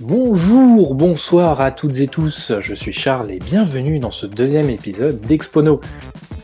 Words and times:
Bonjour, 0.00 0.94
bonsoir 0.94 1.60
à 1.60 1.72
toutes 1.72 1.98
et 1.98 2.06
tous, 2.06 2.52
je 2.60 2.72
suis 2.72 2.92
Charles 2.92 3.32
et 3.32 3.40
bienvenue 3.40 3.98
dans 3.98 4.12
ce 4.12 4.26
deuxième 4.26 4.70
épisode 4.70 5.20
d'Expono. 5.20 5.80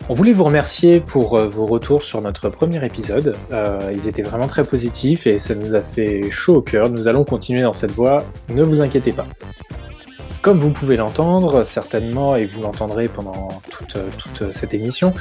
On 0.08 0.14
voulait 0.14 0.32
vous 0.32 0.42
remercier 0.42 0.98
pour 0.98 1.38
euh, 1.38 1.46
vos 1.46 1.64
retours 1.64 2.02
sur 2.02 2.20
notre 2.20 2.48
premier 2.48 2.84
épisode, 2.84 3.36
euh, 3.52 3.92
ils 3.94 4.08
étaient 4.08 4.22
vraiment 4.22 4.48
très 4.48 4.64
positifs 4.64 5.28
et 5.28 5.38
ça 5.38 5.54
nous 5.54 5.76
a 5.76 5.82
fait 5.82 6.32
chaud 6.32 6.56
au 6.56 6.62
cœur, 6.62 6.90
nous 6.90 7.06
allons 7.06 7.24
continuer 7.24 7.62
dans 7.62 7.72
cette 7.72 7.92
voie, 7.92 8.24
ne 8.48 8.64
vous 8.64 8.80
inquiétez 8.80 9.12
pas. 9.12 9.26
Comme 10.44 10.58
vous 10.58 10.72
pouvez 10.72 10.98
l'entendre, 10.98 11.64
certainement, 11.64 12.36
et 12.36 12.44
vous 12.44 12.60
l'entendrez 12.60 13.08
pendant 13.08 13.62
toute, 13.70 13.96
toute, 14.18 14.52
cette 14.52 14.74
émission, 14.74 15.14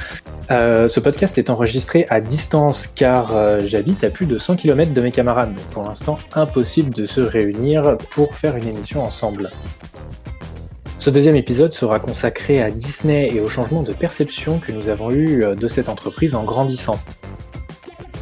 euh, 0.50 0.86
ce 0.86 1.00
podcast 1.00 1.38
est 1.38 1.48
enregistré 1.48 2.04
à 2.10 2.20
distance 2.20 2.86
car 2.86 3.34
euh, 3.34 3.62
j'habite 3.64 4.04
à 4.04 4.10
plus 4.10 4.26
de 4.26 4.36
100 4.36 4.56
km 4.56 4.92
de 4.92 5.00
mes 5.00 5.12
camarades. 5.12 5.54
Pour 5.70 5.84
l'instant, 5.84 6.18
impossible 6.34 6.90
de 6.92 7.06
se 7.06 7.22
réunir 7.22 7.96
pour 8.10 8.34
faire 8.34 8.56
une 8.56 8.68
émission 8.68 9.02
ensemble. 9.02 9.50
Ce 10.98 11.08
deuxième 11.08 11.36
épisode 11.36 11.72
sera 11.72 12.00
consacré 12.00 12.60
à 12.60 12.70
Disney 12.70 13.30
et 13.32 13.40
au 13.40 13.48
changement 13.48 13.80
de 13.80 13.94
perception 13.94 14.58
que 14.58 14.72
nous 14.72 14.90
avons 14.90 15.10
eu 15.10 15.42
euh, 15.42 15.54
de 15.54 15.68
cette 15.68 15.88
entreprise 15.88 16.34
en 16.34 16.44
grandissant. 16.44 16.98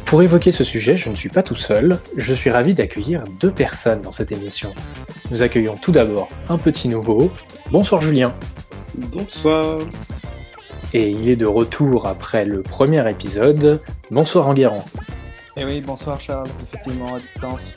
Pour 0.05 0.21
évoquer 0.21 0.53
ce 0.53 0.63
sujet, 0.63 0.95
je 0.95 1.09
ne 1.09 1.15
suis 1.15 1.27
pas 1.27 1.43
tout 1.43 1.57
seul, 1.57 1.99
je 2.15 2.33
suis 2.33 2.49
ravi 2.49 2.73
d'accueillir 2.73 3.25
deux 3.41 3.51
personnes 3.51 4.03
dans 4.03 4.13
cette 4.13 4.31
émission. 4.31 4.73
Nous 5.33 5.41
accueillons 5.41 5.77
tout 5.81 5.91
d'abord 5.91 6.29
un 6.47 6.59
petit 6.59 6.87
nouveau. 6.87 7.31
Bonsoir 7.71 8.01
Julien. 8.01 8.35
Bonsoir. 8.95 9.79
Et 10.93 11.09
il 11.09 11.27
est 11.27 11.35
de 11.35 11.47
retour 11.47 12.05
après 12.05 12.45
le 12.45 12.61
premier 12.61 13.09
épisode. 13.09 13.81
Bonsoir 14.11 14.47
Enguerrand. 14.47 14.85
Eh 15.57 15.65
oui, 15.65 15.81
bonsoir 15.81 16.21
Charles, 16.21 16.49
effectivement 16.61 17.15
à 17.15 17.17
distance. 17.17 17.73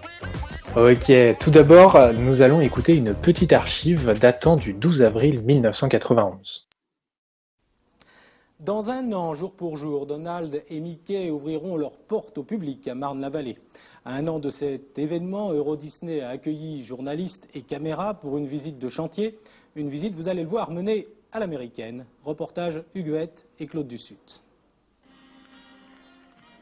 Ok, 0.76 1.10
tout 1.40 1.50
d'abord, 1.50 1.98
nous 2.18 2.42
allons 2.42 2.60
écouter 2.60 2.94
une 2.94 3.14
petite 3.14 3.54
archive 3.54 4.12
datant 4.20 4.56
du 4.56 4.74
12 4.74 5.00
avril 5.00 5.42
1991. 5.42 6.66
Dans 8.60 8.90
un 8.90 9.12
an, 9.12 9.32
jour 9.32 9.52
pour 9.52 9.78
jour, 9.78 10.04
Donald 10.04 10.62
et 10.68 10.80
Mickey 10.80 11.30
ouvriront 11.30 11.78
leurs 11.78 11.96
portes 11.96 12.36
au 12.36 12.42
public 12.42 12.86
à 12.86 12.94
Marne-la-Vallée. 12.94 13.56
À 14.06 14.14
un 14.14 14.28
an 14.28 14.38
de 14.38 14.50
cet 14.50 14.96
événement, 15.00 15.52
Euro 15.52 15.76
Disney 15.76 16.20
a 16.20 16.28
accueilli 16.28 16.84
journalistes 16.84 17.44
et 17.54 17.62
caméras 17.62 18.14
pour 18.14 18.38
une 18.38 18.46
visite 18.46 18.78
de 18.78 18.88
chantier. 18.88 19.36
Une 19.74 19.90
visite, 19.90 20.14
vous 20.14 20.28
allez 20.28 20.44
le 20.44 20.48
voir, 20.48 20.70
menée 20.70 21.08
à 21.32 21.40
l'américaine. 21.40 22.06
Reportage 22.22 22.84
Huguette 22.94 23.48
et 23.58 23.66
Claude 23.66 23.88
Dussut. 23.88 24.40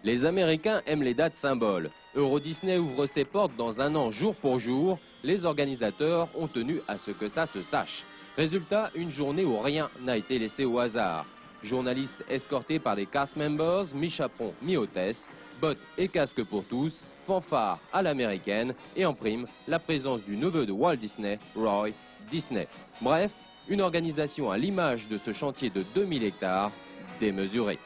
Les 0.04 0.24
Américains 0.24 0.80
aiment 0.86 1.02
les 1.02 1.12
dates 1.12 1.34
symboles. 1.34 1.90
Euro 2.14 2.40
Disney 2.40 2.78
ouvre 2.78 3.04
ses 3.04 3.26
portes 3.26 3.54
dans 3.58 3.78
un 3.78 3.94
an 3.94 4.10
jour 4.10 4.34
pour 4.36 4.58
jour. 4.58 4.98
Les 5.22 5.44
organisateurs 5.44 6.30
ont 6.34 6.48
tenu 6.48 6.80
à 6.88 6.96
ce 6.96 7.10
que 7.10 7.28
ça 7.28 7.44
se 7.44 7.60
sache. 7.60 8.06
Résultat, 8.38 8.90
une 8.94 9.10
journée 9.10 9.44
où 9.44 9.58
rien 9.58 9.90
n'a 10.00 10.16
été 10.16 10.38
laissé 10.38 10.64
au 10.64 10.78
hasard. 10.78 11.26
Journalistes 11.62 12.24
escortés 12.26 12.78
par 12.78 12.96
des 12.96 13.04
cast 13.04 13.36
members, 13.36 13.84
mi-chaperon, 13.94 14.54
mi-hôtesse, 14.62 15.28
bottes 15.60 15.78
et 15.98 16.08
casques 16.08 16.44
pour 16.44 16.64
tous, 16.64 17.06
fanfare 17.26 17.78
à 17.92 18.02
l'américaine 18.02 18.74
et 18.96 19.06
en 19.06 19.14
prime, 19.14 19.46
la 19.68 19.78
présence 19.78 20.22
du 20.24 20.36
neveu 20.36 20.66
de 20.66 20.72
Walt 20.72 20.96
Disney, 20.96 21.38
Roy 21.54 21.90
Disney. 22.30 22.68
Bref, 23.00 23.32
une 23.68 23.80
organisation 23.80 24.50
à 24.50 24.58
l'image 24.58 25.08
de 25.08 25.18
ce 25.18 25.32
chantier 25.32 25.70
de 25.70 25.84
2000 25.94 26.24
hectares, 26.24 26.72
démesuré. 27.20 27.78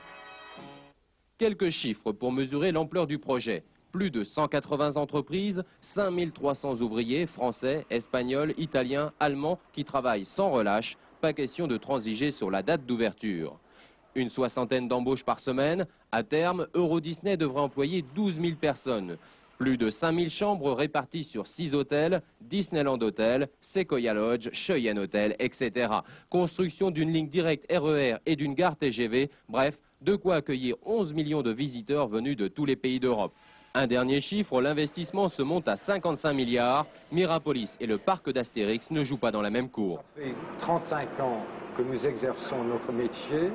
Quelques 1.38 1.70
chiffres 1.70 2.12
pour 2.12 2.32
mesurer 2.32 2.72
l'ampleur 2.72 3.06
du 3.06 3.18
projet. 3.18 3.62
Plus 3.92 4.10
de 4.10 4.24
180 4.24 4.96
entreprises, 4.96 5.64
5300 5.94 6.82
ouvriers 6.82 7.26
français, 7.26 7.86
espagnols, 7.90 8.54
italiens, 8.58 9.12
allemands 9.18 9.58
qui 9.72 9.84
travaillent 9.84 10.24
sans 10.24 10.50
relâche. 10.50 10.96
Pas 11.20 11.32
question 11.32 11.66
de 11.66 11.76
transiger 11.76 12.30
sur 12.32 12.50
la 12.50 12.62
date 12.62 12.84
d'ouverture. 12.86 13.58
Une 14.14 14.30
soixantaine 14.30 14.88
d'embauches 14.88 15.24
par 15.24 15.40
semaine. 15.40 15.86
À 16.12 16.22
terme, 16.22 16.66
Euro 16.74 17.00
Disney 17.00 17.36
devrait 17.36 17.60
employer 17.60 18.04
12 18.14 18.40
000 18.40 18.56
personnes. 18.60 19.16
Plus 19.58 19.76
de 19.76 19.90
5 19.90 20.14
000 20.14 20.28
chambres 20.28 20.72
réparties 20.72 21.24
sur 21.24 21.46
6 21.46 21.74
hôtels, 21.74 22.22
Disneyland 22.40 23.00
Hotel, 23.02 23.48
Sequoia 23.60 24.14
Lodge, 24.14 24.48
Cheyenne 24.52 25.00
Hotel, 25.00 25.34
etc. 25.40 25.92
Construction 26.30 26.90
d'une 26.90 27.12
ligne 27.12 27.28
directe 27.28 27.66
RER 27.70 28.18
et 28.24 28.36
d'une 28.36 28.54
gare 28.54 28.76
TGV. 28.76 29.30
Bref, 29.48 29.76
de 30.00 30.14
quoi 30.14 30.36
accueillir 30.36 30.76
11 30.84 31.12
millions 31.12 31.42
de 31.42 31.50
visiteurs 31.50 32.06
venus 32.06 32.36
de 32.36 32.46
tous 32.46 32.64
les 32.64 32.76
pays 32.76 33.00
d'Europe. 33.00 33.32
Un 33.74 33.86
dernier 33.86 34.20
chiffre, 34.20 34.62
l'investissement 34.62 35.28
se 35.28 35.42
monte 35.42 35.68
à 35.68 35.76
55 35.76 36.32
milliards. 36.32 36.86
Mirapolis 37.12 37.76
et 37.80 37.86
le 37.86 37.98
parc 37.98 38.30
d'Astérix 38.30 38.90
ne 38.90 39.04
jouent 39.04 39.18
pas 39.18 39.30
dans 39.30 39.42
la 39.42 39.50
même 39.50 39.70
cour. 39.70 40.02
Ça 40.16 40.22
fait 40.22 40.34
35 40.60 41.20
ans 41.20 41.42
que 41.76 41.82
nous 41.82 42.06
exerçons 42.06 42.64
notre 42.64 42.92
métier. 42.92 43.50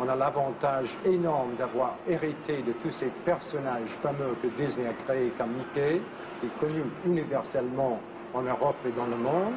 On 0.00 0.08
a 0.08 0.16
l'avantage 0.16 0.88
énorme 1.04 1.54
d'avoir 1.56 1.96
hérité 2.08 2.62
de 2.62 2.72
tous 2.82 2.90
ces 2.90 3.10
personnages 3.24 3.90
fameux 4.02 4.34
que 4.42 4.48
Disney 4.60 4.88
a 4.88 4.92
créés 5.04 5.32
comme 5.38 5.52
Mickey, 5.52 6.00
qui 6.40 6.46
est 6.46 6.60
connu 6.60 6.82
universellement 7.06 8.00
en 8.34 8.42
Europe 8.42 8.76
et 8.86 8.90
dans 8.90 9.06
le 9.06 9.16
monde. 9.16 9.54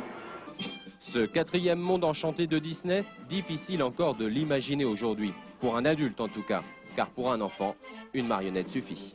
Ce 1.00 1.26
quatrième 1.26 1.80
monde 1.80 2.04
enchanté 2.04 2.46
de 2.46 2.60
Disney, 2.60 3.04
difficile 3.30 3.82
encore 3.82 4.16
de 4.16 4.28
l'imaginer 4.28 4.86
aujourd'hui, 4.86 5.34
pour 5.60 5.76
un 5.76 5.86
adulte 5.86 6.22
en 6.22 6.28
tout 6.28 6.44
cas, 6.44 6.62
car 6.96 7.10
pour 7.10 7.32
un 7.32 7.42
enfant, 7.42 7.76
une 8.14 8.28
marionnette 8.28 8.70
suffit. 8.70 9.14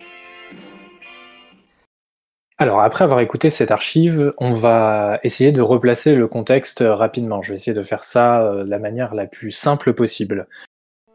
Alors 2.58 2.80
après 2.80 3.04
avoir 3.04 3.20
écouté 3.20 3.50
cette 3.50 3.70
archive, 3.70 4.32
on 4.38 4.52
va 4.52 5.18
essayer 5.22 5.52
de 5.52 5.60
replacer 5.60 6.14
le 6.14 6.28
contexte 6.28 6.82
rapidement. 6.86 7.42
Je 7.42 7.50
vais 7.50 7.54
essayer 7.54 7.74
de 7.74 7.82
faire 7.82 8.04
ça 8.04 8.42
euh, 8.42 8.64
de 8.64 8.70
la 8.70 8.78
manière 8.78 9.14
la 9.14 9.26
plus 9.26 9.50
simple 9.50 9.94
possible. 9.94 10.46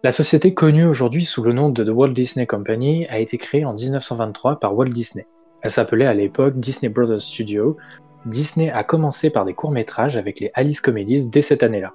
La 0.03 0.11
société 0.11 0.53
connue 0.53 0.85
aujourd'hui 0.85 1.25
sous 1.25 1.41
le 1.41 1.53
nom 1.53 1.69
de 1.69 1.83
The 1.83 1.89
Walt 1.89 2.09
Disney 2.09 2.45
Company 2.45 3.07
a 3.07 3.17
été 3.17 3.39
créée 3.39 3.65
en 3.65 3.73
1923 3.73 4.59
par 4.59 4.75
Walt 4.75 4.89
Disney. 4.89 5.25
Elle 5.63 5.71
s'appelait 5.71 6.05
à 6.05 6.13
l'époque 6.13 6.59
Disney 6.59 6.87
Brothers 6.87 7.19
Studio. 7.19 7.77
Disney 8.27 8.69
a 8.69 8.83
commencé 8.83 9.31
par 9.31 9.43
des 9.43 9.55
courts-métrages 9.55 10.15
avec 10.15 10.39
les 10.39 10.51
Alice 10.53 10.81
Comedies 10.81 11.29
dès 11.29 11.41
cette 11.41 11.63
année-là. 11.63 11.93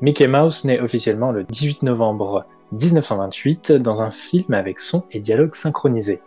Mickey 0.00 0.26
Mouse 0.26 0.64
naît 0.64 0.80
officiellement 0.80 1.30
le 1.30 1.44
18 1.44 1.84
novembre 1.84 2.46
1928 2.72 3.72
dans 3.72 4.02
un 4.02 4.10
film 4.10 4.52
avec 4.52 4.80
son 4.80 5.04
et 5.12 5.20
dialogue 5.20 5.54
synchronisés. 5.54 6.20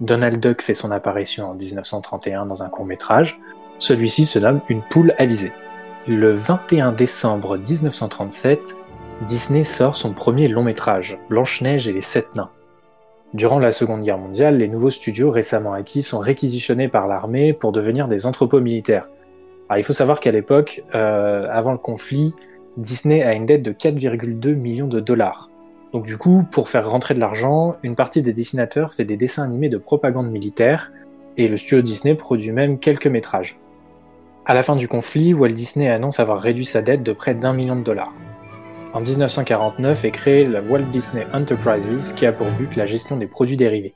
Donald 0.00 0.40
Duck 0.40 0.60
fait 0.60 0.74
son 0.74 0.90
apparition 0.90 1.48
en 1.48 1.54
1931 1.54 2.44
dans 2.44 2.62
un 2.62 2.68
court-métrage. 2.68 3.40
Celui-ci 3.78 4.26
se 4.26 4.38
nomme 4.38 4.60
Une 4.68 4.82
poule 4.82 5.14
avisée. 5.16 5.52
Le 6.06 6.32
21 6.32 6.92
décembre 6.92 7.56
1937, 7.56 8.76
Disney 9.26 9.64
sort 9.64 9.96
son 9.96 10.14
premier 10.14 10.48
long 10.48 10.62
métrage, 10.62 11.18
Blanche-Neige 11.28 11.86
et 11.86 11.92
les 11.92 12.00
Sept 12.00 12.34
Nains. 12.36 12.50
Durant 13.34 13.58
la 13.58 13.70
Seconde 13.70 14.00
Guerre 14.00 14.16
mondiale, 14.16 14.56
les 14.56 14.66
nouveaux 14.66 14.90
studios 14.90 15.30
récemment 15.30 15.74
acquis 15.74 16.02
sont 16.02 16.20
réquisitionnés 16.20 16.88
par 16.88 17.06
l'armée 17.06 17.52
pour 17.52 17.70
devenir 17.70 18.08
des 18.08 18.24
entrepôts 18.24 18.60
militaires. 18.60 19.08
Il 19.76 19.84
faut 19.84 19.92
savoir 19.92 20.20
qu'à 20.20 20.32
l'époque, 20.32 20.82
euh, 20.94 21.46
avant 21.50 21.72
le 21.72 21.78
conflit, 21.78 22.34
Disney 22.78 23.22
a 23.22 23.34
une 23.34 23.44
dette 23.44 23.62
de 23.62 23.72
4,2 23.72 24.54
millions 24.54 24.88
de 24.88 25.00
dollars. 25.00 25.50
Donc 25.92 26.06
du 26.06 26.16
coup, 26.16 26.44
pour 26.50 26.70
faire 26.70 26.90
rentrer 26.90 27.12
de 27.12 27.20
l'argent, 27.20 27.76
une 27.82 27.96
partie 27.96 28.22
des 28.22 28.32
dessinateurs 28.32 28.94
fait 28.94 29.04
des 29.04 29.18
dessins 29.18 29.42
animés 29.42 29.68
de 29.68 29.76
propagande 29.76 30.30
militaire, 30.30 30.92
et 31.36 31.46
le 31.46 31.58
studio 31.58 31.82
Disney 31.82 32.14
produit 32.14 32.52
même 32.52 32.78
quelques 32.78 33.06
métrages. 33.06 33.58
À 34.46 34.54
la 34.54 34.62
fin 34.62 34.76
du 34.76 34.88
conflit, 34.88 35.34
Walt 35.34 35.50
Disney 35.50 35.90
annonce 35.90 36.20
avoir 36.20 36.40
réduit 36.40 36.64
sa 36.64 36.80
dette 36.80 37.02
de 37.02 37.12
près 37.12 37.34
d'un 37.34 37.52
million 37.52 37.76
de 37.76 37.82
dollars. 37.82 38.14
En 38.92 39.02
1949 39.02 40.04
est 40.04 40.10
créée 40.10 40.48
la 40.48 40.60
Walt 40.60 40.82
Disney 40.90 41.24
Enterprises 41.32 42.12
qui 42.12 42.26
a 42.26 42.32
pour 42.32 42.50
but 42.50 42.74
la 42.74 42.86
gestion 42.86 43.16
des 43.16 43.28
produits 43.28 43.56
dérivés. 43.56 43.94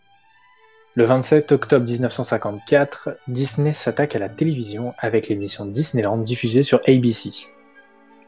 Le 0.94 1.05
27 1.05 1.50
octobre 1.50 1.84
1954, 1.84 3.19
Disney 3.27 3.72
s'attaque 3.72 4.15
à 4.15 4.21
la 4.21 4.28
télévision 4.28 4.95
avec 4.98 5.27
l'émission 5.27 5.66
Disneyland 5.66 6.19
diffusée 6.19 6.63
sur 6.63 6.80
ABC. 6.86 7.30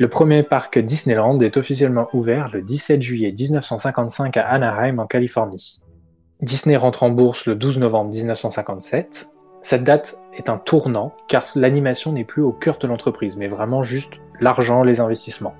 Le 0.01 0.09
premier 0.09 0.43
parc 0.43 0.81
Disneyland 0.81 1.39
est 1.39 1.57
officiellement 1.57 2.09
ouvert 2.13 2.51
le 2.53 2.63
17 2.63 3.01
juillet 3.01 3.33
1955 3.33 4.37
à 4.37 4.49
Anaheim 4.49 4.99
en 4.99 5.07
Californie. 5.07 5.81
Disney 6.43 6.77
rentre 6.77 7.05
en 7.05 7.11
bourse 7.11 7.47
le 7.47 7.55
12 7.55 7.79
novembre 7.79 8.11
1957. 8.11 9.29
Cette 9.63 9.85
date 9.85 10.19
est 10.35 10.49
un 10.49 10.59
tournant 10.59 11.13
car 11.29 11.45
l'animation 11.55 12.11
n'est 12.11 12.25
plus 12.25 12.43
au 12.43 12.51
cœur 12.51 12.79
de 12.79 12.89
l'entreprise 12.89 13.37
mais 13.37 13.47
vraiment 13.47 13.85
juste 13.85 14.15
l'argent, 14.41 14.83
les 14.83 14.99
investissements. 14.99 15.55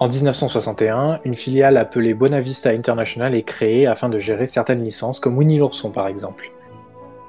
En 0.00 0.08
1961, 0.08 1.20
une 1.26 1.34
filiale 1.34 1.76
appelée 1.76 2.14
Buena 2.14 2.40
Vista 2.40 2.70
International 2.70 3.34
est 3.34 3.42
créée 3.42 3.86
afin 3.86 4.08
de 4.08 4.18
gérer 4.18 4.46
certaines 4.46 4.82
licences, 4.82 5.20
comme 5.20 5.36
Winnie 5.36 5.58
l'ourson 5.58 5.90
par 5.90 6.08
exemple. 6.08 6.52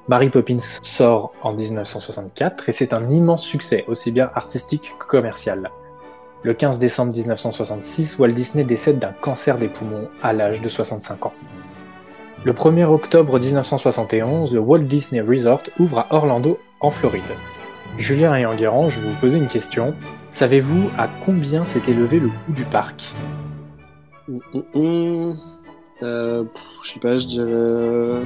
Mary 0.08 0.30
Poppins 0.30 0.80
sort 0.82 1.34
en 1.44 1.52
1964 1.52 2.70
et 2.70 2.72
c'est 2.72 2.94
un 2.94 3.10
immense 3.10 3.44
succès, 3.44 3.84
aussi 3.90 4.12
bien 4.12 4.32
artistique 4.36 4.94
que 4.98 5.06
commercial. 5.06 5.70
Le 6.44 6.54
15 6.54 6.80
décembre 6.80 7.14
1966, 7.14 8.18
Walt 8.18 8.32
Disney 8.32 8.64
décède 8.64 9.00
d'un 9.00 9.12
cancer 9.20 9.58
des 9.58 9.68
poumons 9.68 10.08
à 10.24 10.32
l'âge 10.32 10.62
de 10.62 10.70
65 10.70 11.26
ans. 11.26 11.34
Le 12.46 12.54
1er 12.54 12.86
octobre 12.86 13.38
1971, 13.38 14.54
le 14.54 14.62
Walt 14.62 14.84
Disney 14.84 15.20
Resort 15.20 15.64
ouvre 15.78 16.00
à 16.00 16.08
Orlando, 16.12 16.58
en 16.80 16.90
Floride. 16.90 17.22
Julien 18.02 18.36
et 18.36 18.46
Enguerrand, 18.48 18.90
je 18.90 19.00
vais 19.00 19.08
vous 19.08 19.20
poser 19.20 19.38
une 19.38 19.48
question. 19.48 19.94
Savez-vous 20.32 20.90
à 20.98 21.08
combien 21.24 21.66
s'est 21.66 21.84
élevé 21.88 22.20
le 22.20 22.30
coût 22.30 22.52
du 22.52 22.64
parc? 22.64 23.14
Hum, 24.28 24.40
hum, 24.54 24.64
hum. 24.74 25.38
Euh, 26.02 26.44
pff, 26.44 26.64
je 26.84 26.94
sais 26.94 27.00
pas, 27.00 27.18
je 27.20 27.28
dirais 27.28 27.52
euh, 27.52 28.24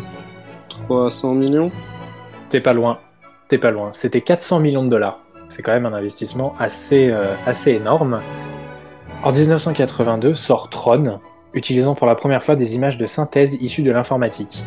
300 0.70 1.34
millions. 1.34 1.72
T'es 2.50 2.62
pas 2.62 2.72
loin. 2.74 3.00
T'es 3.50 3.58
pas 3.58 3.72
loin. 3.72 3.90
C'était 3.92 4.22
400 4.22 4.62
millions 4.62 4.84
de 4.84 4.90
dollars. 4.90 5.20
C'est 5.50 5.62
quand 5.62 5.74
même 5.74 5.86
un 5.86 5.94
investissement 5.94 6.56
assez, 6.58 7.10
euh, 7.10 7.34
assez 7.46 7.72
énorme. 7.72 8.22
En 9.24 9.34
1982 9.34 10.36
sort 10.36 10.70
Tron, 10.70 11.20
utilisant 11.54 11.96
pour 11.96 12.08
la 12.08 12.16
première 12.16 12.42
fois 12.42 12.56
des 12.56 12.76
images 12.76 12.98
de 12.98 13.06
synthèse 13.06 13.56
issues 13.56 13.84
de 13.84 13.92
l'informatique. 13.92 14.64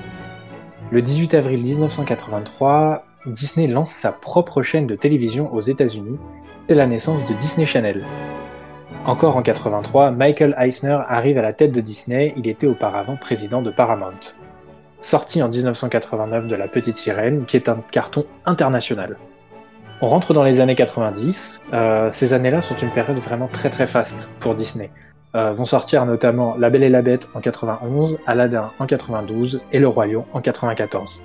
Le 0.90 1.00
18 1.00 1.32
avril 1.32 1.62
1983, 1.62 3.04
Disney 3.28 3.66
lance 3.66 3.90
sa 3.90 4.12
propre 4.12 4.62
chaîne 4.62 4.86
de 4.86 4.96
télévision 4.96 5.52
aux 5.54 5.60
États-Unis. 5.60 6.19
C'est 6.69 6.75
la 6.75 6.86
naissance 6.86 7.26
de 7.26 7.34
Disney 7.34 7.66
Channel. 7.66 8.02
Encore 9.04 9.36
en 9.36 9.42
83, 9.42 10.10
Michael 10.10 10.54
Eisner 10.58 10.98
arrive 11.06 11.38
à 11.38 11.42
la 11.42 11.52
tête 11.52 11.72
de 11.72 11.80
Disney, 11.80 12.34
il 12.36 12.48
était 12.48 12.66
auparavant 12.66 13.16
président 13.16 13.62
de 13.62 13.70
Paramount. 13.70 14.34
Sorti 15.00 15.42
en 15.42 15.48
1989 15.48 16.46
de 16.46 16.56
La 16.56 16.69
Petite 16.69 16.96
Sirène, 16.96 17.44
qui 17.46 17.56
est 17.56 17.69
un 17.69 17.80
carton 17.92 18.26
international. 18.44 19.16
On 20.00 20.08
rentre 20.08 20.34
dans 20.34 20.44
les 20.44 20.60
années 20.60 20.75
90, 20.75 21.60
euh, 21.72 22.10
ces 22.10 22.32
années-là 22.32 22.62
sont 22.62 22.76
une 22.76 22.90
période 22.90 23.19
vraiment 23.19 23.48
très 23.48 23.70
très 23.70 23.86
faste 23.86 24.30
pour 24.40 24.54
Disney. 24.54 24.90
Euh, 25.34 25.52
vont 25.52 25.64
sortir 25.64 26.06
notamment 26.06 26.56
La 26.58 26.70
Belle 26.70 26.82
et 26.82 26.88
la 26.88 27.02
Bête 27.02 27.28
en 27.34 27.40
91, 27.40 28.19
Aladdin 28.26 28.70
en 28.78 28.86
92 28.86 29.60
et 29.72 29.78
Le 29.78 29.88
Lion 29.88 30.25
en 30.32 30.40
94. 30.40 31.22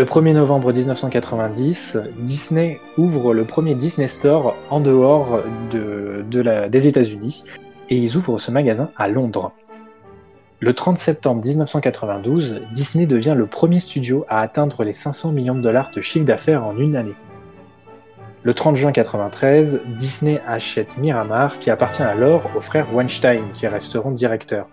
Le 0.00 0.06
1er 0.06 0.32
novembre 0.32 0.72
1990, 0.72 1.98
Disney 2.20 2.80
ouvre 2.96 3.34
le 3.34 3.44
premier 3.44 3.74
Disney 3.74 4.08
Store 4.08 4.56
en 4.70 4.80
dehors 4.80 5.42
des 5.70 6.88
États-Unis 6.88 7.44
et 7.90 7.98
ils 7.98 8.16
ouvrent 8.16 8.38
ce 8.38 8.50
magasin 8.50 8.88
à 8.96 9.08
Londres. 9.08 9.52
Le 10.58 10.72
30 10.72 10.96
septembre 10.96 11.44
1992, 11.44 12.62
Disney 12.72 13.04
devient 13.04 13.34
le 13.36 13.44
premier 13.44 13.78
studio 13.78 14.24
à 14.30 14.40
atteindre 14.40 14.84
les 14.84 14.92
500 14.92 15.32
millions 15.32 15.54
de 15.54 15.60
dollars 15.60 15.90
de 15.90 16.00
chiffre 16.00 16.24
d'affaires 16.24 16.64
en 16.64 16.78
une 16.78 16.96
année. 16.96 17.16
Le 18.42 18.54
30 18.54 18.76
juin 18.76 18.92
1993, 18.92 19.82
Disney 19.98 20.40
achète 20.48 20.96
Miramar 20.96 21.58
qui 21.58 21.68
appartient 21.68 22.02
alors 22.02 22.50
aux 22.56 22.60
frères 22.60 22.86
Weinstein 22.94 23.42
qui 23.52 23.66
resteront 23.66 24.12
directeurs. 24.12 24.66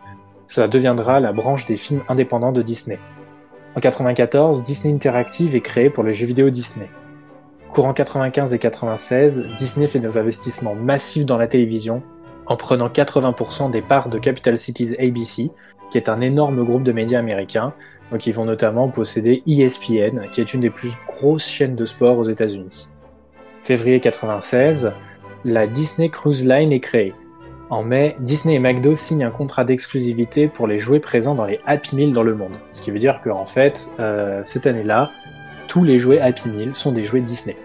Cela 0.46 0.70
deviendra 0.70 1.20
la 1.20 1.34
branche 1.34 1.66
des 1.66 1.76
films 1.76 2.04
indépendants 2.08 2.54
de 2.54 2.62
Disney. 2.62 2.98
En 3.78 3.80
1994, 3.80 4.64
Disney 4.64 4.92
Interactive 4.92 5.56
est 5.56 5.62
créé 5.62 5.92
pour 5.92 6.04
les 6.04 6.12
jeux 6.12 6.26
vidéo 6.26 6.50
Disney. 6.50 6.90
Courant 7.70 7.94
95 7.94 8.56
et 8.56 8.58
96, 8.58 9.46
Disney 9.60 9.86
fait 9.86 10.00
des 10.00 10.18
investissements 10.18 10.74
massifs 10.74 11.28
dans 11.28 11.38
la 11.38 11.46
télévision 11.46 12.02
en 12.48 12.56
prenant 12.56 12.88
80% 12.88 13.70
des 13.70 13.84
parts 13.84 14.10
de 14.10 14.18
Capital 14.18 14.58
Cities 14.58 14.96
ABC, 14.98 15.52
qui 15.92 15.98
est 16.00 16.10
un 16.10 16.22
énorme 16.22 16.66
groupe 16.66 16.82
de 16.82 16.92
médias 16.92 17.20
américains. 17.20 17.76
Donc 18.12 18.26
ils 18.26 18.34
vont 18.34 18.46
notamment 18.46 18.90
posséder 18.90 19.44
ESPN, 19.46 20.28
qui 20.32 20.42
est 20.42 20.56
une 20.56 20.62
des 20.62 20.72
plus 20.72 20.94
grosses 21.06 21.48
chaînes 21.48 21.76
de 21.76 21.86
sport 21.86 22.18
aux 22.18 22.24
États-Unis. 22.24 22.90
Février 23.62 24.00
96, 24.00 24.92
la 25.46 25.68
Disney 25.68 26.10
Cruise 26.10 26.44
Line 26.44 26.72
est 26.72 26.80
créée. 26.80 27.14
En 27.70 27.84
mai, 27.84 28.16
Disney 28.20 28.56
et 28.56 28.60
McDo 28.60 28.96
signent 28.96 29.26
un 29.26 29.30
contrat 29.30 29.66
d'exclusivité 29.66 30.48
pour 30.48 30.68
les 30.68 30.80
jouets 30.80 31.02
présents 31.02 31.36
dans 31.36 31.44
les 31.44 31.60
Happy 31.66 31.98
Meal 31.98 32.14
dans 32.14 32.24
le 32.24 32.34
monde. 32.34 32.54
Ce 32.72 32.82
qui 32.82 32.92
veut 32.92 33.00
dire 33.00 33.20
qu'en 33.22 33.44
fait, 33.44 33.90
euh, 34.00 34.42
cette 34.46 34.68
année-là, 34.68 35.12
tous 35.68 35.84
les 35.84 36.00
jouets 36.00 36.22
Happy 36.22 36.48
Meal 36.48 36.74
sont 36.74 36.94
des 36.94 37.04
jouets 37.04 37.20
Disney. 37.20 37.58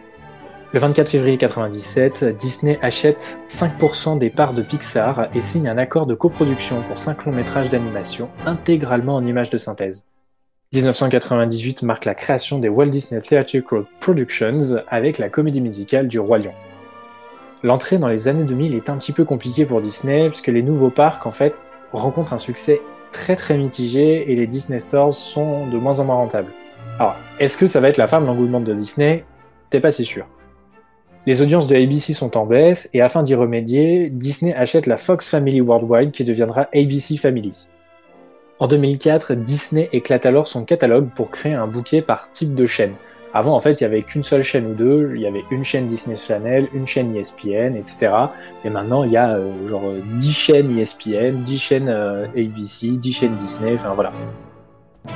Le 0.72 0.80
24 0.80 1.08
février 1.08 1.36
97, 1.36 2.36
Disney 2.36 2.80
achète 2.82 3.38
5% 3.46 4.18
des 4.18 4.30
parts 4.30 4.54
de 4.54 4.62
Pixar 4.62 5.28
et 5.36 5.42
signe 5.42 5.68
un 5.68 5.78
accord 5.78 6.06
de 6.06 6.14
coproduction 6.14 6.82
pour 6.82 6.98
5 6.98 7.24
longs 7.26 7.32
métrages 7.32 7.70
d'animation 7.70 8.28
intégralement 8.44 9.14
en 9.14 9.24
images 9.24 9.50
de 9.50 9.58
synthèse. 9.58 10.06
1998 10.74 11.82
marque 11.82 12.06
la 12.06 12.14
création 12.14 12.58
des 12.58 12.70
Walt 12.70 12.86
Disney 12.86 13.20
Theatrical 13.20 13.84
Productions 14.00 14.82
avec 14.88 15.18
la 15.18 15.28
comédie 15.28 15.60
musicale 15.60 16.08
du 16.08 16.18
Roi 16.18 16.38
Lion. 16.38 16.54
L'entrée 17.64 17.98
dans 17.98 18.08
les 18.08 18.26
années 18.26 18.44
2000 18.44 18.74
est 18.74 18.90
un 18.90 18.96
petit 18.96 19.12
peu 19.12 19.24
compliquée 19.24 19.64
pour 19.66 19.80
Disney 19.80 20.28
puisque 20.28 20.48
les 20.48 20.62
nouveaux 20.62 20.90
parcs 20.90 21.26
en 21.26 21.30
fait 21.30 21.54
rencontrent 21.92 22.32
un 22.32 22.38
succès 22.38 22.80
très 23.12 23.36
très 23.36 23.56
mitigé 23.56 24.32
et 24.32 24.34
les 24.34 24.48
Disney 24.48 24.80
Stores 24.80 25.12
sont 25.12 25.68
de 25.68 25.78
moins 25.78 26.00
en 26.00 26.04
moins 26.04 26.16
rentables. 26.16 26.50
Alors, 26.98 27.14
est-ce 27.38 27.56
que 27.56 27.68
ça 27.68 27.78
va 27.78 27.88
être 27.88 27.98
la 27.98 28.08
fin 28.08 28.20
de 28.20 28.26
l'engouement 28.26 28.60
de 28.60 28.74
Disney? 28.74 29.24
C'est 29.70 29.80
pas 29.80 29.92
si 29.92 30.04
sûr. 30.04 30.26
Les 31.24 31.40
audiences 31.40 31.68
de 31.68 31.76
ABC 31.76 32.14
sont 32.14 32.36
en 32.36 32.46
baisse 32.46 32.90
et 32.94 33.00
afin 33.00 33.22
d'y 33.22 33.36
remédier, 33.36 34.10
Disney 34.10 34.52
achète 34.54 34.86
la 34.86 34.96
Fox 34.96 35.28
Family 35.28 35.60
Worldwide 35.60 36.10
qui 36.10 36.24
deviendra 36.24 36.68
ABC 36.74 37.16
Family. 37.16 37.68
En 38.58 38.66
2004, 38.66 39.34
Disney 39.34 39.88
éclate 39.92 40.26
alors 40.26 40.48
son 40.48 40.64
catalogue 40.64 41.10
pour 41.14 41.30
créer 41.30 41.54
un 41.54 41.68
bouquet 41.68 42.02
par 42.02 42.30
type 42.32 42.56
de 42.56 42.66
chaîne. 42.66 42.94
Avant, 43.34 43.54
en 43.54 43.60
fait, 43.60 43.80
il 43.80 43.84
y 43.84 43.86
avait 43.86 44.02
qu'une 44.02 44.22
seule 44.22 44.42
chaîne 44.42 44.66
ou 44.66 44.74
deux. 44.74 45.12
Il 45.14 45.22
y 45.22 45.26
avait 45.26 45.44
une 45.50 45.64
chaîne 45.64 45.88
Disney 45.88 46.16
Channel, 46.16 46.68
une 46.74 46.86
chaîne 46.86 47.16
ESPN, 47.16 47.76
etc. 47.76 48.12
Et 48.64 48.70
maintenant, 48.70 49.04
il 49.04 49.12
y 49.12 49.16
a 49.16 49.36
euh, 49.36 49.68
genre 49.68 49.86
euh, 49.86 50.02
10 50.18 50.32
chaînes 50.32 50.78
E 50.78 50.80
ESPN, 50.80 51.40
10 51.42 51.58
chaînes 51.58 51.88
euh, 51.88 52.26
ABC, 52.36 52.88
10 52.88 53.12
chaînes 53.12 53.34
Disney, 53.34 53.74
enfin 53.74 53.94
voilà. 53.94 54.12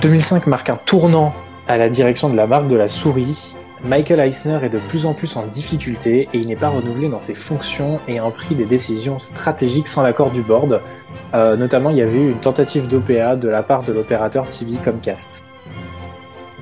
2005 0.02 0.46
marque 0.46 0.70
un 0.70 0.76
tournant 0.76 1.32
à 1.68 1.76
la 1.76 1.88
direction 1.88 2.28
de 2.28 2.36
la 2.36 2.46
marque 2.46 2.68
de 2.68 2.76
la 2.76 2.88
souris. 2.88 3.54
Michael 3.84 4.20
Eisner 4.20 4.58
est 4.62 4.70
de 4.70 4.78
plus 4.78 5.04
en 5.04 5.12
plus 5.12 5.36
en 5.36 5.46
difficulté 5.46 6.28
et 6.32 6.38
il 6.38 6.46
n'est 6.46 6.56
pas 6.56 6.70
renouvelé 6.70 7.08
dans 7.08 7.20
ses 7.20 7.34
fonctions 7.34 8.00
et 8.08 8.18
a 8.18 8.30
pris 8.30 8.54
des 8.54 8.64
décisions 8.64 9.18
stratégiques 9.18 9.86
sans 9.86 10.02
l'accord 10.02 10.30
du 10.30 10.40
board. 10.40 10.80
Euh, 11.34 11.56
notamment, 11.56 11.90
il 11.90 11.98
y 11.98 12.02
avait 12.02 12.18
eu 12.18 12.30
une 12.30 12.40
tentative 12.40 12.88
d'OPA 12.88 13.36
de 13.36 13.48
la 13.48 13.62
part 13.62 13.82
de 13.82 13.92
l'opérateur 13.92 14.48
TV 14.48 14.78
Comcast. 14.82 15.44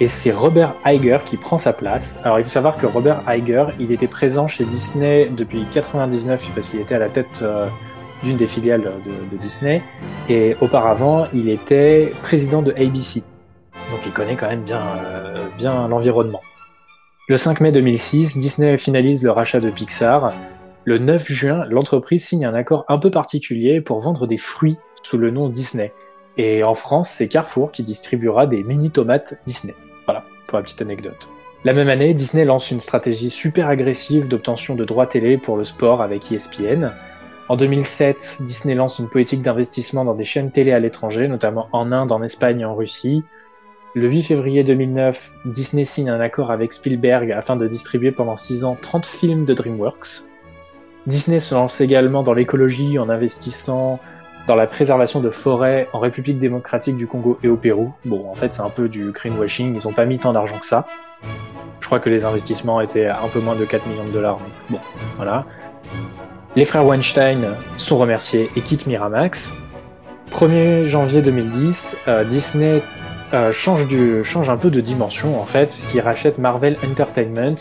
Et 0.01 0.09
c'est 0.09 0.33
Robert 0.33 0.75
Iger 0.85 1.19
qui 1.25 1.37
prend 1.37 1.57
sa 1.57 1.73
place. 1.73 2.19
Alors 2.25 2.39
il 2.41 2.45
faut 2.45 2.51
savoir 2.51 2.77
que 2.77 2.87
Robert 2.87 3.23
Iger, 3.29 3.67
il 3.79 3.93
était 3.93 4.09
présent 4.09 4.49
chez 4.49 4.65
Disney 4.65 5.31
depuis 5.31 5.65
99 5.73 6.51
parce 6.55 6.69
qu'il 6.69 6.81
était 6.81 6.97
à 6.97 6.99
la 6.99 7.09
tête 7.09 7.41
euh, 7.43 7.69
d'une 8.25 8.37
des 8.37 8.49
filiales 8.49 8.83
de, 8.83 9.37
de 9.37 9.41
Disney. 9.41 9.83
Et 10.29 10.57
auparavant, 10.61 11.29
il 11.33 11.49
était 11.49 12.13
président 12.23 12.61
de 12.61 12.73
ABC. 12.73 13.23
Donc 13.93 14.01
il 14.05 14.13
connaît 14.13 14.35
quand 14.35 14.49
même 14.49 14.63
bien, 14.63 14.83
euh, 15.05 15.47
bien 15.57 15.87
l'environnement. 15.87 16.41
Le 17.29 17.37
5 17.37 17.61
mai 17.61 17.71
2006, 17.71 18.37
Disney 18.37 18.77
finalise 18.79 19.23
le 19.23 19.31
rachat 19.31 19.61
de 19.61 19.71
Pixar. 19.71 20.33
Le 20.85 20.99
9 20.99 21.31
juin, 21.31 21.65
l'entreprise 21.71 22.27
signe 22.27 22.45
un 22.45 22.55
accord 22.55 22.85
un 22.89 22.99
peu 22.99 23.11
particulier 23.11 23.81
pour 23.81 24.01
vendre 24.01 24.27
des 24.27 24.37
fruits 24.37 24.77
sous 25.05 25.19
le 25.19 25.31
nom 25.31 25.49
Disney. 25.49 25.93
Et 26.37 26.65
en 26.65 26.75
France, 26.75 27.11
c'est 27.11 27.29
Carrefour 27.29 27.71
qui 27.71 27.85
distribuera 27.85 28.47
des 28.47 28.65
mini 28.65 28.91
tomates 28.91 29.35
Disney. 29.47 29.75
Pour 30.47 30.59
la 30.59 30.63
petite 30.63 30.83
anecdote. 30.83 31.29
La 31.65 31.73
même 31.73 31.89
année, 31.89 32.13
Disney 32.13 32.45
lance 32.45 32.71
une 32.71 32.81
stratégie 32.81 33.31
super 33.31 33.69
agressive 33.69 34.29
d'obtention 34.29 34.75
de 34.75 34.85
droits 34.85 35.07
télé 35.07 35.39
pour 35.39 35.57
le 35.57 35.65
sport 35.65 36.03
avec 36.03 36.31
ESPN. 36.31 36.91
En 37.49 37.57
2007, 37.57 38.39
Disney 38.41 38.75
lance 38.75 38.99
une 38.99 39.09
politique 39.09 39.43
d'investissement 39.43 40.05
dans 40.05 40.15
des 40.15 40.25
chaînes 40.25 40.51
télé 40.51 40.73
à 40.73 40.79
l'étranger, 40.79 41.27
notamment 41.27 41.69
en 41.73 41.91
Inde, 41.93 42.13
en 42.13 42.23
Espagne 42.23 42.61
et 42.61 42.65
en 42.65 42.75
Russie. 42.75 43.25
Le 43.95 44.09
8 44.09 44.25
février 44.25 44.65
2009, 44.65 45.33
Disney 45.47 45.85
signe 45.85 46.11
un 46.11 46.21
accord 46.21 46.51
avec 46.51 46.73
Spielberg 46.73 47.31
afin 47.33 47.57
de 47.57 47.67
distribuer 47.67 48.11
pendant 48.13 48.37
6 48.37 48.65
ans 48.65 48.77
30 48.81 49.07
films 49.07 49.45
de 49.45 49.55
DreamWorks. 49.55 50.25
Disney 51.07 51.39
se 51.39 51.55
lance 51.55 51.81
également 51.81 52.23
dans 52.23 52.35
l'écologie 52.35 52.99
en 52.99 53.09
investissant 53.09 54.01
dans 54.47 54.57
la 54.57 54.67
préservation 54.67 55.21
de 55.21 55.31
forêts 55.31 55.89
en 55.93 56.01
République 56.01 56.39
démocratique 56.39 56.97
du 56.97 57.07
Congo 57.07 57.39
et 57.43 57.49
au 57.49 57.57
Pérou. 57.57 57.95
Bon, 58.05 58.29
en 58.31 58.35
fait, 58.35 58.53
c'est 58.53 58.61
un 58.61 58.71
peu 58.71 58.89
du 58.89 59.11
greenwashing, 59.11 59.79
ils 59.81 59.87
n'ont 59.87 59.95
pas 59.95 60.05
mis 60.05 60.19
tant 60.19 60.33
d'argent 60.33 60.59
que 60.59 60.67
ça. 60.67 60.87
Je 61.81 61.87
crois 61.87 62.01
que 62.01 62.11
les 62.11 62.25
investissements 62.25 62.81
étaient 62.81 63.07
à 63.07 63.23
un 63.23 63.29
peu 63.29 63.41
moins 63.41 63.57
de 63.57 63.65
4 63.65 63.87
millions 63.87 64.05
de 64.05 64.11
dollars. 64.11 64.39
Bon, 64.71 64.79
voilà. 65.17 65.45
Les 66.57 66.65
frères 66.65 66.87
Weinstein 66.87 67.47
sont 67.77 67.99
remerciés 67.99 68.51
et 68.57 68.61
quittent 68.61 68.87
Miramax. 68.87 69.55
1er 70.33 70.87
janvier 70.87 71.23
2010, 71.23 71.97
euh, 72.09 72.25
Disney 72.25 72.83
euh, 73.33 73.53
change, 73.53 73.87
du, 73.87 74.23
change 74.25 74.49
un 74.51 74.57
peu 74.57 74.71
de 74.71 74.81
dimension 74.81 75.41
en 75.41 75.45
fait, 75.45 75.73
puisqu'il 75.73 76.01
rachète 76.01 76.39
Marvel 76.39 76.77
Entertainment. 76.89 77.57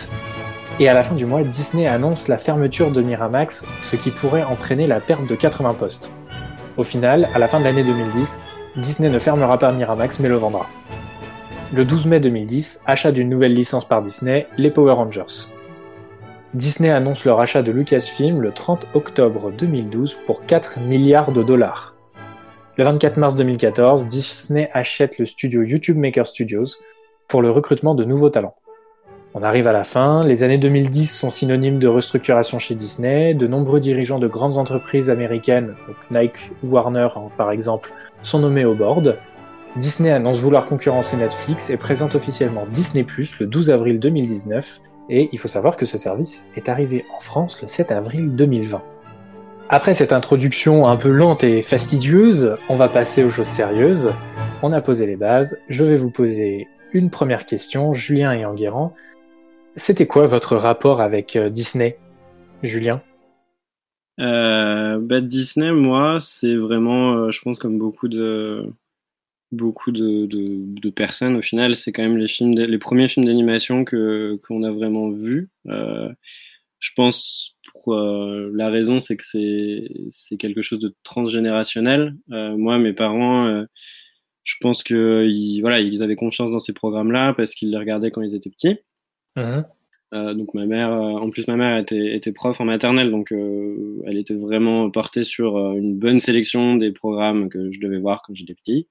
Et 0.79 0.89
à 0.89 0.93
la 0.93 1.03
fin 1.03 1.15
du 1.15 1.25
mois, 1.25 1.43
Disney 1.43 1.87
annonce 1.87 2.27
la 2.27 2.37
fermeture 2.37 2.91
de 2.91 3.01
Miramax, 3.01 3.63
ce 3.81 3.95
qui 3.95 4.09
pourrait 4.09 4.43
entraîner 4.43 4.87
la 4.87 4.99
perte 4.99 5.27
de 5.27 5.35
80 5.35 5.73
postes. 5.73 6.09
Au 6.75 6.83
final, 6.83 7.29
à 7.35 7.39
la 7.39 7.47
fin 7.47 7.59
de 7.59 7.65
l'année 7.65 7.83
2010, 7.83 8.43
Disney 8.77 9.09
ne 9.09 9.19
fermera 9.19 9.59
pas 9.59 9.71
Miramax 9.71 10.19
mais 10.19 10.29
le 10.29 10.35
vendra. 10.35 10.67
Le 11.71 11.85
12 11.85 12.07
mai 12.07 12.19
2010, 12.19 12.81
achat 12.87 13.11
d'une 13.11 13.29
nouvelle 13.29 13.53
licence 13.53 13.87
par 13.87 14.01
Disney, 14.01 14.47
les 14.57 14.71
Power 14.71 14.93
Rangers. 14.93 15.49
Disney 16.55 16.89
annonce 16.89 17.25
le 17.25 17.31
rachat 17.31 17.61
de 17.61 17.71
Lucasfilm 17.71 18.41
le 18.41 18.51
30 18.51 18.87
octobre 18.95 19.51
2012 19.51 20.17
pour 20.25 20.45
4 20.45 20.79
milliards 20.79 21.31
de 21.31 21.43
dollars. 21.43 21.95
Le 22.77 22.83
24 22.83 23.17
mars 23.17 23.35
2014, 23.35 24.07
Disney 24.07 24.69
achète 24.73 25.19
le 25.19 25.25
studio 25.25 25.61
YouTube 25.61 25.97
Maker 25.97 26.25
Studios 26.25 26.77
pour 27.27 27.43
le 27.43 27.51
recrutement 27.51 27.93
de 27.93 28.03
nouveaux 28.03 28.31
talents. 28.31 28.55
On 29.35 29.41
arrive 29.41 29.65
à 29.65 29.71
la 29.71 29.83
fin. 29.83 30.23
Les 30.23 30.43
années 30.43 30.59
2010 30.59 31.07
sont 31.07 31.31
synonymes 31.31 31.79
de 31.79 31.87
restructuration 31.87 32.59
chez 32.59 32.75
Disney. 32.75 33.33
De 33.33 33.47
nombreux 33.47 33.79
dirigeants 33.79 34.19
de 34.19 34.27
grandes 34.27 34.59
entreprises 34.59 35.09
américaines, 35.09 35.73
Nike 36.11 36.51
ou 36.63 36.67
Warner 36.67 37.07
hein, 37.15 37.29
par 37.35 37.49
exemple, 37.49 37.91
sont 38.21 38.37
nommés 38.37 38.63
au 38.63 38.75
board. 38.75 39.17
Disney 39.75 40.11
annonce 40.11 40.37
vouloir 40.37 40.67
concurrencer 40.67 41.17
Netflix 41.17 41.71
et 41.71 41.77
présente 41.77 42.13
officiellement 42.13 42.67
Disney 42.71 43.03
Plus 43.03 43.39
le 43.39 43.47
12 43.47 43.71
avril 43.71 43.99
2019. 43.99 44.81
Et 45.09 45.29
il 45.31 45.39
faut 45.39 45.47
savoir 45.47 45.77
que 45.77 45.87
ce 45.87 45.97
service 45.97 46.45
est 46.55 46.69
arrivé 46.69 47.03
en 47.17 47.19
France 47.19 47.59
le 47.59 47.67
7 47.67 47.91
avril 47.91 48.35
2020. 48.35 48.83
Après 49.67 49.95
cette 49.95 50.13
introduction 50.13 50.87
un 50.87 50.95
peu 50.95 51.09
lente 51.09 51.43
et 51.43 51.63
fastidieuse, 51.63 52.55
on 52.69 52.75
va 52.75 52.87
passer 52.87 53.23
aux 53.23 53.31
choses 53.31 53.47
sérieuses. 53.47 54.11
On 54.61 54.71
a 54.73 54.81
posé 54.81 55.07
les 55.07 55.15
bases. 55.15 55.57
Je 55.69 55.83
vais 55.83 55.95
vous 55.95 56.11
poser 56.11 56.67
une 56.91 57.09
première 57.09 57.47
question, 57.47 57.95
Julien 57.95 58.31
et 58.33 58.45
Enguerrand. 58.45 58.93
C'était 59.75 60.05
quoi 60.05 60.27
votre 60.27 60.55
rapport 60.55 61.01
avec 61.01 61.35
euh, 61.35 61.49
Disney, 61.49 61.97
Julien? 62.61 63.01
Euh, 64.19 64.99
bah, 64.99 65.19
Disney, 65.19 65.71
moi, 65.71 66.19
c'est 66.19 66.55
vraiment, 66.55 67.13
euh, 67.15 67.31
je 67.31 67.41
pense, 67.41 67.57
comme 67.57 67.79
beaucoup 67.79 68.07
de 68.07 68.69
beaucoup 69.51 69.91
de, 69.91 70.89
personnes, 70.89 71.35
au 71.35 71.41
final, 71.41 71.75
c'est 71.75 71.91
quand 71.91 72.01
même 72.03 72.17
les 72.17 72.27
films, 72.27 72.53
les 72.53 72.77
premiers 72.79 73.07
films 73.07 73.25
d'animation 73.25 73.85
que 73.85 74.39
qu'on 74.47 74.63
a 74.63 74.71
vraiment 74.71 75.09
vus. 75.09 75.49
Euh, 75.67 76.11
je 76.79 76.91
pense 76.95 77.55
pour 77.71 77.95
la 77.95 78.69
raison, 78.69 78.99
c'est 78.99 79.17
que 79.17 79.23
c'est 79.23 79.89
c'est 80.09 80.37
quelque 80.37 80.61
chose 80.61 80.79
de 80.79 80.95
transgénérationnel. 81.03 82.15
moi, 82.27 82.77
mes 82.79 82.93
parents, 82.93 83.65
je 84.43 84.55
pense 84.61 84.83
que 84.83 85.25
ils, 85.27 85.61
voilà, 85.61 85.79
ils 85.81 86.03
avaient 86.03 86.15
confiance 86.15 86.51
dans 86.51 86.59
ces 86.59 86.73
programmes-là 86.73 87.33
parce 87.35 87.53
qu'ils 87.55 87.71
les 87.71 87.77
regardaient 87.77 88.11
quand 88.11 88.21
ils 88.21 88.35
étaient 88.35 88.49
petits. 88.49 88.79
Mmh 89.35 89.63
euh, 90.13 90.35
donc 90.35 90.53
ma 90.53 90.65
mère, 90.65 90.91
euh, 90.91 91.13
en 91.13 91.31
plus 91.31 91.47
ma 91.47 91.55
mère 91.55 91.75
était, 91.79 92.15
était 92.15 92.31
prof 92.31 92.61
en 92.61 92.65
maternelle, 92.65 93.09
donc 93.09 93.31
euh, 93.31 93.99
elle 94.05 94.17
était 94.17 94.35
vraiment 94.35 94.89
portée 94.91 95.23
sur 95.23 95.57
une 95.75 95.97
bonne 95.97 96.19
sélection 96.19 96.75
des 96.75 96.91
programmes 96.91 97.49
que 97.49 97.71
je 97.71 97.79
devais 97.79 97.97
voir 97.97 98.21
quand 98.21 98.35
j'étais 98.35 98.53
petit. 98.53 98.87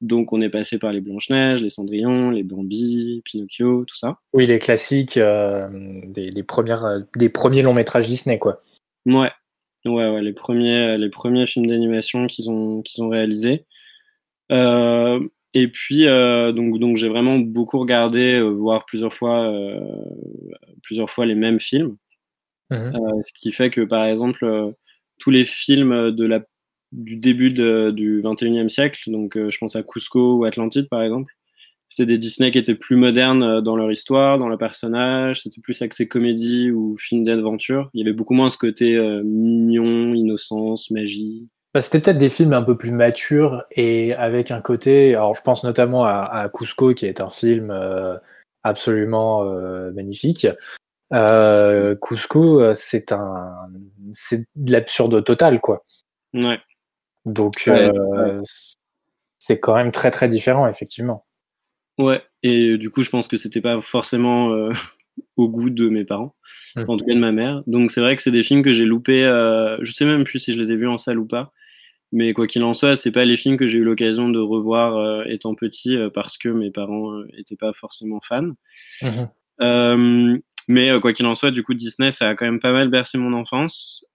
Donc 0.00 0.32
on 0.32 0.40
est 0.40 0.50
passé 0.50 0.78
par 0.78 0.92
les 0.92 1.00
Blanche-Neige, 1.00 1.60
les 1.60 1.70
Cendrillon, 1.70 2.30
les 2.30 2.44
Bambi, 2.44 3.20
Pinocchio, 3.24 3.84
tout 3.84 3.96
ça. 3.96 4.18
Oui, 4.32 4.46
les 4.46 4.60
classiques 4.60 5.18
des, 5.18 6.42
premières, 6.46 7.00
des 7.16 7.28
premiers 7.30 7.62
longs 7.62 7.74
métrages 7.74 8.06
Disney, 8.06 8.38
quoi. 8.38 8.62
Ouais, 9.06 9.30
ouais, 9.86 10.08
ouais 10.08 10.22
les, 10.22 10.32
premiers, 10.34 10.98
les 10.98 11.10
premiers 11.10 11.46
films 11.46 11.66
d'animation 11.66 12.28
qu'ils 12.28 12.48
ont, 12.48 12.82
qu'ils 12.82 13.02
ont 13.02 13.08
réalisés. 13.08 13.64
Et 15.54 15.68
puis, 15.68 16.06
euh, 16.06 16.52
donc, 16.52 16.78
donc 16.80 16.96
j'ai 16.96 17.08
vraiment 17.08 17.38
beaucoup 17.38 17.78
regardé, 17.78 18.40
euh, 18.40 18.48
voir 18.48 18.84
plusieurs 18.84 19.14
fois, 19.14 19.46
euh, 19.46 19.80
plusieurs 20.82 21.08
fois 21.10 21.26
les 21.26 21.36
mêmes 21.36 21.60
films. 21.60 21.96
Mmh 22.70 22.92
ce 23.24 23.32
qui 23.38 23.52
fait 23.52 23.70
que, 23.70 23.82
par 23.82 24.04
exemple, 24.06 24.74
tous 25.18 25.30
les 25.30 25.44
films 25.44 26.10
de 26.10 26.24
la, 26.24 26.42
du 26.92 27.16
début 27.16 27.50
du 27.50 28.20
21e 28.22 28.68
siècle, 28.68 29.10
donc 29.12 29.36
je 29.36 29.58
pense 29.58 29.76
à 29.76 29.82
Cusco 29.82 30.38
ou 30.38 30.44
Atlantide, 30.44 30.88
par 30.88 31.02
exemple, 31.02 31.32
c'était 31.88 32.06
des 32.06 32.18
Disney 32.18 32.50
qui 32.50 32.58
étaient 32.58 32.74
plus 32.74 32.96
modernes 32.96 33.60
dans 33.60 33.76
leur 33.76 33.92
histoire, 33.92 34.38
dans 34.38 34.48
le 34.48 34.56
personnage, 34.56 35.42
c'était 35.42 35.60
plus 35.60 35.80
axé 35.82 36.08
comédie 36.08 36.70
ou 36.70 36.96
film 36.96 37.22
d'aventure. 37.22 37.90
Il 37.94 38.00
y 38.00 38.02
avait 38.02 38.16
beaucoup 38.16 38.34
moins 38.34 38.48
ce 38.48 38.58
côté 38.58 38.98
mignon, 39.22 40.14
innocence, 40.14 40.90
magie. 40.90 41.46
Bah, 41.74 41.80
c'était 41.80 41.98
peut-être 41.98 42.18
des 42.18 42.30
films 42.30 42.52
un 42.52 42.62
peu 42.62 42.76
plus 42.76 42.92
matures 42.92 43.64
et 43.72 44.14
avec 44.14 44.52
un 44.52 44.60
côté. 44.60 45.16
Alors, 45.16 45.34
je 45.34 45.42
pense 45.42 45.64
notamment 45.64 46.04
à, 46.04 46.48
Cusco, 46.54 46.94
qui 46.94 47.04
est 47.04 47.20
un 47.20 47.30
film 47.30 47.72
euh, 47.72 48.16
absolument 48.62 49.42
euh, 49.42 49.90
magnifique. 49.90 50.46
Euh, 51.12 51.96
Cusco, 52.00 52.72
c'est 52.76 53.10
un, 53.10 53.52
c'est 54.12 54.46
de 54.54 54.70
l'absurde 54.70 55.24
total, 55.24 55.60
quoi. 55.60 55.84
Ouais. 56.32 56.60
Donc, 57.24 57.68
c'est 59.40 59.58
quand 59.58 59.74
même 59.74 59.90
très 59.90 60.12
très 60.12 60.28
différent, 60.28 60.68
effectivement. 60.68 61.26
Ouais. 61.98 62.22
Et 62.44 62.78
du 62.78 62.90
coup, 62.90 63.02
je 63.02 63.10
pense 63.10 63.26
que 63.26 63.36
c'était 63.36 63.60
pas 63.60 63.80
forcément 63.80 64.50
au 65.36 65.48
goût 65.48 65.70
de 65.70 65.88
mes 65.88 66.04
parents, 66.04 66.36
mmh. 66.76 66.84
en 66.86 66.96
tout 66.96 67.04
cas 67.04 67.14
de 67.14 67.18
ma 67.18 67.32
mère. 67.32 67.64
Donc, 67.66 67.90
c'est 67.90 68.00
vrai 68.00 68.14
que 68.14 68.22
c'est 68.22 68.30
des 68.30 68.44
films 68.44 68.62
que 68.62 68.72
j'ai 68.72 68.84
loupés. 68.84 69.24
je 69.24 69.90
sais 69.90 70.04
même 70.04 70.22
plus 70.22 70.38
si 70.38 70.52
je 70.52 70.60
les 70.60 70.70
ai 70.70 70.76
vus 70.76 70.86
en 70.86 70.98
salle 70.98 71.18
ou 71.18 71.26
pas. 71.26 71.52
Mais 72.14 72.32
quoi 72.32 72.46
qu'il 72.46 72.62
en 72.62 72.74
soit, 72.74 72.94
c'est 72.94 73.10
pas 73.10 73.24
les 73.24 73.36
films 73.36 73.56
que 73.56 73.66
j'ai 73.66 73.78
eu 73.78 73.82
l'occasion 73.82 74.28
de 74.28 74.38
revoir 74.38 74.96
euh, 74.96 75.24
étant 75.26 75.56
petit 75.56 75.96
euh, 75.96 76.10
parce 76.10 76.38
que 76.38 76.48
mes 76.48 76.70
parents 76.70 77.12
n'étaient 77.36 77.56
euh, 77.56 77.58
pas 77.58 77.72
forcément 77.72 78.20
fans. 78.22 78.52
Mhm. 79.02 80.40
mais 80.68 81.00
quoi 81.00 81.12
qu'il 81.12 81.26
en 81.26 81.34
soit, 81.34 81.50
du 81.50 81.64
coup, 81.64 81.74
Disney, 81.74 82.12
ça 82.12 82.28
a 82.28 82.34
quand 82.36 82.44
même 82.44 82.60
pas 82.60 82.70
mal 82.70 82.88
bercé 82.88 83.18
mon 83.18 83.32
enfance. 83.32 84.06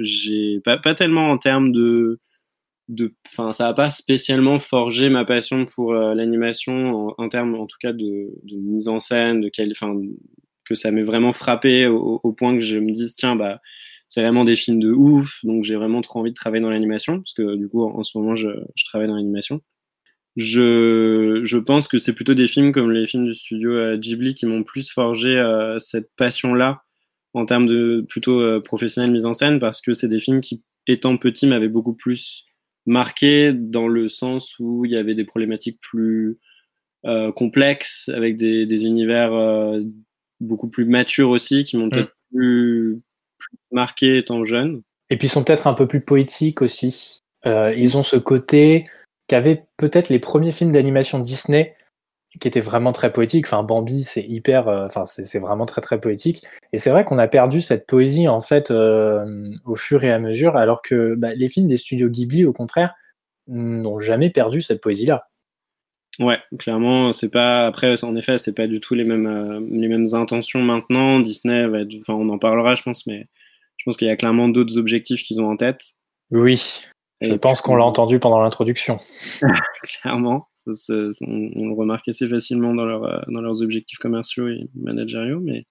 j'ai 0.00 0.60
pas, 0.64 0.76
pas 0.76 0.96
tellement 0.96 1.30
en 1.30 1.38
termes 1.38 1.70
de, 1.70 2.18
de, 2.88 3.14
enfin, 3.28 3.52
ça 3.52 3.68
a 3.68 3.72
pas 3.72 3.90
spécialement 3.90 4.58
forgé 4.58 5.10
ma 5.10 5.24
passion 5.24 5.66
pour 5.66 5.94
l'animation 5.94 7.14
en, 7.16 7.28
termes, 7.28 7.54
en 7.54 7.66
tout 7.66 7.78
cas, 7.80 7.92
de, 7.92 8.34
de 8.42 8.56
mise 8.56 8.88
en 8.88 8.98
scène, 8.98 9.40
de 9.40 9.48
quel, 9.48 9.70
enfin, 9.70 9.94
que 10.64 10.74
ça 10.74 10.90
m'ait 10.90 11.02
vraiment 11.02 11.32
frappé 11.32 11.86
au, 11.86 12.20
au, 12.20 12.32
point 12.32 12.54
que 12.54 12.60
je 12.60 12.78
me 12.78 12.90
dise, 12.90 13.14
tiens, 13.14 13.36
bah 13.36 13.60
c'est 14.14 14.22
vraiment 14.22 14.44
des 14.44 14.54
films 14.54 14.78
de 14.78 14.92
ouf, 14.92 15.44
donc 15.44 15.64
j'ai 15.64 15.74
vraiment 15.74 16.00
trop 16.00 16.20
envie 16.20 16.30
de 16.30 16.36
travailler 16.36 16.62
dans 16.62 16.70
l'animation, 16.70 17.16
parce 17.18 17.34
que 17.34 17.56
du 17.56 17.68
coup, 17.68 17.82
en, 17.82 18.04
ce 18.04 18.16
moment, 18.16 18.36
je, 18.36 18.46
travaille 18.84 19.08
dans 19.08 19.16
l'animation. 19.16 19.60
Je, 20.36 21.40
je, 21.42 21.58
pense 21.58 21.88
que 21.88 21.98
c'est 21.98 22.12
plutôt 22.12 22.34
des 22.34 22.46
films 22.46 22.70
comme 22.70 22.92
les 22.92 23.06
films 23.06 23.24
du 23.24 23.34
studio 23.34 23.72
euh, 23.72 23.96
Ghibli 23.96 24.36
qui 24.36 24.46
m'ont 24.46 24.62
plus 24.62 24.88
forgé 24.88 25.36
euh, 25.36 25.80
cette 25.80 26.10
passion-là 26.16 26.84
en 27.32 27.44
termes 27.44 27.66
de 27.66 28.06
plutôt 28.08 28.40
euh, 28.40 28.60
professionnel 28.60 29.10
mise 29.10 29.26
en 29.26 29.32
scène, 29.32 29.58
parce 29.58 29.80
que 29.80 29.94
c'est 29.94 30.06
des 30.06 30.20
films 30.20 30.42
qui, 30.42 30.62
étant 30.86 31.16
petit, 31.16 31.48
m'avaient 31.48 31.66
beaucoup 31.66 31.94
plus 31.94 32.44
marqué 32.86 33.52
dans 33.52 33.88
le 33.88 34.08
sens 34.08 34.54
où 34.60 34.84
il 34.84 34.92
y 34.92 34.96
avait 34.96 35.16
des 35.16 35.24
problématiques 35.24 35.80
plus 35.80 36.38
complexes, 37.34 38.08
avec 38.14 38.36
des, 38.36 38.64
des 38.64 38.84
univers 38.84 39.32
beaucoup 40.40 40.70
plus 40.70 40.84
matures 40.84 41.30
aussi, 41.30 41.64
qui 41.64 41.76
m'ont 41.76 41.86
mm. 41.86 41.90
peut-être 41.90 42.16
plus, 42.32 43.02
marqué 43.70 44.18
étant 44.18 44.44
jeune. 44.44 44.82
Et 45.10 45.16
puis 45.16 45.28
ils 45.28 45.30
sont 45.30 45.44
peut-être 45.44 45.66
un 45.66 45.74
peu 45.74 45.86
plus 45.86 46.00
poétiques 46.00 46.62
aussi. 46.62 47.22
Euh, 47.46 47.74
ils 47.76 47.96
ont 47.96 48.02
ce 48.02 48.16
côté 48.16 48.84
qu'avaient 49.28 49.64
peut-être 49.76 50.08
les 50.08 50.18
premiers 50.18 50.52
films 50.52 50.72
d'animation 50.72 51.18
Disney 51.18 51.76
qui 52.40 52.48
étaient 52.48 52.60
vraiment 52.60 52.92
très 52.92 53.12
poétiques. 53.12 53.46
Enfin, 53.46 53.62
Bambi, 53.62 54.02
c'est 54.02 54.22
hyper, 54.22 54.68
euh, 54.68 54.86
enfin, 54.86 55.04
c'est 55.06 55.38
vraiment 55.38 55.66
très 55.66 55.80
très 55.80 56.00
poétique. 56.00 56.44
Et 56.72 56.78
c'est 56.78 56.90
vrai 56.90 57.04
qu'on 57.04 57.18
a 57.18 57.28
perdu 57.28 57.60
cette 57.60 57.86
poésie 57.86 58.28
en 58.28 58.40
fait 58.40 58.70
euh, 58.70 59.50
au 59.64 59.76
fur 59.76 60.02
et 60.04 60.12
à 60.12 60.18
mesure, 60.18 60.56
alors 60.56 60.82
que 60.82 61.14
bah, 61.14 61.34
les 61.34 61.48
films 61.48 61.68
des 61.68 61.76
studios 61.76 62.08
Ghibli, 62.08 62.44
au 62.44 62.52
contraire, 62.52 62.94
n'ont 63.46 63.98
jamais 63.98 64.30
perdu 64.30 64.62
cette 64.62 64.80
poésie-là. 64.80 65.28
Ouais, 66.20 66.38
clairement, 66.58 67.12
c'est 67.12 67.30
pas. 67.30 67.66
Après, 67.66 68.02
en 68.04 68.14
effet, 68.16 68.38
c'est 68.38 68.54
pas 68.54 68.66
du 68.66 68.80
tout 68.80 68.94
les 68.94 69.04
mêmes, 69.04 69.26
euh, 69.26 69.60
les 69.70 69.88
mêmes 69.88 70.06
intentions 70.12 70.62
maintenant. 70.62 71.20
Disney 71.20 71.66
va 71.66 71.78
Enfin, 72.00 72.14
on 72.14 72.28
en 72.28 72.38
parlera, 72.38 72.74
je 72.74 72.82
pense, 72.82 73.06
mais 73.06 73.26
je 73.76 73.84
pense 73.84 73.96
qu'il 73.96 74.08
y 74.08 74.10
a 74.10 74.16
clairement 74.16 74.48
d'autres 74.48 74.78
objectifs 74.78 75.22
qu'ils 75.22 75.40
ont 75.40 75.50
en 75.50 75.56
tête. 75.56 75.94
Oui, 76.30 76.80
je 77.20 77.34
pense 77.34 77.60
qu'on 77.60 77.76
l'a 77.76 77.84
entendu 77.84 78.18
pendant 78.18 78.40
l'introduction. 78.40 78.98
clairement, 79.82 80.48
on, 80.66 80.72
le 80.72 81.74
remarque 81.74 82.08
assez 82.08 82.28
facilement 82.28 82.74
dans, 82.74 82.84
leur, 82.84 83.04
euh, 83.04 83.20
dans 83.28 83.40
leurs 83.40 83.62
objectifs 83.62 83.98
commerciaux 83.98 84.48
et 84.48 84.68
managériaux, 84.74 85.40
mais. 85.40 85.66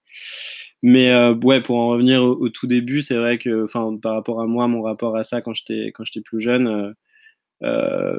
Mais 0.86 1.10
euh, 1.10 1.34
ouais, 1.34 1.62
pour 1.62 1.78
en 1.78 1.88
revenir 1.88 2.22
au, 2.22 2.48
tout 2.50 2.66
début, 2.66 3.00
c'est 3.00 3.16
vrai 3.16 3.38
que, 3.38 3.64
enfin, 3.64 3.96
par 4.02 4.12
rapport 4.12 4.42
à 4.42 4.46
moi, 4.46 4.68
mon 4.68 4.82
rapport 4.82 5.16
à 5.16 5.24
ça 5.24 5.40
quand 5.40 5.54
j'étais 5.54 5.92
quand 5.92 6.04
j'étais 6.04 6.20
plus 6.20 6.40
jeune, 6.40 6.66
euh, 6.66 6.92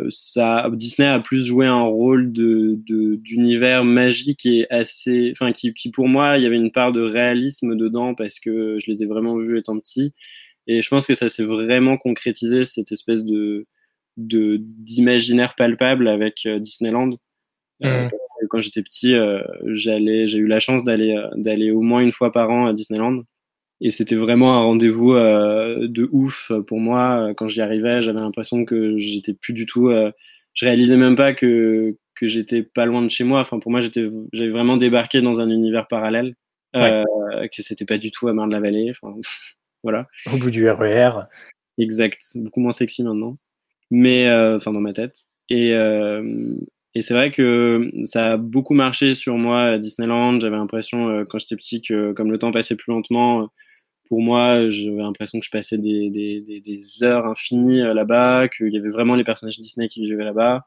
ça, 0.10 0.70
Disney 0.74 1.08
a 1.08 1.20
plus 1.20 1.46
joué 1.46 1.66
un 1.68 1.84
rôle 1.84 2.32
de, 2.32 2.76
d'univers 3.18 3.84
magique 3.84 4.46
et 4.46 4.66
assez, 4.70 5.32
enfin 5.32 5.52
qui, 5.52 5.74
qui, 5.74 5.92
pour 5.92 6.08
moi 6.08 6.38
il 6.38 6.44
y 6.44 6.48
avait 6.48 6.56
une 6.56 6.72
part 6.72 6.92
de 6.92 7.02
réalisme 7.02 7.76
dedans 7.76 8.16
parce 8.16 8.40
que 8.40 8.78
je 8.80 8.90
les 8.90 9.04
ai 9.04 9.06
vraiment 9.06 9.38
vus 9.38 9.60
étant 9.60 9.78
petit 9.80 10.14
et 10.68 10.82
je 10.82 10.90
pense 10.90 11.06
que 11.06 11.14
ça 11.14 11.30
s'est 11.30 11.44
vraiment 11.44 11.98
concrétisé 11.98 12.66
cette 12.66 12.92
espèce 12.92 13.24
de, 13.24 13.68
de 14.18 14.58
d'imaginaire 14.60 15.54
palpable 15.56 16.08
avec 16.08 16.46
euh, 16.46 16.60
Disneyland. 16.60 17.12
Euh, 17.84 18.06
mmh. 18.06 18.48
quand 18.50 18.62
j'étais 18.62 18.82
petit, 18.82 19.14
j'allais, 19.66 20.28
j'ai 20.28 20.40
eu 20.40 20.48
la 20.48 20.60
chance 20.60 20.84
d'aller 20.84 21.22
d'aller 21.36 21.72
au 21.72 21.82
moins 21.82 22.00
une 22.00 22.14
fois 22.14 22.32
par 22.32 22.50
an 22.50 22.68
à 22.68 22.74
Disneyland. 22.74 23.24
Et 23.82 23.92
c'était 23.92 24.16
vraiment 24.16 24.56
un 24.56 24.60
rendez-vous 24.60 25.14
euh, 25.14 25.88
de 25.88 26.08
ouf 26.12 26.52
pour 26.68 26.80
moi. 26.80 27.34
Quand 27.36 27.48
j'y 27.48 27.62
arrivais, 27.62 28.02
j'avais 28.02 28.22
l'impression 28.22 28.64
que 28.64 28.98
j'étais 28.98 29.34
plus 29.34 29.54
du 29.54 29.66
tout. 29.66 29.90
Euh, 29.90 30.12
je 30.54 30.66
réalisais 30.66 30.96
même 30.96 31.16
pas 31.16 31.34
que, 31.34 31.98
que 32.16 32.26
j'étais 32.26 32.64
pas 32.64 32.86
loin 32.86 33.02
de 33.02 33.10
chez 33.10 33.26
moi. 33.26 33.42
Enfin, 33.42 33.60
pour 33.60 33.72
moi, 33.72 33.82
j'étais, 33.82 34.06
j'avais 34.32 34.50
vraiment 34.50 34.78
débarqué 34.78 35.22
dans 35.22 35.42
un 35.42 35.50
univers 35.50 35.88
parallèle, 35.88 36.36
euh, 36.76 37.04
que 37.54 37.62
c'était 37.62 37.86
pas 37.86 37.98
du 37.98 38.12
tout 38.12 38.30
à 38.30 38.34
Marne-la-Vallée. 38.34 38.92
Enfin, 38.92 39.16
voilà. 39.84 40.08
Au 40.32 40.38
bout 40.38 40.52
du 40.52 40.70
RER. 40.70 41.12
E 41.78 41.82
exact. 41.84 42.22
Beaucoup 42.36 42.62
moins 42.62 42.72
sexy 42.72 43.04
maintenant. 43.04 43.38
Mais, 43.92 44.32
enfin, 44.32 44.72
dans 44.72 44.82
ma 44.82 44.94
tête. 44.94 45.26
Et, 45.50 45.74
et 46.96 47.02
c'est 47.02 47.14
vrai 47.14 47.30
que 47.30 47.92
ça 48.06 48.34
a 48.34 48.38
beaucoup 48.38 48.74
marché 48.74 49.16
sur 49.16 49.38
moi 49.38 49.64
à 49.64 49.78
Disneyland. 49.78 50.40
J'avais 50.40 50.56
l'impression, 50.56 51.26
quand 51.30 51.38
j'étais 51.38 51.58
petit, 51.58 51.82
que 51.82 52.14
comme 52.14 52.32
le 52.32 52.38
temps 52.38 52.52
passait 52.52 52.78
plus 52.78 52.92
lentement, 52.92 53.50
pour 54.08 54.22
moi, 54.22 54.70
j'avais 54.70 55.02
l'impression 55.02 55.40
que 55.40 55.46
je 55.46 55.52
passais 55.52 55.78
des, 55.78 56.10
des, 56.10 56.62
des, 56.62 57.04
heures 57.04 57.26
infinies 57.26 57.82
là-bas, 57.82 58.48
qu'il 58.48 58.74
y 58.74 58.78
avait 58.78 58.90
vraiment 58.90 59.16
les 59.16 59.26
personnages 59.26 59.60
Disney 59.60 59.88
qui 59.88 60.02
vivaient 60.02 60.24
là-bas. 60.24 60.66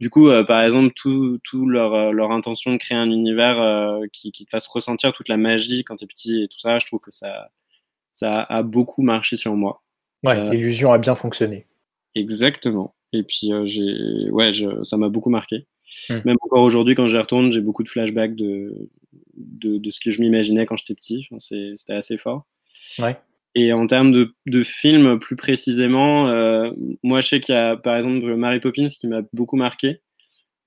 Du 0.00 0.08
coup, 0.08 0.30
par 0.46 0.62
exemple, 0.62 0.92
tout, 0.94 1.38
tout 1.44 1.66
leur, 1.68 2.12
leur, 2.12 2.30
intention 2.30 2.72
de 2.72 2.78
créer 2.78 2.96
un 2.96 3.10
univers 3.10 4.00
qui, 4.12 4.32
qui, 4.32 4.46
te 4.46 4.50
fasse 4.50 4.66
ressentir 4.68 5.12
toute 5.12 5.28
la 5.28 5.36
magie 5.36 5.84
quand 5.84 5.96
tu 5.96 6.04
es 6.04 6.06
petit 6.06 6.42
et 6.42 6.48
tout 6.48 6.58
ça, 6.58 6.78
je 6.78 6.86
trouve 6.86 7.00
que 7.00 7.10
ça, 7.10 7.50
ça 8.10 8.42
a 8.44 8.62
beaucoup 8.62 9.02
marché 9.02 9.36
sur 9.36 9.56
moi. 9.56 9.82
Ouais, 10.24 10.50
l'illusion 10.50 10.92
a 10.92 10.98
bien 10.98 11.14
fonctionné. 11.14 11.66
Exactement. 12.14 12.94
Et 13.16 13.22
puis, 13.22 13.52
euh, 13.52 13.66
j'ai, 13.66 14.30
ouais, 14.30 14.52
je, 14.52 14.82
ça 14.84 14.96
m'a 14.96 15.08
beaucoup 15.08 15.30
marqué. 15.30 15.66
Hmm. 16.08 16.20
Même 16.24 16.36
encore 16.40 16.62
aujourd'hui, 16.62 16.94
quand 16.94 17.06
j'y 17.06 17.18
retourne, 17.18 17.50
j'ai 17.50 17.60
beaucoup 17.60 17.82
de 17.82 17.88
flashbacks 17.88 18.34
de, 18.34 18.90
de, 19.36 19.78
de 19.78 19.90
ce 19.90 20.00
que 20.00 20.10
je 20.10 20.20
m'imaginais 20.20 20.66
quand 20.66 20.76
j'étais 20.76 20.94
petit. 20.94 21.26
Enfin, 21.30 21.38
c'était 21.38 21.92
assez 21.92 22.16
fort. 22.16 22.46
Ouais. 22.98 23.16
Et 23.54 23.72
en 23.72 23.86
termes 23.86 24.12
de, 24.12 24.34
de 24.46 24.62
films, 24.62 25.18
plus 25.18 25.36
précisément, 25.36 26.28
euh, 26.28 26.70
moi, 27.02 27.20
je 27.20 27.28
sais 27.28 27.40
qu'il 27.40 27.54
y 27.54 27.58
a, 27.58 27.76
par 27.76 27.96
exemple, 27.96 28.34
Mary 28.36 28.60
Poppins 28.60 28.88
qui 28.88 29.06
m'a 29.06 29.22
beaucoup 29.32 29.56
marqué. 29.56 30.00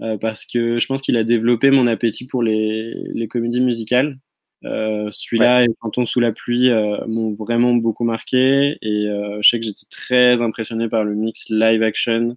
Euh, 0.02 0.18
parce 0.18 0.46
que 0.46 0.78
je 0.78 0.88
pense 0.88 1.02
qu'il 1.02 1.18
a 1.18 1.26
développé 1.26 1.72
mon 1.72 1.86
appétit 1.86 2.26
pour 2.26 2.42
les, 2.42 2.94
les 3.14 3.28
comédies 3.28 3.60
musicales. 3.60 4.18
Euh, 4.66 5.10
celui-là 5.12 5.64
et 5.64 5.70
Chantons 5.82 6.06
sous 6.06 6.20
la 6.20 6.34
pluie 6.34 6.70
euh, 6.70 6.98
m'ont 7.08 7.32
vraiment 7.32 7.74
beaucoup 7.76 8.04
marqué 8.04 8.78
et 8.82 9.08
euh, 9.08 9.40
je 9.42 9.50
sais 9.50 9.58
que 9.58 9.66
j'étais 9.66 9.86
très 9.90 10.42
impressionné 10.42 10.90
par 10.90 11.06
le 11.06 11.16
mix 11.16 11.46
live 11.50 11.82
action, 11.82 12.36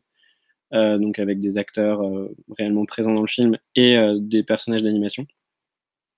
donc 0.73 1.19
avec 1.19 1.39
des 1.39 1.59
acteurs 1.59 2.01
réellement 2.57 2.87
présents 2.87 3.13
dans 3.13 3.21
le 3.21 3.27
film 3.29 3.59
et 3.77 3.95
des 4.21 4.43
personnages 4.43 4.83
d'animation. 4.83 5.27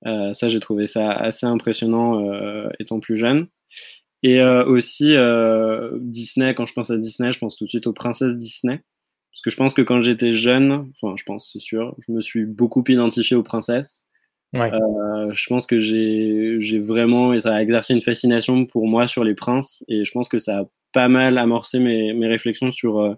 ça, 0.04 0.49
j'ai 0.49 0.61
trouvé 0.61 0.87
ça 0.87 1.11
assez 1.11 1.44
impressionnant 1.44 2.68
étant 2.78 3.00
plus 3.00 3.16
jeune. 3.16 3.49
Et 4.23 4.40
aussi 4.40 5.16
Disney, 6.02 6.54
quand 6.54 6.66
je 6.66 6.73
pense 6.73 6.90
à 6.90 6.99
Disney, 6.99 7.32
je 7.32 7.40
pense 7.40 7.56
tout 7.56 7.64
de 7.64 7.68
suite 7.68 7.88
aux 7.88 7.92
princesses 7.92 8.37
Disney. 8.37 8.84
Parce 9.32 9.42
que 9.42 9.50
je 9.50 9.56
pense 9.56 9.75
que 9.75 9.82
quand 9.82 10.00
j'étais 10.02 10.30
jeune, 10.30 10.92
enfin 11.02 11.16
je 11.18 11.25
pense 11.25 11.50
c'est 11.52 11.58
sûr, 11.58 11.96
je 12.06 12.12
me 12.12 12.20
suis 12.20 12.44
beaucoup 12.44 12.84
identifié 12.87 13.37
aux 13.37 13.42
princesses. 13.42 14.04
Euh, 14.54 15.32
je 15.32 15.46
pense 15.49 15.66
que 15.66 15.78
j'ai 15.78 16.78
vraiment, 16.78 17.32
et 17.32 17.40
ça 17.40 17.54
a 17.54 17.62
exercé 17.62 17.94
une 17.94 18.00
fascination 18.00 18.66
pour 18.66 18.87
moi 18.87 19.06
sur 19.06 19.25
les 19.25 19.34
princes, 19.34 19.84
et 19.88 20.04
je 20.04 20.12
pense 20.12 20.28
que 20.28 20.38
ça 20.38 20.61
a 20.61 20.64
pas 20.92 21.08
mal 21.08 21.38
amorcé 21.38 21.78
mes, 21.78 22.12
mes 22.12 22.28
réflexions 22.28 22.70
sur 22.70 23.00
euh, 23.00 23.14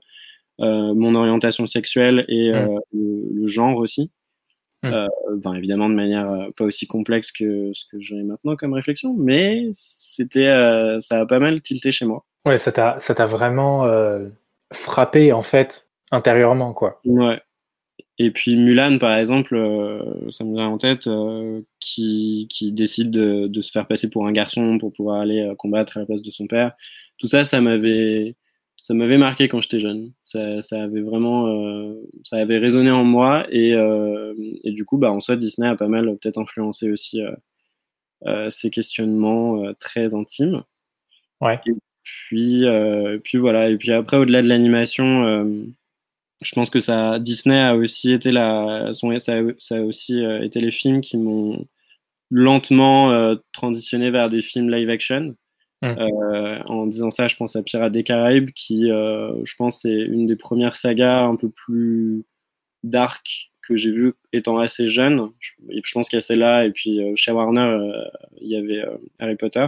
euh, 0.60 0.94
mon 0.94 1.14
orientation 1.14 1.66
sexuelle 1.66 2.24
et 2.28 2.52
le, 2.92 3.46
genre 3.46 3.76
aussi. 3.76 4.10
Ben, 4.82 5.52
évidemment 5.56 5.88
de 5.88 5.94
manière 5.94 6.48
pas 6.56 6.62
aussi 6.62 6.86
complexe 6.86 7.32
que 7.32 7.72
ce 7.72 7.84
que 7.90 7.98
j'ai 7.98 8.22
maintenant 8.22 8.54
comme 8.54 8.72
réflexion, 8.72 9.16
mais 9.18 9.68
c'était, 9.72 10.46
ça 11.00 11.20
a 11.20 11.26
pas 11.26 11.40
mal 11.40 11.60
tilté 11.60 11.90
chez 11.90 12.04
moi. 12.04 12.24
Ouais, 12.44 12.56
ça 12.56 12.70
t'a 12.70 13.26
vraiment 13.26 13.84
frappé 14.72 15.32
en 15.32 15.42
fait 15.42 15.88
intérieurement, 16.12 16.72
quoi. 16.72 17.00
Ouais, 17.04 17.40
et 18.18 18.30
puis 18.30 18.56
Mulan, 18.56 18.98
par 18.98 19.14
exemple, 19.14 19.54
euh, 19.54 20.30
ça 20.30 20.44
me 20.44 20.54
vient 20.54 20.68
en 20.68 20.78
tête, 20.78 21.06
euh, 21.06 21.60
qui, 21.80 22.46
qui, 22.50 22.72
décide 22.72 23.10
de, 23.10 23.46
de, 23.46 23.60
se 23.60 23.70
faire 23.70 23.86
passer 23.86 24.08
pour 24.08 24.26
un 24.26 24.32
garçon 24.32 24.78
pour 24.78 24.92
pouvoir 24.92 25.20
aller 25.20 25.40
euh, 25.40 25.54
combattre 25.54 25.98
à 25.98 26.00
la 26.00 26.06
place 26.06 26.22
de 26.22 26.30
son 26.30 26.46
père. 26.46 26.72
Tout 27.18 27.26
ça, 27.26 27.44
ça 27.44 27.60
m'avait, 27.60 28.34
ça 28.80 28.94
m'avait 28.94 29.18
marqué 29.18 29.48
quand 29.48 29.60
j'étais 29.60 29.80
jeune. 29.80 30.12
Ça, 30.24 30.62
ça, 30.62 30.82
avait 30.82 31.02
vraiment, 31.02 31.94
ça 32.24 32.36
avait 32.36 32.58
résonné 32.58 32.90
en 32.90 33.04
moi 33.04 33.46
et, 33.50 33.72
et, 34.64 34.72
du 34.72 34.84
coup, 34.84 34.98
bah, 34.98 35.10
en 35.12 35.20
soi, 35.20 35.36
Disney 35.36 35.68
a 35.68 35.76
pas 35.76 35.88
mal 35.88 36.06
peut-être 36.18 36.38
influencé 36.38 36.90
aussi 36.90 37.20
ces 38.50 38.70
questionnements 38.70 39.72
très 39.80 40.14
intimes. 40.14 40.62
Ouais. 41.40 41.58
Et 41.66 41.72
puis, 42.02 42.64
puis 43.24 43.38
voilà. 43.38 43.70
Et 43.70 43.76
puis 43.78 43.92
après, 43.92 44.18
au-delà 44.18 44.42
de 44.42 44.48
l'animation 44.48 45.64
je 46.42 46.54
pense 46.54 46.70
que 46.70 46.80
ça, 46.80 47.18
Disney 47.18 47.58
a 47.58 47.74
aussi 47.74 48.12
été 48.12 48.30
la, 48.30 48.90
ça, 48.92 49.36
a, 49.36 49.80
aussi 49.80 50.22
euh, 50.22 50.42
été 50.42 50.60
les 50.60 50.70
films 50.70 51.00
qui 51.00 51.16
m'ont 51.16 51.66
lentement 52.30 53.12
euh, 53.12 53.36
transitionné 53.52 54.10
vers 54.10 54.28
des 54.28 54.42
films 54.42 54.70
live 54.70 54.90
action. 54.90 55.34
Mmh. 55.82 55.86
Euh, 55.86 56.62
en 56.64 56.86
disant 56.86 57.10
ça, 57.10 57.28
je 57.28 57.36
pense 57.36 57.54
à 57.54 57.62
Pirates 57.62 57.92
des 57.92 58.02
Caraïbes, 58.02 58.50
qui, 58.50 58.88
je 58.88 59.54
pense, 59.56 59.84
est 59.84 60.02
une 60.02 60.26
des 60.26 60.36
premières 60.36 60.76
sagas 60.76 61.22
un 61.22 61.36
peu 61.36 61.50
plus 61.50 62.24
dark 62.82 63.50
que 63.62 63.76
j'ai 63.76 63.90
vu 63.90 64.14
étant 64.32 64.58
assez 64.58 64.86
jeune. 64.86 65.30
Je, 65.38 65.52
je 65.68 65.92
pense 65.92 66.08
qu'il 66.08 66.16
y 66.16 66.18
a 66.18 66.22
celle-là, 66.22 66.64
et 66.64 66.70
puis 66.70 66.98
chez 67.14 67.30
Warner, 67.30 67.78
il 68.40 68.48
y 68.48 68.56
avait 68.56 68.84
Harry 69.18 69.36
Potter. 69.36 69.66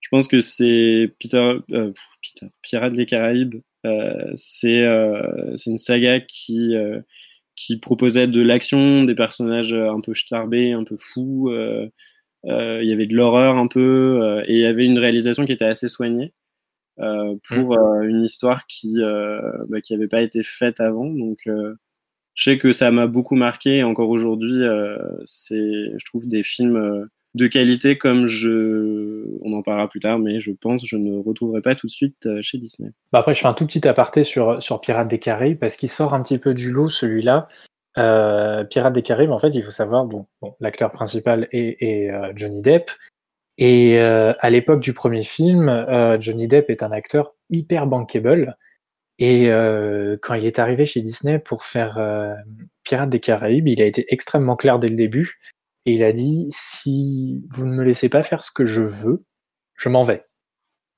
Je 0.00 0.08
pense 0.08 0.28
que 0.28 0.38
c'est 0.38 1.12
Peter, 1.18 1.56
Peter, 1.66 2.46
Pirates 2.62 2.92
des 2.92 3.06
Caraïbes 3.06 3.56
c'est 4.34 4.84
une 5.66 5.78
saga 5.78 6.20
qui, 6.20 6.74
euh, 6.76 7.00
qui 7.56 7.78
proposait 7.78 8.26
de 8.26 8.42
l'action, 8.42 9.04
des 9.04 9.14
personnages 9.14 9.74
un 9.74 10.00
peu 10.00 10.14
starbés, 10.14 10.72
un 10.72 10.84
peu 10.84 10.96
fous. 10.96 11.50
il 12.44 12.84
y 12.88 12.92
avait 12.92 13.06
de 13.06 13.14
l'horreur 13.16 13.56
un 13.56 13.66
peu, 13.68 14.42
et 14.46 14.54
il 14.54 14.60
y 14.60 14.66
avait 14.66 14.84
une 14.84 14.98
réalisation 14.98 15.44
qui 15.44 15.52
était 15.52 15.64
assez 15.64 15.88
soignée. 15.88 16.32
pour 16.96 17.78
mmh. 17.78 18.08
une 18.08 18.22
histoire 18.24 18.66
qui 18.66 18.96
bah, 19.68 19.80
qui 19.80 19.94
n'avait 19.94 20.08
pas 20.08 20.22
été 20.22 20.42
faite 20.42 20.80
avant. 20.80 21.10
Donc, 21.10 21.40
je 21.46 22.42
sais 22.42 22.58
que 22.58 22.72
ça 22.72 22.90
m'a 22.90 23.06
beaucoup 23.06 23.36
marqué. 23.36 23.78
Et 23.78 23.84
encore 23.84 24.10
aujourd'hui, 24.10 24.62
c'est, 25.26 25.92
je 25.96 26.04
trouve, 26.06 26.26
des 26.26 26.42
films 26.42 27.08
de 27.34 27.46
qualité 27.48 27.98
comme 27.98 28.26
je, 28.26 29.26
on 29.42 29.52
en 29.54 29.62
parlera 29.62 29.88
plus 29.88 30.00
tard, 30.00 30.18
mais 30.18 30.38
je 30.38 30.52
pense 30.52 30.86
je 30.86 30.96
ne 30.96 31.18
retrouverai 31.18 31.60
pas 31.60 31.74
tout 31.74 31.86
de 31.86 31.92
suite 31.92 32.26
euh, 32.26 32.40
chez 32.42 32.58
Disney. 32.58 32.90
Bah 33.12 33.20
après, 33.20 33.34
je 33.34 33.40
fais 33.40 33.46
un 33.46 33.54
tout 33.54 33.66
petit 33.66 33.86
aparté 33.88 34.24
sur, 34.24 34.62
sur 34.62 34.80
Pirates 34.80 35.08
des 35.08 35.18
Caraïbes 35.18 35.58
parce 35.58 35.76
qu'il 35.76 35.90
sort 35.90 36.14
un 36.14 36.22
petit 36.22 36.38
peu 36.38 36.54
du 36.54 36.70
lot 36.70 36.88
celui-là. 36.88 37.48
Euh, 37.98 38.64
Pirates 38.64 38.92
des 38.92 39.02
Caraïbes, 39.02 39.30
en 39.30 39.38
fait, 39.38 39.54
il 39.54 39.62
faut 39.62 39.70
savoir, 39.70 40.06
l'acteur 40.60 40.90
principal 40.92 41.48
est, 41.52 42.10
euh, 42.10 42.32
Johnny 42.36 42.60
Depp. 42.60 42.90
Et 43.56 44.00
à 44.00 44.50
l'époque 44.50 44.80
du 44.80 44.92
premier 44.92 45.22
film, 45.22 45.86
Johnny 46.18 46.48
Depp 46.48 46.70
est 46.70 46.82
un 46.82 46.90
acteur 46.90 47.36
hyper 47.50 47.86
bankable. 47.86 48.56
Et 49.20 49.48
quand 50.22 50.34
il 50.34 50.44
est 50.44 50.58
arrivé 50.58 50.86
chez 50.86 51.02
Disney 51.02 51.38
pour 51.38 51.62
faire 51.62 52.00
Pirates 52.82 53.10
des 53.10 53.20
Caraïbes, 53.20 53.68
il 53.68 53.80
a 53.80 53.84
été 53.84 54.06
extrêmement 54.08 54.56
clair 54.56 54.80
dès 54.80 54.88
le 54.88 54.96
début 54.96 55.38
et 55.86 55.94
il 55.94 56.04
a 56.04 56.12
dit 56.12 56.48
si 56.50 57.44
vous 57.50 57.66
ne 57.66 57.74
me 57.74 57.84
laissez 57.84 58.08
pas 58.08 58.22
faire 58.22 58.42
ce 58.42 58.50
que 58.52 58.64
je 58.64 58.80
veux, 58.80 59.24
je 59.74 59.88
m'en 59.88 60.02
vais. 60.02 60.24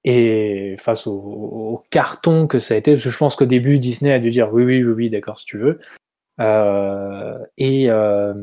Et 0.04 0.76
face 0.78 1.06
au, 1.08 1.82
carton 1.90 2.46
que 2.46 2.60
ça 2.60 2.74
a 2.74 2.76
été, 2.76 2.92
parce 2.92 3.04
que 3.04 3.10
je 3.10 3.18
pense 3.18 3.36
qu'au 3.36 3.46
début 3.46 3.78
Disney 3.78 4.12
a 4.12 4.18
dû 4.20 4.30
dire 4.30 4.52
oui 4.52 4.64
oui 4.64 4.84
oui 4.84 4.92
oui 4.92 5.10
d'accord 5.10 5.38
si 5.38 5.46
tu 5.46 5.58
veux. 5.58 5.78
Euh, 6.40 7.38
et 7.56 7.90
euh, 7.90 8.34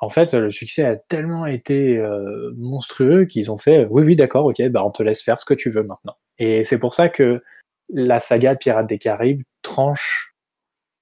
en 0.00 0.10
fait 0.10 0.34
le 0.34 0.50
succès 0.50 0.84
a 0.84 0.96
tellement 0.96 1.46
été 1.46 1.96
euh, 1.96 2.52
monstrueux 2.58 3.24
qu'ils 3.24 3.50
ont 3.50 3.56
fait 3.56 3.86
oui 3.88 4.02
oui 4.02 4.14
d'accord 4.14 4.44
ok 4.44 4.60
bah 4.68 4.84
on 4.84 4.90
te 4.90 5.02
laisse 5.02 5.22
faire 5.22 5.40
ce 5.40 5.46
que 5.46 5.54
tu 5.54 5.70
veux 5.70 5.82
maintenant. 5.82 6.16
Et 6.38 6.64
c'est 6.64 6.78
pour 6.78 6.94
ça 6.94 7.08
que 7.08 7.42
la 7.92 8.20
saga 8.20 8.54
Pirates 8.56 8.86
des 8.86 8.98
Caraïbes 8.98 9.42
tranche 9.62 10.29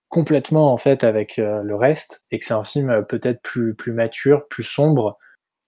complètement 0.09 0.73
en 0.73 0.77
fait 0.77 1.05
avec 1.05 1.39
euh, 1.39 1.63
le 1.63 1.77
reste 1.77 2.25
et 2.31 2.39
que 2.39 2.45
c'est 2.45 2.55
un 2.55 2.63
film 2.63 2.91
euh, 2.91 3.03
peut-être 3.03 3.43
plus 3.43 3.75
plus 3.75 3.93
mature, 3.93 4.47
plus 4.49 4.65
sombre. 4.65 5.19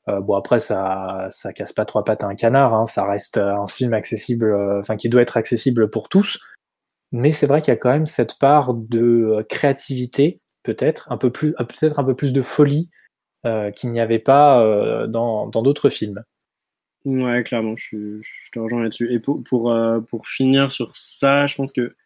Euh, 0.09 0.21
bon 0.21 0.35
après 0.35 0.61
ça 0.61 1.27
ça 1.31 1.53
casse 1.53 1.73
pas 1.73 1.85
trois 1.85 2.05
pattes 2.05 2.25
à 2.25 2.27
un 2.27 2.35
canard, 2.35 2.75
hein, 2.75 2.87
ça 2.87 3.05
reste 3.05 3.37
un 3.37 3.67
film 3.67 3.93
accessible, 3.93 4.55
enfin 4.79 4.97
qui 4.97 5.09
doit 5.09 5.23
être 5.23 5.37
accessible 5.37 5.91
pour 5.91 6.09
tous. 6.09 6.41
Mais 7.13 7.33
c'est 7.33 7.47
vrai 7.47 7.61
qu'il 7.61 7.73
y 7.73 7.77
a 7.77 7.79
quand 7.79 7.91
même 7.91 8.07
cette 8.07 8.39
part 8.39 8.73
de 8.75 9.45
créativité 9.49 10.41
peut-être 10.63 11.11
un 11.11 11.17
peu 11.17 11.31
plus 11.31 11.53
peut-être 11.55 11.99
un 11.99 12.05
peu 12.05 12.15
plus 12.15 12.33
de 12.33 12.43
folie 12.43 12.91
qu'il 13.75 13.91
n'y 13.91 14.01
avait 14.01 14.19
pas 14.19 15.07
dans 15.09 15.49
d'autres 15.49 15.89
films. 15.89 16.23
Ouais, 17.07 17.43
clairement, 17.43 17.75
je, 17.77 18.21
je 18.21 18.51
te 18.53 18.59
rejoins 18.59 18.83
là-dessus. 18.83 19.13
Et 19.13 19.19
pour, 19.19 19.43
pour, 19.43 19.75
pour 20.09 20.29
finir 20.29 20.71
sur 20.71 20.95
ça, 20.95 21.47
je 21.47 21.57
pense 21.57 21.73
que 21.73 21.97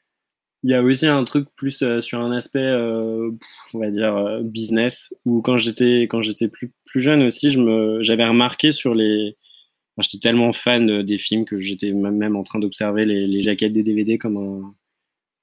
il 0.65 0.71
y 0.71 0.75
a 0.75 0.83
aussi 0.83 1.07
un 1.07 1.23
truc 1.25 1.47
plus 1.57 1.83
euh, 1.83 2.01
sur 2.01 2.21
un 2.21 2.33
aspect, 2.33 2.59
euh, 2.59 3.31
on 3.75 3.79
va 3.79 3.91
dire, 3.91 4.17
euh, 4.17 4.43
business, 4.43 5.15
où 5.27 5.43
quand 5.43 5.59
j'étais 5.59 6.05
quand 6.05 6.23
j'étais 6.23 6.49
plus, 6.49 6.73
plus 6.87 7.03
jeune 7.03 7.23
aussi, 7.23 7.51
je 7.51 7.61
me, 7.61 8.03
j'avais 8.03 8.25
remarqué 8.25 8.73
sur 8.73 8.95
les... 8.95 9.37
j'étais 10.01 10.19
tellement 10.19 10.55
fan 10.55 11.03
des 11.03 11.19
films 11.19 11.45
que 11.45 11.59
j'étais 11.59 11.93
même 11.93 12.35
en 12.35 12.45
train 12.45 12.59
d'observer 12.61 13.05
les, 13.05 13.27
les, 13.27 13.43
jaquettes 13.43 13.75
des 13.75 13.83
DVD 13.83 14.17
comme 14.17 14.39
un, 14.39 14.75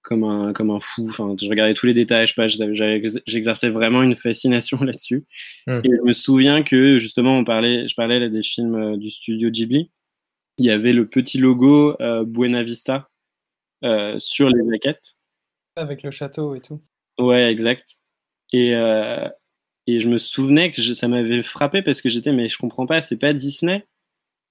comme 0.02 0.24
un, 0.24 0.54
comme 0.54 0.72
un 0.72 0.80
fou. 0.80 1.06
Enfin, 1.08 1.36
je 1.40 1.48
regardais 1.50 1.76
tous 1.76 1.86
les 1.86 1.94
détails, 1.94 2.26
je 2.26 2.34
sais 2.34 2.42
pas, 2.42 3.22
j'exerçais 3.28 3.70
vraiment 3.70 4.02
une 4.02 4.16
fascination 4.16 4.78
là-dessus. 4.84 5.26
Mmh. 5.68 5.82
Et 5.84 5.90
je 5.90 6.02
me 6.04 6.14
souviens 6.14 6.64
que 6.64 6.98
justement, 6.98 7.38
on 7.38 7.44
parlait, 7.44 7.88
je 7.88 7.94
parlais 7.94 8.20
là 8.20 8.28
des 8.28 8.44
films 8.44 8.98
du 8.98 9.12
studio 9.12 9.52
Ghibli. 9.52 9.92
Il 10.58 10.66
y 10.66 10.72
avait 10.72 10.94
le 10.94 11.08
petit 11.08 11.38
logo 11.38 11.96
Buena 12.26 12.64
Vista 12.64 13.11
euh, 13.84 14.18
sur 14.20 14.50
les 14.50 14.64
maquettes. 14.64 15.16
Avec 15.76 16.04
le 16.04 16.12
château 16.12 16.56
et 16.56 16.62
tout. 16.62 16.82
Ouais, 17.20 17.52
exact. 17.52 17.98
Et, 18.54 18.76
euh, 18.76 19.28
et 19.88 20.00
je 20.00 20.10
me 20.10 20.18
souvenais 20.18 20.72
que 20.72 20.82
ça 20.82 21.08
m'avait 21.08 21.44
frappé 21.44 21.82
parce 21.82 22.02
que 22.02 22.10
j'étais, 22.10 22.32
mais 22.32 22.48
je 22.48 22.58
comprends 22.58 22.86
pas, 22.86 23.02
c'est 23.02 23.18
pas 23.18 23.34
Disney? 23.34 23.86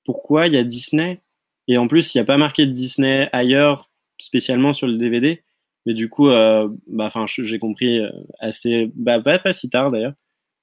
Pourquoi 0.05 0.47
il 0.47 0.55
y 0.55 0.59
a 0.59 0.65
Disney? 0.65 1.21
Et 1.69 1.79
en 1.79 1.87
plus, 1.89 2.15
il 2.15 2.19
n'y 2.19 2.23
a 2.23 2.25
pas 2.25 2.39
marqué 2.39 2.67
de 2.67 2.73
Disney 2.73 3.29
ailleurs, 3.33 3.91
spécialement 4.19 4.73
sur 4.73 4.87
le 4.87 4.97
DVD. 4.97 5.43
Mais 5.87 5.95
du 5.95 6.09
coup, 6.09 6.29
euh, 6.29 6.69
bah, 6.87 7.09
j'ai 7.27 7.59
compris 7.59 8.01
euh, 8.01 8.11
assez, 8.39 8.91
bah, 8.97 9.21
pas, 9.21 9.39
pas 9.39 9.53
si 9.53 9.71
tard 9.71 9.91
d'ailleurs, 9.91 10.15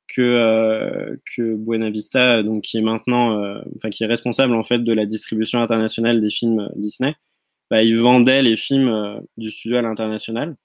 que, 0.08 0.22
euh, 0.22 1.16
que 1.36 1.56
Buena 1.56 1.90
Vista, 1.90 2.44
donc, 2.44 2.64
qui 2.64 2.78
est 2.78 2.82
maintenant, 2.82 3.60
enfin, 3.76 3.90
qui 3.90 4.04
est 4.04 4.08
responsable 4.08 4.54
en 4.54 4.64
fait 4.64 4.80
de 4.80 4.94
la 4.94 5.06
distribution 5.06 5.62
internationale 5.62 6.20
des 6.20 6.30
films 6.30 6.70
Disney, 6.76 7.16
bah, 7.70 7.84
il 7.84 7.98
vendait 7.98 8.42
les 8.42 8.56
films 8.56 9.22
du 9.38 9.52
studio 9.52 9.78
à 9.78 9.82
l'international. 9.82 10.56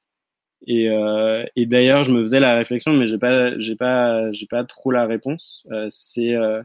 Et, 0.67 0.89
euh, 0.89 1.45
et 1.57 1.67
d'ailleurs, 1.67 2.05
je 2.05 2.13
me 2.13 2.21
faisais 2.21 2.41
la 2.41 2.57
réflexion, 2.57 2.93
mais 2.93 3.07
j'ai 3.07 3.19
pas, 3.19 3.53
pas, 3.79 4.31
pas 4.51 4.65
trop 4.65 4.91
la 4.91 5.07
réponse. 5.07 5.67
Euh, 5.73 5.87
c'est, 5.91 6.35
euh, 6.35 6.63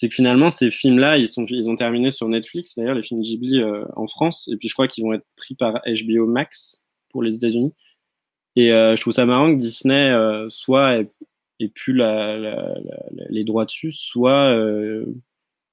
que 0.00 0.08
finalement, 0.08 0.50
ces 0.50 0.70
films-là, 0.70 1.18
ils 1.18 1.28
ils 1.48 1.68
ont 1.68 1.76
terminé 1.76 2.10
sur 2.10 2.28
Netflix. 2.28 2.76
D'ailleurs, 2.76 2.94
les 2.94 3.02
films 3.02 3.20
Ghibli 3.20 3.60
euh, 3.60 3.84
en 3.96 4.06
France, 4.06 4.48
et 4.52 4.56
puis 4.56 4.68
je 4.68 4.74
crois 4.74 4.88
qu'ils 4.88 5.04
vont 5.04 5.14
être 5.14 5.26
pris 5.36 5.54
par 5.54 5.82
HBO 5.86 6.26
Max 6.26 6.84
pour 7.10 7.22
les 7.22 7.34
États-Unis. 7.36 7.74
Et 8.56 8.68
je 8.68 9.00
trouve 9.00 9.14
ça 9.14 9.24
marrant 9.24 9.54
que 9.54 9.58
Disney 9.58 10.12
soit 10.50 10.98
ait, 10.98 11.68
plus 11.68 11.94
les 11.94 13.44
droits 13.44 13.64
dessus, 13.64 13.90
soit 13.92 14.54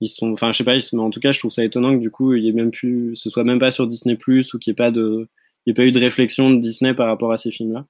ils 0.01 0.07
sont, 0.07 0.31
enfin, 0.31 0.51
je 0.51 0.57
sais 0.57 0.63
pas, 0.63 0.75
mais 0.93 0.99
en 1.01 1.09
tout 1.09 1.19
cas, 1.19 1.31
je 1.31 1.39
trouve 1.39 1.51
ça 1.51 1.63
étonnant 1.63 1.93
que 1.93 2.01
du 2.01 2.09
coup, 2.09 2.33
il 2.33 2.43
y 2.43 2.49
ait 2.49 2.53
même 2.53 2.71
plus, 2.71 3.15
ce 3.15 3.29
soit 3.29 3.43
même 3.43 3.59
pas 3.59 3.71
sur 3.71 3.85
Disney 3.87 4.15
Plus 4.15 4.53
ou 4.53 4.59
qu'il 4.59 4.71
n'y 4.71 4.75
ait 4.75 4.83
pas 4.83 4.91
de 4.91 5.27
il 5.65 5.73
n'y 5.73 5.73
a 5.73 5.75
pas 5.75 5.83
eu 5.83 5.91
de 5.91 5.99
réflexion 5.99 6.49
de 6.49 6.57
Disney 6.57 6.93
par 6.93 7.07
rapport 7.07 7.31
à 7.31 7.37
ces 7.37 7.51
films-là. 7.51 7.85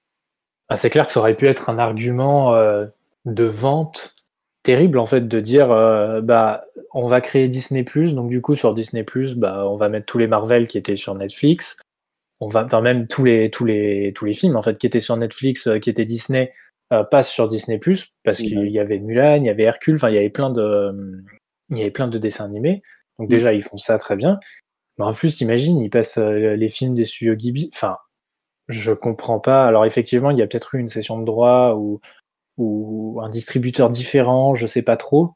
Ah, 0.70 0.76
C'est 0.76 0.90
clair 0.90 1.06
que 1.06 1.12
ça 1.12 1.20
aurait 1.20 1.36
pu 1.36 1.48
être 1.48 1.70
un 1.70 1.78
argument 1.78 2.56
euh, 2.56 2.86
de 3.26 3.44
vente 3.44 4.16
terrible 4.64 5.00
en 5.00 5.06
fait 5.06 5.28
de 5.28 5.40
dire 5.40 5.72
euh, 5.72 6.20
bah 6.20 6.66
on 6.94 7.08
va 7.08 7.22
créer 7.22 7.48
Disney 7.48 7.86
donc 8.12 8.30
du 8.30 8.42
coup 8.42 8.56
sur 8.56 8.74
Disney 8.74 9.06
bah 9.38 9.66
on 9.70 9.78
va 9.78 9.88
mettre 9.88 10.06
tous 10.06 10.18
les 10.18 10.28
Marvel 10.28 10.68
qui 10.68 10.78
étaient 10.78 10.96
sur 10.96 11.16
Netflix. 11.16 11.78
On 12.42 12.48
va 12.48 12.66
enfin, 12.66 12.82
même 12.82 13.08
tous 13.08 13.24
les 13.24 13.50
tous 13.52 13.66
les 13.66 14.14
tous 14.14 14.26
les 14.26 14.34
films 14.34 14.56
en 14.56 14.62
fait 14.62 14.78
qui 14.78 14.88
étaient 14.88 15.00
sur 15.00 15.16
Netflix 15.16 15.68
euh, 15.68 15.80
qui 15.80 15.90
étaient 15.90 16.06
Disney 16.06 16.52
passent 17.12 17.30
sur 17.30 17.48
Disney 17.48 17.80
parce 18.24 18.40
qu'il 18.40 18.68
y 18.68 18.80
avait 18.80 18.98
Mulan 18.98 19.36
il 19.36 19.46
y 19.46 19.50
avait 19.50 19.62
Hercule 19.62 19.94
enfin 19.94 20.10
il 20.10 20.16
y 20.16 20.18
avait 20.18 20.32
plein 20.32 20.50
de 20.50 21.22
il 21.70 21.78
y 21.78 21.82
avait 21.82 21.92
plein 21.92 22.08
de 22.08 22.18
dessins 22.18 22.46
animés 22.46 22.82
donc 23.18 23.30
déjà 23.30 23.54
ils 23.54 23.64
font 23.64 23.78
ça 23.78 23.98
très 23.98 24.16
bien 24.16 24.40
mais 25.00 25.06
en 25.06 25.14
plus, 25.14 25.38
t'imagines, 25.38 25.80
ils 25.80 25.90
passent 25.90 26.18
euh, 26.18 26.56
les 26.56 26.70
films 26.70 26.94
des 26.94 27.06
studios 27.06 27.34
Ghibli. 27.34 27.72
Enfin, 27.74 27.98
je 28.68 28.92
comprends 28.92 29.40
pas. 29.40 29.66
Alors 29.66 29.86
effectivement, 29.86 30.30
il 30.30 30.38
y 30.38 30.42
a 30.42 30.48
peut-être 30.48 30.76
eu 30.76 30.80
une 30.80 30.90
session 30.90 31.18
de 31.20 31.26
droit 31.26 31.76
ou, 31.78 32.02
ou 32.58 33.22
un 33.24 33.30
distributeur 33.30 33.90
différent, 33.90 34.56
je 34.56 34.68
sais 34.68 34.82
pas 34.84 34.98
trop. 34.98 35.32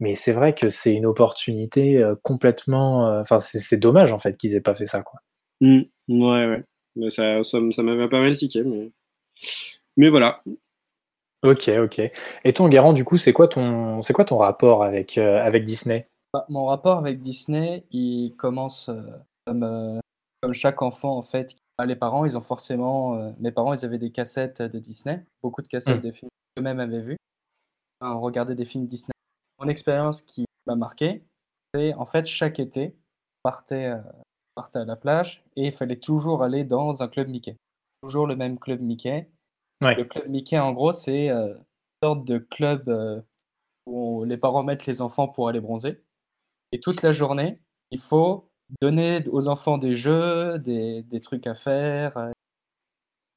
Mais 0.00 0.14
c'est 0.14 0.32
vrai 0.32 0.54
que 0.54 0.70
c'est 0.70 0.94
une 0.94 1.06
opportunité 1.06 1.98
euh, 1.98 2.14
complètement. 2.22 3.06
Euh, 3.08 3.20
enfin, 3.20 3.40
c'est 3.40 3.76
dommage 3.76 4.10
en 4.10 4.18
fait 4.18 4.36
qu'ils 4.38 4.54
aient 4.54 4.62
pas 4.62 4.74
fait 4.74 4.86
ça, 4.86 5.02
quoi. 5.02 5.20
Mmh. 5.60 5.82
ouais, 6.08 6.46
ouais. 6.46 6.64
Mais 6.96 7.10
ça, 7.10 7.44
ça, 7.44 7.58
ça 7.70 7.82
m'avait 7.82 8.08
pas 8.08 8.20
mal 8.20 8.34
tiqué, 8.36 8.62
mais. 8.64 8.90
Mais 9.96 10.08
voilà. 10.08 10.42
Ok, 11.44 11.70
ok. 11.78 12.00
Et 12.44 12.52
ton 12.52 12.68
Garant, 12.68 12.92
du 12.92 13.04
coup, 13.04 13.18
c'est 13.18 13.32
quoi 13.32 13.48
ton, 13.48 14.02
c'est 14.02 14.12
quoi 14.12 14.24
ton 14.24 14.38
rapport 14.38 14.82
avec, 14.82 15.18
avec 15.18 15.64
Disney? 15.64 16.08
Bah, 16.34 16.44
mon 16.48 16.64
rapport 16.64 16.98
avec 16.98 17.20
Disney, 17.22 17.86
il 17.92 18.34
commence 18.36 18.88
euh, 18.88 19.00
comme, 19.46 19.62
euh, 19.62 20.00
comme 20.42 20.52
chaque 20.52 20.82
enfant 20.82 21.16
en 21.16 21.22
fait. 21.22 21.54
Les 21.86 21.94
parents, 21.94 22.24
ils 22.24 22.36
ont 22.36 22.40
forcément. 22.40 23.14
Euh, 23.14 23.30
mes 23.38 23.52
parents, 23.52 23.72
ils 23.72 23.84
avaient 23.84 23.98
des 23.98 24.10
cassettes 24.10 24.60
de 24.60 24.80
Disney, 24.80 25.24
beaucoup 25.44 25.62
de 25.62 25.68
cassettes 25.68 26.02
mmh. 26.02 26.08
de 26.08 26.10
films 26.10 26.30
qu'eux-mêmes 26.56 26.80
avaient 26.80 27.02
vus. 27.02 27.16
On 28.00 28.20
regardait 28.20 28.56
des 28.56 28.64
films 28.64 28.88
Disney. 28.88 29.12
Mon 29.60 29.68
expérience 29.68 30.22
qui 30.22 30.44
m'a 30.66 30.74
marqué, 30.74 31.22
c'est 31.72 31.94
en 31.94 32.04
fait 32.04 32.26
chaque 32.26 32.58
été, 32.58 32.96
on 32.96 33.48
partait, 33.48 33.94
partait 34.56 34.80
à 34.80 34.84
la 34.84 34.96
plage 34.96 35.44
et 35.54 35.68
il 35.68 35.72
fallait 35.72 36.00
toujours 36.00 36.42
aller 36.42 36.64
dans 36.64 37.00
un 37.04 37.06
club 37.06 37.28
Mickey. 37.28 37.56
Toujours 38.02 38.26
le 38.26 38.34
même 38.34 38.58
club 38.58 38.80
Mickey. 38.80 39.28
Le 39.92 40.04
club 40.04 40.28
Mickey, 40.28 40.58
en 40.58 40.72
gros, 40.72 40.92
c'est 40.92 41.28
une 41.28 41.58
sorte 42.02 42.24
de 42.24 42.38
club 42.38 43.22
où 43.86 44.24
les 44.24 44.36
parents 44.36 44.62
mettent 44.62 44.86
les 44.86 45.00
enfants 45.00 45.28
pour 45.28 45.48
aller 45.48 45.60
bronzer. 45.60 46.02
Et 46.72 46.80
toute 46.80 47.02
la 47.02 47.12
journée, 47.12 47.60
il 47.90 48.00
faut 48.00 48.50
donner 48.80 49.22
aux 49.30 49.48
enfants 49.48 49.78
des 49.78 49.96
jeux, 49.96 50.58
des, 50.58 51.02
des 51.02 51.20
trucs 51.20 51.46
à 51.46 51.54
faire. 51.54 52.16
Euh. 52.16 52.32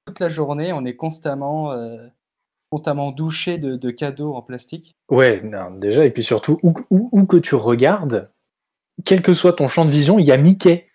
Toute 0.05 0.19
la 0.19 0.29
journée, 0.29 0.73
on 0.73 0.85
est 0.85 0.95
constamment, 0.95 1.71
euh, 1.71 2.07
constamment 2.71 3.11
douché 3.11 3.57
de, 3.57 3.75
de, 3.75 3.91
cadeaux 3.91 4.35
en 4.35 4.41
plastique. 4.41 4.95
Ouais, 5.09 5.41
non, 5.41 5.71
déjà, 5.71 6.05
et 6.05 6.11
puis 6.11 6.23
surtout, 6.23 6.59
où, 6.63 6.73
où, 6.89 7.09
où, 7.11 7.25
que 7.25 7.37
tu 7.37 7.55
regardes, 7.55 8.31
quel 9.05 9.21
que 9.21 9.33
soit 9.33 9.53
ton 9.53 9.67
champ 9.67 9.85
de 9.85 9.91
vision, 9.91 10.17
il 10.17 10.25
y 10.25 10.31
a 10.31 10.37
Mickey. 10.37 10.87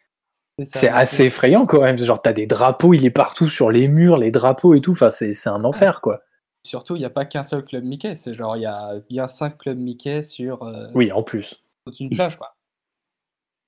C'est 0.63 0.89
assez 0.89 1.25
effrayant 1.25 1.67
quand 1.67 1.81
même. 1.81 1.99
Genre, 1.99 2.21
t'as 2.21 2.33
des 2.33 2.47
drapeaux, 2.47 2.95
il 2.95 3.05
est 3.05 3.11
partout 3.11 3.49
sur 3.49 3.71
les 3.71 3.89
murs, 3.89 4.19
les 4.19 4.31
drapeaux 4.31 4.75
et 4.75 4.81
tout. 4.81 4.93
Enfin, 4.93 5.11
c'est 5.11 5.49
un 5.49 5.65
enfer, 5.65 6.01
quoi. 6.01 6.23
Surtout, 6.65 6.95
il 6.95 7.01
n'y 7.01 7.05
a 7.05 7.11
pas 7.11 7.25
qu'un 7.25 7.43
seul 7.43 7.65
club 7.65 7.85
Mickey. 7.85 8.15
C'est 8.15 8.35
genre, 8.35 8.57
il 8.57 8.63
y 8.63 8.67
a 8.67 9.01
bien 9.09 9.27
cinq 9.27 9.59
clubs 9.59 9.79
Mickey 9.79 10.23
sur. 10.23 10.63
Euh... 10.63 10.89
Oui, 10.95 11.11
en 11.11 11.23
plus 11.23 11.63
une 12.01 12.11
plage, 12.11 12.37
quoi. 12.37 12.55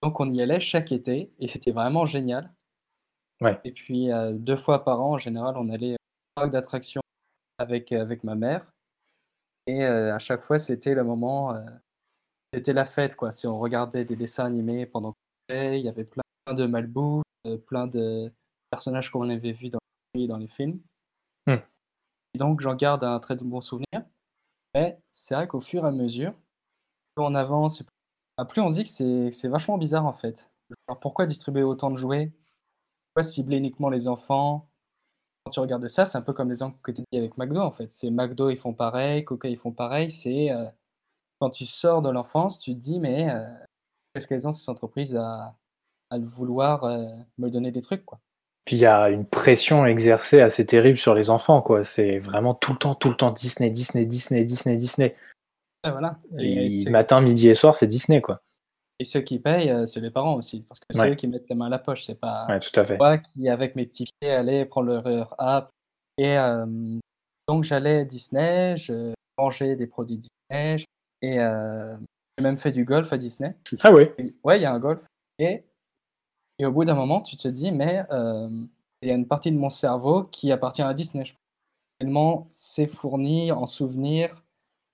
Donc 0.03 0.21
on 0.21 0.31
y 0.33 0.43
allait 0.43 0.61
chaque 0.61 0.93
été 0.93 1.33
et 1.39 1.49
c'était 1.49 1.73
vraiment 1.73 2.07
génial. 2.07 2.53
Ouais. 3.41 3.59
Et 3.65 3.73
puis 3.73 4.13
euh, 4.13 4.33
deux 4.33 4.57
fois 4.57 4.85
par 4.85 5.01
an, 5.01 5.13
en 5.13 5.19
général, 5.19 5.57
on 5.57 5.71
allait 5.71 5.95
au 5.95 5.97
parc 6.37 6.51
d'attractions 6.51 7.01
avec, 7.59 7.91
euh, 7.93 8.03
avec 8.03 8.23
ma 8.23 8.35
mère. 8.35 8.71
Et 9.67 9.85
euh, 9.85 10.15
à 10.15 10.19
chaque 10.19 10.45
fois, 10.45 10.59
c'était 10.59 10.95
le 10.95 11.05
moment, 11.05 11.55
c'était 12.53 12.75
la 12.75 12.85
fête, 12.85 13.17
quoi. 13.17 13.33
Si 13.33 13.47
on 13.47 13.59
regardait 13.59 14.05
des 14.05 14.15
dessins 14.15 14.45
animés 14.45 14.85
pendant 14.85 15.13
qu'on 15.13 15.73
il 15.73 15.81
y 15.81 15.89
avait 15.89 16.05
plein 16.05 16.23
de 16.53 16.67
malbouffe, 16.67 17.25
plein 17.67 17.87
de 17.87 18.33
personnages 18.71 19.11
qu'on 19.11 19.31
avait 19.31 19.53
vus 19.53 19.71
dans, 19.71 19.79
dans 20.15 20.37
les 20.37 20.49
films. 20.49 20.81
Hmm. 21.47 21.57
Et 22.35 22.39
donc 22.39 22.61
j'en 22.61 22.75
garde 22.75 23.05
un 23.05 23.19
très 23.21 23.37
bon 23.37 23.61
souvenir. 23.61 24.05
Mais 24.75 24.99
c'est 25.13 25.35
vrai 25.35 25.47
qu'au 25.47 25.61
fur 25.61 25.85
et 25.85 25.89
à 25.89 25.93
mesure, 25.93 26.33
plus 27.15 27.25
on 27.25 27.35
avance, 27.35 27.83
ah, 28.37 28.45
plus 28.45 28.61
on 28.61 28.71
se 28.71 28.75
dit 28.75 28.85
que 28.85 29.31
c'est 29.31 29.49
vachement 29.49 29.79
bizarre 29.79 30.07
en 30.07 30.13
fait. 30.13 30.51
Alors, 30.89 30.99
pourquoi 31.01 31.27
distribuer 31.27 31.63
autant 31.63 31.91
de 31.91 31.97
jouets? 31.97 32.33
Pourquoi 33.09 33.23
cibler 33.31 33.59
uniquement 33.59 33.91
les 33.91 34.09
enfants? 34.09 34.69
Quand 35.45 35.53
tu 35.53 35.61
regardes 35.61 35.87
ça, 35.89 36.05
c'est 36.07 36.19
un 36.19 36.23
peu 36.23 36.33
comme 36.33 36.49
les 36.49 36.55
exemples 36.55 36.79
que 36.83 36.91
tu 36.91 37.03
dis 37.13 37.19
avec 37.19 37.37
McDo 37.39 37.61
en 37.61 37.71
fait. 37.71 37.91
C'est 37.93 38.11
McDo, 38.11 38.51
ils 38.51 38.57
font 38.57 38.75
pareil, 38.75 39.25
Coca, 39.25 39.49
ils 39.49 39.59
font 39.59 39.73
pareil. 39.73 40.11
C'est 40.11 40.51
euh, 40.51 40.65
quand 41.41 41.51
tu 41.51 41.67
sors 41.67 42.03
de 42.03 42.11
l'enfance, 42.11 42.61
tu 42.61 42.75
te 42.75 42.81
dis 42.81 42.99
mais 42.99 43.31
euh, 43.31 43.45
qu'est-ce 44.15 44.27
qu'elles 44.27 44.49
ont 44.49 44.53
ces 44.53 44.69
entreprises 44.71 45.15
à, 45.17 45.55
à 46.11 46.19
vouloir 46.19 46.85
euh, 46.85 47.07
me 47.39 47.49
donner 47.49 47.71
des 47.71 47.81
trucs 47.81 48.05
quoi. 48.05 48.21
Puis 48.65 48.77
il 48.77 48.81
y 48.81 48.87
a 48.87 49.11
une 49.11 49.27
pression 49.27 49.85
exercée 49.85 50.41
assez 50.41 50.65
terrible 50.65 50.99
sur 50.99 51.15
les 51.15 51.29
enfants 51.29 51.61
quoi. 51.61 51.85
C'est 51.85 52.19
vraiment 52.19 52.55
tout 52.55 52.73
le 52.73 52.79
temps, 52.79 52.95
tout 52.95 53.11
le 53.11 53.17
temps 53.17 53.31
Disney, 53.31 53.71
Disney, 53.71 54.07
Disney, 54.07 54.45
Disney, 54.45 54.77
Disney 54.77 55.15
voilà. 55.91 56.19
Et, 56.39 56.89
matin, 56.89 57.21
midi 57.21 57.49
et 57.49 57.55
soir, 57.55 57.77
c'est 57.77 57.87
Disney, 57.87 58.21
quoi. 58.21 58.43
Et 59.01 59.05
ceux 59.05 59.21
qui 59.21 59.39
payent, 59.39 59.71
euh, 59.71 59.87
c'est 59.87 60.01
les 60.01 60.11
parents 60.11 60.37
aussi, 60.37 60.65
parce 60.69 60.79
que 60.79 60.87
c'est 60.91 61.11
eux 61.11 61.15
qui 61.15 61.27
mettent 61.27 61.49
les 61.49 61.57
mains 61.57 61.67
à 61.67 61.71
la 61.71 61.79
poche, 61.79 62.05
c'est 62.05 62.19
pas 62.19 62.47
ouais, 62.49 62.61
tout 62.61 62.79
à 62.79 62.85
fait. 62.85 62.97
moi 62.97 63.19
qui, 63.19 63.49
avec 63.49 63.75
mes 63.75 63.87
petits 63.87 64.05
pieds, 64.05 64.31
allais 64.31 64.65
prendre 64.65 64.89
leur 64.89 65.35
app. 65.39 65.71
Et 66.17 66.39
euh, 66.39 66.65
donc, 67.49 67.65
j'allais 67.65 68.01
à 68.01 68.05
Disney, 68.05 68.77
je 68.77 69.13
mangeais 69.37 69.75
des 69.75 69.89
produits 69.89 70.19
Disney, 70.19 70.77
et 71.23 71.41
euh, 71.41 71.97
j'ai 72.39 72.45
même 72.45 72.57
fait 72.57 72.71
du 72.71 72.85
golf 72.85 73.13
à 73.13 73.19
Disney. 73.19 73.57
Ah 73.83 73.93
oui 73.93 74.11
Ouais, 74.45 74.59
il 74.59 74.63
y 74.63 74.67
a 74.67 74.73
un 74.73 74.79
golf. 74.79 75.01
Et, 75.41 75.65
et 76.59 76.67
au 76.67 76.73
bout 76.73 76.85
d'un 76.85 76.95
moment, 76.95 77.21
tu 77.21 77.37
te 77.37 77.49
dis, 77.49 77.73
mais 77.73 78.05
il 78.11 79.09
y 79.09 79.11
a 79.11 79.15
une 79.15 79.29
partie 79.29 79.53
de 79.53 79.59
mon 79.59 79.71
cerveau 79.71 80.25
qui 80.25 80.51
appartient 80.53 80.83
à 80.83 80.95
Disney. 80.95 81.25
Tellement 81.99 82.49
c'est 82.51 82.87
fourni 82.87 83.53
en 83.53 83.67
souvenirs, 83.67 84.43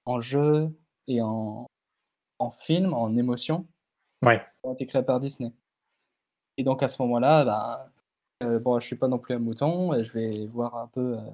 en 0.05 0.20
jeux, 0.20 0.70
et 1.07 1.20
en, 1.23 1.66
en 2.38 2.51
film, 2.51 2.94
en 2.94 3.16
émotion, 3.16 3.66
ouais. 4.23 4.40
ont 4.62 4.75
été 4.75 4.87
créés 4.87 5.03
par 5.03 5.20
Disney. 5.20 5.53
Et 6.57 6.64
donc 6.64 6.83
à 6.83 6.88
ce 6.88 7.01
moment-là, 7.03 7.44
bah, 7.44 7.90
euh, 8.42 8.59
bon, 8.59 8.79
je 8.81 8.87
suis 8.87 8.96
pas 8.96 9.09
non 9.09 9.18
plus 9.18 9.35
un 9.35 9.38
mouton, 9.38 9.92
et 9.94 10.05
je 10.05 10.12
vais 10.12 10.46
voir 10.46 10.77
un 10.77 10.87
peu 10.88 11.18
euh, 11.18 11.31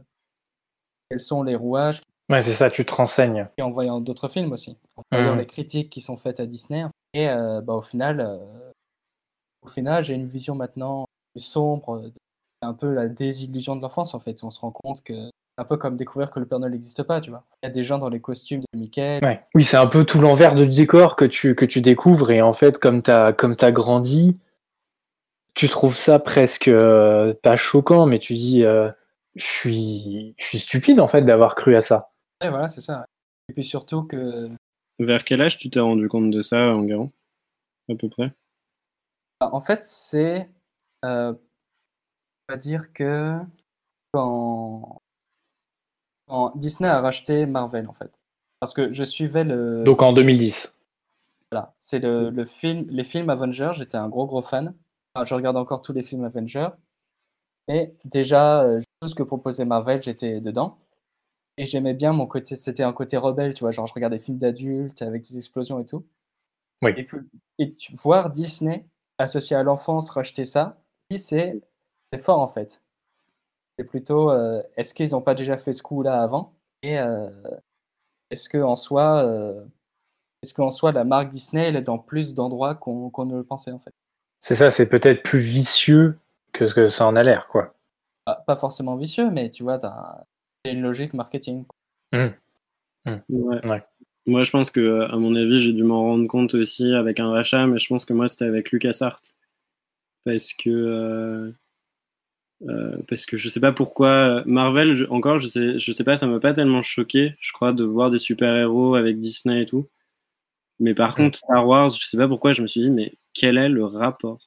quels 1.11 1.21
sont 1.21 1.43
les 1.43 1.57
rouages. 1.57 2.01
Ouais, 2.31 2.43
c'est 2.43 2.53
ça, 2.53 2.71
tu 2.71 2.85
te 2.85 2.95
renseignes. 2.95 3.49
Et 3.57 3.63
en 3.63 3.71
voyant 3.71 4.01
d'autres 4.01 4.29
films 4.29 4.53
aussi, 4.53 4.77
en 4.97 5.03
voyant 5.13 5.35
mmh. 5.37 5.39
les 5.39 5.47
critiques 5.47 5.91
qui 5.91 6.01
sont 6.01 6.17
faites 6.17 6.41
à 6.41 6.47
Disney. 6.47 6.85
Et 7.13 7.29
euh, 7.29 7.61
bah, 7.61 7.75
au 7.75 7.83
final, 7.83 8.21
euh, 8.21 8.66
au 9.67 9.71
final, 9.71 10.05
j'ai 10.05 10.15
une 10.15 10.29
vision 10.29 10.55
maintenant 10.55 11.07
plus 11.35 11.43
sombre, 11.43 12.11
un 12.63 12.73
peu 12.73 12.93
la 12.93 13.09
désillusion 13.09 13.77
de 13.77 13.83
l'enfance 13.83 14.15
en 14.15 14.21
fait. 14.21 14.43
On 14.43 14.51
se 14.51 14.61
rend 14.61 14.71
compte 14.71 15.03
que 15.03 15.31
un 15.59 15.65
peu 15.65 15.77
comme 15.77 15.97
découvrir 15.97 16.31
que 16.31 16.39
le 16.39 16.47
Père 16.47 16.59
Noël 16.59 16.73
n'existe 16.73 17.03
pas, 17.03 17.21
tu 17.21 17.31
vois. 17.31 17.45
Il 17.63 17.67
y 17.67 17.71
a 17.71 17.73
des 17.73 17.83
gens 17.83 17.99
dans 17.99 18.11
les 18.11 18.21
costumes 18.21 18.61
de 18.61 18.79
Mickey. 18.79 19.21
Ouais. 19.23 19.43
Oui, 19.55 19.65
c'est 19.65 19.79
un 19.79 19.87
peu 19.87 20.05
tout 20.05 20.21
l'envers 20.21 20.55
du 20.55 20.67
décor 20.67 21.17
que 21.17 21.25
tu, 21.25 21.55
que 21.55 21.65
tu 21.65 21.81
découvres 21.81 22.31
et 22.31 22.43
en 22.43 22.53
fait, 22.53 22.79
comme 22.79 23.03
tu 23.03 23.11
as, 23.11 23.33
comme 23.33 23.57
as 23.61 23.73
grandi, 23.73 24.39
tu 25.55 25.69
trouves 25.69 25.97
ça 25.97 26.19
presque 26.19 26.69
euh, 26.69 27.33
pas 27.43 27.57
choquant, 27.57 28.05
mais 28.05 28.19
tu 28.19 28.35
dis 28.35 28.65
euh, 28.65 28.91
je 29.35 29.45
suis, 29.47 30.35
je 30.39 30.45
suis 30.45 30.59
stupide 30.59 31.01
en 31.01 31.09
fait 31.09 31.23
d'avoir 31.23 31.55
cru 31.55 31.75
à 31.75 31.81
ça. 31.81 32.11
Et 32.45 32.51
voilà, 32.51 32.69
c'est 32.69 32.83
ça. 32.83 33.07
Et 33.49 33.55
puis 33.55 33.65
surtout 33.65 34.03
que. 34.03 34.51
Vers 34.99 35.25
quel 35.25 35.41
âge 35.41 35.57
tu 35.57 35.71
t'es 35.71 35.81
rendu 35.81 36.09
compte 36.09 36.31
de 36.31 36.43
ça, 36.43 36.59
Enguerrand? 36.59 37.11
À 37.91 37.95
peu 37.95 38.09
près? 38.09 38.33
En 39.41 39.61
fait, 39.61 39.85
c'est. 39.85 40.51
Euh, 41.05 41.35
on 42.49 42.53
va 42.53 42.57
dire 42.57 42.93
que 42.93 43.39
quand... 44.13 45.01
quand 46.27 46.57
Disney 46.57 46.89
a 46.89 47.01
racheté 47.01 47.47
Marvel, 47.47 47.89
en 47.89 47.93
fait. 47.93 48.11
Parce 48.61 48.73
que 48.73 48.91
je 48.91 49.05
suivais 49.05 49.45
le. 49.45 49.85
Donc 49.85 50.03
en 50.03 50.13
2010. 50.13 50.81
Voilà, 51.51 51.75
c'est 51.79 51.99
le, 52.01 52.31
le, 52.31 52.45
film, 52.45 52.87
les 52.89 53.05
films 53.05 53.31
Avengers, 53.31 53.73
j'étais 53.75 53.97
un 53.97 54.09
gros 54.09 54.27
gros 54.27 54.43
fan. 54.43 54.75
Enfin, 55.15 55.25
je 55.25 55.35
regarde 55.35 55.57
encore 55.57 55.83
tous 55.83 55.93
les 55.93 56.03
films 56.03 56.25
Avengers. 56.25 56.71
Et 57.69 57.95
déjà, 58.05 58.63
euh, 58.63 58.81
tout 59.01 59.09
ce 59.09 59.15
que 59.15 59.23
proposait 59.23 59.65
Marvel, 59.65 60.03
j'étais 60.03 60.41
dedans. 60.41 60.79
Et 61.59 61.67
j'aimais 61.67 61.95
bien 61.95 62.13
mon 62.13 62.27
côté, 62.27 62.57
c'était 62.57 62.83
un 62.83 62.93
côté 62.93 63.17
rebelle, 63.17 63.55
tu 63.55 63.61
vois, 63.61 63.73
genre 63.73 63.87
je 63.87 63.95
regardais 63.95 64.19
des 64.19 64.25
films 64.25 64.39
d'adultes 64.39 65.03
avec 65.03 65.23
des 65.23 65.39
explosions 65.39 65.81
et 65.81 65.85
tout. 65.87 66.05
Oui. 66.83 66.93
Et, 66.97 67.05
puis, 67.05 67.19
et 67.59 67.75
tu, 67.75 67.95
voir 67.97 68.31
Disney 68.31 68.85
associé 69.19 69.57
à 69.57 69.63
l'enfance 69.63 70.11
racheter 70.11 70.45
ça, 70.45 70.79
c'est 71.17 71.61
fort 72.19 72.41
en 72.41 72.49
fait. 72.49 72.83
C'est 73.79 73.85
plutôt, 73.85 74.31
euh, 74.31 74.63
est-ce 74.77 74.95
qu'ils 74.95 75.11
n'ont 75.11 75.21
pas 75.21 75.35
déjà 75.35 75.59
fait 75.59 75.73
ce 75.73 75.83
coup-là 75.83 76.23
avant? 76.23 76.55
Et 76.83 76.99
euh, 76.99 77.29
est-ce 78.31 78.49
qu'en 78.49 78.77
soi, 78.77 79.19
euh, 79.25 79.65
est-ce 80.43 80.55
qu'en 80.55 80.71
soi, 80.71 80.93
la 80.93 81.05
marque 81.05 81.31
Disney, 81.31 81.65
elle 81.65 81.77
est 81.77 81.83
dans 81.83 81.99
plus 81.99 82.35
d'endroits 82.35 82.75
qu'on 82.75 83.13
ne 83.25 83.37
le 83.37 83.45
pensait 83.45 83.73
en 83.73 83.79
fait? 83.79 83.93
C'est 84.41 84.55
ça, 84.55 84.71
c'est 84.71 84.89
peut-être 84.89 85.23
plus 85.23 85.41
vicieux 85.41 86.19
que 86.53 86.67
ce 86.67 86.75
que 86.75 86.89
ça 86.89 87.07
en 87.07 87.17
a 87.17 87.23
l'air, 87.23 87.49
quoi. 87.49 87.75
Pas, 88.25 88.43
pas 88.47 88.57
forcément 88.57 88.97
vicieux, 88.97 89.31
mais 89.31 89.51
tu 89.51 89.63
vois, 89.63 89.79
c'est 89.79 90.73
une 90.73 90.83
logique 90.83 91.15
marketing. 91.15 91.65
Mmh. 92.13 92.27
Mmh. 93.05 93.17
Ouais. 93.29 93.67
ouais. 93.67 93.85
Moi, 94.27 94.43
je 94.43 94.51
pense 94.51 94.71
que, 94.71 95.03
à 95.03 95.17
mon 95.17 95.35
avis, 95.37 95.59
j'ai 95.59 95.73
dû 95.73 95.85
m'en 95.85 96.03
rendre 96.03 96.27
compte 96.27 96.55
aussi 96.55 96.93
avec 96.93 97.21
un 97.21 97.31
rachat, 97.31 97.67
mais 97.67 97.79
je 97.79 97.87
pense 97.89 98.05
que 98.05 98.13
moi, 98.13 98.27
c'était 98.29 98.45
avec 98.47 98.73
LucasArts. 98.73 99.23
Parce 100.25 100.53
que. 100.55 100.71
Euh, 100.71 101.53
euh, 102.69 102.97
parce 103.09 103.27
que 103.27 103.37
je 103.37 103.49
sais 103.49 103.61
pas 103.61 103.73
pourquoi. 103.73 104.43
Marvel, 104.47 104.95
je, 104.95 105.05
encore, 105.07 105.39
je 105.39 105.47
sais, 105.49 105.79
je 105.79 105.93
sais 105.93 106.05
pas, 106.05 106.17
ça 106.17 106.27
m'a 106.27 106.41
pas 106.41 106.53
tellement 106.53 106.83
choqué, 106.83 107.35
je 107.41 107.53
crois, 107.53 107.73
de 107.73 107.85
voir 107.85 108.11
des 108.11 108.19
super-héros 108.19 108.95
avec 108.95 109.19
Disney 109.19 109.63
et 109.63 109.67
tout. 109.67 109.89
Mais 110.81 110.95
par 110.95 111.15
contre, 111.17 111.39
Star 111.39 111.67
Wars, 111.67 111.91
je 111.91 112.07
sais 112.07 112.17
pas 112.19 112.29
pourquoi, 112.29 112.53
je 112.53 112.63
me 112.63 112.67
suis 112.67 112.81
dit, 112.83 112.91
mais 112.91 113.15
quel 113.35 113.59
est 113.59 113.69
le 113.69 113.85
rapport? 113.85 114.46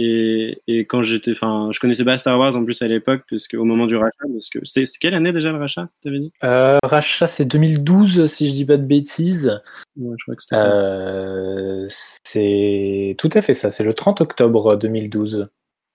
Et, 0.00 0.62
et, 0.68 0.86
quand 0.86 1.02
j'étais, 1.02 1.32
enfin, 1.32 1.70
je 1.72 1.80
connaissais 1.80 2.04
pas 2.04 2.16
Star 2.16 2.38
Wars 2.38 2.54
en 2.54 2.64
plus 2.64 2.80
à 2.82 2.86
l'époque, 2.86 3.22
parce 3.28 3.48
qu'au 3.48 3.64
moment 3.64 3.86
du 3.86 3.96
rachat, 3.96 4.12
parce 4.32 4.48
que 4.48 4.60
c'est 4.62 4.84
quelle 5.00 5.14
année 5.14 5.32
déjà 5.32 5.50
le 5.50 5.58
rachat, 5.58 5.88
t'avais 6.04 6.20
dit? 6.20 6.32
Euh, 6.44 6.78
Rachat, 6.84 7.26
c'est 7.26 7.44
2012, 7.46 8.26
si 8.26 8.46
je 8.46 8.52
dis 8.52 8.64
pas 8.64 8.76
de 8.76 8.84
bêtises. 8.84 9.60
Ouais, 9.96 10.14
je 10.16 10.24
crois 10.24 10.36
que 10.36 10.42
c'était. 10.42 10.54
Euh, 10.56 11.86
c'est 12.22 13.16
tout 13.18 13.30
à 13.32 13.42
fait 13.42 13.54
ça. 13.54 13.72
C'est 13.72 13.82
le 13.82 13.92
30 13.92 14.20
octobre 14.20 14.76
2012. 14.76 15.48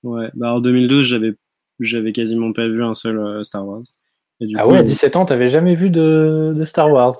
Ouais, 0.03 0.29
bah 0.33 0.53
en 0.53 0.59
2012, 0.59 1.05
j'avais, 1.05 1.35
j'avais 1.79 2.11
quasiment 2.11 2.51
pas 2.51 2.67
vu 2.67 2.83
un 2.83 2.95
seul 2.95 3.17
euh, 3.17 3.43
Star 3.43 3.65
Wars. 3.65 3.83
Et 4.41 4.47
du 4.47 4.57
ah 4.57 4.63
coup, 4.63 4.71
ouais, 4.71 4.79
à 4.79 4.83
17 4.83 5.15
ans, 5.15 5.23
t'avais 5.23 5.47
jamais 5.47 5.75
vu 5.75 5.89
de, 5.89 6.53
de 6.53 6.63
Star 6.65 6.91
Wars 6.91 7.15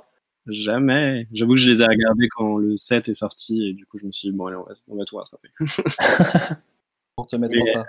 Jamais. 0.48 1.28
J'avoue 1.32 1.54
que 1.54 1.60
je 1.62 1.72
les 1.72 1.82
ai 1.82 1.86
regardés 1.86 2.28
quand 2.36 2.58
le 2.58 2.76
7 2.76 3.08
est 3.08 3.14
sorti 3.14 3.66
et 3.66 3.74
du 3.74 3.86
coup 3.86 3.98
je 3.98 4.06
me 4.06 4.12
suis 4.12 4.30
dit 4.30 4.36
bon 4.36 4.48
allez 4.48 4.58
on 4.58 4.64
va, 4.64 4.74
on 4.90 4.98
va 4.98 5.06
tout 5.06 5.16
rattraper. 5.16 5.48
Pour 7.16 7.28
te 7.28 7.36
mettre 7.36 7.56
pas. 7.74 7.86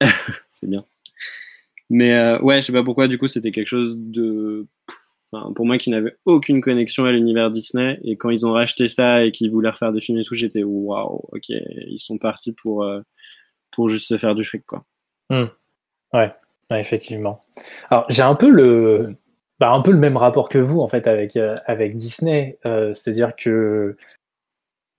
c'est 0.50 0.68
bien. 0.68 0.84
Mais 1.90 2.12
euh, 2.14 2.40
ouais, 2.40 2.60
je 2.60 2.66
sais 2.66 2.72
pas 2.72 2.82
pourquoi, 2.82 3.08
du 3.08 3.18
coup, 3.18 3.26
c'était 3.26 3.50
quelque 3.52 3.68
chose 3.68 3.96
de. 3.98 4.66
Enfin, 5.30 5.52
pour 5.52 5.66
moi 5.66 5.78
qui 5.78 5.90
n'avait 5.90 6.14
aucune 6.24 6.60
connexion 6.60 7.04
à 7.04 7.12
l'univers 7.12 7.50
Disney. 7.50 7.98
Et 8.04 8.16
quand 8.16 8.30
ils 8.30 8.46
ont 8.46 8.52
racheté 8.52 8.88
ça 8.88 9.24
et 9.24 9.32
qu'ils 9.32 9.50
voulaient 9.50 9.70
refaire 9.70 9.92
des 9.92 10.00
films 10.00 10.18
et 10.18 10.24
tout, 10.24 10.34
j'étais 10.34 10.62
waouh, 10.62 11.22
ok, 11.32 11.48
ils 11.48 11.98
sont 11.98 12.18
partis 12.18 12.52
pour, 12.52 12.84
euh, 12.84 13.00
pour 13.70 13.88
juste 13.88 14.08
se 14.08 14.18
faire 14.18 14.34
du 14.34 14.44
fric, 14.44 14.64
quoi. 14.64 14.84
Mmh. 15.30 15.44
Ouais. 16.12 16.32
ouais, 16.70 16.80
effectivement. 16.80 17.44
Alors, 17.90 18.06
j'ai 18.08 18.22
un 18.22 18.34
peu 18.34 18.50
le. 18.50 19.12
Bah, 19.60 19.70
un 19.70 19.82
peu 19.82 19.92
le 19.92 19.98
même 19.98 20.16
rapport 20.16 20.48
que 20.48 20.58
vous 20.58 20.80
en 20.80 20.88
fait 20.88 21.06
avec, 21.06 21.36
euh, 21.36 21.58
avec 21.66 21.96
Disney, 21.96 22.58
euh, 22.66 22.92
c'est-à-dire 22.92 23.36
que 23.36 23.96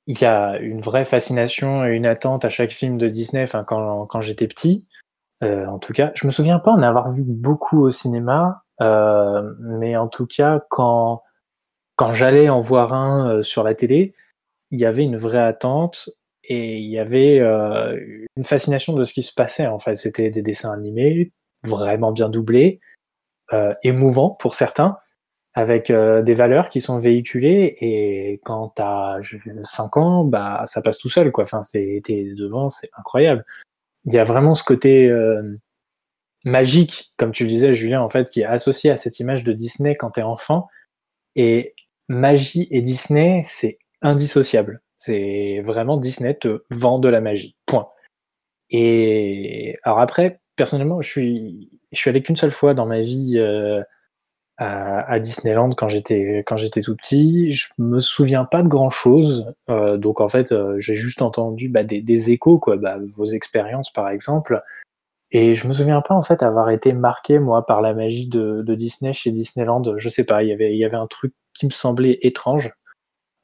il 0.08 0.20
y 0.20 0.26
a 0.26 0.58
une 0.60 0.82
vraie 0.82 1.06
fascination 1.06 1.86
et 1.86 1.96
une 1.96 2.06
attente 2.06 2.46
à 2.46 2.50
chaque 2.50 2.72
film 2.72 2.98
de 2.98 3.08
Disney. 3.08 3.44
Enfin, 3.44 3.63
quand, 3.63 4.06
quand 4.06 4.22
j'étais 4.22 4.48
petit, 4.48 4.86
euh, 5.44 5.65
en 5.68 5.80
tout 5.80 5.94
cas, 5.94 6.12
je 6.15 6.28
me 6.28 6.32
souviens 6.32 6.60
pas 6.60 6.72
en 6.72 6.82
avoir 6.82 7.12
vu 7.12 7.24
beaucoup 7.26 7.82
au 7.82 7.91
cinéma, 7.91 8.63
euh, 8.82 9.54
mais 9.60 9.96
en 9.98 10.08
tout 10.08 10.28
cas, 10.28 10.63
quand, 10.70 11.24
quand 11.96 12.13
j'allais 12.13 12.50
en 12.50 12.60
voir 12.60 12.94
un 12.94 13.30
euh, 13.30 13.41
sur 13.41 13.63
la 13.63 13.74
télé, 13.74 14.13
il 14.72 14.80
y 14.80 14.86
avait 14.86 15.04
une 15.04 15.18
vraie 15.18 15.41
attente 15.41 16.10
et 16.44 16.78
il 16.78 16.89
y 16.89 17.00
avait 17.00 17.39
euh, 17.39 18.00
une 18.36 18.44
fascination 18.44 18.94
de 18.94 19.04
ce 19.04 19.13
qui 19.13 19.24
se 19.24 19.34
passait. 19.34 19.68
En 19.68 19.80
fait, 19.80 19.96
c'était 19.96 20.30
des 20.30 20.41
dessins 20.41 20.72
animés 20.72 21.32
vraiment 21.63 22.12
bien 22.12 22.30
doublés, 22.30 22.80
émouvants 23.84 24.32
pour 24.32 24.54
certains 24.54 24.98
avec 25.56 25.89
euh, 25.89 26.22
des 26.22 26.34
valeurs 26.34 26.68
qui 26.68 26.82
sont 26.82 27.00
véhiculées 27.00 27.78
et 27.80 28.41
quand 28.44 28.74
tu 28.76 28.82
as 28.82 29.20
5 29.63 29.98
ans, 29.98 30.26
bah 30.26 30.63
ça 30.68 30.82
passe 30.82 30.98
tout 30.98 31.10
seul 31.10 31.32
quoi. 31.32 31.46
Enfin, 31.46 31.62
t'es 31.72 32.02
devant, 32.36 32.70
c'est 32.70 32.89
incroyable. 32.98 33.46
Il 34.04 34.13
y 34.13 34.20
a 34.20 34.26
vraiment 34.26 34.54
ce 34.54 34.65
côté 34.65 35.08
euh, 35.08 35.58
magique, 36.44 37.13
comme 37.18 37.32
tu 37.32 37.44
le 37.44 37.50
disais 37.50 37.74
Julien, 37.74 38.02
en 38.02 38.10
fait, 38.10 38.30
qui 38.30 38.41
est 38.41 38.46
associé 38.46 38.91
à 38.91 38.98
cette 38.98 39.20
image 39.22 39.46
de 39.46 39.54
Disney 39.54 39.96
quand 39.96 40.12
tu 40.12 40.20
es 40.20 40.24
enfant. 40.24 40.68
Et 41.38 41.74
magie 42.10 42.68
et 42.70 42.82
Disney, 42.82 43.41
c'est 43.46 43.80
indissociable. 44.02 44.82
C'est 44.98 45.62
vraiment 45.63 45.98
Disney 45.98 46.36
te 46.36 46.63
vend 46.70 47.00
de 47.00 47.08
la 47.10 47.22
magie. 47.22 47.56
Point. 47.65 47.88
Et 48.70 49.78
alors 49.84 50.00
après, 50.00 50.41
personnellement, 50.58 51.02
je 51.02 51.10
suis, 51.10 51.70
je 51.94 51.98
suis 51.98 52.10
allé 52.10 52.22
qu'une 52.22 52.36
seule 52.36 52.52
fois 52.52 52.74
dans 52.74 52.86
ma 52.86 53.02
vie. 53.02 53.36
Euh, 53.38 53.82
à, 54.58 55.20
Disneyland 55.20 55.72
quand 55.72 55.88
j'étais 55.88 56.44
quand 56.46 56.58
j'étais 56.58 56.82
tout 56.82 56.96
petit. 56.96 57.52
Je 57.52 57.70
me 57.78 58.00
souviens 58.00 58.46
pas 58.46 58.63
de 58.63 58.68
grand 58.68 58.89
chose, 58.89 59.54
euh, 59.70 59.98
donc 59.98 60.22
en 60.22 60.28
fait 60.28 60.52
euh, 60.52 60.80
j'ai 60.80 60.96
juste 60.96 61.22
entendu 61.22 61.70
bah, 61.70 61.84
des, 61.84 62.02
des, 62.02 62.32
échos 62.32 62.60
quoi, 62.60 62.78
bah, 62.78 62.98
vos 63.15 63.26
expériences 63.26 63.91
par 63.91 64.10
exemple. 64.10 64.62
Et 65.32 65.56
je 65.56 65.68
me 65.68 65.74
souviens 65.74 66.02
pas 66.02 66.15
en 66.15 66.22
fait 66.22 66.44
avoir 66.44 66.70
été 66.70 66.94
marqué 66.94 67.39
moi 67.39 67.65
par 67.65 67.82
la 67.82 67.94
magie 67.94 68.28
de, 68.30 68.62
de 68.62 68.76
Disney 68.76 69.13
chez 69.13 69.32
Disneyland. 69.32 69.84
Je 69.98 70.10
sais 70.10 70.24
pas, 70.24 70.44
il 70.44 70.50
y 70.50 70.54
avait 70.54 70.72
il 70.74 70.78
y 70.78 70.86
avait 70.86 70.96
un 70.96 71.08
truc 71.08 71.34
qui 71.54 71.65
me 71.65 71.72
semblait 71.72 72.20
étrange, 72.22 72.74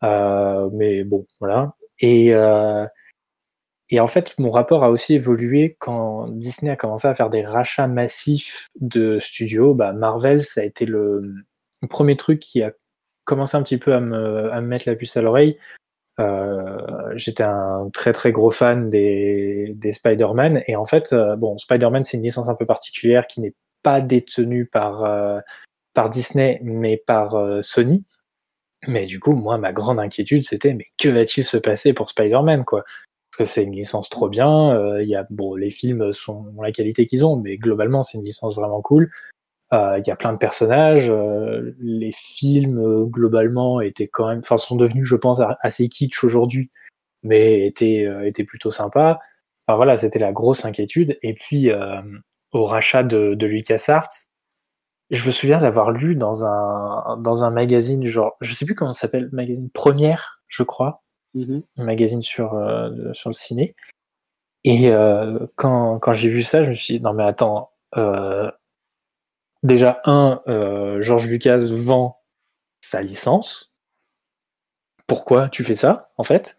euh, 0.04 0.69
mais 0.74 1.04
bon 1.04 1.26
voilà. 1.39 1.74
Et 2.00 2.34
euh, 2.34 2.86
et 3.91 3.99
en 3.99 4.08
fait, 4.08 4.34
mon 4.39 4.51
rapport 4.51 4.86
a 4.86 4.89
aussi 4.89 5.15
évolué 5.15 5.75
quand 5.77 6.30
Disney 6.30 6.71
a 6.71 6.77
commencé 6.77 7.08
à 7.10 7.13
faire 7.13 7.30
des 7.30 7.43
rachats 7.43 7.88
massifs 7.88 8.69
de 8.80 9.19
studios. 9.19 9.73
Bah, 9.73 9.91
Marvel, 9.91 10.41
ça 10.41 10.62
a 10.62 10.63
été 10.63 10.86
le, 10.86 11.36
premier 11.89 12.15
truc 12.15 12.39
qui 12.39 12.63
a 12.63 12.71
commencé 13.25 13.58
un 13.58 13.63
petit 13.63 13.77
peu 13.77 13.93
à 13.93 13.99
me, 13.99 14.62
mettre 14.62 14.88
la 14.88 14.95
puce 14.95 15.17
à 15.17 15.21
l'oreille. 15.21 15.58
Euh, 16.21 17.12
J'étais 17.15 17.43
un 17.43 17.89
très 17.93 18.13
très 18.13 18.32
gros 18.32 18.49
fan 18.49 18.89
des, 18.89 19.75
Spider-Man. 19.91 20.63
Et 20.67 20.77
en 20.77 20.86
fait, 20.86 21.12
euh, 21.12 21.36
bon, 21.36 21.58
Spider-Man, 21.58 22.06
c'est 22.06 22.15
une 22.15 22.23
licence 22.23 22.47
un 22.47 22.56
peu 22.56 22.65
particulière 22.65 23.27
qui 23.27 23.41
n'est 23.41 23.56
pas 23.84 23.99
détenue 23.99 24.67
par, 24.67 25.04
euh, 25.04 25.41
par 25.93 26.10
Disney, 26.10 26.62
mais 26.63 26.95
par 26.95 27.36
Sony. 27.62 28.06
Mais 28.88 29.06
du 29.06 29.19
coup, 29.19 29.34
moi, 29.36 29.58
ma 29.58 29.73
grande 29.73 29.99
inquiétude, 29.99 30.43
c'était 30.43 30.73
mais 30.73 30.86
que 30.97 31.10
va-t-il 31.10 31.43
se 31.43 31.58
passer 31.58 31.91
pour 31.93 32.10
Spider-Man, 32.10 32.63
quoi? 32.63 32.86
C'est 33.45 33.63
une 33.63 33.75
licence 33.75 34.10
trop 34.10 34.30
bien. 34.30 34.75
Euh, 34.75 35.04
y 35.04 35.15
a, 35.15 35.25
bon, 35.30 35.56
les 35.56 35.69
films 35.69 36.12
ont 36.27 36.62
la 36.62 36.71
qualité 36.71 37.06
qu'ils 37.06 37.25
ont, 37.25 37.36
mais 37.36 37.58
globalement, 37.58 38.04
c'est 38.04 38.17
une 38.17 38.25
licence 38.25 38.56
vraiment 38.56 38.82
cool. 38.82 39.12
Euh, 39.73 39.99
il 39.99 40.08
y 40.08 40.12
a 40.12 40.15
plein 40.15 40.34
de 40.34 40.38
personnages. 40.38 41.10
Euh, 41.10 41.75
les 41.80 42.12
films, 42.12 42.80
euh, 42.80 43.06
globalement, 43.06 43.80
étaient 43.80 44.08
quand 44.08 44.27
même, 44.27 44.39
enfin, 44.39 44.58
sont 44.58 44.75
devenus, 44.75 45.06
je 45.06 45.15
pense, 45.15 45.41
assez 45.62 45.88
kitsch 45.88 46.23
aujourd'hui, 46.23 46.71
mais 47.23 47.65
étaient, 47.65 48.08
étaient 48.25 48.43
plutôt 48.43 48.71
sympas. 48.71 49.19
Enfin, 49.67 49.77
voilà, 49.77 49.95
c'était 49.97 50.19
la 50.19 50.34
grosse 50.34 50.65
inquiétude. 50.65 51.17
Et 51.23 51.34
puis, 51.34 51.71
au 52.51 52.65
rachat 52.65 53.04
de, 53.04 53.36
de 53.36 53.47
LucasArts, 53.47 54.10
je 55.10 55.25
me 55.25 55.32
souviens 55.32 55.60
d'avoir 55.60 55.91
lu 55.91 56.15
dans 56.15 56.45
un, 56.45 57.17
dans 57.17 57.43
un 57.43 57.51
magazine, 57.51 58.06
genre, 58.06 58.38
je 58.41 58.54
sais 58.54 58.65
plus 58.65 58.75
comment 58.75 58.91
ça 58.91 59.01
s'appelle, 59.01 59.30
magazine 59.34 59.69
Première, 59.69 60.41
je 60.47 60.63
crois, 60.63 61.04
Mmh 61.34 61.60
un 61.78 61.84
magazine 61.86 62.22
sur, 62.22 62.56
euh, 62.56 63.13
sur 63.13 63.30
le 63.30 63.34
ciné. 63.34 63.76
Et 64.63 64.89
euh, 64.89 65.39
quand, 65.56 66.00
quand 66.00 66.13
j'ai 66.13 66.30
vu 66.30 66.44
ça, 66.44 66.63
je 66.63 66.70
me 66.70 66.74
suis 66.74 66.98
dit, 66.98 67.04
non 67.04 67.13
mais 67.13 67.24
attends, 67.24 67.70
euh, 67.98 68.52
déjà, 69.63 70.02
un, 70.06 70.41
euh, 70.48 71.02
George 71.02 71.28
Lucas 71.28 71.60
vend 71.72 72.20
sa 72.82 73.02
licence. 73.02 73.72
Pourquoi 75.08 75.50
tu 75.50 75.63
fais 75.63 75.76
ça, 75.76 76.12
en 76.17 76.24
fait? 76.24 76.58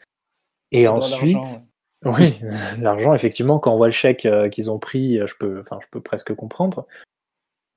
Et 0.73 0.89
ensuite, 0.89 1.63
Oui, 2.05 2.41
l'argent, 2.81 3.15
effectivement, 3.15 3.59
quand 3.59 3.73
on 3.73 3.77
voit 3.77 3.87
le 3.87 3.93
chèque 3.93 4.27
qu'ils 4.51 4.71
ont 4.71 4.79
pris, 4.79 5.19
je 5.27 5.35
peux, 5.39 5.61
enfin, 5.61 5.79
je 5.83 5.87
peux 5.91 6.01
presque 6.01 6.35
comprendre. 6.35 6.87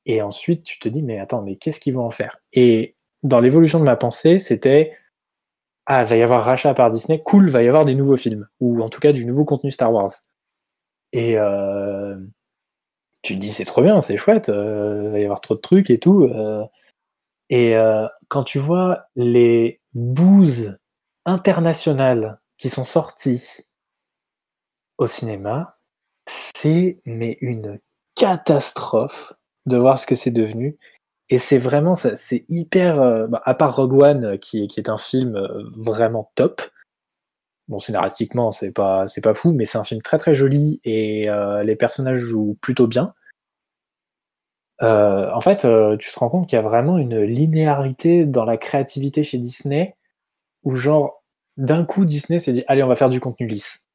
Et 0.06 0.22
ensuite, 0.22 0.64
tu 0.64 0.80
te 0.80 0.90
dis, 0.90 1.02
mais 1.02 1.20
attends, 1.20 1.42
mais 1.42 1.56
qu'est-ce 1.56 1.80
qu'ils 1.80 1.94
vont 1.94 2.06
en 2.06 2.10
faire? 2.12 2.40
Et 2.54 2.96
dans 3.24 3.40
l'évolution 3.40 3.80
de 3.80 3.86
ma 3.86 3.96
pensée, 3.96 4.40
c'était, 4.40 4.98
ah, 5.88 6.02
il 6.02 6.08
va 6.08 6.16
y 6.16 6.24
avoir 6.24 6.44
rachat 6.44 6.74
par 6.74 6.90
Disney, 6.90 7.22
cool, 7.24 7.50
va 7.50 7.64
y 7.64 7.68
avoir 7.68 7.86
des 7.86 7.96
nouveaux 7.96 8.18
films, 8.18 8.48
ou 8.60 8.82
en 8.82 8.90
tout 8.90 9.00
cas 9.00 9.12
du 9.12 9.26
nouveau 9.26 9.46
contenu 9.46 9.72
Star 9.72 9.92
Wars. 9.94 10.12
Et 11.14 11.38
euh, 11.38 12.18
tu 13.22 13.36
te 13.36 13.40
dis, 13.40 13.52
c'est 13.52 13.66
trop 13.66 13.82
bien, 13.84 14.02
c'est 14.02 14.18
chouette, 14.18 14.50
euh, 14.50 15.04
il 15.06 15.12
va 15.12 15.20
y 15.20 15.24
avoir 15.24 15.42
trop 15.42 15.56
de 15.56 15.62
trucs 15.62 15.90
et 15.90 16.00
tout. 16.00 16.24
Euh. 16.26 16.66
et 17.50 17.76
quand 18.30 18.44
tu 18.44 18.60
vois 18.60 19.06
les 19.16 19.82
bouses 19.94 20.78
internationales 21.26 22.40
qui 22.58 22.70
sont 22.70 22.84
sorties 22.84 23.68
au 24.98 25.06
cinéma, 25.06 25.78
c'est 26.28 27.00
mais 27.06 27.38
une 27.42 27.80
catastrophe 28.16 29.34
de 29.66 29.78
voir 29.78 30.00
ce 30.00 30.08
que 30.08 30.16
c'est 30.16 30.32
devenu. 30.32 30.76
Et 31.30 31.40
c'est 31.40 31.58
vraiment, 31.58 31.96
c'est 31.96 32.46
hyper. 32.50 33.28
Bah, 33.28 33.42
à 33.46 33.54
part 33.56 33.76
Rogue 33.76 33.94
One, 33.94 34.38
qui, 34.40 34.68
qui 34.68 34.80
est 34.80 34.90
un 34.90 34.98
film 34.98 35.40
vraiment 35.74 36.32
top, 36.36 36.62
Bon, 37.68 37.80
scénaristiquement, 37.80 38.52
c'est 38.52 38.72
pas, 38.72 39.08
c'est 39.08 39.22
pas 39.22 39.34
fou, 39.34 39.52
mais 39.52 39.66
c'est 39.66 39.80
un 39.80 39.84
film 39.84 40.02
très 40.02 40.20
très 40.20 40.36
joli 40.36 40.80
et 40.84 41.30
euh, 41.30 41.64
les 41.64 41.76
personnages 41.76 42.20
jouent 42.20 42.58
plutôt 42.62 42.86
bien. 42.86 43.16
Euh, 44.84 45.32
en 45.32 45.42
fait, 45.42 45.66
euh, 45.66 45.98
tu 45.98 46.12
te 46.12 46.20
rends 46.20 46.30
compte 46.30 46.48
qu'il 46.48 46.58
y 46.58 46.60
a 46.60 46.62
vraiment 46.62 46.98
une 46.98 47.22
linéarité 47.22 48.26
dans 48.26 48.46
la 48.46 48.58
créativité 48.58 49.24
chez 49.24 49.40
Disney, 49.40 49.96
où 50.64 50.76
genre, 50.76 51.24
d'un 51.58 51.86
coup, 51.86 52.06
Disney 52.06 52.40
s'est 52.40 52.54
dit, 52.54 52.64
allez, 52.68 52.84
on 52.84 52.88
va 52.88 52.96
faire 52.96 53.10
du 53.10 53.20
contenu 53.20 53.48
lisse. 53.48 53.88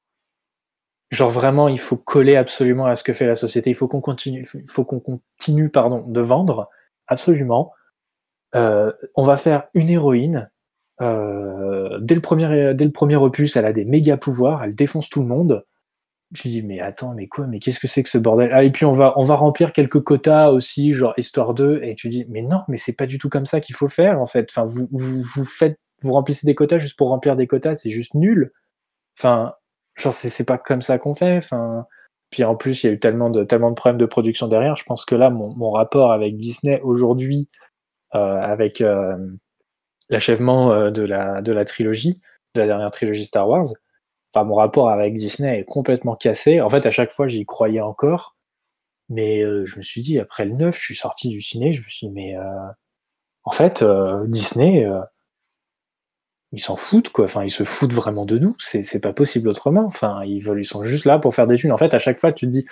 Genre 1.12 1.30
vraiment, 1.30 1.68
il 1.68 1.78
faut 1.78 1.96
coller 1.96 2.36
absolument 2.36 2.86
à 2.86 2.96
ce 2.96 3.04
que 3.04 3.12
fait 3.12 3.26
la 3.26 3.34
société. 3.34 3.70
Il 3.70 3.74
faut 3.74 3.88
qu'on 3.88 4.00
continue, 4.00 4.46
il 4.54 4.70
faut 4.70 4.84
qu'on 4.84 5.00
continue, 5.00 5.68
pardon, 5.68 6.04
de 6.06 6.20
vendre 6.20 6.70
absolument. 7.10 7.72
on 8.54 9.22
va 9.22 9.36
faire 9.36 9.64
une 9.74 9.90
héroïne 9.90 10.48
euh, 11.00 11.98
dès, 12.00 12.14
le 12.14 12.20
premier, 12.20 12.74
dès 12.74 12.84
le 12.84 12.92
premier 12.92 13.16
opus, 13.16 13.56
elle 13.56 13.64
a 13.64 13.72
des 13.72 13.84
méga 13.84 14.16
pouvoirs, 14.16 14.62
elle 14.62 14.74
défonce 14.74 15.08
tout 15.08 15.20
le 15.20 15.28
monde. 15.28 15.64
Je 16.32 16.42
dis 16.48 16.62
mais 16.62 16.80
attends, 16.80 17.14
mais 17.14 17.26
quoi, 17.26 17.46
mais 17.46 17.58
qu'est-ce 17.58 17.80
que 17.80 17.88
c'est 17.88 18.04
que 18.04 18.08
ce 18.08 18.18
bordel? 18.18 18.50
Ah 18.52 18.62
et 18.62 18.70
puis 18.70 18.84
on 18.84 18.92
va 18.92 19.14
on 19.16 19.24
va 19.24 19.34
remplir 19.34 19.72
quelques 19.72 20.00
quotas 20.00 20.50
aussi, 20.50 20.92
genre 20.92 21.14
histoire 21.16 21.54
2, 21.54 21.80
et 21.82 21.96
tu 21.96 22.08
dis 22.08 22.24
mais 22.28 22.42
non, 22.42 22.62
mais 22.68 22.76
c'est 22.76 22.92
pas 22.94 23.06
du 23.06 23.18
tout 23.18 23.28
comme 23.28 23.46
ça 23.46 23.60
qu'il 23.60 23.74
faut 23.74 23.88
faire 23.88 24.20
en 24.20 24.26
fait. 24.26 24.48
Enfin 24.50 24.64
vous, 24.64 24.88
vous, 24.92 25.22
vous 25.34 25.44
faites 25.44 25.80
vous 26.02 26.12
remplissez 26.12 26.46
des 26.46 26.54
quotas 26.54 26.78
juste 26.78 26.96
pour 26.96 27.08
remplir 27.08 27.34
des 27.36 27.46
quotas, 27.48 27.74
c'est 27.74 27.90
juste 27.90 28.14
nul. 28.14 28.52
Enfin 29.18 29.54
genre 29.96 30.14
c'est 30.14 30.46
pas 30.46 30.58
comme 30.58 30.82
ça 30.82 30.98
qu'on 30.98 31.14
fait. 31.14 31.38
Enfin 31.38 31.86
puis 32.30 32.44
en 32.44 32.56
plus 32.56 32.82
il 32.82 32.86
y 32.86 32.90
a 32.90 32.92
eu 32.92 33.00
tellement 33.00 33.30
de 33.30 33.44
tellement 33.44 33.70
de 33.70 33.74
problèmes 33.74 33.98
de 33.98 34.06
production 34.06 34.48
derrière. 34.48 34.76
Je 34.76 34.84
pense 34.84 35.04
que 35.04 35.14
là 35.14 35.30
mon, 35.30 35.70
rapport 35.70 36.12
avec 36.12 36.36
Disney 36.36 36.80
aujourd'hui, 36.82 37.48
euh, 38.14 38.18
avec 38.18 38.80
euh, 38.80 39.16
l'achèvement 40.08 40.72
euh, 40.72 40.90
de 40.90 41.02
la, 41.02 41.64
trilogie, 41.64 42.20
de 42.54 42.60
la 42.60 42.66
dernière 42.66 42.90
trilogie 42.90 43.24
Star 43.24 43.48
Wars. 43.48 43.66
Enfin, 44.32 44.44
mon 44.44 44.54
rapport 44.54 44.90
avec 44.90 45.14
Disney 45.14 45.60
est 45.60 45.64
complètement 45.64 46.16
cassé. 46.16 46.60
En 46.60 46.68
fait, 46.68 46.86
à 46.86 46.90
chaque 46.90 47.12
fois, 47.12 47.28
j'y 47.28 47.44
croyais 47.46 47.80
encore. 47.80 48.36
Mais 49.08 49.40
je 49.40 49.76
me 49.76 49.82
suis 49.82 50.02
dit, 50.02 50.20
après 50.20 50.44
le 50.44 50.52
9, 50.54 50.76
je 50.76 50.80
suis 50.80 50.94
sorti 50.94 51.30
du 51.30 51.40
ciné, 51.40 51.72
je 51.72 51.82
me 51.82 51.88
suis 51.88 52.06
dit, 52.06 52.12
mais 52.12 52.36
en 53.42 53.50
fait, 53.50 53.84
Disney, 54.26 54.86
ils 56.52 56.60
s'en 56.60 56.76
foutent, 56.76 57.10
quoi. 57.10 57.26
Enfin, 57.26 57.44
ils 57.44 57.50
se 57.50 57.64
foutent 57.64 57.92
vraiment 57.92 58.24
de 58.24 58.38
nous. 58.38 58.56
C'est 58.58 59.00
pas 59.00 59.12
possible 59.12 59.48
autrement. 59.48 59.84
Enfin, 59.86 60.22
ils, 60.24 60.40
veulent, 60.40 60.60
ils 60.60 60.64
sont 60.64 60.82
juste 60.82 61.04
là 61.04 61.18
pour 61.18 61.34
faire 61.34 61.46
des 61.46 61.56
thunes. 61.56 61.72
En 61.72 61.76
fait, 61.76 61.94
à 61.94 61.98
chaque 61.98 62.18
fois, 62.20 62.32
tu 62.32 62.46
te 62.46 62.50
dis, 62.50 62.64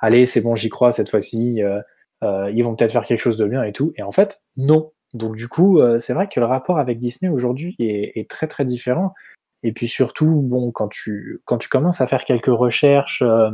allez, 0.00 0.26
c'est 0.26 0.40
bon, 0.40 0.54
j'y 0.54 0.68
crois 0.68 0.92
cette 0.92 1.08
fois-ci. 1.08 1.60
ils 2.22 2.62
vont 2.62 2.76
peut-être 2.76 2.92
faire 2.92 3.04
quelque 3.04 3.20
chose 3.20 3.36
de 3.36 3.46
bien 3.46 3.62
et 3.62 3.72
tout. 3.72 3.92
Et 3.96 4.02
en 4.02 4.12
fait, 4.12 4.42
non. 4.56 4.92
Donc 5.14 5.36
du 5.36 5.48
coup, 5.48 5.78
euh, 5.80 5.98
c'est 5.98 6.14
vrai 6.14 6.28
que 6.28 6.40
le 6.40 6.46
rapport 6.46 6.78
avec 6.78 6.98
Disney 6.98 7.30
aujourd'hui 7.30 7.76
est, 7.78 8.28
très 8.30 8.46
très 8.46 8.64
différent. 8.64 9.12
Et 9.62 9.72
puis 9.72 9.86
surtout, 9.86 10.40
bon, 10.42 10.72
quand 10.72 10.88
tu, 10.88 11.40
quand 11.44 11.58
tu 11.58 11.68
commences 11.68 12.00
à 12.00 12.06
faire 12.06 12.24
quelques 12.24 12.46
recherches 12.46 13.22
euh, 13.22 13.50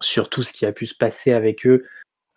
sur 0.00 0.28
tout 0.28 0.42
ce 0.42 0.52
qui 0.52 0.66
a 0.66 0.72
pu 0.72 0.86
se 0.86 0.96
passer 0.96 1.32
avec 1.32 1.66
eux, 1.66 1.84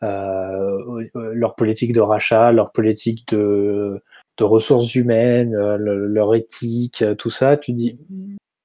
euh, 0.04 1.04
leur 1.16 1.56
politique 1.56 1.94
de 1.94 2.02
rachat, 2.02 2.52
leur 2.52 2.72
politique 2.72 3.28
de, 3.30 4.04
de 4.38 4.44
ressources 4.44 4.96
humaines, 4.96 5.54
leur 5.56 6.36
éthique, 6.36 7.04
tout 7.18 7.30
ça, 7.30 7.58
tu 7.58 7.74
dis 7.74 7.98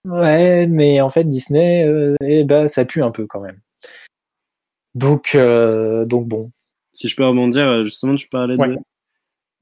ouais, 0.07 0.67
mais 0.67 1.01
en 1.01 1.09
fait 1.09 1.25
Disney, 1.25 2.15
eh 2.23 2.45
ben, 2.45 2.69
ça 2.69 2.85
pue 2.85 3.03
un 3.03 3.11
peu 3.11 3.27
quand 3.27 3.41
même. 3.41 3.59
Donc, 4.95 5.37
donc 6.07 6.29
bon. 6.29 6.51
Si 6.93 7.09
je 7.09 7.17
peux 7.17 7.25
rebondir, 7.25 7.83
justement, 7.85 8.15
tu 8.17 8.29
parlais 8.29 8.55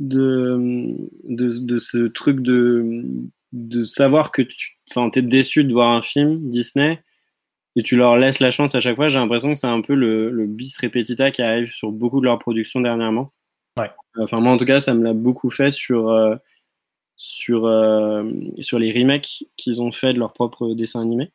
de, 0.01 0.97
de, 1.29 1.61
de, 1.61 1.79
ce 1.79 2.09
truc 2.09 2.41
de, 2.41 3.05
de 3.53 3.85
savoir 3.85 4.33
que 4.33 4.43
tu 4.43 4.79
es 5.15 5.23
déçu 5.23 5.65
de 5.65 5.73
voir 5.73 5.93
un 5.93 6.03
film 6.03 6.49
Disney 6.49 7.01
et 7.77 7.83
tu 7.83 7.97
leur 7.97 8.17
laisses 8.17 8.41
la 8.41 8.51
chance 8.51 8.75
à 8.75 8.81
chaque 8.81 8.97
fois. 8.97 9.09
J'ai 9.09 9.19
l'impression 9.19 9.53
que 9.53 9.59
c'est 9.59 9.67
un 9.67 9.83
peu 9.83 9.95
le, 9.95 10.31
le, 10.31 10.47
bis 10.47 10.77
repetita 10.79 11.31
qui 11.31 11.43
arrive 11.43 11.73
sur 11.73 11.93
beaucoup 11.93 12.21
de 12.21 12.25
leurs 12.25 12.39
productions 12.39 12.81
dernièrement. 12.81 13.31
Ouais. 13.81 13.91
Enfin, 14.19 14.41
moi, 14.41 14.53
en 14.53 14.57
tout 14.57 14.65
cas, 14.65 14.81
ça 14.81 14.95
me 14.95 15.03
l'a 15.05 15.13
beaucoup 15.13 15.51
fait 15.51 15.71
sur, 15.71 16.09
euh, 16.09 16.37
sur, 17.17 17.67
euh, 17.67 18.31
sur 18.61 18.79
les 18.79 18.93
remakes 18.93 19.45
qu'ils 19.57 19.81
ont 19.81 19.93
fait 19.93 20.13
de 20.13 20.19
leurs 20.19 20.33
propres 20.33 20.75
dessins 20.75 21.01
animés. 21.01 21.31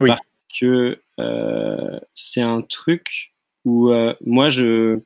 Oui. 0.00 0.08
Parce 0.08 0.20
que 0.58 1.00
euh, 1.20 2.00
c'est 2.14 2.42
un 2.42 2.62
truc 2.62 3.32
où 3.64 3.90
moi, 4.20 4.50
je 4.50 5.00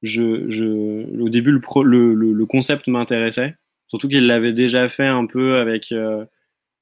je, 0.00 0.48
je, 0.48 1.20
au 1.20 1.28
début, 1.28 1.52
le, 1.52 2.14
le, 2.14 2.32
le, 2.32 2.46
concept 2.46 2.88
m'intéressait. 2.88 3.54
Surtout 3.86 4.08
qu'ils 4.08 4.26
l'avaient 4.26 4.52
déjà 4.52 4.88
fait 4.88 5.06
un 5.06 5.26
peu 5.26 5.56
avec. 5.56 5.94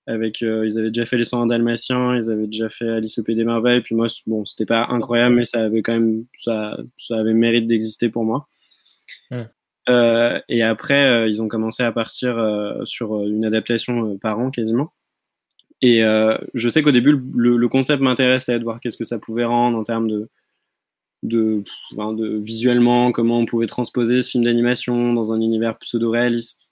Avec 0.06 0.40
ils 0.40 0.78
avaient 0.78 0.90
déjà 0.90 1.04
fait 1.04 1.18
Les 1.18 1.24
101 1.24 1.46
Dalmatiens, 1.46 2.16
ils 2.16 2.30
avaient 2.30 2.46
déjà 2.46 2.68
fait 2.68 2.88
Alice 2.88 3.18
au 3.18 3.22
Pays 3.22 3.36
des 3.36 3.44
Merveilles. 3.44 3.80
Puis 3.80 3.94
moi, 3.94 4.06
bon, 4.26 4.44
c'était 4.44 4.66
pas 4.66 4.86
incroyable, 4.88 5.34
mais 5.36 5.44
ça 5.44 5.64
avait 5.64 5.82
quand 5.82 5.92
même. 5.92 6.24
Ça, 6.34 6.78
ça 6.96 7.16
avait 7.16 7.34
mérite 7.34 7.66
d'exister 7.66 8.08
pour 8.08 8.24
moi. 8.24 8.48
Euh, 9.88 10.38
et 10.48 10.62
après, 10.62 11.28
ils 11.28 11.42
ont 11.42 11.48
commencé 11.48 11.82
à 11.82 11.92
partir 11.92 12.36
sur 12.84 13.22
une 13.22 13.44
adaptation 13.44 14.18
par 14.18 14.38
an 14.38 14.50
quasiment. 14.50 14.92
Et 15.82 16.02
je 16.54 16.68
sais 16.68 16.82
qu'au 16.82 16.92
début, 16.92 17.18
le, 17.34 17.68
concept 17.68 18.02
m'intéressait 18.02 18.58
de 18.58 18.64
voir 18.64 18.80
qu'est-ce 18.80 18.98
que 18.98 19.04
ça 19.04 19.18
pouvait 19.18 19.44
rendre 19.44 19.78
en 19.78 19.84
termes 19.84 20.08
de, 21.22 21.64
visuellement 22.42 23.12
comment 23.12 23.38
on 23.38 23.44
pouvait 23.46 23.66
transposer 23.66 24.22
ce 24.22 24.30
film 24.30 24.44
d'animation 24.44 25.12
dans 25.12 25.32
un 25.32 25.40
univers 25.40 25.78
pseudo-réaliste. 25.78 26.70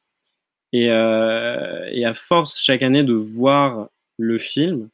Euh, 0.74 1.88
et, 1.90 2.04
à 2.04 2.14
force 2.14 2.60
chaque 2.60 2.82
année 2.82 3.02
de 3.02 3.14
voir 3.14 3.88
le 4.18 4.38
film, 4.38 4.88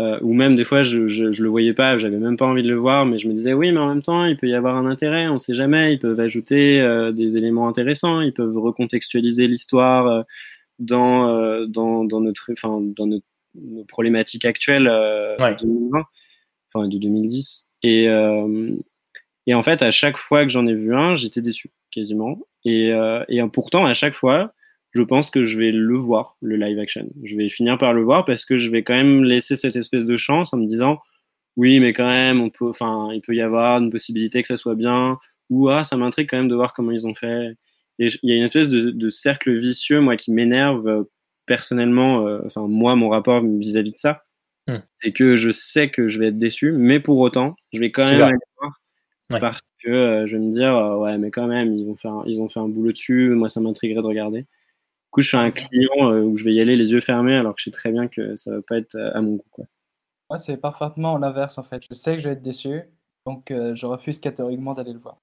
euh, 0.00 0.18
ou 0.22 0.34
même 0.34 0.56
des 0.56 0.64
fois 0.64 0.82
je, 0.82 1.06
je, 1.06 1.42
le 1.42 1.48
voyais 1.48 1.74
pas, 1.74 1.96
j'avais 1.96 2.18
même 2.18 2.36
pas 2.36 2.46
envie 2.46 2.62
de 2.62 2.68
le 2.68 2.76
voir, 2.76 3.06
mais 3.06 3.18
je 3.18 3.28
me 3.28 3.32
disais 3.32 3.52
oui, 3.52 3.70
mais 3.70 3.80
en 3.80 3.88
même 3.88 4.02
temps 4.02 4.24
il 4.24 4.36
peut 4.36 4.48
y 4.48 4.54
avoir 4.54 4.76
un 4.76 4.86
intérêt, 4.86 5.28
on 5.28 5.38
sait 5.38 5.54
jamais, 5.54 5.94
ils 5.94 5.98
peuvent 5.98 6.20
ajouter 6.20 6.80
euh, 6.80 7.12
des 7.12 7.36
éléments 7.36 7.68
intéressants, 7.68 8.20
ils 8.20 8.32
peuvent 8.32 8.56
recontextualiser 8.56 9.46
l'histoire 9.46 10.24
dans, 10.78 11.66
dans, 11.66 12.04
dans, 12.04 12.20
notre, 12.20 12.50
enfin, 12.52 12.80
dans 12.80 13.06
notre, 13.06 13.26
nos 13.54 13.84
problématiques 13.84 14.44
actuelles 14.44 14.84
de 14.84 15.56
2020, 15.60 16.04
enfin 16.72 16.88
de 16.88 16.98
2010. 16.98 17.66
Et, 17.82 18.08
euh, 18.08 18.74
et 19.46 19.54
en 19.54 19.62
fait, 19.62 19.82
à 19.82 19.90
chaque 19.90 20.16
fois 20.16 20.44
que 20.44 20.50
j'en 20.50 20.66
ai 20.66 20.74
vu 20.74 20.94
un, 20.94 21.14
j'étais 21.14 21.40
déçu, 21.40 21.70
quasiment. 21.90 22.38
Et, 22.64 22.92
euh, 22.92 23.24
et 23.28 23.40
pourtant, 23.52 23.84
à 23.86 23.94
chaque 23.94 24.14
fois, 24.14 24.52
je 24.92 25.02
pense 25.02 25.30
que 25.30 25.44
je 25.44 25.58
vais 25.58 25.72
le 25.72 25.94
voir, 25.94 26.36
le 26.40 26.56
live 26.56 26.78
action. 26.78 27.08
Je 27.22 27.36
vais 27.36 27.48
finir 27.48 27.78
par 27.78 27.92
le 27.92 28.02
voir 28.02 28.24
parce 28.24 28.44
que 28.44 28.56
je 28.56 28.70
vais 28.70 28.82
quand 28.82 28.94
même 28.94 29.24
laisser 29.24 29.56
cette 29.56 29.76
espèce 29.76 30.06
de 30.06 30.16
chance 30.16 30.52
en 30.52 30.58
me 30.58 30.66
disant 30.66 30.98
oui, 31.56 31.80
mais 31.80 31.92
quand 31.92 32.06
même, 32.06 32.40
on 32.40 32.50
peut, 32.50 32.68
enfin, 32.68 33.10
il 33.12 33.20
peut 33.20 33.34
y 33.34 33.40
avoir 33.42 33.80
une 33.80 33.90
possibilité 33.90 34.40
que 34.42 34.48
ça 34.48 34.56
soit 34.56 34.76
bien, 34.76 35.18
ou 35.50 35.68
ah, 35.68 35.84
ça 35.84 35.96
m'intrigue 35.96 36.28
quand 36.30 36.38
même 36.38 36.48
de 36.48 36.54
voir 36.54 36.72
comment 36.72 36.92
ils 36.92 37.06
ont 37.06 37.14
fait. 37.14 37.56
Et 37.98 38.08
il 38.22 38.30
y 38.30 38.32
a 38.32 38.36
une 38.36 38.44
espèce 38.44 38.68
de, 38.68 38.90
de 38.90 39.10
cercle 39.10 39.54
vicieux, 39.56 40.00
moi, 40.00 40.16
qui 40.16 40.32
m'énerve 40.32 40.86
euh, 40.88 41.02
personnellement, 41.46 42.24
enfin, 42.46 42.66
moi, 42.68 42.96
mon 42.96 43.08
rapport 43.08 43.42
vis-à-vis 43.42 43.90
-vis 43.90 43.94
de 43.94 43.98
ça, 43.98 44.22
Hmm. 44.70 44.78
C'est 44.94 45.12
que 45.12 45.36
je 45.36 45.50
sais 45.50 45.90
que 45.90 46.06
je 46.06 46.18
vais 46.18 46.28
être 46.28 46.38
déçu, 46.38 46.72
mais 46.72 47.00
pour 47.00 47.18
autant, 47.18 47.56
je 47.72 47.80
vais 47.80 47.90
quand 47.90 48.04
même 48.04 48.22
aller 48.22 48.36
voir 48.60 48.72
parce 49.40 49.60
que 49.82 49.90
euh, 49.90 50.26
je 50.26 50.36
vais 50.36 50.42
me 50.42 50.50
dire, 50.50 50.74
euh, 50.76 50.96
ouais, 50.96 51.16
mais 51.16 51.30
quand 51.30 51.46
même, 51.46 51.72
ils 51.72 51.88
ont, 51.88 51.96
fait 51.96 52.08
un, 52.08 52.22
ils 52.26 52.40
ont 52.40 52.48
fait 52.48 52.60
un 52.60 52.68
boulot 52.68 52.92
dessus, 52.92 53.30
moi 53.30 53.48
ça 53.48 53.60
m'intriguerait 53.60 54.02
de 54.02 54.06
regarder. 54.06 54.46
Du 55.10 55.14
coup, 55.14 55.20
je 55.22 55.28
suis 55.28 55.36
un 55.36 55.50
client 55.50 56.12
euh, 56.12 56.22
où 56.22 56.36
je 56.36 56.44
vais 56.44 56.52
y 56.52 56.60
aller 56.60 56.76
les 56.76 56.92
yeux 56.92 57.00
fermés 57.00 57.36
alors 57.36 57.54
que 57.54 57.60
je 57.60 57.64
sais 57.64 57.70
très 57.70 57.90
bien 57.90 58.06
que 58.06 58.36
ça 58.36 58.52
va 58.52 58.62
pas 58.62 58.78
être 58.78 58.96
à 58.96 59.20
mon 59.20 59.36
goût. 59.36 59.48
Quoi. 59.50 59.64
Moi, 60.28 60.38
c'est 60.38 60.56
parfaitement 60.56 61.18
l'inverse 61.18 61.58
en 61.58 61.64
fait. 61.64 61.82
Je 61.88 61.94
sais 61.94 62.14
que 62.14 62.22
je 62.22 62.28
vais 62.28 62.34
être 62.34 62.42
déçu, 62.42 62.82
donc 63.26 63.46
je 63.48 63.86
refuse 63.86 64.20
catégoriquement 64.20 64.74
d'aller 64.74 64.92
le 64.92 65.00
voir. 65.00 65.18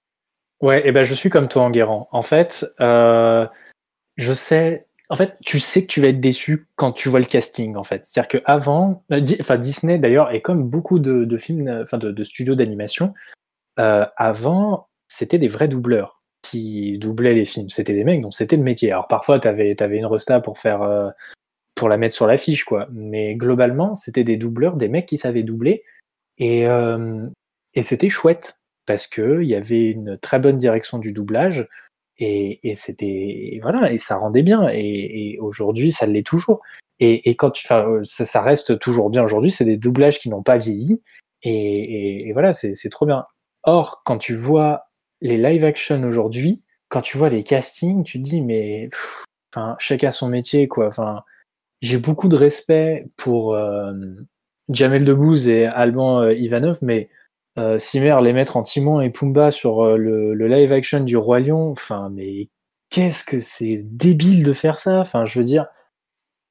Ouais, 0.62 0.88
et 0.88 0.92
ben 0.92 1.04
je 1.04 1.14
suis 1.14 1.30
comme 1.30 1.48
toi, 1.48 1.64
Enguerrand. 1.64 2.10
En 2.12 2.22
fait, 2.22 2.66
je 2.80 4.34
sais 4.34 4.88
en 5.10 5.16
fait, 5.16 5.38
tu 5.46 5.60
sais 5.60 5.84
que 5.84 5.88
tu 5.88 6.02
vas 6.02 6.08
être 6.10 6.20
déçu 6.20 6.68
quand 6.76 6.92
tu 6.92 7.10
vois 7.10 7.20
le 7.20 7.26
casting, 7.26 7.76
en 7.76 7.84
fait. 7.84 8.06
C'est-à-dire 8.06 8.28
que 8.28 8.44
avant, 8.46 9.04
euh, 9.12 9.22
enfin 9.40 9.58
Disney 9.58 9.98
d'ailleurs, 10.00 10.34
et 10.34 10.42
comme 10.42 10.64
beaucoup 10.70 11.00
de, 11.00 11.38
films, 11.38 11.68
euh, 11.68 11.84
enfin 11.84 11.98
de, 11.98 12.24
studios 12.24 12.56
d'animation, 12.56 13.14
euh, 13.80 14.06
avant, 14.18 14.90
c'était 15.08 15.40
des 15.40 15.48
vrais 15.48 15.70
doubleurs 15.70 16.17
qui 16.50 16.98
doublaient 17.00 17.34
les 17.34 17.46
films. 17.46 17.70
C'était 17.70 17.94
des 17.94 18.04
mecs 18.04 18.22
dont 18.22 18.32
c'était 18.32 18.58
le 18.58 18.64
métier. 18.64 18.92
Alors 18.92 19.08
parfois, 19.08 19.40
tu 19.40 19.48
avais, 19.48 19.76
une 19.80 20.06
resta 20.06 20.40
pour 20.40 20.58
faire, 20.58 21.14
pour 21.76 21.90
la 21.90 21.98
mettre 21.98 22.16
sur 22.16 22.28
l'affiche, 22.28 22.64
quoi. 22.64 22.88
Mais 22.92 23.36
globalement, 23.36 23.96
c'était 23.96 24.24
des 24.24 24.38
doubleurs, 24.38 24.76
des 24.76 24.88
mecs 24.88 25.06
qui 25.06 25.18
savaient 25.18 25.44
doubler, 25.44 25.84
et, 26.38 26.66
et 27.74 27.84
c'était 27.84 28.10
chouette 28.10 28.58
parce 28.88 29.06
que 29.06 29.44
il 29.44 29.50
y 29.50 29.54
avait 29.54 29.92
une 29.92 30.18
très 30.18 30.40
bonne 30.40 30.58
direction 30.58 30.98
du 30.98 31.14
doublage. 31.14 31.68
Et, 32.20 32.74
c'était 32.76 33.60
voilà 33.62 33.92
et 33.92 34.00
ça 34.00 34.18
rendait 34.18 34.42
bien. 34.42 34.68
Et, 34.74 35.38
aujourd'hui 35.40 35.92
ça 35.92 36.08
l'est 36.08 36.26
toujours. 36.26 36.62
Et, 37.00 37.36
quand 37.36 37.52
tu 37.52 37.68
enfin 37.68 37.88
euh, 37.88 38.02
ça, 38.04 38.42
reste 38.42 38.80
toujours 38.80 39.12
bien 39.12 39.24
aujourd'hui. 39.24 39.52
C'est 39.52 39.66
des 39.66 39.78
doublages 39.78 40.20
qui 40.20 40.30
n'ont 40.30 40.42
pas 40.42 40.58
vieilli. 40.58 41.04
Et, 41.44 42.32
voilà 42.34 42.54
c'est 42.54 42.90
trop 42.90 43.06
bien. 43.06 43.26
Or 43.64 44.02
quand 44.04 44.18
tu 44.18 44.34
vois 44.34 44.87
les 45.22 45.38
live 45.38 45.66
action 45.66 46.04
aujourd'hui 46.04 46.64
quand 46.90 47.02
tu 47.02 47.18
vois 47.18 47.30
les 47.30 47.44
castings 47.44 48.04
tu 48.04 48.20
te 48.20 48.24
dis 48.24 48.42
mais 48.42 48.90
chacun 49.80 50.12
son 50.12 50.28
métier 50.28 50.68
quoi 50.68 50.88
enfin 50.88 51.24
j'ai 51.82 51.98
beaucoup 51.98 52.28
de 52.28 52.36
respect 52.36 53.08
pour 53.18 53.56
euh, 53.56 53.94
Jamel 54.70 55.06
Debbouze 55.06 55.48
et 55.48 55.66
Alban 55.66 56.22
euh, 56.22 56.34
Ivanov 56.34 56.80
mais 56.82 57.10
euh, 57.58 57.80
les 58.22 58.34
mettre 58.34 58.58
en 58.58 58.64
Timon 58.64 59.02
et 59.02 59.10
Pumba 59.10 59.52
sur 59.52 59.84
euh, 59.84 59.98
le, 59.98 60.48
live 60.48 60.72
action 60.72 61.00
du 61.00 61.18
Roi 61.18 61.40
Lion, 61.40 61.72
enfin, 61.72 62.10
mais 62.14 62.50
qu'est-ce 62.90 63.24
que 63.24 63.40
c'est 63.40 63.82
débile 63.84 64.44
de 64.44 64.54
faire 64.54 64.78
ça? 64.78 65.00
Enfin, 65.00 65.26
je 65.26 65.40
veux 65.40 65.46
dire, 65.46 65.66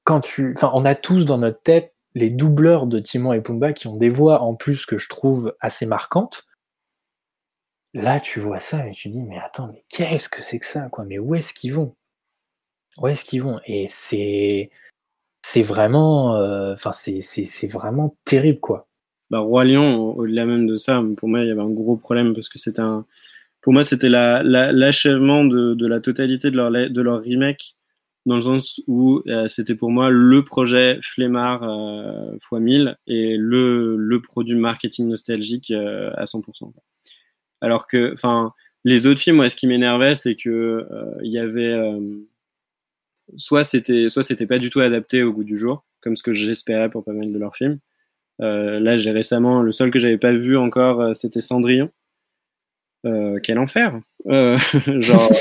quand 0.05 0.21
tu, 0.21 0.55
enfin, 0.57 0.71
on 0.75 0.85
a 0.85 0.95
tous 0.95 1.25
dans 1.25 1.39
notre 1.39 1.63
tête 1.63 1.95
les 2.15 2.31
doubleurs 2.31 2.87
de 2.87 2.99
Timon 2.99 3.33
et 3.33 3.41
Pumba 3.41 3.73
qui 3.73 3.87
ont 3.87 3.97
des 3.97 4.09
voix 4.09 4.43
en 4.43 4.55
plus 4.55 4.87
que 4.87 4.99
je 4.99 5.09
trouve 5.09 5.55
assez 5.61 5.87
marquantes. 5.87 6.47
Là, 7.97 8.21
tu 8.21 8.41
vois 8.41 8.61
ça 8.61 8.87
et 8.87 8.93
tu 8.93 9.09
dis, 9.09 9.23
mais 9.23 9.39
attends, 9.39 9.69
mais 9.73 9.83
qu'est-ce 9.89 10.29
que 10.29 10.43
c'est 10.43 10.59
que 10.59 10.67
ça, 10.67 10.89
quoi? 10.91 11.05
Mais 11.07 11.19
où 11.19 11.35
est-ce 11.35 11.55
qu'ils 11.55 11.73
vont? 11.73 11.97
Où 12.99 13.09
est-ce 13.09 13.25
qu'ils 13.25 13.43
vont? 13.43 13.59
Et 13.65 13.87
c'est, 13.89 14.71
c'est 15.43 15.63
vraiment, 15.63 16.37
euh, 16.37 16.75
c'est, 16.93 17.23
c'est 17.23 17.67
vraiment 17.69 18.15
terrible, 18.25 18.61
quoi 18.61 18.87
bah, 19.31 19.39
Roi 19.39 19.65
Lion, 19.65 20.15
au-delà 20.15 20.45
même 20.45 20.67
de 20.67 20.77
ça, 20.77 21.03
pour 21.17 21.29
moi, 21.29 21.41
il 21.41 21.49
y 21.49 21.51
avait 21.51 21.63
un 21.63 21.71
gros 21.71 21.97
problème 21.97 22.35
parce 22.35 22.51
que 22.51 22.59
c'était 22.59 22.83
un. 22.83 23.07
Pour 23.63 23.73
moi, 23.73 23.83
c'était 23.83 24.11
l'achèvement 24.11 25.43
la, 25.43 25.75
de, 25.75 25.87
la 25.87 26.01
totalité 26.01 26.51
de 26.51 27.01
leur, 27.01 27.21
remake, 27.21 27.77
dans 28.27 28.37
le 28.37 28.43
sens 28.43 28.83
où 28.87 29.23
euh, 29.27 29.49
c'était 29.49 29.75
pour 29.75 29.91
moi 29.91 30.11
le 30.11 30.45
projet 30.45 30.99
flemmard 31.01 31.63
euh, 31.65 32.37
x 32.37 32.53
1000 32.53 32.97
et 33.07 33.37
le, 33.39 33.97
le 33.97 34.21
produit 34.21 34.55
marketing 34.55 35.09
nostalgique 35.09 35.71
euh, 35.71 36.13
à 36.17 36.25
100%. 36.25 36.73
Alors 37.61 37.87
que, 37.87 38.13
enfin, 38.13 38.53
les 38.85 39.07
autres 39.07 39.21
films, 39.21 39.37
moi, 39.37 39.49
ce 39.49 39.57
qui 39.57 39.67
m'énervait, 39.67 40.15
c'est 40.15 40.35
que 40.35 40.51
euh, 40.51 41.15
il 41.23 41.33
y 41.33 41.39
avait. 41.39 41.75
soit 43.37 43.65
c'était 43.65 44.09
soit 44.09 44.23
c'était 44.23 44.47
pas 44.47 44.59
du 44.59 44.71
tout 44.71 44.81
adapté 44.81 45.23
au 45.23 45.33
goût 45.33 45.45
du 45.45 45.57
jour, 45.57 45.85
comme 46.01 46.17
ce 46.17 46.23
que 46.23 46.33
j'espérais 46.33 46.91
pour 46.91 47.05
pas 47.05 47.13
mal 47.13 47.33
de 47.33 47.39
leurs 47.39 47.57
films 47.57 47.79
euh, 48.43 48.81
là, 48.81 48.97
j'ai 48.97 49.11
récemment, 49.11 49.63
le 49.63 49.73
seul 49.73 49.91
que 49.91 49.99
j'avais 49.99 50.19
pas 50.19 50.33
vu 50.33 50.57
encore, 50.57 51.01
euh, 51.01 51.13
c'était 51.15 51.41
Cendrillon. 51.41 51.91
Euh, 53.07 53.39
quel 53.43 53.59
enfer 53.59 54.01
Genre, 54.27 55.33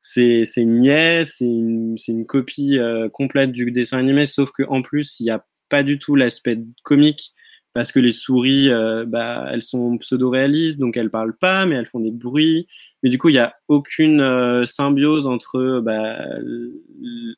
c'est 0.00 0.44
niais, 0.58 1.24
c'est 1.24 1.46
une, 1.46 1.96
une, 2.08 2.26
copie 2.26 2.78
complète 3.12 3.52
du 3.52 3.70
dessin 3.70 3.98
animé, 3.98 4.26
sauf 4.26 4.50
qu'en 4.50 4.82
plus, 4.82 5.20
il 5.20 5.24
n'y 5.24 5.30
a 5.30 5.44
pas 5.68 5.82
du 5.82 5.98
tout 5.98 6.16
l'aspect 6.16 6.58
comique 6.82 7.32
parce 7.72 7.92
que 7.92 8.00
les 8.00 8.12
souris, 8.12 8.68
bah, 9.06 9.48
elles 9.52 9.62
sont 9.62 9.96
pseudo-réalistes, 9.98 10.80
donc 10.80 10.96
elles 10.96 11.10
parlent 11.10 11.36
pas, 11.36 11.66
mais 11.66 11.76
elles 11.76 11.86
font 11.86 12.00
des 12.00 12.10
bruits. 12.10 12.66
Mais 13.02 13.10
du 13.10 13.18
coup, 13.18 13.28
il 13.28 13.34
n'y 13.34 13.38
a 13.38 13.54
aucune 13.68 14.64
symbiose 14.66 15.26
entre 15.26 15.80
bah, 15.80 16.18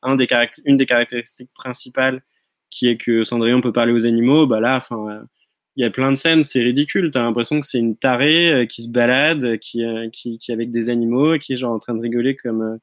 un 0.03 0.15
des 0.15 0.27
une 0.65 0.77
des 0.77 0.87
caractéristiques 0.87 1.51
principales 1.55 2.23
qui 2.71 2.89
est 2.89 2.97
que 2.97 3.25
Cendrillon 3.25 3.61
peut 3.61 3.73
parler 3.73 3.93
aux 3.93 4.07
animaux, 4.07 4.47
bah 4.47 4.59
là, 4.59 4.77
enfin, 4.77 5.27
il 5.77 5.83
y 5.83 5.87
a 5.87 5.91
plein 5.91 6.11
de 6.11 6.17
scènes, 6.17 6.43
c'est 6.43 6.63
ridicule. 6.63 7.11
T'as 7.11 7.23
l'impression 7.23 7.61
que 7.61 7.67
c'est 7.67 7.79
une 7.79 7.97
tarée 7.97 8.53
euh, 8.53 8.67
qui 8.67 8.83
se 8.83 8.89
balade, 8.89 9.59
qui, 9.59 9.85
euh, 9.85 10.09
qui, 10.11 10.39
qui, 10.39 10.51
est 10.51 10.55
avec 10.55 10.71
des 10.71 10.89
animaux, 10.89 11.39
qui 11.39 11.53
est 11.53 11.57
genre 11.57 11.73
en 11.73 11.79
train 11.79 11.95
de 11.95 12.01
rigoler 12.01 12.37
comme. 12.37 12.79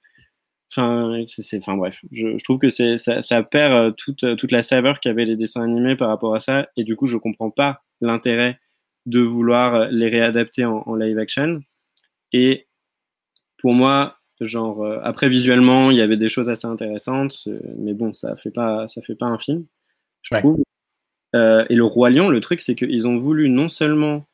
Euh, 0.77 0.81
enfin, 0.81 1.23
c'est, 1.25 1.57
enfin 1.57 1.75
bref, 1.75 2.03
je, 2.11 2.37
je, 2.37 2.43
trouve 2.43 2.59
que 2.59 2.69
c'est, 2.69 2.97
ça, 2.97 3.21
ça 3.21 3.41
perd 3.41 3.95
toute, 3.95 4.35
toute 4.37 4.51
la 4.51 4.61
saveur 4.61 4.99
qu'avaient 4.99 5.25
les 5.25 5.35
dessins 5.35 5.63
animés 5.63 5.95
par 5.95 6.09
rapport 6.09 6.35
à 6.35 6.39
ça, 6.39 6.67
et 6.77 6.83
du 6.83 6.95
coup, 6.95 7.07
je 7.07 7.17
comprends 7.17 7.49
pas 7.49 7.81
l'intérêt 8.01 8.59
de 9.05 9.19
vouloir 9.19 9.87
les 9.89 10.07
réadapter 10.09 10.65
en, 10.65 10.83
en 10.85 10.95
live 10.95 11.17
action. 11.17 11.61
Et 12.33 12.67
pour 13.57 13.73
moi, 13.73 14.17
genre 14.41 14.85
après 15.03 15.27
visuellement, 15.27 15.89
il 15.91 15.97
y 15.97 16.01
avait 16.01 16.17
des 16.17 16.29
choses 16.29 16.49
assez 16.49 16.67
intéressantes, 16.67 17.47
mais 17.77 17.93
bon, 17.93 18.13
ça 18.13 18.35
fait 18.35 18.51
pas, 18.51 18.87
ça 18.87 19.01
fait 19.01 19.15
pas 19.15 19.25
un 19.25 19.39
film 19.39 19.65
je 20.21 20.35
trouve. 20.35 20.63
Euh, 21.35 21.65
et 21.69 21.75
le 21.75 21.83
Roi 21.83 22.09
Lion, 22.09 22.29
le 22.29 22.39
truc, 22.39 22.61
c'est 22.61 22.75
qu'ils 22.75 23.07
ont 23.07 23.15
voulu 23.15 23.49
non 23.49 23.67
seulement. 23.67 24.25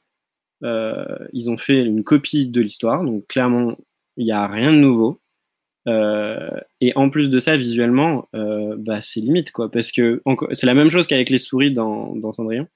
Euh, 0.63 1.05
ils 1.33 1.49
ont 1.49 1.57
fait 1.57 1.83
une 1.83 2.03
copie 2.03 2.47
de 2.47 2.61
l'histoire, 2.61 3.03
donc 3.03 3.27
clairement, 3.27 3.75
il 4.17 4.25
n'y 4.25 4.31
a 4.31 4.47
rien 4.47 4.71
de 4.71 4.77
nouveau. 4.77 5.19
Euh, 5.87 6.49
et 6.81 6.91
en 6.95 7.09
plus 7.09 7.29
de 7.29 7.39
ça, 7.39 7.57
visuellement, 7.57 8.27
bah, 8.33 9.01
c'est 9.01 9.19
limite, 9.19 9.51
quoi. 9.51 9.69
Parce 9.69 9.91
que 9.91 10.21
c'est 10.51 10.65
la 10.67 10.73
même 10.73 10.89
chose 10.89 11.07
qu'avec 11.07 11.29
les 11.29 11.37
souris 11.37 11.71
dans, 11.71 12.15
dans 12.15 12.31
Cendrillon. 12.31 12.67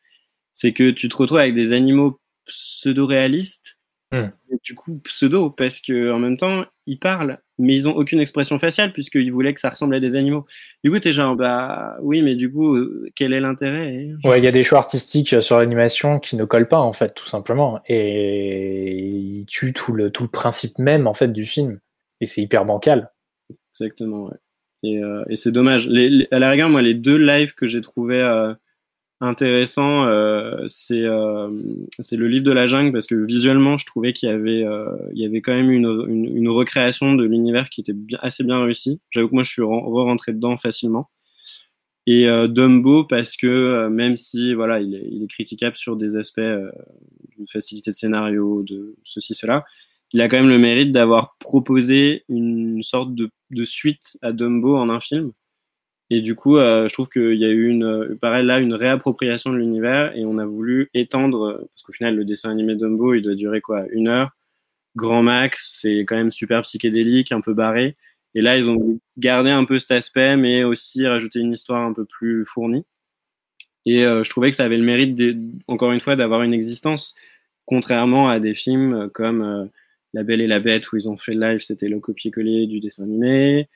C'est 0.54 0.74
que 0.74 0.92
tu 0.92 1.10
te 1.10 1.16
retrouves 1.16 1.38
avec 1.38 1.54
des 1.54 1.72
animaux 1.74 2.20
pseudo-réalistes 2.46 3.80
Hmm. 4.12 4.30
du 4.64 4.74
coup, 4.74 5.00
pseudo, 5.04 5.52
parce 5.52 5.82
que 5.82 6.12
en 6.12 6.18
même 6.18 6.36
temps, 6.36 6.66
ils 6.88 6.98
parlent, 6.98 7.38
mais 7.60 7.76
ils 7.76 7.88
ont 7.88 7.96
aucune 7.96 8.20
expression 8.20 8.58
faciale 8.58 8.92
puisqu'ils 8.92 9.32
voulaient 9.32 9.54
que 9.54 9.60
ça 9.60 9.70
ressemble 9.70 9.94
à 9.94 10.00
des 10.00 10.16
animaux. 10.16 10.48
Du 10.84 10.90
coup, 10.90 10.98
t'es 10.98 11.12
genre, 11.12 11.36
bah 11.36 11.96
oui, 12.02 12.24
mais 12.24 12.34
du 12.34 12.52
coup, 12.52 12.76
euh, 12.76 13.08
quel 13.14 13.34
est 13.34 13.40
l'intérêt 13.40 14.08
Ouais, 14.24 14.40
il 14.40 14.44
y 14.44 14.48
a 14.48 14.52
des 14.52 14.64
choix 14.64 14.80
artistiques 14.80 15.40
sur 15.44 15.60
l'animation 15.60 16.18
qui 16.18 16.38
ne 16.38 16.46
collent 16.46 16.68
pas, 16.68 16.80
en 16.80 16.92
fait, 16.92 17.14
tout 17.14 17.28
simplement. 17.28 17.82
Et 17.88 18.96
ils 18.96 19.46
tuent 19.46 19.74
tout 19.74 19.94
le, 19.94 20.10
tout 20.10 20.24
le 20.24 20.30
principe 20.30 20.80
même, 20.80 21.06
en 21.06 21.14
fait, 21.14 21.32
du 21.32 21.46
film. 21.46 21.80
Et 22.22 22.26
c'est 22.26 22.42
hyper 22.42 22.66
bancal. 22.66 23.12
Exactement, 23.72 24.30
euh, 24.86 25.24
et 25.30 25.36
c'est 25.36 25.52
dommage. 25.52 25.90
à 26.32 26.40
la 26.40 26.50
rigueur, 26.50 26.70
moi, 26.70 26.82
les 26.82 26.94
deux 26.94 27.18
lives 27.18 27.54
que 27.54 27.68
j'ai 27.68 27.82
trouvé 27.82 28.22
euh, 28.22 28.54
intéressant, 29.22 30.06
euh, 30.06 30.66
c'est 30.68 30.98
le 31.02 32.28
livre 32.28 32.44
de 32.44 32.52
la 32.52 32.68
jungle 32.68 32.92
parce 32.92 33.08
que 33.08 33.16
visuellement, 33.16 33.78
je 33.78 33.86
trouvais 33.86 34.14
qu'il 34.14 34.30
y 34.30 34.32
avait 34.32 34.66
y 35.14 35.26
avait 35.26 35.42
quand 35.42 35.54
même 35.54 35.72
une, 35.72 36.06
une, 36.08 36.50
recréation 36.50 37.16
de 37.16 37.26
l'univers 37.26 37.70
qui 37.70 37.82
était 37.82 37.96
assez 38.20 38.44
bien 38.44 38.64
réussi. 38.64 39.02
J'avoue 39.10 39.30
que 39.30 39.36
moi, 39.36 39.44
je 39.44 39.52
suis 39.52 39.62
re-rentré 39.62 40.34
dedans 40.34 40.58
facilement. 40.58 41.10
Et 42.08 42.26
Dumbo 42.48 43.04
parce 43.04 43.38
que 43.38 43.88
même 43.90 44.16
si 44.16 44.56
voilà, 44.56 44.80
il 44.80 44.96
est, 44.96 45.08
il 45.12 45.24
est 45.24 45.28
critiquable 45.28 45.76
sur 45.76 45.96
des 45.96 46.16
aspects 46.16 46.40
de 46.40 47.46
facilité 47.52 47.92
de 47.92 47.96
scénario, 47.96 48.64
de 48.64 48.96
ceci 49.04 49.36
cela, 49.36 49.66
il 50.14 50.22
a 50.22 50.28
quand 50.28 50.38
même 50.38 50.50
le 50.50 50.58
mérite 50.58 50.92
d'avoir 50.92 51.38
proposé 51.40 52.24
une 52.30 52.82
sorte 52.84 53.14
de, 53.16 53.30
suite 53.64 54.18
à 54.22 54.32
Dumbo 54.32 54.78
en 54.78 54.90
un 54.90 55.00
film 55.00 55.32
et 56.10 56.22
du 56.22 56.36
coup, 56.36 56.58
euh, 56.58 56.88
je 56.88 56.94
trouve 56.94 57.10
qu'il 57.10 57.36
y 57.36 57.46
a 57.46 57.50
eu 57.50 57.68
une, 57.68 57.84
euh, 57.84 58.18
pareil 58.20 58.46
là, 58.46 58.60
une 58.60 58.74
réappropriation 58.74 59.52
de 59.52 59.58
l'univers 59.58 60.16
et 60.16 60.26
on 60.26 60.40
a 60.40 60.46
voulu 60.46 60.90
étendre, 60.94 61.68
parce 61.70 61.84
qu'au 61.84 61.92
final, 61.92 62.16
le 62.16 62.26
dessin 62.26 62.50
animé 62.50 62.76
Dumbo, 62.76 63.14
il 63.14 63.22
doit 63.22 63.36
durer 63.36 63.62
quoi 63.62 63.86
Une 63.92 64.08
heure, 64.08 64.32
grand 64.96 65.24
max, 65.24 65.80
c'est 65.82 66.00
quand 66.02 66.16
même 66.16 66.32
super 66.32 66.62
psychédélique, 66.64 67.32
un 67.32 67.42
peu 67.42 67.54
barré. 67.54 67.96
Et 68.36 68.42
là, 68.42 68.58
ils 68.58 68.70
ont 68.70 69.00
gardé 69.18 69.52
un 69.52 69.66
peu 69.66 69.80
cet 69.80 69.92
aspect, 69.92 70.36
mais 70.38 70.64
aussi 70.64 71.06
rajouté 71.08 71.40
une 71.40 71.54
histoire 71.54 71.84
un 71.86 71.94
peu 71.94 72.06
plus 72.06 72.46
fournie. 72.46 72.86
Et 73.86 74.06
euh, 74.06 74.24
je 74.24 74.30
trouvais 74.30 74.50
que 74.50 74.56
ça 74.56 74.66
avait 74.66 74.78
le 74.78 74.84
mérite, 74.84 75.22
encore 75.68 75.92
une 75.92 76.00
fois, 76.00 76.16
d'avoir 76.16 76.44
une 76.44 76.54
existence, 76.54 77.16
contrairement 77.66 78.30
à 78.30 78.40
des 78.40 78.54
films 78.56 79.10
comme 79.14 79.70
La 80.14 80.24
Belle 80.24 80.42
et 80.42 80.48
la 80.48 80.60
Bête, 80.60 80.92
où 80.92 80.98
ils 80.98 81.10
ont 81.10 81.18
fait 81.18 81.34
le 81.34 81.42
live, 81.42 81.60
c'était 81.60 81.88
le 81.88 82.00
copier-coller 82.00 82.68
du 82.68 82.80
dessin 82.80 83.04
animé 83.04 83.68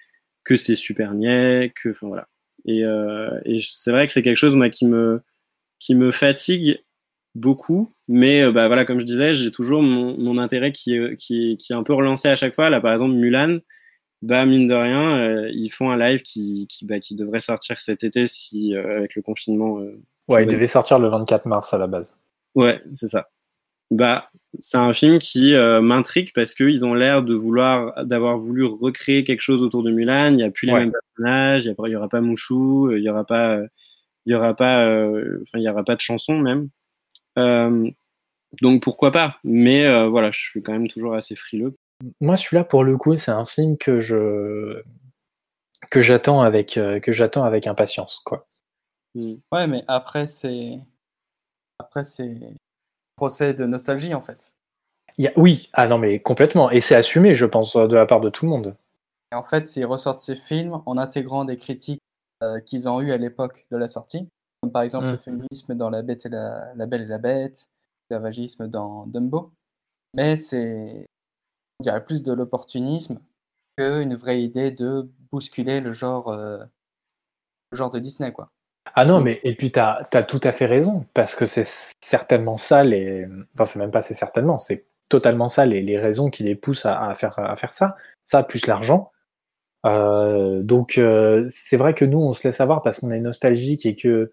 que 0.44 0.58
c'est 0.58 0.76
super 0.76 1.14
niais, 1.14 1.72
que 1.76 1.90
enfin 1.90 2.08
voilà. 2.08 2.28
Et, 2.66 2.84
euh, 2.86 3.40
et 3.46 3.60
c'est 3.62 3.92
vrai 3.92 4.08
que 4.08 4.14
c'est 4.14 4.22
quelque 4.22 4.38
chose 4.38 4.56
moi 4.56 4.70
qui 4.70 4.88
me 4.88 5.22
qui 5.80 5.96
me 5.96 6.12
fatigue 6.12 6.82
beaucoup, 7.36 7.92
mais 8.08 8.44
euh, 8.44 8.52
bah 8.52 8.68
voilà 8.68 8.86
comme 8.86 9.00
je 9.00 9.06
disais, 9.06 9.34
j'ai 9.34 9.52
toujours 9.52 9.82
mon, 9.82 10.18
mon 10.18 10.38
intérêt 10.38 10.72
qui, 10.72 11.00
qui, 11.18 11.58
qui 11.58 11.74
est 11.74 11.76
un 11.76 11.84
peu 11.84 11.94
relancé 11.94 12.30
à 12.30 12.36
chaque 12.36 12.56
fois. 12.56 12.70
Là 12.70 12.80
par 12.80 12.94
exemple 12.94 13.16
Mulan, 13.16 13.60
bah 14.22 14.46
mine 14.46 14.68
de 14.68 14.74
rien, 14.74 15.18
euh, 15.18 15.50
ils 15.54 15.70
font 15.70 15.90
un 15.90 15.98
live 15.98 16.22
qui 16.22 16.68
qui, 16.70 16.86
bah, 16.86 17.00
qui 17.00 17.16
devrait 17.16 17.40
sortir 17.40 17.80
cet 17.80 18.04
été 18.04 18.28
si 18.28 18.76
avec 18.76 19.16
le 19.16 19.22
confinement. 19.22 19.80
ouais, 20.28 20.44
il 20.44 20.48
devait 20.48 20.68
sortir 20.68 21.00
le 21.00 21.10
24 21.10 21.46
mars 21.48 21.74
à 21.74 21.78
la 21.78 21.88
base. 21.88 22.18
Ouais, 22.56 22.82
c'est 22.94 23.08
ça. 23.08 23.30
Bah, 23.92 24.30
c'est 24.60 24.78
un 24.78 24.94
film 24.94 25.20
qui 25.20 25.54
euh, 25.54 25.82
m'intrigue 25.82 26.32
parce 26.34 26.56
qu'ils 26.56 26.86
ont 26.86 26.94
l'air 26.94 27.24
de 27.24 27.34
vouloir, 27.34 28.06
d'avoir 28.06 28.38
voulu 28.38 28.66
recréer 28.66 29.24
quelque 29.24 29.42
chose 29.42 29.64
autour 29.64 29.84
de 29.84 29.92
Mulan. 29.92 30.32
Il 30.32 30.36
n'y 30.36 30.44
a 30.44 30.52
plus 30.52 30.68
les 30.68 30.74
mêmes 30.74 30.92
personnages, 30.92 31.66
il 31.66 31.76
n'y 31.88 31.96
aura 31.96 32.10
pas 32.10 32.22
Mouchou, 32.22 32.92
il 32.92 33.02
n'y 33.02 33.10
aura 33.10 33.26
pas, 33.26 33.60
il 34.26 34.34
y 34.34 34.36
aura 34.36 34.56
pas, 34.56 34.88
enfin, 35.42 35.60
il 35.60 35.64
y 35.64 35.70
aura 35.70 35.84
pas 35.84 35.96
de 35.96 36.02
chanson 36.02 36.38
même. 36.38 36.70
donc 38.62 38.82
pourquoi 38.82 39.12
pas 39.12 39.38
Mais 39.44 40.08
voilà, 40.08 40.32
je 40.32 40.40
suis 40.40 40.62
quand 40.62 40.74
même 40.74 40.88
toujours 40.88 41.16
assez 41.16 41.36
frileux. 41.36 41.76
Moi, 42.20 42.36
celui-là, 42.36 42.64
pour 42.64 42.84
le 42.84 42.98
coup, 42.98 43.16
c'est 43.18 43.32
un 43.32 43.46
film 43.46 43.78
que 43.78 44.00
je 44.00 44.82
que 45.92 46.02
j'attends 46.02 46.42
avec 46.42 46.74
que 46.74 47.12
j'attends 47.12 47.44
avec 47.44 47.68
impatience, 47.68 48.22
quoi. 48.26 48.48
Mmh. 49.16 49.36
Ouais, 49.52 49.68
mais 49.68 49.84
après 49.88 50.26
c'est 50.26 50.80
après 51.78 52.04
c'est 52.04 52.36
procès 53.24 53.54
de 53.54 53.66
nostalgie 53.66 54.14
en 54.14 54.22
fait. 54.22 54.52
Il 55.18 55.24
y 55.24 55.28
a... 55.30 55.32
Oui, 55.38 55.70
ah 55.72 55.88
non 55.88 55.98
mais 55.98 56.20
complètement, 56.20 56.70
et 56.72 56.82
c'est 56.82 56.96
assumé, 56.96 57.34
je 57.34 57.46
pense, 57.46 57.78
de 57.78 57.96
la 57.96 58.06
part 58.06 58.20
de 58.20 58.30
tout 58.30 58.46
le 58.46 58.52
monde. 58.52 58.76
Et 59.32 59.36
en 59.36 59.44
fait, 59.44 59.78
ils 59.78 59.86
ressortent 59.86 60.20
ces 60.20 60.36
films 60.36 60.82
en 60.86 60.98
intégrant 60.98 61.46
des 61.46 61.56
critiques 61.56 62.02
euh, 62.44 62.60
qu'ils 62.60 62.90
ont 62.90 63.00
eues 63.00 63.14
à 63.14 63.18
l'époque 63.18 63.66
de 63.72 63.78
la 63.78 63.88
sortie, 63.88 64.28
comme 64.62 64.74
par 64.74 64.82
exemple 64.82 65.06
le 65.06 65.14
mmh. 65.14 65.20
féminisme 65.20 65.76
dans 65.76 65.90
La 65.90 66.02
Bête 66.02 66.26
et 66.26 66.30
la, 66.30 66.74
la 66.76 66.86
Belle 66.86 67.04
et 67.04 67.06
la 67.06 67.18
Bête, 67.18 67.70
l'esclavagisme 68.10 68.68
dans 68.68 69.06
Dumbo. 69.08 69.52
Mais 70.14 70.36
c'est, 70.36 71.06
on 71.80 71.84
dirait 71.84 72.04
plus 72.04 72.24
de 72.24 72.34
l'opportunisme 72.34 73.20
qu'une 73.78 74.16
vraie 74.16 74.44
idée 74.44 74.72
de 74.72 75.10
bousculer 75.32 75.80
le 75.80 75.94
genre, 75.94 76.28
euh, 76.28 76.62
le 77.72 77.78
genre 77.78 77.90
de 77.90 78.00
Disney, 78.00 78.34
quoi. 78.34 78.50
Ah 78.96 79.06
non, 79.06 79.22
mais 79.22 79.40
et 79.44 79.56
puis 79.56 79.72
tu 79.72 79.80
as, 79.80 80.06
tout 80.28 80.42
à 80.44 80.52
fait 80.52 80.66
raison, 80.66 81.06
parce 81.14 81.36
que 81.36 81.46
c'est 81.46 81.68
certainement 82.02 82.58
ça, 82.58 82.84
les... 82.84 83.26
enfin 83.54 83.66
c'est 83.66 83.80
même 83.80 83.92
pas 83.92 84.02
c'est 84.02 84.14
certainement, 84.14 84.58
c'est 84.58 84.86
totalement 85.10 85.48
ça 85.48 85.66
les, 85.66 85.82
les, 85.82 85.98
raisons 85.98 86.30
qui 86.30 86.44
les 86.44 86.56
poussent 86.56 86.86
à, 86.86 87.14
faire, 87.16 87.38
à 87.40 87.56
faire 87.56 87.74
ça, 87.74 87.96
ça 88.24 88.44
plus 88.44 88.68
l'argent. 88.68 89.12
Euh, 89.86 90.64
donc 90.64 90.98
euh, 90.98 91.46
c'est 91.50 91.78
vrai 91.78 91.94
que 91.94 92.06
nous 92.06 92.20
on 92.20 92.34
se 92.34 92.48
laisse 92.48 92.62
avoir 92.62 92.82
parce 92.82 93.00
qu'on 93.02 93.12
est 93.12 93.20
nostalgique 93.20 93.86
et 93.86 93.96
que 93.96 94.32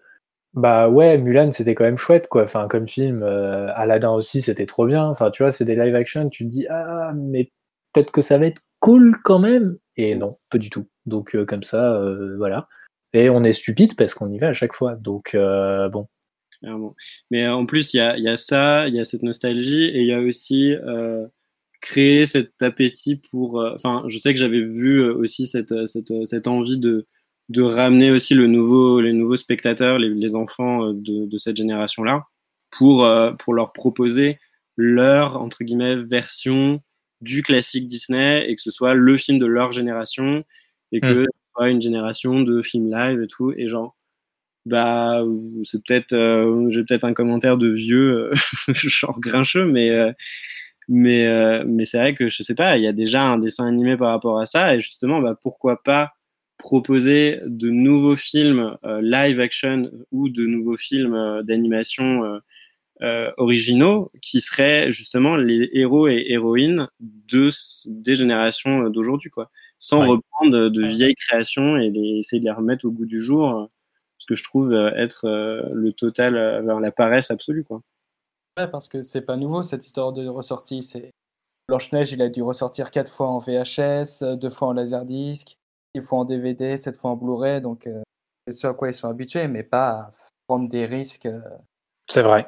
bah 0.53 0.89
ouais 0.89 1.17
Mulan 1.17 1.51
c'était 1.51 1.75
quand 1.75 1.83
même 1.83 1.97
chouette 1.97 2.27
quoi, 2.29 2.43
enfin 2.43 2.67
comme 2.69 2.87
film, 2.87 3.21
euh, 3.23 3.67
Aladdin 3.75 4.11
aussi 4.11 4.41
c'était 4.41 4.65
trop 4.65 4.85
bien, 4.87 5.05
enfin 5.07 5.31
tu 5.31 5.43
vois 5.43 5.51
c'est 5.51 5.65
des 5.65 5.75
live 5.75 5.95
action, 5.95 6.29
tu 6.29 6.45
te 6.45 6.49
dis 6.49 6.67
ah 6.69 7.11
mais 7.15 7.51
peut-être 7.93 8.11
que 8.11 8.21
ça 8.21 8.37
va 8.37 8.47
être 8.47 8.61
cool 8.79 9.17
quand 9.23 9.39
même, 9.39 9.73
et 9.97 10.15
non 10.15 10.37
pas 10.49 10.57
du 10.57 10.69
tout. 10.69 10.87
Donc 11.05 11.35
comme 11.45 11.63
ça 11.63 12.01
voilà. 12.37 12.67
Et 13.13 13.29
on 13.29 13.43
est 13.43 13.53
stupide 13.53 13.95
parce 13.95 14.13
qu'on 14.13 14.31
y 14.31 14.37
va 14.37 14.49
à 14.49 14.53
chaque 14.53 14.73
fois. 14.73 14.95
Donc, 14.95 15.35
euh, 15.35 15.89
bon. 15.89 16.07
Mais 17.31 17.47
en 17.47 17.65
plus, 17.65 17.93
il 17.93 17.97
y 17.97 17.99
a, 17.99 18.17
y 18.17 18.29
a, 18.29 18.37
ça, 18.37 18.87
il 18.87 18.95
y 18.95 18.99
a 18.99 19.05
cette 19.05 19.23
nostalgie 19.23 19.85
et 19.85 20.01
il 20.01 20.07
y 20.07 20.13
a 20.13 20.19
aussi 20.19 20.73
euh, 20.73 21.25
créer 21.81 22.25
cet 22.25 22.61
appétit 22.61 23.21
pour. 23.31 23.59
Euh, 23.59 23.73
enfin, 23.73 24.03
je 24.07 24.17
sais 24.17 24.33
que 24.33 24.39
j'avais 24.39 24.61
vu 24.61 25.03
aussi 25.03 25.47
cette, 25.47 25.87
cette, 25.87 26.13
cette, 26.25 26.47
envie 26.47 26.77
de, 26.77 27.05
de 27.49 27.61
ramener 27.61 28.11
aussi 28.11 28.35
le 28.35 28.47
nouveau, 28.47 29.01
les 29.01 29.13
nouveaux 29.13 29.35
spectateurs, 29.35 29.97
les, 29.97 30.09
les 30.09 30.35
enfants 30.35 30.93
de, 30.93 31.25
de 31.25 31.37
cette 31.37 31.57
génération-là, 31.57 32.25
pour, 32.69 33.09
pour 33.39 33.53
leur 33.53 33.73
proposer 33.73 34.37
leur, 34.77 35.41
entre 35.41 35.63
guillemets, 35.63 35.95
version 35.95 36.81
du 37.21 37.43
classique 37.43 37.87
Disney 37.87 38.49
et 38.49 38.55
que 38.55 38.61
ce 38.61 38.71
soit 38.71 38.93
le 38.93 39.17
film 39.17 39.39
de 39.39 39.45
leur 39.45 39.71
génération 39.71 40.43
et 40.91 41.01
que 41.01 41.23
mmh 41.23 41.27
une 41.59 41.81
génération 41.81 42.41
de 42.41 42.61
films 42.61 42.91
live 42.91 43.21
et 43.21 43.27
tout, 43.27 43.51
et 43.55 43.67
genre, 43.67 43.95
bah, 44.65 45.23
c'est 45.63 45.83
peut-être, 45.83 46.13
euh, 46.13 46.69
j'ai 46.69 46.83
peut-être 46.83 47.05
un 47.05 47.13
commentaire 47.13 47.57
de 47.57 47.69
vieux, 47.69 48.31
euh, 48.31 48.33
genre 48.73 49.19
grincheux, 49.19 49.65
mais, 49.65 49.91
euh, 49.91 50.11
mais, 50.89 51.63
mais 51.65 51.85
c'est 51.85 51.97
vrai 51.99 52.15
que 52.15 52.29
je 52.29 52.43
sais 52.43 52.55
pas, 52.55 52.77
il 52.77 52.83
y 52.83 52.87
a 52.87 52.93
déjà 52.93 53.23
un 53.23 53.37
dessin 53.39 53.67
animé 53.67 53.97
par 53.97 54.09
rapport 54.09 54.39
à 54.39 54.45
ça, 54.45 54.75
et 54.75 54.79
justement, 54.79 55.21
bah, 55.21 55.37
pourquoi 55.41 55.83
pas 55.83 56.13
proposer 56.57 57.39
de 57.47 57.69
nouveaux 57.71 58.15
films 58.15 58.77
live 59.01 59.39
action 59.39 59.89
ou 60.11 60.29
de 60.29 60.45
nouveaux 60.45 60.77
films 60.77 61.41
d'animation 61.43 62.39
originaux 63.37 64.11
qui 64.21 64.41
seraient 64.41 64.91
justement 64.91 65.35
les 65.35 65.69
héros 65.73 66.07
et 66.07 66.25
héroïnes 66.29 66.87
de, 66.99 67.49
des 67.87 68.15
générations 68.15 68.89
d'aujourd'hui, 68.89 69.29
quoi 69.29 69.49
sans 69.81 70.01
reprendre 70.01 70.69
de, 70.69 70.85
vieilles 70.85 71.15
créations 71.15 71.75
et 71.75 71.89
les, 71.89 72.19
essayer 72.19 72.39
de 72.39 72.45
les 72.45 72.51
remettre 72.51 72.85
au 72.85 72.91
goût 72.91 73.05
du 73.05 73.19
jour, 73.19 73.49
euh, 73.49 73.65
ce 74.19 74.27
que 74.27 74.35
je 74.35 74.43
trouve 74.43 74.71
euh, 74.71 74.91
être 74.95 75.25
euh, 75.25 75.67
le 75.73 75.91
total 75.91 76.35
vers 76.63 76.79
la 76.79 76.91
paresse 76.91 77.31
absolue. 77.31 77.63
Quoi. 77.63 77.81
Ouais, 78.57 78.67
parce 78.67 78.87
que 78.87 79.01
c'est 79.01 79.23
pas 79.23 79.35
nouveau 79.35 79.63
cette 79.63 79.85
histoire 79.85 80.13
de 80.13 80.27
ressortie. 80.27 80.83
C'est 80.83 81.11
Blanche-Neige, 81.67 82.11
il 82.11 82.21
a 82.21 82.29
dû 82.29 82.43
ressortir 82.43 82.91
quatre 82.91 83.11
fois 83.11 83.27
en 83.27 83.39
VHS, 83.39 84.37
deux 84.37 84.49
fois 84.49 84.69
en 84.69 84.73
laserdisc, 84.73 85.57
six 85.95 86.01
fois 86.01 86.19
en 86.19 86.25
DVD, 86.25 86.77
sept 86.77 86.95
fois 86.95 87.11
en 87.11 87.15
Blu-ray. 87.15 87.59
Donc 87.59 87.89
c'est 88.45 88.53
ce 88.53 88.67
à 88.67 88.73
quoi 88.73 88.89
ils 88.89 88.93
sont 88.93 89.09
habitués, 89.09 89.47
mais 89.47 89.63
pas 89.63 89.89
à 89.89 90.13
prendre 90.47 90.69
des 90.69 90.85
risques. 90.85 91.29
C'est 92.07 92.21
vrai, 92.21 92.45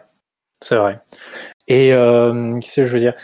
c'est 0.64 0.76
vrai. 0.76 1.00
Et 1.68 1.90
qu'est-ce 1.90 2.76
que 2.76 2.86
je 2.86 2.92
veux 2.92 3.00
dire? 3.00 3.16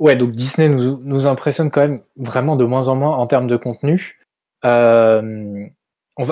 Ouais, 0.00 0.16
donc 0.16 0.32
Disney 0.32 0.68
nous, 0.70 1.26
impressionne 1.26 1.70
quand 1.70 1.82
même 1.82 2.02
vraiment 2.16 2.56
de 2.56 2.64
moins 2.64 2.88
en 2.88 2.96
moins 2.96 3.16
en 3.16 3.26
termes 3.26 3.46
de 3.46 3.56
contenu. 3.56 4.18
Euh, 4.64 5.66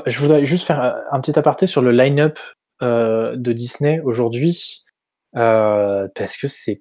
je 0.06 0.18
voudrais 0.18 0.44
juste 0.44 0.66
faire 0.66 0.96
un 1.10 1.20
petit 1.20 1.38
aparté 1.38 1.66
sur 1.66 1.82
le 1.82 1.92
line-up 1.92 2.38
euh, 2.82 3.36
de 3.36 3.52
Disney 3.52 4.00
aujourd'hui, 4.00 4.84
euh, 5.36 6.08
parce 6.14 6.38
que 6.38 6.48
c'est 6.48 6.80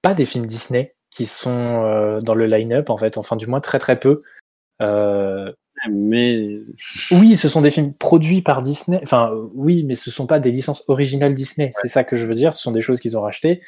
pas 0.00 0.14
des 0.14 0.24
films 0.24 0.46
Disney 0.46 0.94
qui 1.10 1.26
sont 1.26 1.84
euh, 1.84 2.20
dans 2.20 2.34
le 2.34 2.46
line-up, 2.46 2.90
en 2.90 2.96
fait, 2.96 3.18
enfin 3.18 3.36
du 3.36 3.46
moins 3.46 3.60
très 3.60 3.78
très 3.78 3.98
peu. 3.98 4.22
Euh, 4.80 5.52
mais 5.90 6.60
oui, 7.10 7.36
ce 7.36 7.48
sont 7.48 7.60
des 7.60 7.70
films 7.70 7.92
produits 7.94 8.42
par 8.42 8.62
Disney. 8.62 9.00
Enfin, 9.02 9.32
oui, 9.54 9.84
mais 9.84 9.94
ce 9.94 10.10
sont 10.10 10.26
pas 10.26 10.38
des 10.38 10.50
licences 10.50 10.84
originales 10.88 11.34
Disney. 11.34 11.70
C'est 11.80 11.88
ça 11.88 12.04
que 12.04 12.16
je 12.16 12.26
veux 12.26 12.34
dire. 12.34 12.54
Ce 12.54 12.62
sont 12.62 12.72
des 12.72 12.80
choses 12.80 13.00
qu'ils 13.00 13.16
ont 13.16 13.22
rachetées. 13.22 13.60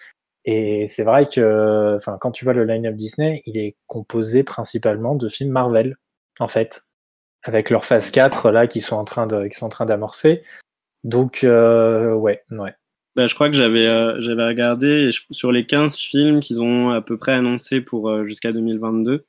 Et 0.45 0.87
c'est 0.87 1.05
vrai 1.05 1.27
que, 1.27 1.97
enfin, 1.97 2.19
quand 2.21 2.31
tu 2.31 2.45
vois 2.45 2.53
le 2.53 2.65
line-up 2.65 2.95
Disney, 2.95 3.43
il 3.47 3.57
est 3.57 3.77
composé 3.87 4.43
principalement 4.43 5.15
de 5.15 5.29
films 5.29 5.51
Marvel, 5.51 5.97
en 6.39 6.49
fait, 6.49 6.83
avec 7.43 7.71
leur 7.71 7.85
phase 7.85 8.11
4 8.11 8.51
là 8.51 8.67
qui 8.67 8.81
sont 8.81 8.97
en 8.97 9.05
train 9.05 9.27
de, 9.27 9.47
qui 9.47 9.57
sont 9.57 9.67
en 9.67 9.71
train 9.71 9.87
d'amorcer. 9.87 10.43
Donc, 11.03 11.45
euh, 11.45 12.13
ouais, 12.15 12.43
ouais. 12.51 12.75
Bah, 13.17 13.27
je 13.27 13.35
crois 13.35 13.49
que 13.49 13.57
j'avais 13.57 13.87
euh, 13.87 14.21
j'avais 14.21 14.45
regardé 14.45 15.11
sur 15.31 15.53
les 15.53 15.67
15 15.67 15.97
films 15.97 16.41
qu'ils 16.41 16.61
ont 16.61 16.91
à 16.91 17.01
peu 17.01 17.17
près 17.17 17.33
annoncés 17.33 17.81
pour 17.81 18.11
euh, 18.11 18.25
jusqu'à 18.25 18.53
2022, 18.53 19.27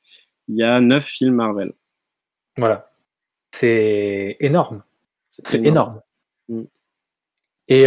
il 0.48 0.56
y 0.56 0.64
a 0.64 0.80
9 0.80 1.04
films 1.04 1.34
Marvel. 1.34 1.72
Voilà. 2.56 2.90
C'est 3.52 4.36
énorme. 4.40 4.82
C'est 5.30 5.64
énorme. 5.64 6.00
Mm. 6.48 6.62
Et 7.68 7.86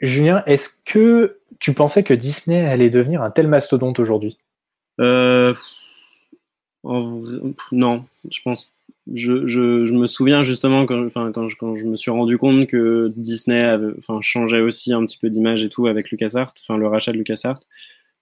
Julien, 0.00 0.42
est-ce 0.46 0.70
que 0.84 1.38
tu 1.58 1.74
pensais 1.74 2.02
que 2.04 2.14
Disney 2.14 2.64
allait 2.64 2.90
devenir 2.90 3.22
un 3.22 3.30
tel 3.30 3.48
mastodonte 3.48 3.98
aujourd'hui? 3.98 4.38
Euh, 5.00 5.54
Non, 6.84 8.04
je 8.30 8.40
pense. 8.42 8.72
Je, 9.12 9.46
je, 9.46 9.86
je, 9.86 9.94
me 9.94 10.06
souviens 10.06 10.42
justement 10.42 10.84
quand, 10.84 11.06
enfin, 11.06 11.32
quand, 11.32 11.48
je, 11.48 11.56
quand 11.56 11.74
je 11.74 11.86
me 11.86 11.96
suis 11.96 12.10
rendu 12.10 12.36
compte 12.36 12.66
que 12.66 13.10
Disney 13.16 13.62
avait, 13.62 13.94
enfin, 13.96 14.20
changeait 14.20 14.60
aussi 14.60 14.92
un 14.92 15.02
petit 15.06 15.16
peu 15.16 15.30
d'image 15.30 15.62
et 15.62 15.70
tout 15.70 15.86
avec 15.86 16.10
LucasArts, 16.10 16.52
enfin 16.62 16.76
le 16.76 16.86
rachat 16.88 17.12
de 17.12 17.16
LucasArts. 17.16 17.60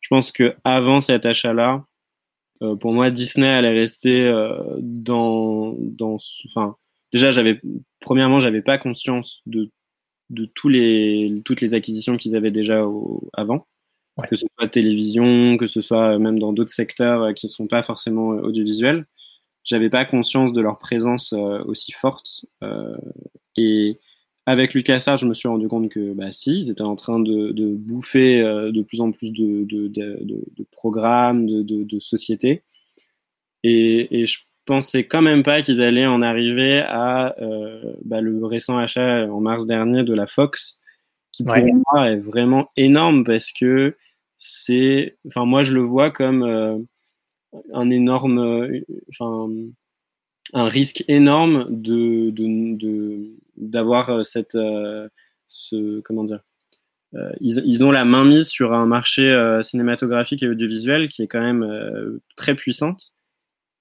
Je 0.01 0.09
pense 0.09 0.31
que 0.31 0.55
avant 0.63 1.01
cet 1.01 1.27
achat-là, 1.27 1.85
euh, 2.63 2.77
pour 2.77 2.93
moi, 2.93 3.11
Disney 3.11 3.49
allait 3.49 3.73
rester 3.73 4.23
euh, 4.23 4.59
dans, 4.81 5.75
dans, 5.79 6.17
enfin, 6.47 6.77
déjà 7.13 7.31
j'avais, 7.31 7.61
premièrement, 8.01 8.39
j'avais 8.39 8.63
pas 8.63 8.79
conscience 8.79 9.43
de 9.47 9.71
de 10.31 10.45
tous 10.45 10.69
les, 10.69 11.41
toutes 11.45 11.61
les 11.61 11.75
acquisitions 11.75 12.17
qu'ils 12.17 12.37
avaient 12.37 12.51
déjà 12.51 12.85
avant, 13.35 13.67
que 14.29 14.37
ce 14.37 14.47
soit 14.59 14.69
télévision, 14.69 15.57
que 15.57 15.67
ce 15.67 15.81
soit 15.81 16.19
même 16.19 16.39
dans 16.39 16.53
d'autres 16.53 16.73
secteurs 16.73 17.23
euh, 17.23 17.33
qui 17.33 17.47
ne 17.47 17.51
sont 17.51 17.67
pas 17.67 17.83
forcément 17.83 18.33
euh, 18.33 18.41
audiovisuels. 18.41 19.07
J'avais 19.65 19.91
pas 19.91 20.05
conscience 20.05 20.53
de 20.53 20.61
leur 20.61 20.79
présence 20.79 21.33
euh, 21.33 21.63
aussi 21.65 21.93
forte. 21.93 22.45
et 23.57 23.99
avec 24.47 24.75
LucasArts, 24.75 25.19
je 25.19 25.27
me 25.27 25.35
suis 25.35 25.49
rendu 25.49 25.69
compte 25.69 25.89
que 25.91 26.13
bah, 26.13 26.33
si, 26.33 26.61
ils 26.61 26.71
étaient 26.71 26.83
en 26.83 26.97
train 26.97 27.21
de, 27.21 27.51
de 27.51 27.75
bouffer 27.75 28.41
de 28.41 28.83
plus 28.83 29.01
en 29.01 29.11
plus 29.13 29.33
de, 29.33 29.65
de, 29.65 29.89
de 29.89 30.67
programmes, 30.71 31.47
de, 31.47 31.99
sociétés. 31.99 32.63
Et, 33.65 34.21
et 34.21 34.27
je 34.27 34.39
pensais 34.67 35.07
quand 35.07 35.23
même 35.23 35.43
pas 35.43 35.63
qu'ils 35.63 35.81
allaient 35.81 36.07
en 36.07 36.21
arriver 36.21 36.83
à 36.87 37.35
euh, 37.41 37.95
bah, 38.05 38.21
le 38.21 38.45
récent 38.45 38.77
achat 38.77 39.27
en 39.33 39.41
mars 39.41 39.67
dernier 39.67 40.03
de 40.03 40.13
la 40.13 40.27
Fox, 40.27 40.81
qui 41.33 41.45
pour 41.45 41.57
moi 41.57 42.11
est 42.11 42.19
vraiment 42.19 42.69
énorme 42.77 43.25
parce 43.25 43.53
que 43.53 43.97
c'est, 44.37 45.17
enfin 45.27 45.47
moi 45.47 45.63
je 45.63 45.73
le 45.73 45.81
vois 45.81 46.11
comme 46.11 46.43
euh, 46.43 46.77
un 47.73 47.89
énorme, 47.89 48.69
enfin 49.09 49.49
un 50.55 50.69
risque 50.69 51.05
énorme 51.09 51.67
de 51.71 52.33
d'avoir 53.57 54.25
cette 54.25 54.59
ce 55.47 56.01
comment 56.01 56.25
dire 56.25 56.41
ils, 57.41 57.63
ils, 57.65 57.85
ont 57.85 57.91
la 57.91 58.05
main 58.05 58.25
mise 58.25 58.49
sur 58.49 58.75
un 58.75 58.85
marché 58.85 59.59
cinématographique 59.63 60.43
et 60.43 60.49
audiovisuel 60.49 61.09
qui 61.09 61.23
est 61.23 61.29
quand 61.29 61.41
même 61.41 62.21
très 62.37 62.55
puissante. 62.55 63.15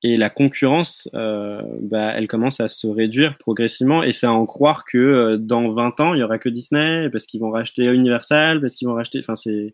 Et 0.03 0.15
la 0.15 0.29
concurrence, 0.29 1.09
bah, 1.13 2.13
elle 2.15 2.27
commence 2.27 2.61
à 2.61 2.69
se 2.69 2.87
réduire 2.87 3.37
progressivement. 3.37 4.03
Et 4.03 4.11
c'est 4.11 4.27
à 4.27 4.31
en 4.31 4.45
croire 4.45 4.85
que 4.85 5.35
dans 5.35 5.69
20 5.69 5.99
ans, 5.99 6.13
il 6.13 6.21
y 6.21 6.23
aura 6.23 6.37
que 6.37 6.47
Disney, 6.47 7.09
parce 7.09 7.25
qu'ils 7.25 7.41
vont 7.41 7.49
racheter 7.49 7.83
Universal, 7.85 8.61
parce 8.61 8.75
qu'ils 8.75 8.87
vont 8.87 8.93
racheter. 8.93 9.19
Enfin, 9.19 9.35
c'est 9.35 9.73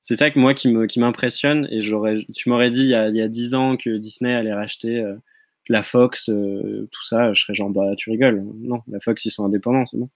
c'est 0.00 0.16
ça 0.16 0.30
que 0.30 0.38
moi 0.38 0.54
qui 0.54 0.68
me 0.68 0.86
qui 0.86 1.00
m'impressionne 1.00 1.66
et 1.70 1.80
j'aurais 1.80 2.16
tu 2.34 2.48
m'aurais 2.48 2.70
dit 2.70 2.82
il 2.82 2.88
y, 2.88 2.94
a, 2.94 3.08
il 3.08 3.16
y 3.16 3.20
a 3.20 3.28
10 3.28 3.54
ans 3.54 3.76
que 3.76 3.96
Disney 3.96 4.32
allait 4.34 4.52
racheter 4.52 4.98
euh, 5.00 5.16
la 5.68 5.82
Fox 5.82 6.28
euh, 6.28 6.88
tout 6.90 7.04
ça 7.04 7.32
je 7.32 7.42
serais 7.42 7.54
genre 7.54 7.70
bah 7.70 7.94
tu 7.96 8.10
rigoles. 8.10 8.44
Non 8.60 8.82
la 8.88 9.00
Fox 9.00 9.24
ils 9.24 9.30
sont 9.30 9.44
indépendants 9.44 9.86
c'est 9.86 9.98
bon. 9.98 10.08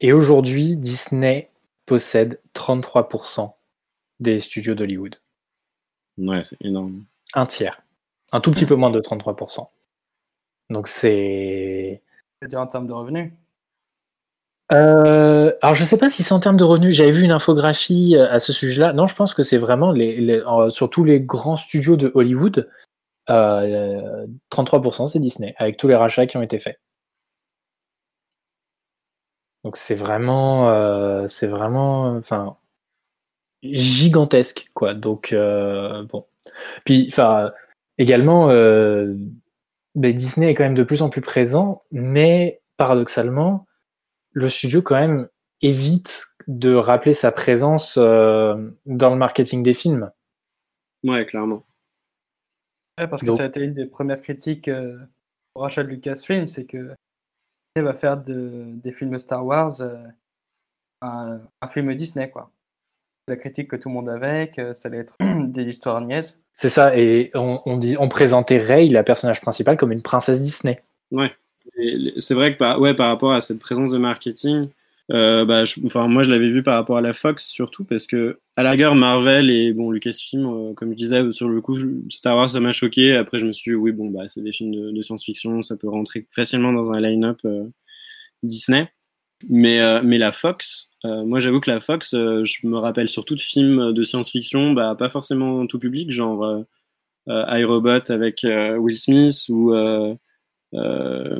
Et 0.00 0.12
aujourd'hui 0.12 0.76
Disney 0.76 1.50
possède 1.86 2.40
33% 2.54 3.52
des 4.20 4.40
studios 4.40 4.74
d'Hollywood. 4.74 5.16
Ouais 6.18 6.44
c'est 6.44 6.58
énorme. 6.60 7.04
Un 7.34 7.46
tiers. 7.46 7.82
Un 8.32 8.40
tout 8.40 8.50
petit 8.50 8.66
peu 8.66 8.74
moins 8.74 8.90
de 8.90 9.00
33% 9.00 9.68
donc 10.70 10.88
c'est 10.88 12.02
dire 12.46 12.60
en 12.60 12.66
termes 12.66 12.86
de 12.86 12.92
revenus? 12.92 13.32
Euh, 14.72 15.52
alors 15.60 15.74
je 15.74 15.84
sais 15.84 15.98
pas 15.98 16.10
si 16.10 16.22
c'est 16.22 16.32
en 16.32 16.40
termes 16.40 16.56
de 16.56 16.64
revenus. 16.64 16.94
J'avais 16.94 17.12
vu 17.12 17.22
une 17.22 17.32
infographie 17.32 18.16
euh, 18.16 18.30
à 18.30 18.38
ce 18.38 18.52
sujet-là. 18.52 18.92
Non, 18.92 19.06
je 19.06 19.14
pense 19.14 19.34
que 19.34 19.42
c'est 19.42 19.58
vraiment 19.58 19.92
les, 19.92 20.20
les 20.20 20.40
sur 20.70 20.90
tous 20.90 21.04
les 21.04 21.20
grands 21.20 21.56
studios 21.56 21.96
de 21.96 22.10
Hollywood, 22.14 22.68
euh, 23.30 24.26
33% 24.50 25.08
c'est 25.08 25.18
Disney, 25.18 25.54
avec 25.58 25.76
tous 25.76 25.88
les 25.88 25.94
rachats 25.96 26.26
qui 26.26 26.36
ont 26.36 26.42
été 26.42 26.58
faits. 26.58 26.78
Donc 29.64 29.76
c'est 29.76 29.94
vraiment, 29.94 30.68
euh, 30.70 31.26
c'est 31.28 31.46
vraiment, 31.46 32.16
enfin, 32.16 32.56
gigantesque 33.62 34.68
quoi. 34.74 34.94
Donc 34.94 35.32
euh, 35.32 36.02
bon, 36.04 36.26
puis 36.84 37.08
enfin 37.10 37.52
également, 37.98 38.48
ben, 38.48 40.12
Disney 40.12 40.50
est 40.50 40.54
quand 40.54 40.64
même 40.64 40.74
de 40.74 40.82
plus 40.82 41.02
en 41.02 41.08
plus 41.08 41.22
présent, 41.22 41.82
mais 41.92 42.60
paradoxalement 42.76 43.66
le 44.34 44.48
studio 44.48 44.82
quand 44.82 44.96
même 44.96 45.28
évite 45.62 46.26
de 46.46 46.74
rappeler 46.74 47.14
sa 47.14 47.32
présence 47.32 47.96
euh, 47.96 48.70
dans 48.84 49.10
le 49.10 49.16
marketing 49.16 49.62
des 49.62 49.72
films. 49.72 50.10
Ouais, 51.04 51.24
clairement. 51.24 51.64
Ouais, 52.98 53.08
parce 53.08 53.22
que 53.22 53.32
ça 53.32 53.44
a 53.44 53.46
été 53.46 53.60
une 53.60 53.74
des 53.74 53.86
premières 53.86 54.20
critiques 54.20 54.68
euh, 54.68 54.98
au 55.54 55.60
rachat 55.60 55.82
de 55.82 55.88
Lucasfilm, 55.88 56.46
c'est 56.46 56.64
que 56.64 56.94
Disney 57.76 57.84
va 57.90 57.94
faire 57.94 58.16
de, 58.16 58.66
des 58.74 58.92
films 58.92 59.18
Star 59.18 59.44
Wars 59.44 59.80
euh, 59.80 60.06
un, 61.02 61.68
film 61.68 61.94
Disney, 61.94 62.30
quoi. 62.30 62.50
La 63.26 63.36
critique 63.36 63.68
que 63.68 63.76
tout 63.76 63.88
le 63.88 63.94
monde 63.94 64.08
avait, 64.08 64.48
que 64.48 64.72
ça 64.72 64.88
allait 64.88 64.98
être 64.98 65.16
des 65.50 65.68
histoires 65.68 66.00
niaises. 66.00 66.40
C'est 66.54 66.68
ça, 66.68 66.96
et 66.96 67.32
on, 67.34 67.76
dit, 67.78 67.96
on 67.98 68.08
présentait 68.08 68.58
Rey, 68.58 68.86
la 68.88 69.02
personnage 69.02 69.40
principale, 69.40 69.76
comme 69.76 69.92
une 69.92 70.02
princesse 70.02 70.40
Disney. 70.40 70.80
Ouais 71.10 71.32
c'est 72.18 72.34
vrai 72.34 72.52
que 72.52 72.58
par, 72.58 72.80
ouais, 72.80 72.94
par 72.94 73.08
rapport 73.08 73.32
à 73.32 73.40
cette 73.40 73.58
présence 73.58 73.92
de 73.92 73.98
marketing, 73.98 74.68
euh, 75.12 75.44
bah, 75.44 75.64
enfin, 75.84 76.08
moi 76.08 76.22
je 76.22 76.30
l'avais 76.30 76.48
vu 76.48 76.62
par 76.62 76.76
rapport 76.76 76.96
à 76.96 77.02
la 77.02 77.12
Fox 77.12 77.44
surtout 77.44 77.84
parce 77.84 78.06
que 78.06 78.40
à 78.56 78.62
la 78.62 78.70
rigueur 78.70 78.94
Marvel 78.94 79.50
et 79.50 79.74
bon 79.74 79.90
Lucasfilm, 79.90 80.46
euh, 80.46 80.74
comme 80.74 80.92
je 80.92 80.96
disais 80.96 81.30
sur 81.30 81.48
le 81.48 81.60
coup 81.60 81.76
Star 82.08 82.36
Wars 82.36 82.48
ça 82.48 82.60
m'a 82.60 82.72
choqué. 82.72 83.14
Après 83.14 83.38
je 83.38 83.46
me 83.46 83.52
suis 83.52 83.72
dit 83.72 83.74
oui 83.74 83.92
bon 83.92 84.08
bah 84.08 84.28
c'est 84.28 84.40
des 84.42 84.52
films 84.52 84.92
de, 84.92 85.02
science-fiction, 85.02 85.62
ça 85.62 85.76
peut 85.76 85.88
rentrer 85.88 86.26
facilement 86.30 86.72
dans 86.72 86.92
un 86.92 87.00
line-up 87.00 87.38
euh, 87.44 87.66
Disney. 88.42 88.90
Mais 89.50 90.02
mais 90.02 90.16
la 90.16 90.32
Fox, 90.32 90.90
moi 91.04 91.38
j'avoue 91.38 91.60
que 91.60 91.70
la 91.70 91.80
Fox, 91.80 92.12
je 92.12 92.66
me 92.66 92.78
rappelle 92.78 93.08
surtout 93.08 93.34
de 93.34 93.40
films 93.40 93.92
de 93.92 94.02
science-fiction, 94.02 94.72
bah 94.72 94.94
pas 94.98 95.10
forcément 95.10 95.66
tout 95.66 95.78
public, 95.78 96.10
genre 96.10 96.64
iRobot 97.28 98.10
avec 98.10 98.40
Will 98.44 98.98
Smith 98.98 99.44
ou 99.50 99.74
euh, 100.74 101.38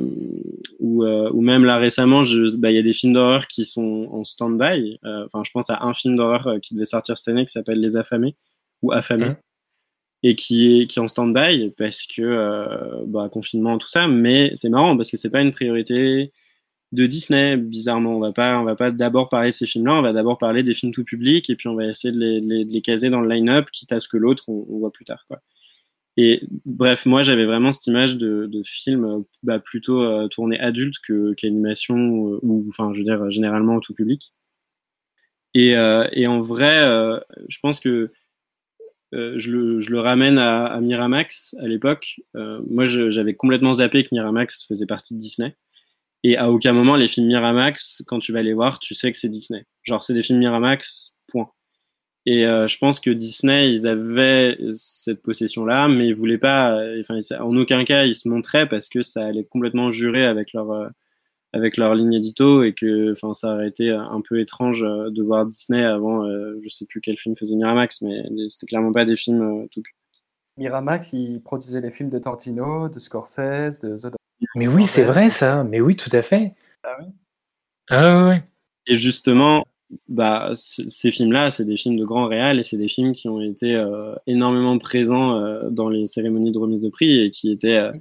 ou, 0.79 1.03
euh, 1.03 1.29
ou, 1.33 1.41
même 1.41 1.65
là 1.65 1.77
récemment, 1.77 2.21
bah, 2.57 2.71
il 2.71 2.75
y 2.75 2.79
a 2.79 2.83
des 2.83 2.93
films 2.93 3.13
d'horreur 3.13 3.47
qui 3.47 3.65
sont 3.65 4.07
en 4.11 4.23
stand-by. 4.23 4.99
Euh, 5.03 5.25
enfin, 5.25 5.43
je 5.43 5.51
pense 5.51 5.69
à 5.69 5.83
un 5.83 5.93
film 5.93 6.15
d'horreur 6.15 6.59
qui 6.61 6.73
devait 6.73 6.85
sortir 6.85 7.17
cette 7.17 7.27
année 7.27 7.45
qui 7.45 7.51
s'appelle 7.51 7.79
Les 7.79 7.97
Affamés 7.97 8.35
ou 8.81 8.91
Affamés. 8.91 9.29
Mmh. 9.29 9.37
Et 10.23 10.35
qui 10.35 10.81
est, 10.81 10.87
qui 10.87 10.97
est 10.97 11.01
en 11.01 11.07
stand-by 11.07 11.71
parce 11.77 12.07
que 12.07 13.05
bah, 13.05 13.29
confinement, 13.29 13.77
tout 13.77 13.87
ça. 13.87 14.07
Mais 14.07 14.51
c'est 14.55 14.69
marrant 14.69 14.97
parce 14.97 15.11
que 15.11 15.17
c'est 15.17 15.29
pas 15.29 15.41
une 15.41 15.51
priorité 15.51 16.31
de 16.91 17.05
Disney, 17.05 17.57
bizarrement. 17.57 18.15
On 18.15 18.19
va 18.19 18.31
pas, 18.31 18.59
on 18.59 18.63
va 18.63 18.75
pas 18.75 18.89
d'abord 18.89 19.29
parler 19.29 19.51
de 19.51 19.55
ces 19.55 19.67
films-là, 19.67 19.93
on 19.93 20.01
va 20.01 20.13
d'abord 20.13 20.39
parler 20.39 20.63
des 20.63 20.73
films 20.73 20.93
tout 20.93 21.03
public 21.03 21.49
et 21.49 21.55
puis 21.55 21.67
on 21.67 21.75
va 21.75 21.85
essayer 21.85 22.11
de 22.11 22.19
les, 22.19 22.41
de 22.41 22.73
les, 22.73 22.81
caser 22.81 23.09
dans 23.09 23.21
le 23.21 23.29
line-up, 23.29 23.69
quitte 23.71 23.91
à 23.91 23.99
ce 23.99 24.07
que 24.07 24.17
l'autre, 24.17 24.45
on, 24.47 24.65
on, 24.69 24.79
voit 24.79 24.91
plus 24.91 25.05
tard. 25.05 25.25
Quoi. 25.27 25.41
Et 26.17 26.43
bref, 26.65 27.05
moi 27.05 27.23
j'avais 27.23 27.45
vraiment 27.45 27.71
cette 27.71 27.87
image 27.87 28.17
de, 28.17 28.45
de 28.45 28.63
film 28.63 29.25
bah, 29.43 29.59
plutôt 29.59 30.01
euh, 30.01 30.27
tourné 30.29 30.57
adulte 30.59 30.95
qu'animation 31.37 31.97
euh, 31.97 32.39
ou 32.41 32.65
enfin 32.69 32.93
je 32.93 32.99
veux 32.99 33.03
dire 33.03 33.29
généralement 33.29 33.79
tout 33.81 33.93
public. 33.93 34.33
Et, 35.53 35.75
euh, 35.77 36.07
en 36.27 36.41
vrai, 36.41 36.83
euh, 36.83 37.19
je 37.47 37.59
pense 37.59 37.79
que 37.79 38.11
je 39.13 39.51
le, 39.51 39.99
ramène 39.99 40.37
à 40.37 40.77
Miramax 40.81 41.55
à 41.59 41.67
l'époque. 41.69 42.19
moi 42.33 42.83
j'avais 42.83 43.33
complètement 43.33 43.73
zappé 43.73 44.03
que 44.03 44.09
Miramax 44.11 44.65
faisait 44.67 44.85
partie 44.85 45.13
de 45.13 45.19
Disney. 45.19 45.55
Et 46.23 46.37
à 46.37 46.51
aucun 46.51 46.73
moment 46.73 46.95
les 46.95 47.07
films 47.07 47.27
Miramax, 47.27 48.03
quand 48.07 48.19
tu 48.19 48.33
vas 48.33 48.41
les 48.41 48.53
voir, 48.53 48.79
tu 48.79 48.93
sais 48.93 49.11
que 49.11 49.17
c'est 49.17 49.29
Disney. 49.29 49.65
Genre 49.83 50.03
c'est 50.03 50.13
des 50.13 50.23
films 50.23 50.39
Miramax, 50.39 51.15
point. 51.27 51.49
Et 52.25 52.45
euh, 52.45 52.65
je 52.67 52.77
pense 52.79 52.99
que 52.99 53.11
Disney, 53.11 53.69
ils 53.69 53.85
avaient 53.85 54.57
cette 54.73 55.21
possession-là, 55.21 55.87
mais 55.87 56.07
ils 56.07 56.15
voulaient 56.15 56.39
pas. 56.39 56.79
Euh, 56.79 57.01
enfin, 57.01 57.19
en 57.39 57.55
aucun 57.55 57.83
cas, 57.85 58.05
ils 58.05 58.15
se 58.15 58.27
montraient 58.27 58.67
parce 58.67 58.89
que 58.89 59.03
ça 59.03 59.25
allait 59.25 59.43
complètement 59.43 59.91
jurer 59.91 60.25
avec 60.25 60.53
leur 60.53 60.71
euh, 60.71 60.87
avec 61.53 61.77
leur 61.77 61.95
ligne 61.95 62.13
édito 62.13 62.63
et 62.63 62.73
que, 62.73 63.13
enfin, 63.13 63.33
ça 63.33 63.53
aurait 63.53 63.69
été 63.69 63.89
un 63.89 64.21
peu 64.21 64.39
étrange 64.41 64.81
de 64.81 65.23
voir 65.23 65.45
Disney 65.45 65.85
avant. 65.85 66.25
je 66.59 66.67
sais 66.67 66.85
plus 66.85 66.99
quel 66.99 67.17
film 67.17 67.33
faisait 67.33 67.55
Miramax, 67.55 68.01
mais 68.01 68.23
c'était 68.49 68.65
clairement 68.65 68.91
pas 68.91 69.05
des 69.05 69.15
films 69.15 69.65
tout. 69.71 69.81
Miramax, 70.57 71.13
ils 71.13 71.41
produisaient 71.41 71.79
les 71.79 71.91
films 71.91 72.09
de 72.09 72.19
Tarantino, 72.19 72.89
de 72.89 72.99
Scorsese, 72.99 73.79
de 73.79 73.95
The. 73.95 74.13
Mais 74.55 74.67
oui, 74.67 74.83
c'est 74.83 75.05
vrai 75.05 75.29
ça. 75.29 75.63
Mais 75.63 75.79
oui, 75.79 75.95
tout 75.95 76.09
à 76.11 76.21
fait. 76.21 76.55
Ah 76.83 76.97
oui. 76.99 77.05
Ah 77.89 78.27
oui. 78.27 78.35
Et 78.87 78.95
justement, 78.95 79.65
bah, 80.07 80.51
ces 80.55 81.11
films-là, 81.11 81.51
c'est 81.51 81.65
des 81.65 81.77
films 81.77 81.97
de 81.97 82.05
grand 82.05 82.27
réal 82.27 82.59
et 82.59 82.63
c'est 82.63 82.77
des 82.77 82.87
films 82.87 83.13
qui 83.13 83.29
ont 83.29 83.41
été 83.41 83.75
euh, 83.75 84.15
énormément 84.27 84.77
présents 84.77 85.39
euh, 85.39 85.69
dans 85.69 85.89
les 85.89 86.05
cérémonies 86.05 86.51
de 86.51 86.59
remise 86.59 86.81
de 86.81 86.89
prix 86.89 87.21
et 87.21 87.31
qui 87.31 87.51
étaient, 87.51 87.77
euh, 87.77 87.91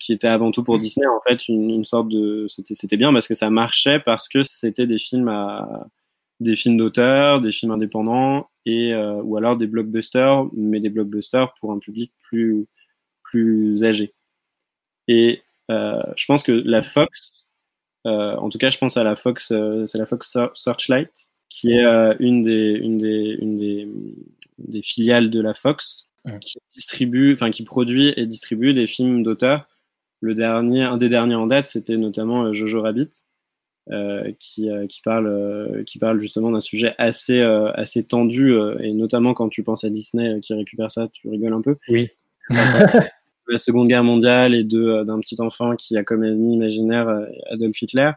qui 0.00 0.12
étaient 0.12 0.28
avant 0.28 0.50
tout 0.50 0.62
pour 0.62 0.78
Disney 0.78 1.06
en 1.06 1.20
fait 1.20 1.48
une, 1.48 1.70
une 1.70 1.84
sorte 1.84 2.08
de 2.08 2.46
c'était 2.48 2.96
bien 2.96 3.12
parce 3.12 3.28
que 3.28 3.34
ça 3.34 3.50
marchait 3.50 4.00
parce 4.00 4.28
que 4.28 4.42
c'était 4.42 4.86
des 4.86 4.98
films 4.98 5.28
à 5.28 5.86
des 6.40 6.54
films 6.54 6.76
d'auteur, 6.76 7.40
des 7.40 7.50
films 7.50 7.72
indépendants 7.72 8.48
et 8.66 8.94
ou 8.94 9.36
alors 9.38 9.56
des 9.56 9.66
blockbusters, 9.66 10.46
mais 10.54 10.80
des 10.80 10.90
blockbusters 10.90 11.54
pour 11.60 11.72
un 11.72 11.78
public 11.78 12.12
plus 12.22 12.66
plus 13.22 13.84
âgé. 13.84 14.12
Et 15.08 15.42
je 15.70 16.24
pense 16.26 16.42
que 16.42 16.52
la 16.52 16.82
Fox 16.82 17.45
en 18.06 18.48
tout 18.48 18.58
cas, 18.58 18.70
je 18.70 18.78
pense 18.78 18.96
à 18.96 19.04
la 19.04 19.16
Fox, 19.16 19.50
euh, 19.52 19.86
c'est 19.86 19.98
la 19.98 20.06
Fox 20.06 20.36
Searchlight, 20.54 21.10
qui 21.48 21.72
est 21.72 21.84
euh, 21.84 22.14
une 22.18 22.42
des, 22.42 22.72
une 22.72 22.98
des, 22.98 23.36
une 23.40 23.56
des, 23.56 23.88
des 24.58 24.82
filiales 24.82 25.30
de 25.30 25.40
la 25.40 25.54
Fox, 25.54 26.08
qui 26.40 26.58
distribue, 26.74 27.34
enfin 27.34 27.50
qui 27.50 27.62
produit 27.62 28.12
et 28.16 28.26
distribue 28.26 28.74
des 28.74 28.88
films 28.88 29.22
d'auteur. 29.22 29.68
Le 30.20 30.34
dernier, 30.34 30.82
un 30.82 30.96
des 30.96 31.08
derniers 31.08 31.36
en 31.36 31.46
date, 31.46 31.66
c'était 31.66 31.96
notamment 31.96 32.52
Jojo 32.52 32.82
Rabbit, 32.82 33.10
euh, 33.92 34.32
qui, 34.40 34.68
euh, 34.68 34.88
qui, 34.88 35.00
parle, 35.00 35.28
euh, 35.28 35.84
qui 35.84 36.00
parle 36.00 36.20
justement 36.20 36.50
d'un 36.50 36.60
sujet 36.60 36.96
assez, 36.98 37.40
assez 37.40 38.02
tendu, 38.02 38.52
et 38.80 38.92
notamment 38.92 39.32
quand 39.34 39.48
tu 39.48 39.62
penses 39.62 39.84
à 39.84 39.90
Disney 39.90 40.40
qui 40.40 40.54
récupère 40.54 40.90
ça, 40.90 41.06
tu 41.12 41.28
rigoles 41.28 41.54
un 41.54 41.60
peu. 41.60 41.76
Oui. 41.88 42.10
La 43.48 43.58
Seconde 43.58 43.88
Guerre 43.88 44.04
mondiale 44.04 44.54
et 44.54 44.66
euh, 44.74 45.04
d'un 45.04 45.20
petit 45.20 45.40
enfant 45.40 45.76
qui 45.76 45.96
a 45.96 46.04
comme 46.04 46.24
ennemi 46.24 46.54
imaginaire 46.54 47.08
euh, 47.08 47.26
Adolf 47.50 47.80
Hitler. 47.80 48.12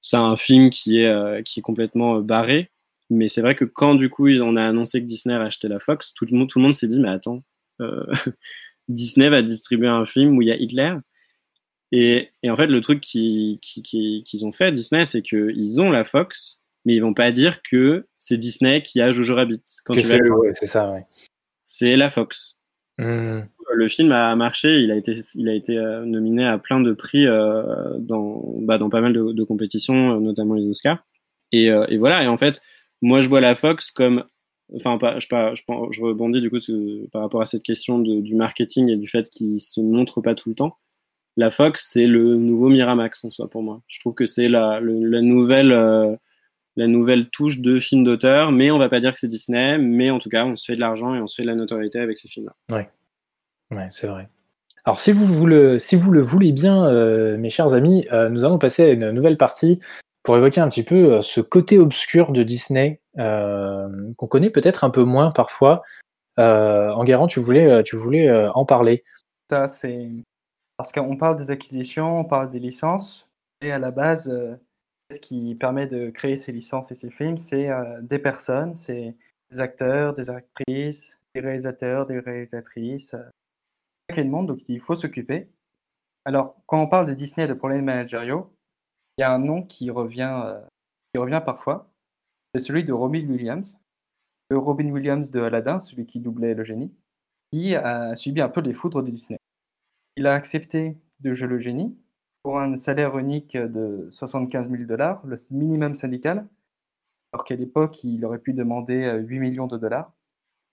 C'est 0.00 0.16
un 0.16 0.36
film 0.36 0.70
qui 0.70 1.00
est, 1.00 1.06
euh, 1.06 1.42
qui 1.42 1.60
est 1.60 1.62
complètement 1.62 2.20
barré. 2.20 2.70
Mais 3.10 3.28
c'est 3.28 3.40
vrai 3.40 3.54
que 3.54 3.64
quand 3.64 3.94
du 3.94 4.08
coup 4.08 4.28
on 4.28 4.56
a 4.56 4.64
annoncé 4.64 5.00
que 5.00 5.06
Disney 5.06 5.34
a 5.34 5.42
acheté 5.42 5.68
la 5.68 5.78
Fox, 5.78 6.14
tout 6.14 6.26
le 6.30 6.36
monde, 6.36 6.48
tout 6.48 6.58
le 6.58 6.64
monde 6.64 6.74
s'est 6.74 6.88
dit 6.88 6.98
mais 6.98 7.10
attends, 7.10 7.42
Disney 8.88 9.28
va 9.28 9.42
distribuer 9.42 9.88
un 9.88 10.04
film 10.04 10.36
où 10.36 10.42
il 10.42 10.48
y 10.48 10.52
a 10.52 10.56
Hitler. 10.56 10.94
Et, 11.90 12.30
et 12.42 12.50
en 12.50 12.56
fait 12.56 12.68
le 12.68 12.80
truc 12.80 13.00
qu'ils 13.00 13.58
qui, 13.60 13.82
qui, 13.82 14.40
ont 14.44 14.52
fait 14.52 14.72
Disney, 14.72 15.04
c'est 15.04 15.20
qu'ils 15.20 15.80
ont 15.80 15.90
la 15.90 16.04
Fox, 16.04 16.62
mais 16.86 16.94
ils 16.94 17.00
vont 17.00 17.12
pas 17.12 17.32
dire 17.32 17.62
que 17.62 18.06
c'est 18.16 18.38
Disney 18.38 18.80
qui 18.80 19.02
a 19.02 19.10
Jojo 19.10 19.34
Rabbit. 19.34 19.62
Quand 19.84 19.92
c'est 19.92 20.66
ça, 20.66 20.90
ouais. 20.90 21.04
C'est 21.64 21.96
la 21.96 22.08
Fox. 22.08 22.56
Mmh 22.96 23.42
le 23.74 23.88
film 23.88 24.12
a 24.12 24.34
marché, 24.36 24.80
il 24.80 24.90
a 24.90 24.96
été, 24.96 25.12
il 25.34 25.48
a 25.48 25.54
été 25.54 25.76
euh, 25.76 26.04
nominé 26.04 26.46
à 26.46 26.58
plein 26.58 26.80
de 26.80 26.92
prix 26.92 27.26
euh, 27.26 27.98
dans, 27.98 28.42
bah, 28.60 28.78
dans 28.78 28.90
pas 28.90 29.00
mal 29.00 29.12
de, 29.12 29.44
compétitions, 29.44 30.16
euh, 30.16 30.20
notamment 30.20 30.54
les 30.54 30.66
Oscars. 30.66 31.04
Et, 31.52 31.70
voilà, 31.98 32.24
et 32.24 32.28
en 32.28 32.38
fait, 32.38 32.62
moi, 33.02 33.20
je 33.20 33.28
vois 33.28 33.42
la 33.42 33.54
Fox 33.54 33.90
comme 33.90 34.24
enfin, 34.74 34.96
pas, 34.96 35.18
je, 35.18 35.26
pas, 35.28 35.52
je, 35.54 35.62
je, 35.90 36.00
rebondis 36.00 36.40
du 36.40 36.48
coup 36.48 36.56
par 37.12 37.20
rapport 37.20 37.42
à 37.42 37.44
cette 37.44 37.62
question 37.62 37.98
de, 37.98 38.22
du 38.22 38.36
marketing 38.36 38.88
et 38.88 38.96
du 38.96 39.06
fait 39.06 39.28
qu'il 39.28 39.60
se 39.60 39.82
montre 39.82 40.22
pas 40.22 40.34
tout 40.34 40.48
le 40.48 40.54
temps. 40.54 40.78
La 41.36 41.50
Fox, 41.50 41.90
c'est 41.92 42.06
le 42.06 42.36
nouveau 42.36 42.70
Miramax 42.70 43.22
en 43.24 43.30
soi 43.30 43.50
pour 43.50 43.62
moi. 43.62 43.82
Je 43.86 44.00
trouve 44.00 44.14
que 44.14 44.24
c'est 44.24 44.48
la, 44.48 44.80
la, 44.80 45.20
nouvelle, 45.20 46.18
la 46.76 46.86
nouvelle 46.86 47.28
touche 47.28 47.58
de 47.58 47.78
film 47.78 48.02
d'auteur, 48.02 48.50
mais 48.50 48.70
on 48.70 48.78
va 48.78 48.88
pas 48.88 49.00
dire 49.00 49.12
que 49.12 49.18
c'est 49.18 49.28
Disney, 49.28 49.76
mais 49.76 50.10
en 50.10 50.18
tout 50.18 50.30
cas, 50.30 50.46
on 50.46 50.56
se 50.56 50.64
fait 50.64 50.74
de 50.74 50.80
l'argent 50.80 51.14
et 51.14 51.20
on 51.20 51.26
se 51.26 51.34
fait 51.34 51.42
de 51.42 51.48
la 51.48 51.54
notoriété 51.54 51.98
avec 51.98 52.16
ce 52.16 52.28
film-là. 52.28 52.54
Ouais, 52.74 52.88
ouais 53.72 53.88
c'est 53.90 54.06
vrai. 54.06 54.28
Alors, 54.84 54.98
si 54.98 55.12
vous, 55.12 55.26
vous, 55.26 55.46
le, 55.46 55.78
si 55.78 55.94
vous 55.94 56.10
le 56.10 56.20
voulez 56.20 56.50
bien, 56.50 56.86
euh, 56.86 57.36
mes 57.38 57.50
chers 57.50 57.74
amis, 57.74 58.06
euh, 58.12 58.28
nous 58.28 58.44
allons 58.44 58.58
passer 58.58 58.82
à 58.82 58.88
une 58.88 59.10
nouvelle 59.12 59.36
partie 59.36 59.78
pour 60.24 60.36
évoquer 60.36 60.60
un 60.60 60.68
petit 60.68 60.82
peu 60.82 61.14
euh, 61.14 61.22
ce 61.22 61.40
côté 61.40 61.78
obscur 61.78 62.32
de 62.32 62.42
Disney 62.42 63.00
qu'on 63.16 64.26
connaît 64.26 64.50
peut-être 64.50 64.84
un 64.84 64.90
peu 64.90 65.04
moins 65.04 65.30
parfois. 65.30 65.82
Euh, 66.38 66.90
Enguerrand, 66.92 67.26
tu 67.26 67.40
voulais, 67.40 67.82
tu 67.82 67.94
voulais 67.94 68.34
en 68.54 68.64
parler. 68.64 69.04
Ça, 69.50 69.66
c'est 69.66 70.08
parce 70.78 70.92
qu'on 70.92 71.16
parle 71.16 71.36
des 71.36 71.50
acquisitions, 71.50 72.20
on 72.20 72.24
parle 72.24 72.48
des 72.48 72.58
licences, 72.58 73.28
et 73.60 73.70
à 73.70 73.78
la 73.78 73.90
base, 73.90 74.34
ce 75.12 75.20
qui 75.20 75.54
permet 75.56 75.86
de 75.86 76.08
créer 76.08 76.36
ces 76.36 76.52
licences 76.52 76.90
et 76.90 76.94
ces 76.94 77.10
films, 77.10 77.36
c'est 77.36 77.68
des 78.00 78.18
personnes, 78.18 78.74
c'est 78.74 79.14
des 79.50 79.60
acteurs, 79.60 80.14
des 80.14 80.30
actrices, 80.30 81.18
des 81.34 81.42
réalisateurs, 81.42 82.06
des 82.06 82.18
réalisatrices, 82.18 83.14
un 84.18 84.24
monde, 84.24 84.48
donc 84.48 84.58
il 84.68 84.80
faut 84.80 84.94
s'occuper. 84.94 85.48
Alors, 86.24 86.56
quand 86.66 86.80
on 86.80 86.86
parle 86.86 87.06
de 87.06 87.14
Disney 87.14 87.44
et 87.44 87.48
de 87.48 87.54
problèmes 87.54 87.84
managériaux, 87.84 88.54
il 89.18 89.22
y 89.22 89.24
a 89.24 89.32
un 89.32 89.38
nom 89.38 89.62
qui 89.62 89.90
revient, 89.90 90.42
euh, 90.44 90.60
qui 91.12 91.18
revient 91.18 91.42
parfois, 91.44 91.90
c'est 92.54 92.60
celui 92.60 92.84
de 92.84 92.92
Robin 92.92 93.26
Williams. 93.28 93.78
Le 94.50 94.58
Robin 94.58 94.90
Williams 94.90 95.30
de 95.30 95.40
Aladdin, 95.40 95.80
celui 95.80 96.06
qui 96.06 96.20
doublait 96.20 96.54
le 96.54 96.64
génie, 96.64 96.92
qui 97.50 97.74
a 97.74 98.14
subi 98.16 98.40
un 98.40 98.48
peu 98.48 98.60
les 98.60 98.74
foudres 98.74 99.02
de 99.02 99.10
Disney. 99.10 99.38
Il 100.16 100.26
a 100.26 100.34
accepté 100.34 100.98
de 101.20 101.34
jouer 101.34 101.48
le 101.48 101.58
génie 101.58 101.96
pour 102.42 102.58
un 102.58 102.76
salaire 102.76 103.16
unique 103.18 103.56
de 103.56 104.08
75 104.10 104.68
000 104.70 104.84
dollars, 104.84 105.24
le 105.26 105.36
minimum 105.52 105.94
syndical, 105.94 106.46
alors 107.32 107.44
qu'à 107.44 107.54
l'époque, 107.54 108.04
il 108.04 108.24
aurait 108.24 108.38
pu 108.38 108.52
demander 108.52 109.10
8 109.26 109.36
euh, 109.36 109.40
millions 109.40 109.66
de 109.66 109.78
dollars, 109.78 110.12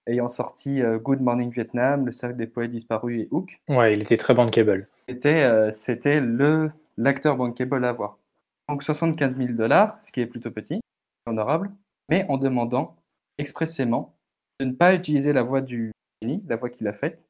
ayant 0.09 0.27
sorti 0.27 0.81
euh, 0.81 0.97
Good 0.97 1.21
Morning 1.21 1.51
Vietnam, 1.51 2.05
Le 2.05 2.11
Cercle 2.11 2.37
des 2.37 2.47
Poètes 2.47 2.71
Disparus 2.71 3.21
et 3.21 3.27
Hook. 3.31 3.61
Ouais, 3.69 3.93
il 3.93 4.01
était 4.01 4.17
très 4.17 4.33
bankable. 4.33 4.87
C'était, 5.07 5.71
c'était 5.71 6.19
le, 6.19 6.71
l'acteur 6.97 7.35
bankable 7.35 7.83
à 7.83 7.89
avoir. 7.89 8.19
Donc 8.69 8.83
75 8.83 9.35
000 9.35 9.53
dollars, 9.53 9.99
ce 9.99 10.11
qui 10.11 10.21
est 10.21 10.27
plutôt 10.27 10.51
petit, 10.51 10.79
honorable, 11.25 11.71
mais 12.09 12.25
en 12.29 12.37
demandant 12.37 12.95
expressément 13.39 14.15
de 14.59 14.65
ne 14.65 14.73
pas 14.73 14.93
utiliser 14.93 15.33
la 15.33 15.41
voix 15.41 15.61
du 15.61 15.91
génie, 16.21 16.43
la 16.47 16.55
voix 16.55 16.69
qu'il 16.69 16.87
a 16.87 16.93
faite, 16.93 17.25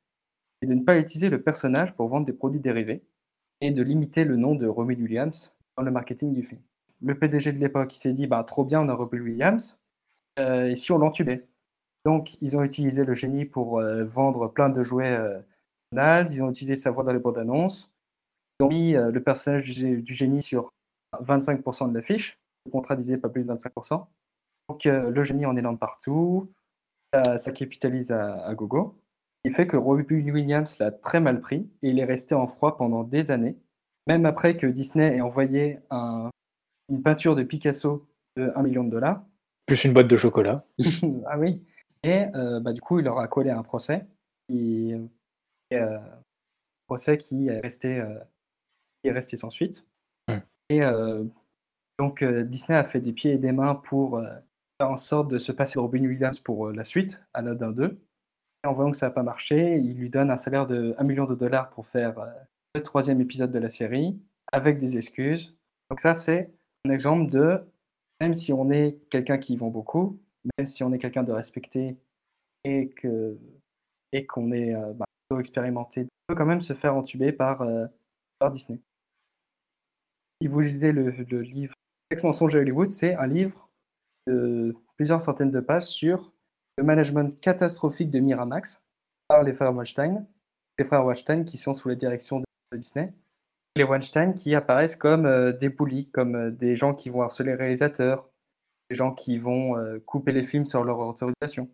et 0.62 0.66
de 0.66 0.74
ne 0.74 0.84
pas 0.84 0.98
utiliser 0.98 1.30
le 1.30 1.42
personnage 1.42 1.94
pour 1.94 2.10
vendre 2.10 2.26
des 2.26 2.34
produits 2.34 2.60
dérivés, 2.60 3.04
et 3.62 3.72
de 3.72 3.82
limiter 3.82 4.24
le 4.24 4.36
nom 4.36 4.56
de 4.56 4.68
Robin 4.68 4.96
Williams 4.96 5.54
dans 5.78 5.84
le 5.84 5.92
marketing 5.92 6.34
du 6.34 6.44
film. 6.44 6.62
Le 7.02 7.18
PDG 7.18 7.54
de 7.54 7.60
l'époque 7.60 7.92
s'est 7.92 8.14
dit, 8.14 8.28
bah, 8.28 8.44
trop 8.44 8.66
bien, 8.66 8.82
on 8.82 8.90
a 8.90 8.94
Robin 8.94 9.20
Williams, 9.20 9.80
euh, 10.40 10.70
et 10.70 10.76
si 10.76 10.92
on 10.92 10.98
l'entubait? 10.98 11.48
Donc, 12.06 12.42
ils 12.42 12.56
ont 12.56 12.64
utilisé 12.64 13.04
le 13.04 13.14
génie 13.14 13.46
pour 13.46 13.80
euh, 13.80 14.04
vendre 14.06 14.48
plein 14.48 14.70
de 14.70 14.84
jouets 14.84 15.18
euh, 15.18 15.40
ils 15.92 16.44
ont 16.44 16.50
utilisé 16.50 16.76
sa 16.76 16.92
voix 16.92 17.04
dans 17.04 17.14
les 17.14 17.20
bandes 17.20 17.40
annonces, 17.40 17.92
ils 18.60 18.64
ont 18.64 18.70
mis 18.70 18.94
le 18.94 19.20
personnage 19.24 19.66
du 19.66 20.14
génie 20.14 20.44
sur 20.44 20.70
25% 21.18 21.90
de 21.90 21.96
l'affiche. 21.96 22.38
Le 22.66 22.72
contrat 22.72 22.96
disait 22.96 23.18
pas 23.18 23.30
plus 23.30 23.44
de 23.44 23.52
25%. 23.52 24.06
Donc 24.70 24.86
euh, 24.86 25.10
le 25.10 25.24
génie 25.24 25.46
en 25.46 25.56
élan 25.56 25.76
partout, 25.76 26.52
ça, 27.14 27.52
capitalise 27.52 28.12
à, 28.12 28.54
gogo. 28.54 28.96
Il 29.44 29.52
fait 29.52 29.66
que 29.66 29.78
Robbie 29.78 30.32
Williams 30.32 30.78
l'a 30.80 30.92
très 30.92 31.20
mal 31.20 31.42
pris 31.42 31.68
et 31.82 31.90
il 31.90 32.00
est 32.00 32.06
resté 32.06 32.36
en 32.36 32.46
froid 32.46 32.78
pendant 32.78 33.04
des 33.04 33.32
années, 33.32 33.58
même 34.06 34.26
après 34.26 34.56
que 34.56 34.68
Disney 34.68 35.16
ait 35.16 35.22
envoyé 35.22 35.80
une 35.92 37.02
peinture 37.02 37.36
de 37.36 37.44
Picasso 37.44 38.08
de 38.38 38.52
1 38.56 38.62
million 38.62 38.84
de 38.84 38.92
dollars. 38.92 39.24
Plus 39.66 39.84
une 39.86 39.94
boîte 39.94 40.08
de 40.08 40.18
chocolat. 40.18 40.66
ah 41.26 41.40
oui. 41.40 41.64
Et 42.04 42.26
euh, 42.36 42.60
bah, 42.60 42.74
du 42.74 42.82
coup, 42.82 43.00
il 43.00 43.06
leur 43.06 43.20
a 43.20 43.28
collé 43.28 43.50
un 43.50 43.64
procès. 43.64 44.08
Qui, 44.48 44.96
euh, 45.74 46.00
procès 46.88 47.18
qui 47.18 47.48
est 47.48 47.60
resté, 47.60 48.04
qui 49.02 49.10
est 49.10 49.12
resté 49.12 49.38
sans 49.38 49.52
suite. 49.52 49.86
Et 50.70 50.84
euh, 50.84 51.24
donc 51.98 52.22
euh, 52.22 52.44
Disney 52.44 52.78
a 52.78 52.84
fait 52.84 53.02
des 53.02 53.14
pieds 53.14 53.34
et 53.34 53.38
des 53.38 53.52
mains 53.52 53.76
pour 53.76 54.18
euh, 54.18 54.28
faire 54.80 54.92
en 54.92 54.98
sorte 54.98 55.30
de 55.30 55.40
se 55.40 55.52
passer 55.52 55.80
Robin 55.80 56.06
Williams 56.06 56.40
pour 56.40 56.72
la 56.72 56.84
suite, 56.84 57.22
Aladdin 57.34 57.72
2. 57.72 58.00
Et 58.64 58.68
en 58.68 58.74
voyant 58.74 58.92
que 58.92 58.98
ça 58.98 59.08
n'a 59.08 59.12
pas 59.12 59.24
marché, 59.24 59.78
il 59.78 59.98
lui 59.98 60.10
donne 60.10 60.30
un 60.30 60.38
salaire 60.38 60.68
de 60.68 60.96
1 60.98 61.04
million 61.04 61.26
de 61.26 61.36
dollars 61.36 61.70
pour 61.72 61.88
faire 61.88 62.16
le 62.76 62.84
troisième 62.84 63.22
épisode 63.22 63.52
de 63.52 63.60
la 63.60 63.70
série, 63.70 64.20
avec 64.52 64.80
des 64.80 64.98
excuses. 64.98 65.56
Donc 65.90 66.02
ça, 66.02 66.14
c'est 66.14 66.52
un 66.86 66.92
exemple 66.92 67.32
de, 67.32 67.62
même 68.20 68.34
si 68.34 68.52
on 68.52 68.70
est 68.70 69.00
quelqu'un 69.10 69.38
qui 69.38 69.56
vend 69.56 69.70
beaucoup, 69.70 70.20
même 70.58 70.68
si 70.68 70.84
on 70.84 70.94
est 70.94 71.00
quelqu'un 71.00 71.24
de 71.24 71.32
respecté 71.32 71.98
et 72.64 72.90
que 72.90 73.38
et 74.12 74.26
qu'on 74.26 74.52
est 74.52 74.74
bah, 74.96 75.06
expérimenté, 75.40 76.02
on 76.02 76.34
peut 76.34 76.36
quand 76.36 76.46
même 76.46 76.62
se 76.62 76.74
faire 76.74 76.96
entuber 76.96 77.32
par, 77.32 77.64
par 78.40 78.52
Disney 78.52 78.80
si 80.42 80.48
vous 80.48 80.60
lisez 80.62 80.92
le, 80.92 81.10
livre 81.42 81.74
Ex 82.12 82.24
mensonge 82.24 82.56
à 82.56 82.60
Hollywood, 82.60 82.90
c'est 82.90 83.16
un 83.16 83.28
livre 83.28 83.70
de 84.28 84.76
plusieurs 84.96 85.22
centaines 85.22 85.52
de 85.52 85.60
pages 85.60 85.84
sur 85.84 86.32
le 86.78 86.84
management 86.84 87.40
catastrophique 87.40 88.10
de 88.10 88.20
Miramax 88.20 88.82
par 89.28 89.44
les 89.44 89.54
frères 89.54 89.76
Weinstein, 89.76 90.26
les 90.78 90.86
frères 90.86 91.06
Weinstein 91.06 91.46
qui 91.46 91.58
sont 91.58 91.74
sous 91.74 91.90
la 91.90 91.96
direction 91.96 92.40
de 92.40 92.78
Disney. 92.78 93.14
Les 93.76 93.84
Weinstein 93.84 94.34
qui 94.34 94.56
apparaissent 94.56 94.96
comme 94.96 95.26
euh, 95.26 95.52
des 95.52 95.70
bullies, 95.70 96.10
comme 96.10 96.36
euh, 96.36 96.52
des 96.52 96.76
gens 96.76 96.96
qui 96.96 97.10
vont 97.10 97.22
harceler 97.22 97.52
les 97.52 97.56
réalisateurs, 97.56 98.29
des 98.90 98.96
gens 98.96 99.14
qui 99.14 99.38
vont 99.38 99.78
euh, 99.78 100.00
couper 100.06 100.32
les 100.32 100.44
films 100.44 100.66
sur 100.66 100.84
leur 100.84 101.00
autorisation. 101.00 101.70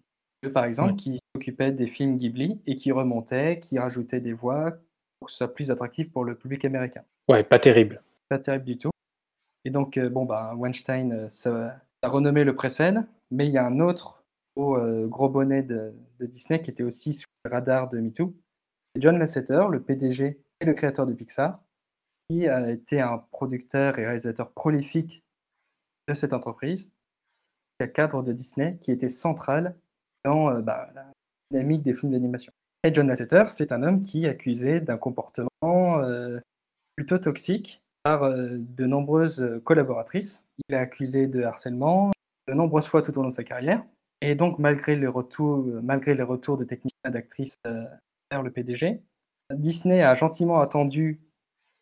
Eux, 0.46 0.52
par 0.52 0.66
exemple, 0.66 0.96
qui 0.96 1.20
s'occupaient 1.34 1.72
des 1.72 1.88
films 1.88 2.18
Ghibli 2.18 2.60
et 2.68 2.76
qui 2.76 2.92
remontaient, 2.92 3.60
qui 3.60 3.80
rajoutaient 3.80 4.20
des 4.20 4.34
voix 4.34 4.72
pour 5.20 5.28
que 5.28 5.32
ce 5.32 5.38
soit 5.38 5.54
plus 5.54 5.72
attractif 5.72 6.12
pour 6.12 6.26
le 6.26 6.36
public 6.36 6.66
américain. 6.66 7.04
Ouais, 7.28 7.44
pas 7.44 7.60
terrible 7.60 8.02
pas 8.30 8.40
terrible 8.40 8.66
du 8.66 8.78
tout. 8.78 8.92
Et 9.64 9.70
donc, 9.70 9.98
euh, 9.98 10.10
bon, 10.10 10.26
bah, 10.26 10.54
Weinstein, 10.56 11.12
euh, 11.12 11.30
ça, 11.30 11.82
a 12.02 12.08
renommé 12.08 12.44
le 12.44 12.56
précède, 12.56 13.06
mais 13.32 13.48
il 13.48 13.52
y 13.52 13.58
a 13.58 13.66
un 13.66 13.80
autre 13.80 14.24
gros, 14.56 14.78
euh, 14.78 15.08
gros 15.08 15.30
bonnet 15.30 15.64
de, 15.64 15.94
Disney 16.20 16.62
qui 16.62 16.72
était 16.72 16.84
aussi 16.84 17.14
sous 17.14 17.28
le 17.46 17.52
radar 17.52 17.90
de 17.90 18.00
MeToo. 18.00 18.36
John 18.98 19.18
Lasseter, 19.18 19.66
le 19.70 19.82
PDG 19.82 20.40
et 20.62 20.66
le 20.66 20.74
créateur 20.74 21.06
de 21.06 21.14
Pixar, 21.14 21.60
qui 22.30 22.48
a 22.48 22.70
été 22.72 23.02
un 23.02 23.18
producteur 23.32 24.00
et 24.00 24.06
réalisateur 24.06 24.52
prolifique 24.52 25.24
de 26.08 26.14
cette 26.14 26.34
entreprise, 26.34 26.92
cadre 27.94 28.24
de 28.24 28.32
Disney 28.32 28.78
qui 28.80 28.92
était 28.92 29.10
central 29.10 29.76
dans 30.24 30.60
bah, 30.62 30.90
la 30.96 31.06
dynamique 31.52 31.84
des 31.84 31.94
films 31.94 32.12
d'animation. 32.14 32.52
Et 32.84 32.94
John 32.94 33.08
Lasseter, 33.08 33.44
c'est 33.48 33.72
un 33.72 33.84
homme 33.84 34.02
qui 34.02 34.26
est 34.26 34.30
accusé 34.30 34.80
d'un 34.80 34.98
comportement 34.98 35.50
plutôt 36.96 37.18
toxique 37.18 37.82
par 38.04 38.24
euh, 38.24 38.50
de 38.52 38.86
nombreuses 38.86 39.42
euh, 39.42 39.60
collaboratrices. 39.64 40.44
Il 40.68 40.76
est 40.76 40.80
accusé 40.80 41.28
de 41.28 41.44
harcèlement 41.44 42.12
de 42.48 42.54
nombreuses 42.54 42.86
fois 42.86 43.02
tout 43.02 43.18
au 43.18 43.22
long 43.22 43.30
de 43.30 43.34
sa 43.34 43.44
carrière. 43.44 43.84
Et 44.22 44.36
donc, 44.36 44.60
malgré 44.60 44.96
les 44.96 45.08
retours, 45.08 45.66
euh, 45.68 45.82
malgré 45.84 46.14
les 46.14 46.24
retours 46.24 46.58
de 46.58 46.64
techniciens 46.64 47.10
d'actrices 47.10 47.58
vers 48.32 48.44
le 48.44 48.52
PDG, 48.52 49.02
Disney 49.54 50.02
a 50.02 50.16
gentiment 50.16 50.60
attendu 50.62 51.20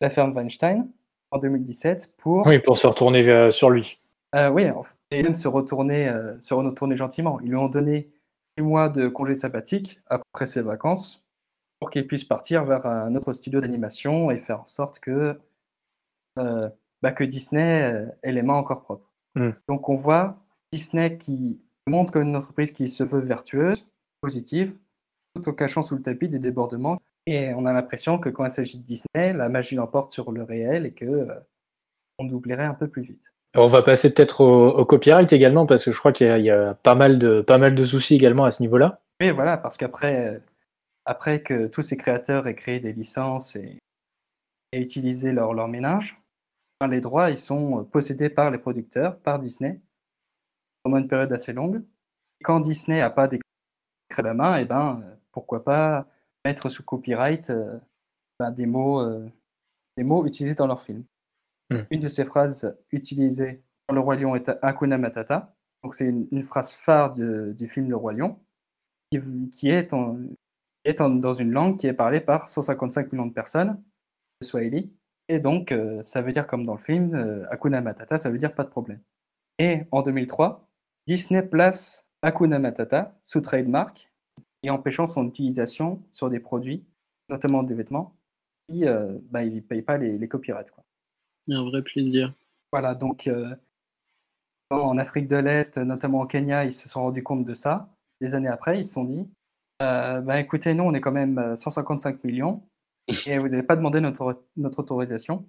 la 0.00 0.10
ferme 0.10 0.34
Weinstein 0.34 0.88
en 1.30 1.38
2017 1.38 2.14
pour. 2.16 2.46
Oui, 2.46 2.58
pour 2.58 2.76
se 2.76 2.86
retourner 2.86 3.50
sur 3.50 3.70
lui. 3.70 4.00
oui, 4.34 4.64
et 5.18 5.22
même 5.22 5.34
se 5.34 5.48
retourner, 5.48 6.12
se 6.42 6.54
retourner 6.54 6.96
gentiment. 6.96 7.40
Ils 7.40 7.50
lui 7.50 7.56
ont 7.56 7.68
donné 7.68 8.10
six 8.56 8.62
mois 8.62 8.88
de 8.88 9.08
congé 9.08 9.34
sabbatique 9.34 10.00
après 10.06 10.46
ses 10.46 10.62
vacances 10.62 11.24
pour 11.80 11.90
qu'il 11.90 12.06
puisse 12.06 12.24
partir 12.24 12.64
vers 12.64 12.86
un 12.86 13.14
autre 13.14 13.32
studio 13.32 13.60
d'animation 13.60 14.30
et 14.30 14.38
faire 14.40 14.60
en 14.60 14.66
sorte 14.66 15.00
que 15.00 15.38
euh, 16.38 16.68
bah, 17.02 17.12
que 17.12 17.24
Disney 17.24 17.82
euh, 17.82 18.06
ait 18.22 18.32
les 18.32 18.42
mains 18.42 18.54
encore 18.54 18.82
propres. 18.82 19.12
Hmm. 19.34 19.50
Donc 19.68 19.88
on 19.88 19.96
voit 19.96 20.38
Disney 20.72 21.18
qui 21.18 21.60
montre 21.86 22.12
comme 22.12 22.22
une 22.22 22.36
entreprise 22.36 22.72
qui 22.72 22.88
se 22.88 23.04
veut 23.04 23.20
vertueuse, 23.20 23.86
positive, 24.22 24.74
tout 25.34 25.46
en 25.48 25.52
cachant 25.52 25.82
sous 25.82 25.96
le 25.96 26.02
tapis 26.02 26.28
des 26.28 26.38
débordements. 26.38 26.98
Et 27.26 27.52
on 27.52 27.66
a 27.66 27.72
l'impression 27.72 28.18
que 28.18 28.30
quand 28.30 28.44
il 28.44 28.50
s'agit 28.50 28.78
de 28.78 28.84
Disney, 28.84 29.34
la 29.34 29.50
magie 29.50 29.74
l'emporte 29.74 30.10
sur 30.10 30.32
le 30.32 30.42
réel 30.42 30.86
et 30.86 30.94
que 30.94 31.04
euh, 31.04 31.34
on 32.18 32.24
doublerait 32.24 32.64
un 32.64 32.74
peu 32.74 32.88
plus 32.88 33.02
vite. 33.02 33.33
On 33.56 33.68
va 33.68 33.82
passer 33.82 34.12
peut-être 34.12 34.40
au, 34.40 34.84
copyright 34.84 35.32
également 35.32 35.64
parce 35.64 35.84
que 35.84 35.92
je 35.92 35.98
crois 35.98 36.12
qu'il 36.12 36.26
y, 36.26 36.50
a 36.50 36.74
pas 36.74 36.96
mal 36.96 37.18
de 37.18 37.40
pas 37.40 37.56
mal 37.56 37.76
de 37.76 37.84
soucis 37.84 38.16
également 38.16 38.44
à 38.44 38.50
ce 38.50 38.62
niveau-là. 38.62 39.00
Oui, 39.20 39.30
voilà, 39.30 39.56
parce 39.56 39.76
qu'après 39.76 40.42
après 41.04 41.40
que 41.42 41.68
tous 41.68 41.82
ces 41.82 41.96
créateurs 41.96 42.48
aient 42.48 42.56
créé 42.56 42.80
des 42.80 42.92
licences 42.92 43.54
et, 43.56 43.78
utilisé 44.72 45.30
leur, 45.30 45.54
leur 45.54 45.68
ménage, 45.68 46.20
les 46.90 47.00
droits 47.00 47.30
ils 47.30 47.38
sont 47.38 47.80
euh, 47.80 47.82
possédés 47.84 48.28
par 48.28 48.50
les 48.50 48.58
producteurs, 48.58 49.18
par 49.18 49.38
Disney. 49.38 49.80
pendant 50.82 50.98
une 50.98 51.06
période 51.06 51.32
assez 51.32 51.52
longue. 51.52 51.84
Quand 52.42 52.58
Disney 52.58 52.98
n'a 52.98 53.10
pas 53.10 53.28
décrit 53.28 53.42
la 54.18 54.34
main, 54.34 54.58
eh 54.58 54.64
ben, 54.64 55.02
pourquoi 55.30 55.62
pas 55.62 56.06
mettre 56.44 56.68
sous 56.68 56.82
copyright 56.82 57.52
ben, 58.40 58.50
des, 58.50 58.66
mots, 58.66 59.02
des 59.96 60.04
mots 60.04 60.26
utilisés 60.26 60.54
dans 60.54 60.66
leur 60.66 60.80
film. 60.82 61.04
Hmm. 61.70 61.82
Une 61.90 62.00
de 62.00 62.08
ces 62.08 62.24
phrases 62.24 62.76
utilisées 62.92 63.62
dans 63.88 63.94
Le 63.94 64.00
Roi 64.00 64.16
Lion 64.16 64.36
est 64.36 64.50
Hakuna 64.62 64.98
Matata. 64.98 65.54
Donc 65.82 65.94
c'est 65.94 66.06
une, 66.06 66.42
phrase 66.42 66.72
phare 66.72 67.14
du 67.14 67.68
film 67.68 67.90
Le 67.90 67.96
Roi 67.96 68.14
Lion, 68.14 68.38
qui, 69.10 69.70
est, 69.70 69.92
est 70.84 70.98
dans 71.02 71.34
une 71.34 71.50
langue 71.50 71.78
qui 71.78 71.86
est 71.86 71.92
parlée 71.92 72.20
par 72.20 72.48
155 72.48 73.12
millions 73.12 73.26
de 73.26 73.34
personnes, 73.34 73.82
le 74.40 74.46
Swahili. 74.46 74.92
Et 75.28 75.40
donc, 75.40 75.72
euh, 75.72 76.02
ça 76.02 76.20
veut 76.20 76.32
dire, 76.32 76.46
comme 76.46 76.66
dans 76.66 76.74
le 76.74 76.82
film, 76.82 77.14
euh, 77.14 77.46
Hakuna 77.50 77.80
Matata, 77.80 78.18
ça 78.18 78.30
veut 78.30 78.38
dire 78.38 78.54
pas 78.54 78.64
de 78.64 78.68
problème. 78.68 79.00
Et 79.58 79.82
en 79.90 80.02
2003, 80.02 80.68
Disney 81.06 81.42
place 81.42 82.06
Hakuna 82.22 82.58
Matata 82.58 83.18
sous 83.24 83.40
trademark 83.40 84.10
et 84.62 84.70
empêchant 84.70 85.06
son 85.06 85.28
utilisation 85.28 86.02
sur 86.10 86.28
des 86.28 86.40
produits, 86.40 86.84
notamment 87.28 87.62
des 87.62 87.74
vêtements, 87.74 88.16
qui 88.68 88.86
euh, 88.86 89.18
bah, 89.30 89.44
ne 89.44 89.60
payent 89.60 89.82
pas 89.82 89.96
les, 89.96 90.28
copyrights. 90.28 90.72
Un 91.48 91.62
vrai 91.64 91.82
plaisir. 91.82 92.32
Voilà, 92.72 92.94
donc 92.94 93.26
euh, 93.26 93.54
en 94.70 94.98
Afrique 94.98 95.28
de 95.28 95.36
l'Est, 95.36 95.78
notamment 95.78 96.22
au 96.22 96.26
Kenya, 96.26 96.64
ils 96.64 96.72
se 96.72 96.88
sont 96.88 97.02
rendus 97.02 97.22
compte 97.22 97.44
de 97.44 97.54
ça. 97.54 97.88
Des 98.20 98.34
années 98.34 98.48
après, 98.48 98.78
ils 98.78 98.84
se 98.84 98.94
sont 98.94 99.04
dit 99.04 99.28
bah, 99.80 100.40
écoutez, 100.40 100.74
nous, 100.74 100.84
on 100.84 100.94
est 100.94 101.00
quand 101.00 101.12
même 101.12 101.54
155 101.56 102.24
millions 102.24 102.62
et 103.26 103.38
vous 103.38 103.48
n'avez 103.48 103.62
pas 103.62 103.76
demandé 103.76 104.00
notre, 104.00 104.42
notre 104.56 104.80
autorisation. 104.80 105.46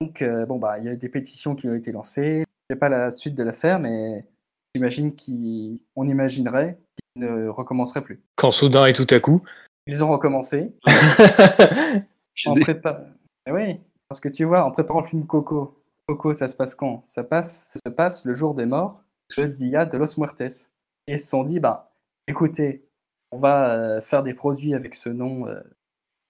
Donc, 0.00 0.22
euh, 0.22 0.46
bon, 0.46 0.58
bah, 0.58 0.78
il 0.78 0.84
y 0.84 0.88
a 0.88 0.96
des 0.96 1.08
pétitions 1.08 1.54
qui 1.54 1.68
ont 1.68 1.74
été 1.74 1.92
lancées. 1.92 2.44
Je 2.68 2.74
sais 2.74 2.78
pas 2.78 2.88
la 2.88 3.10
suite 3.10 3.34
de 3.34 3.42
l'affaire, 3.42 3.78
mais 3.78 4.24
j'imagine 4.74 5.14
qu'on 5.14 6.06
imaginerait 6.06 6.78
qu'ils 6.96 7.22
ne 7.22 7.48
recommenceraient 7.48 8.04
plus. 8.04 8.22
Quand 8.36 8.50
soudain 8.50 8.86
et 8.86 8.92
tout 8.92 9.06
à 9.10 9.20
coup. 9.20 9.42
Ils 9.86 10.02
ont 10.02 10.10
recommencé. 10.10 10.72
en 12.46 12.54
prépa... 12.54 13.06
Oui, 13.50 13.80
parce 14.14 14.20
que 14.20 14.28
tu 14.28 14.44
vois, 14.44 14.62
en 14.62 14.70
préparant 14.70 15.00
le 15.00 15.08
film 15.08 15.26
Coco, 15.26 15.82
Coco, 16.06 16.34
ça 16.34 16.46
se 16.46 16.54
passe 16.54 16.76
quand? 16.76 17.02
Ça, 17.04 17.24
passe, 17.24 17.72
ça 17.72 17.80
se 17.84 17.90
passe 17.92 18.24
le 18.24 18.32
jour 18.32 18.54
des 18.54 18.64
morts, 18.64 19.02
le 19.36 19.48
Dia 19.48 19.86
de 19.86 19.98
los 19.98 20.16
Muertes. 20.18 20.70
Et 21.08 21.14
ils 21.14 21.18
se 21.18 21.26
sont 21.26 21.42
dit, 21.42 21.58
bah, 21.58 21.92
écoutez, 22.28 22.88
on 23.32 23.38
va 23.38 23.74
euh, 23.74 24.00
faire 24.00 24.22
des 24.22 24.32
produits 24.32 24.72
avec 24.72 24.94
ce 24.94 25.08
nom 25.08 25.48
euh, 25.48 25.60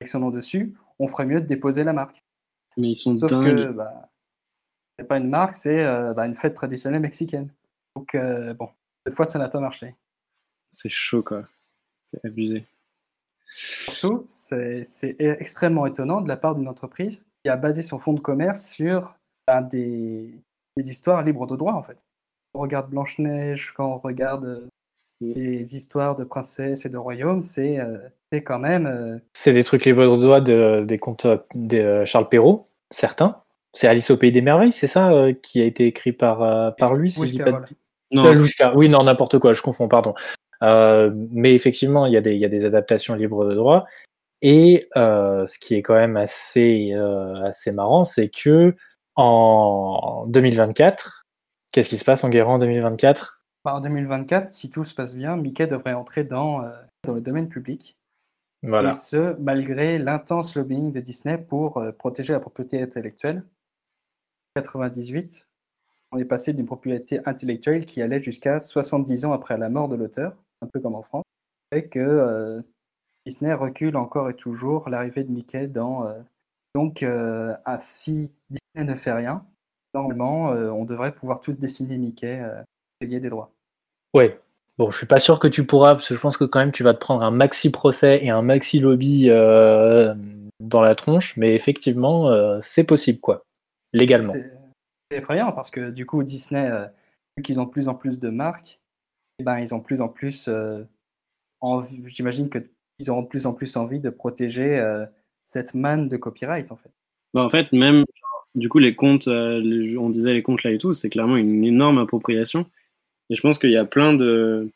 son 0.07 0.21
nom 0.21 0.31
dessus, 0.31 0.75
on 0.99 1.09
ferait 1.09 1.27
mieux 1.27 1.43
de 1.43 1.47
déposer 1.47 1.85
la 1.85 1.93
marque. 1.93 2.25
Mais 2.79 2.93
ils 2.93 2.97
sont 2.97 3.15
Sauf 3.15 3.31
que 3.31 3.71
bah, 3.73 4.11
c'est 4.99 5.07
pas 5.07 5.19
une 5.19 5.29
marque, 5.29 5.53
c'est 5.53 5.85
euh, 5.85 6.15
bah, 6.15 6.25
une 6.25 6.37
fête 6.37 6.55
traditionnelle 6.55 7.03
mexicaine. 7.03 7.53
Donc 7.97 8.15
euh, 8.15 8.55
bon, 8.55 8.71
cette 9.05 9.15
fois 9.15 9.27
ça 9.27 9.39
n'a 9.39 9.51
pas 9.51 9.61
marché. 9.61 9.95
C'est 10.71 10.89
chaud 10.89 11.23
quoi, 11.23 11.47
c'est 12.01 12.25
abusé. 12.25 12.65
Surtout, 13.47 14.25
c'est 14.27 14.85
extrêmement 15.19 15.85
étonnant 15.85 16.23
de 16.23 16.29
la 16.29 16.39
part 16.39 16.55
d'une 16.55 16.67
entreprise 16.67 17.25
qui 17.45 17.51
a 17.51 17.57
basé 17.57 17.83
son 17.83 17.99
fonds 17.99 18.15
de 18.15 18.21
commerce 18.21 18.65
sur 18.67 19.17
bah, 19.47 19.63
des, 19.63 20.41
des, 20.77 20.91
histoires 20.91 21.23
libres 21.23 21.47
de 21.47 21.57
droit 21.57 21.75
en 21.75 21.83
fait. 21.83 22.05
Quand 22.53 22.61
on 22.61 22.63
regarde 22.63 22.91
Blanche-Neige, 22.91 23.75
quand 23.77 23.95
on 23.95 23.99
regarde 23.99 24.45
euh, 24.45 24.69
les 25.21 25.75
histoires 25.75 26.17
de 26.17 26.25
princesses 26.25 26.85
et 26.85 26.89
de 26.89 26.97
royaumes, 26.97 27.43
c'est 27.43 27.79
euh, 27.79 27.99
quand 28.45 28.59
même. 28.59 28.87
Euh, 28.87 29.19
c'est 29.33 29.53
des 29.53 29.65
trucs 29.65 29.85
les 29.85 29.93
de 29.93 30.41
de, 30.41 30.85
des 30.85 30.99
contes 30.99 31.27
de 31.55 31.79
euh, 31.79 32.05
Charles 32.05 32.29
Perrault, 32.29 32.69
certains. 32.91 33.41
C'est 33.73 33.89
Alice 33.89 34.11
au 34.11 34.17
pays 34.17 34.33
des 34.33 34.41
merveilles, 34.41 34.73
c'est 34.73 34.87
ça 34.87 35.11
qui 35.43 35.61
a 35.61 35.65
été 35.65 35.87
écrit 35.87 36.13
par, 36.13 36.77
par 36.77 36.95
lui, 36.95 37.11
si 37.11 37.39
pas 37.39 37.61
Non, 38.13 38.33
oui, 38.77 38.89
non, 38.89 39.03
n'importe 39.03 39.41
quoi, 39.41 39.53
je 39.53 39.63
confonds, 39.63 39.89
pardon. 39.89 40.15
mais 40.63 41.57
effectivement, 41.57 42.07
il 42.07 42.13
y, 42.13 42.17
a 42.17 42.21
des, 42.21 42.35
il 42.35 42.39
y 42.41 42.45
a 42.45 42.49
des 42.49 42.65
adaptations 42.65 43.17
libres 43.17 43.45
de 43.49 43.57
droit. 43.57 43.85
Et 44.47 44.89
ce 44.95 45.59
qui 45.59 45.75
est 45.75 45.83
quand 45.83 45.95
même 45.95 46.19
assez, 46.19 46.93
assez 46.93 47.73
marrant, 47.73 48.05
c'est 48.05 48.29
que 48.29 48.77
en 49.17 50.27
2024, 50.29 51.25
qu'est-ce 51.73 51.89
qui 51.89 51.97
se 51.97 52.05
passe 52.05 52.25
en 52.25 52.29
guerre 52.29 52.51
en 52.51 52.59
2024 52.59 53.35
en 53.73 53.81
2024, 53.81 54.53
si 54.53 54.71
tout 54.71 54.85
se 54.85 54.95
passe 54.95 55.17
bien, 55.17 55.37
Mickey 55.37 55.67
devrait 55.67 55.95
entrer 55.95 56.25
dans, 56.25 56.63
euh, 56.63 56.71
dans 57.03 57.15
le 57.15 57.21
domaine 57.21 57.49
public. 57.49 57.97
Voilà. 58.63 58.91
Et 58.91 58.97
ce, 58.97 59.37
malgré 59.41 59.99
l'intense 59.99 60.55
lobbying 60.57 60.93
de 60.93 61.01
Disney 61.01 61.39
pour 61.39 61.79
euh, 61.79 61.93
protéger 61.93 62.33
la 62.33 62.41
propriété 62.41 62.83
intellectuelle. 62.83 63.45
En 64.57 64.61
98, 64.61 65.49
on 66.13 66.19
est 66.19 66.25
passé 66.25 66.53
d'une 66.53 66.67
propriété 66.67 67.21
intellectuelle 67.27 67.87
qui 67.87 68.03
allait 68.03 68.23
jusqu'à 68.23 68.61
70 68.61 69.25
ans 69.25 69.33
après 69.33 69.59
la 69.59 69.69
mort 69.69 69.89
de 69.89 69.97
l'auteur, 69.97 70.37
un 70.61 70.67
peu 70.67 70.81
comme 70.81 70.95
en 70.95 71.03
France, 71.03 71.25
et 71.73 71.89
que 71.89 71.99
euh, 71.99 72.63
Disney 73.27 73.53
recule 73.53 73.97
encore 73.97 74.29
et 74.31 74.35
toujours 74.35 74.89
l'arrivée 74.89 75.25
de 75.25 75.31
Mickey 75.31 75.67
dans. 75.67 76.07
donc, 76.75 77.05
si 77.81 78.31
Disney 78.51 78.93
ne 78.93 78.97
fait 78.97 79.13
rien, 79.13 79.45
normalement, 79.95 80.51
on 80.51 80.85
devrait 80.85 81.15
pouvoir 81.15 81.41
tous 81.41 81.59
dessiner 81.59 81.97
Mickey 81.97 82.43
payer 83.01 83.21
des 83.21 83.31
droits. 83.31 83.51
Ouais. 84.13 84.39
Bon, 84.77 84.91
je 84.91 84.97
suis 84.97 85.07
pas 85.07 85.21
sûr 85.21 85.39
que 85.39 85.47
tu 85.47 85.65
pourras, 85.65 85.95
parce 85.95 86.09
que 86.09 86.15
je 86.15 86.21
pense 86.21 86.37
que 86.37 86.45
quand 86.45 86.59
même 86.59 86.73
tu 86.73 86.83
vas 86.83 86.95
te 86.95 86.99
prendre 86.99 87.23
un 87.23 87.31
maxi 87.31 87.71
procès 87.71 88.25
et 88.25 88.31
un 88.31 88.43
maxi 88.43 88.81
lobby 88.81 89.27
euh, 89.29 90.15
dans 90.59 90.81
la 90.81 90.97
tronche, 90.97 91.37
mais 91.37 91.55
effectivement, 91.55 92.29
euh, 92.29 92.59
c'est 92.61 92.83
possible, 92.83 93.21
quoi, 93.21 93.43
légalement. 93.93 94.33
C'est 94.33 95.19
effrayant 95.19 95.53
parce 95.53 95.71
que 95.71 95.91
du 95.91 96.07
coup, 96.07 96.25
Disney, 96.25 96.69
euh, 96.69 96.87
vu 97.37 97.45
qu'ils 97.45 97.61
ont 97.61 97.67
de 97.67 97.71
plus 97.71 97.87
en 97.87 97.95
plus 97.95 98.19
de 98.19 98.31
marques, 98.31 98.81
eh 99.39 99.45
ben, 99.45 99.61
ils 99.61 99.75
ont 99.75 99.81
plus 99.81 100.01
en 100.01 100.09
plus 100.09 100.51
envie, 101.61 102.03
j'imagine 102.07 102.49
qu'ils 102.99 103.11
auront 103.11 103.23
de 103.23 103.29
plus 103.29 103.47
en 103.47 103.53
plus 103.53 103.77
envie 103.77 104.01
de 104.01 104.11
protéger 104.11 104.83
cette 105.43 105.75
manne 105.75 106.09
de 106.09 106.17
copyright, 106.17 106.73
en 106.73 106.77
fait. 106.77 106.91
Bah, 107.33 107.43
en 107.43 107.51
fait, 107.51 107.73
même, 107.73 108.05
du 108.55 108.69
coup, 108.69 108.79
les 108.79 108.95
comptes, 108.95 109.29
on 109.29 110.11
disait 110.11 110.33
les 110.33 110.43
comptes 110.43 110.63
là 110.63 110.71
et 110.71 110.79
tout, 110.79 110.93
c'est 110.93 111.11
clairement 111.11 111.37
une 111.37 111.65
énorme 111.65 111.99
appropriation. 111.99 112.67
Et 113.31 113.37
je 113.37 113.41
pense 113.41 113.59
qu'il 113.59 113.71
y 113.71 113.77
a 113.77 113.85
plein 113.85 114.15
de, 114.15 114.71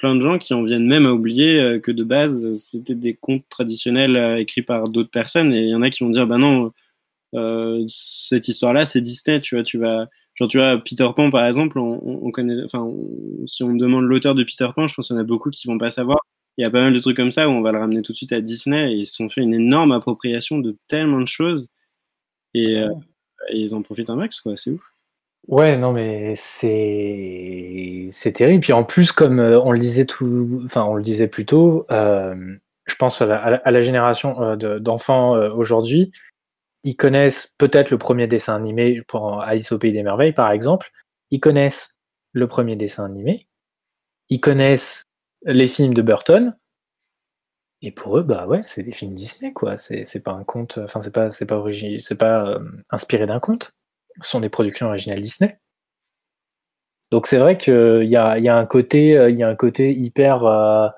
plein 0.00 0.14
de 0.16 0.20
gens 0.20 0.38
qui 0.38 0.54
en 0.54 0.62
viennent 0.62 0.86
même 0.86 1.06
à 1.06 1.12
oublier 1.12 1.60
euh, 1.60 1.78
que 1.78 1.92
de 1.92 2.02
base, 2.04 2.54
c'était 2.54 2.94
des 2.94 3.14
contes 3.14 3.44
traditionnels 3.50 4.16
euh, 4.16 4.38
écrits 4.38 4.62
par 4.62 4.88
d'autres 4.88 5.10
personnes. 5.10 5.52
Et 5.52 5.64
il 5.64 5.68
y 5.68 5.74
en 5.74 5.82
a 5.82 5.90
qui 5.90 6.02
vont 6.02 6.10
dire, 6.10 6.26
bah 6.26 6.38
non, 6.38 6.72
euh, 7.34 7.84
cette 7.86 8.48
histoire-là, 8.48 8.86
c'est 8.86 9.00
Disney, 9.02 9.40
tu 9.40 9.54
vois, 9.56 9.64
tu 9.64 9.78
vas... 9.78 10.08
Genre, 10.34 10.48
tu 10.48 10.58
vois, 10.58 10.78
Peter 10.82 11.08
Pan, 11.14 11.30
par 11.30 11.44
exemple, 11.46 11.78
on, 11.78 12.30
connaît... 12.30 12.64
Enfin, 12.64 12.90
si 13.46 13.62
on 13.62 13.74
demande 13.74 14.04
l'auteur 14.04 14.34
de 14.34 14.42
Peter 14.42 14.68
Pan, 14.74 14.86
je 14.86 14.94
pense 14.94 15.08
qu'il 15.08 15.16
y 15.16 15.18
en 15.18 15.22
a 15.22 15.24
beaucoup 15.24 15.50
qui 15.50 15.66
vont 15.66 15.76
pas 15.76 15.90
savoir. 15.90 16.20
Il 16.60 16.62
y 16.62 16.66
a 16.66 16.70
pas 16.70 16.82
mal 16.82 16.92
de 16.92 16.98
trucs 16.98 17.16
comme 17.16 17.30
ça 17.30 17.48
où 17.48 17.52
on 17.52 17.62
va 17.62 17.72
le 17.72 17.78
ramener 17.78 18.02
tout 18.02 18.12
de 18.12 18.16
suite 18.16 18.32
à 18.32 18.42
Disney 18.42 18.92
et 18.92 18.96
ils 18.96 19.06
se 19.06 19.14
sont 19.14 19.30
fait 19.30 19.40
une 19.40 19.54
énorme 19.54 19.92
appropriation 19.92 20.58
de 20.58 20.76
tellement 20.88 21.20
de 21.20 21.26
choses. 21.26 21.68
Et, 22.52 22.74
et 22.74 23.56
ils 23.56 23.74
en 23.74 23.80
profitent 23.80 24.10
un 24.10 24.16
max, 24.16 24.40
quoi, 24.40 24.56
c'est 24.58 24.70
ouf. 24.72 24.92
Ouais, 25.48 25.76
non, 25.76 25.92
mais 25.92 26.34
c'est 26.36 28.08
c'est 28.12 28.32
terrible. 28.32 28.60
Puis 28.60 28.72
en 28.72 28.84
plus, 28.84 29.12
comme 29.12 29.40
euh, 29.40 29.60
on 29.60 29.72
le 29.72 29.78
disait 29.78 30.04
tout, 30.04 30.62
enfin 30.64 30.84
on 30.84 30.94
le 30.94 31.02
disait 31.02 31.28
plus 31.28 31.46
tôt, 31.46 31.86
euh, 31.90 32.34
je 32.86 32.94
pense 32.96 33.22
à 33.22 33.60
la, 33.64 33.80
génération 33.80 34.40
euh, 34.42 34.78
d'enfants 34.78 35.32
aujourd'hui, 35.54 36.12
ils 36.84 36.96
connaissent 36.96 37.54
peut-être 37.58 37.90
le 37.90 37.98
premier 37.98 38.26
dessin 38.26 38.54
animé 38.56 39.02
pour 39.08 39.42
Alice 39.42 39.72
au 39.72 39.78
pays 39.78 39.92
des 39.92 40.02
merveilles, 40.02 40.32
par 40.32 40.50
exemple. 40.50 40.90
Ils 41.30 41.40
connaissent 41.40 41.98
le 42.32 42.46
premier 42.48 42.76
dessin 42.76 43.04
animé. 43.04 43.48
Ils 44.28 44.40
connaissent 44.40 45.06
les 45.42 45.66
films 45.66 45.94
de 45.94 46.02
Burton. 46.02 46.56
Et 47.82 47.92
pour 47.92 48.18
eux, 48.18 48.22
bah 48.22 48.46
ouais, 48.46 48.62
c'est 48.62 48.82
des 48.82 48.92
films 48.92 49.14
Disney, 49.14 49.52
quoi. 49.52 49.76
C'est 49.76 50.22
pas 50.22 50.32
un 50.32 50.44
conte, 50.44 50.78
enfin 50.78 51.00
c'est 51.00 51.12
pas 51.14 51.30
c'est 51.30 51.46
pas 51.46 51.64
c'est 51.98 52.18
pas 52.18 52.58
inspiré 52.90 53.26
d'un 53.26 53.40
conte 53.40 53.74
sont 54.22 54.40
des 54.40 54.48
productions 54.48 54.86
originales 54.86 55.20
Disney. 55.20 55.58
Donc 57.10 57.26
c'est 57.26 57.38
vrai 57.38 57.58
qu'il 57.58 58.04
y 58.04 58.16
a, 58.16 58.38
y, 58.38 58.48
a 58.48 58.56
un 58.56 58.66
côté, 58.66 59.18
euh, 59.18 59.30
y 59.30 59.42
a 59.42 59.48
un 59.48 59.56
côté 59.56 59.92
hyper 59.92 60.44
euh, 60.44 60.88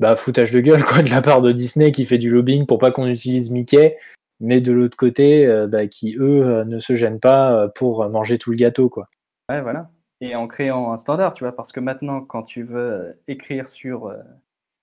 bah, 0.00 0.16
foutage 0.16 0.50
de 0.50 0.60
gueule 0.60 0.84
quoi, 0.84 1.02
de 1.02 1.10
la 1.10 1.22
part 1.22 1.42
de 1.42 1.52
Disney 1.52 1.92
qui 1.92 2.06
fait 2.06 2.18
du 2.18 2.30
lobbying 2.30 2.66
pour 2.66 2.78
pas 2.78 2.90
qu'on 2.90 3.06
utilise 3.06 3.50
Mickey, 3.50 3.96
mais 4.40 4.60
de 4.60 4.72
l'autre 4.72 4.96
côté, 4.96 5.46
euh, 5.46 5.68
bah, 5.68 5.86
qui 5.86 6.16
eux 6.18 6.64
ne 6.64 6.78
se 6.80 6.96
gênent 6.96 7.20
pas 7.20 7.68
pour 7.68 8.08
manger 8.08 8.38
tout 8.38 8.50
le 8.50 8.56
gâteau. 8.56 8.88
Quoi. 8.88 9.08
Ouais, 9.48 9.60
voilà. 9.60 9.90
Et 10.20 10.34
en 10.36 10.46
créant 10.46 10.92
un 10.92 10.96
standard, 10.96 11.32
tu 11.32 11.44
vois, 11.44 11.56
parce 11.56 11.72
que 11.72 11.80
maintenant, 11.80 12.20
quand 12.20 12.42
tu 12.42 12.62
veux 12.62 13.18
écrire 13.26 13.68
sur, 13.68 14.14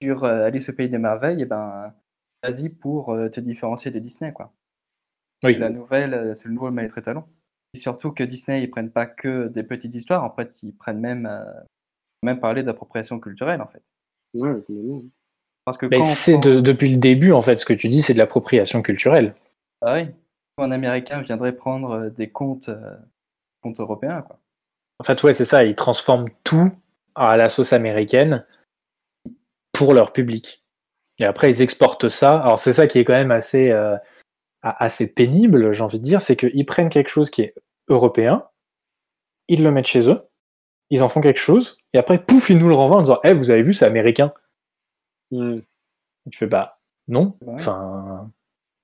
sur 0.01 0.23
Alice 0.25 0.69
au 0.69 0.73
Pays 0.73 0.89
des 0.89 0.97
Merveilles, 0.97 1.39
et 1.39 1.43
eh 1.43 1.45
ben, 1.45 1.93
vas-y 2.41 2.69
pour 2.69 3.15
te 3.31 3.39
différencier 3.39 3.91
de 3.91 3.99
Disney. 3.99 4.33
Quoi. 4.33 4.51
Oui. 5.43 5.55
La 5.55 5.69
nouvelle, 5.69 6.35
c'est 6.35 6.47
le 6.47 6.55
nouveau 6.55 6.71
maître 6.71 6.97
étalon 6.97 7.23
surtout 7.77 8.11
que 8.11 8.23
Disney, 8.23 8.63
ils 8.63 8.69
prennent 8.69 8.91
pas 8.91 9.05
que 9.05 9.47
des 9.47 9.63
petites 9.63 9.95
histoires, 9.95 10.23
en 10.23 10.29
fait, 10.29 10.51
ils 10.63 10.73
prennent 10.73 10.99
même, 10.99 11.25
euh, 11.25 11.43
même 12.23 12.39
parler 12.39 12.63
d'appropriation 12.63 13.19
culturelle, 13.19 13.61
en 13.61 13.67
fait. 13.67 13.81
Ouais, 14.33 14.61
Parce 15.63 15.77
que 15.77 15.85
Mais 15.85 16.03
c'est 16.03 16.39
depuis 16.39 16.89
le 16.89 16.97
début, 16.97 17.31
en 17.31 17.41
fait, 17.41 17.57
ce 17.57 17.65
que 17.65 17.73
tu 17.73 17.87
dis, 17.87 18.01
c'est 18.01 18.13
de 18.13 18.17
l'appropriation 18.17 18.81
culturelle. 18.81 19.33
Ah 19.81 19.95
oui. 19.95 20.07
Un 20.57 20.71
Américain 20.71 21.21
viendrait 21.21 21.55
prendre 21.55 21.91
euh, 21.91 22.09
des 22.09 22.29
comptes, 22.29 22.69
euh, 22.69 22.95
comptes 23.61 23.79
européens, 23.79 24.23
quoi. 24.23 24.39
En 24.99 25.03
fait, 25.03 25.21
ouais, 25.23 25.33
c'est 25.33 25.45
ça, 25.45 25.63
ils 25.63 25.75
transforment 25.75 26.29
tout 26.43 26.71
à 27.15 27.37
la 27.37 27.49
sauce 27.49 27.73
américaine 27.73 28.45
pour 29.71 29.93
leur 29.93 30.11
public. 30.11 30.63
Et 31.19 31.25
après, 31.25 31.51
ils 31.51 31.61
exportent 31.61 32.09
ça. 32.09 32.39
Alors, 32.39 32.59
c'est 32.59 32.73
ça 32.73 32.87
qui 32.87 32.99
est 32.99 33.05
quand 33.05 33.13
même 33.13 33.31
assez, 33.31 33.71
euh, 33.71 33.95
assez 34.61 35.07
pénible, 35.07 35.71
j'ai 35.71 35.83
envie 35.83 35.99
de 35.99 36.03
dire, 36.03 36.21
c'est 36.21 36.35
qu'ils 36.35 36.65
prennent 36.65 36.89
quelque 36.89 37.09
chose 37.09 37.29
qui 37.29 37.43
est 37.43 37.53
européen, 37.87 38.45
ils 39.47 39.63
le 39.63 39.71
mettent 39.71 39.87
chez 39.87 40.09
eux, 40.09 40.21
ils 40.89 41.03
en 41.03 41.09
font 41.09 41.21
quelque 41.21 41.39
chose, 41.39 41.77
et 41.93 41.97
après, 41.97 42.23
pouf, 42.23 42.49
ils 42.49 42.57
nous 42.57 42.69
le 42.69 42.75
renvoient 42.75 42.97
en 42.97 43.01
disant 43.01 43.19
Eh, 43.23 43.33
vous 43.33 43.49
avez 43.49 43.61
vu, 43.61 43.73
c'est 43.73 43.85
américain. 43.85 44.33
Tu 45.31 45.63
fais 46.33 46.47
Bah, 46.47 46.79
non. 47.07 47.37
Enfin, 47.47 48.29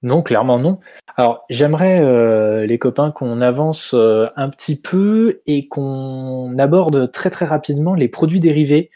non, 0.04 0.22
clairement 0.22 0.60
non. 0.60 0.80
Alors, 1.16 1.46
j'aimerais, 1.50 2.02
euh, 2.02 2.66
les 2.66 2.78
copains, 2.78 3.12
qu'on 3.12 3.40
avance 3.40 3.94
euh, 3.94 4.26
un 4.36 4.50
petit 4.50 4.80
peu 4.80 5.42
et 5.46 5.70
qu'on 5.70 6.58
aborde 6.60 7.12
très 7.12 7.30
très 7.30 7.46
rapidement 7.46 7.96
les 7.96 8.10
produits 8.10 8.42
dérivés 8.42 8.90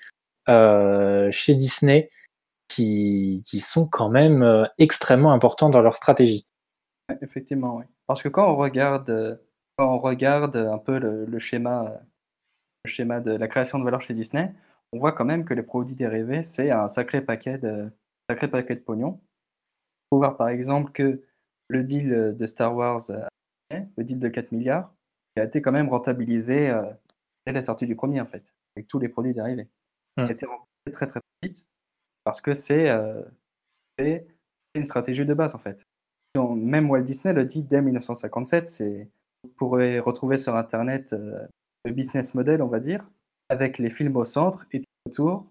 euh, 0.50 1.32
chez 1.32 1.56
Disney 1.56 2.10
qui, 2.68 3.42
sont 3.62 3.88
quand 3.88 4.10
même 4.10 4.68
extrêmement 4.78 5.32
importants 5.32 5.70
dans 5.70 5.82
leur 5.82 5.96
stratégie. 5.96 6.46
Effectivement, 7.22 7.78
oui. 7.78 7.86
Parce 8.06 8.22
que 8.22 8.30
quand 8.30 8.52
on 8.52 8.56
regarde, 8.56 9.40
quand 9.78 9.96
on 9.96 10.00
regarde 10.00 10.58
un 10.58 10.78
peu 10.78 11.00
le, 11.00 11.40
schéma, 11.40 12.02
le 12.86 12.90
schéma 12.90 13.20
de 13.20 13.32
la 13.32 13.48
création 13.48 13.80
de 13.80 13.84
valeur 13.84 14.02
chez 14.02 14.14
Disney, 14.14 14.54
on 14.94 15.00
voit 15.00 15.14
quand 15.14 15.26
même 15.26 15.44
que 15.44 15.54
les 15.54 15.64
produits 15.64 15.96
dérivés, 15.96 16.44
c'est 16.44 16.70
un 16.70 16.88
sacré 16.88 17.22
paquet 17.22 17.58
de, 17.58 17.90
sacré 18.30 18.48
paquet 18.48 18.76
de 18.76 18.82
pognon 18.82 19.20
faut 20.10 20.18
voir 20.18 20.38
par 20.38 20.50
exemple 20.50 20.92
que 20.92 21.22
le 21.70 21.84
deal 21.84 22.14
euh, 22.14 22.34
de 22.34 22.46
Star 22.46 22.76
Wars, 22.76 23.10
euh, 23.10 23.80
le 23.98 24.04
deal 24.04 24.20
de 24.20 24.30
4 24.30 24.52
milliards, 24.52 24.94
a 25.36 25.44
été 25.44 25.62
quand 25.62 25.72
même 25.72 25.90
rentabilisé 25.90 26.70
euh, 26.70 26.84
dès 27.46 27.54
la 27.54 27.62
sortie 27.62 27.86
du 27.86 27.96
premier, 27.96 28.20
en 28.22 28.26
fait, 28.26 28.54
avec 28.76 28.88
tous 28.88 29.00
les 29.00 29.10
produits 29.10 29.34
dérivés. 29.34 29.68
Il 30.18 30.24
a 30.24 30.26
mmh. 30.28 30.32
été 30.32 30.46
rentabilisé 30.46 30.92
très 30.92 31.08
très 31.08 31.20
vite 31.44 31.68
parce 32.24 32.42
que 32.42 32.54
c'est 32.54 32.90
une 34.00 34.84
stratégie 34.84 35.26
de 35.26 35.34
base, 35.34 35.54
en 35.56 35.60
fait. 35.60 35.80
Même 36.36 36.90
Walt 36.90 37.04
Disney 37.04 37.34
le 37.34 37.46
dit 37.46 37.64
dès 37.64 37.82
1957, 37.82 38.68
c'est 38.68 39.08
vous 39.44 39.50
pourrez 39.50 40.00
retrouver 40.00 40.38
sur 40.38 40.56
Internet 40.56 41.16
le 41.86 41.92
business 41.92 42.34
model, 42.36 42.62
on 42.62 42.68
va 42.68 42.80
dire, 42.80 43.08
avec 43.50 43.78
les 43.78 43.90
films 43.90 44.18
au 44.18 44.26
centre 44.26 44.66
et 44.72 44.82
tout 44.82 44.86
autour. 45.06 45.46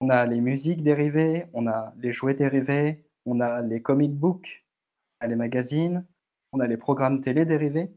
On 0.00 0.10
a 0.10 0.26
les 0.26 0.40
musiques 0.40 0.82
dérivées, 0.82 1.46
on 1.52 1.66
a 1.66 1.92
les 1.98 2.12
jouets 2.12 2.34
dérivés, 2.34 3.03
on 3.26 3.40
a 3.40 3.62
les 3.62 3.82
comic 3.82 4.12
books, 4.12 4.64
on 5.20 5.26
a 5.26 5.28
les 5.28 5.36
magazines, 5.36 6.04
on 6.52 6.60
a 6.60 6.66
les 6.66 6.76
programmes 6.76 7.20
télé 7.20 7.44
dérivés. 7.44 7.90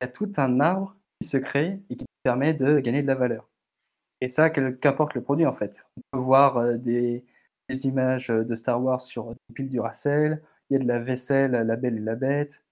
Il 0.00 0.04
y 0.04 0.08
a 0.08 0.08
tout 0.08 0.32
un 0.36 0.60
arbre 0.60 0.96
qui 1.20 1.28
se 1.28 1.36
crée 1.36 1.80
et 1.90 1.96
qui 1.96 2.04
permet 2.22 2.54
de 2.54 2.80
gagner 2.80 3.02
de 3.02 3.06
la 3.06 3.14
valeur. 3.14 3.48
Et 4.20 4.28
ça, 4.28 4.50
qu'importe 4.50 5.14
le 5.14 5.22
produit 5.22 5.46
en 5.46 5.52
fait. 5.52 5.86
On 5.96 6.18
peut 6.18 6.24
voir 6.24 6.56
euh, 6.58 6.76
des, 6.76 7.24
images 7.68 8.28
de 8.28 8.54
Star 8.54 8.82
Wars 8.82 9.00
sur 9.00 9.30
des 9.30 9.54
piles 9.54 9.68
du 9.68 9.80
Racel, 9.80 10.42
il 10.70 10.74
y 10.74 10.76
a 10.76 10.82
de 10.82 10.88
la 10.88 10.98
vaisselle 10.98 11.52
La 11.52 11.76
Belle 11.76 11.96
et 11.96 12.00
la 12.00 12.14
Bête, 12.14 12.64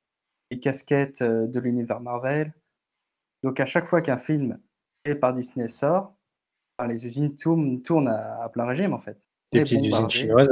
des 0.50 0.58
casquettes 0.58 1.22
euh, 1.22 1.46
de 1.46 1.60
l'univers 1.60 2.00
Marvel. 2.00 2.52
Donc 3.42 3.60
à 3.60 3.66
chaque 3.66 3.86
fois 3.86 4.00
qu'un 4.00 4.18
film 4.18 4.58
créé 5.04 5.14
par 5.14 5.34
Disney 5.34 5.68
sort, 5.68 6.14
les 6.88 7.06
usines 7.06 7.36
tournent, 7.36 8.08
à, 8.08 8.48
plein 8.52 8.66
régime 8.66 8.92
en 8.92 8.98
fait. 8.98 9.28
Les 9.52 9.60
petites 9.60 9.84
usines 9.84 10.10
chinoises 10.10 10.50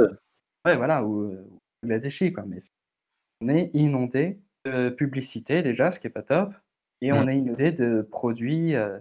Ouais, 0.65 0.77
voilà, 0.77 1.03
ou, 1.03 1.23
euh, 1.23 1.45
la 1.83 1.99
déchet, 1.99 2.31
quoi. 2.31 2.43
Mais 2.47 2.59
on 3.41 3.49
est 3.49 3.71
inondé 3.73 4.39
de 4.65 4.89
publicité 4.89 5.61
déjà, 5.61 5.91
ce 5.91 5.99
qui 5.99 6.07
est 6.07 6.11
pas 6.11 6.21
top, 6.21 6.53
et 7.01 7.11
on 7.11 7.25
mmh. 7.25 7.29
est 7.29 7.37
inondé 7.37 7.71
de 7.71 8.07
produits, 8.09 8.75
euh, 8.75 8.99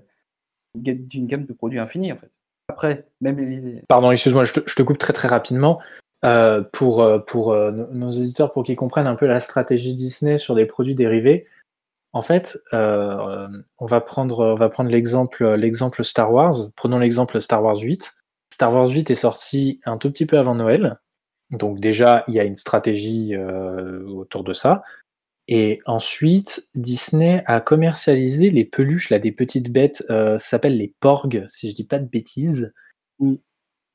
d'une 0.75 1.27
gamme 1.27 1.45
de 1.45 1.53
produits 1.53 1.79
infinis, 1.79 2.13
en 2.13 2.17
fait. 2.17 2.31
Après, 2.69 3.07
même 3.21 3.39
les 3.39 3.83
Pardon, 3.89 4.11
excuse-moi, 4.11 4.45
je 4.45 4.53
te, 4.53 4.83
coupe 4.83 4.99
très 4.99 5.13
très 5.13 5.29
rapidement. 5.29 5.81
Euh, 6.25 6.63
pour 6.73 7.05
pour 7.27 7.55
nos 7.55 8.11
auditeurs, 8.11 8.53
pour 8.53 8.63
qu'ils 8.63 8.77
comprennent 8.77 9.09
un 9.09 9.17
peu 9.17 9.27
la 9.27 9.41
stratégie 9.41 9.95
Disney 9.95 10.39
sur 10.39 10.55
des 10.55 10.67
produits 10.67 10.95
dérivés, 10.95 11.47
en 12.13 12.23
fait, 12.23 12.59
on 12.73 13.87
va 13.87 14.01
prendre, 14.01 14.47
on 14.47 14.55
va 14.55 14.69
prendre 14.69 14.89
l'exemple 14.89 15.55
l'exemple 15.55 16.03
Star 16.05 16.33
Wars. 16.33 16.55
Prenons 16.77 16.99
l'exemple 16.99 17.41
Star 17.41 17.63
Wars 17.63 17.79
8. 17.79 18.15
Star 18.55 18.73
Wars 18.73 18.89
8 18.89 19.11
est 19.11 19.17
sorti 19.17 19.81
un 19.85 19.99
tout 19.99 20.11
petit 20.11 20.27
peu 20.27 20.39
avant 20.39 20.55
Noël. 20.55 20.99
Donc 21.53 21.81
déjà, 21.81 22.25
il 22.29 22.35
y 22.35 22.41
a 22.41 22.45
une 22.45 22.57
stratégie 22.57 23.35
euh, 23.35 24.07
autour 24.07 24.43
de 24.43 24.53
ça. 24.53 24.83
Et 25.49 25.81
ensuite, 25.87 26.69
Disney 26.75 27.43
a 27.47 27.61
commercialisé 27.61 28.51
les 28.51 28.65
peluches, 28.65 29.11
là, 29.11 29.19
des 29.19 29.33
petites 29.33 29.71
bêtes, 29.71 30.05
euh, 30.09 30.39
ça 30.39 30.51
s'appelle 30.51 30.79
les 30.79 30.95
porgs, 31.01 31.45
si 31.49 31.71
je 31.71 31.75
dis 31.75 31.85
pas 31.85 31.99
de 31.99 32.09
bêtises. 32.09 32.73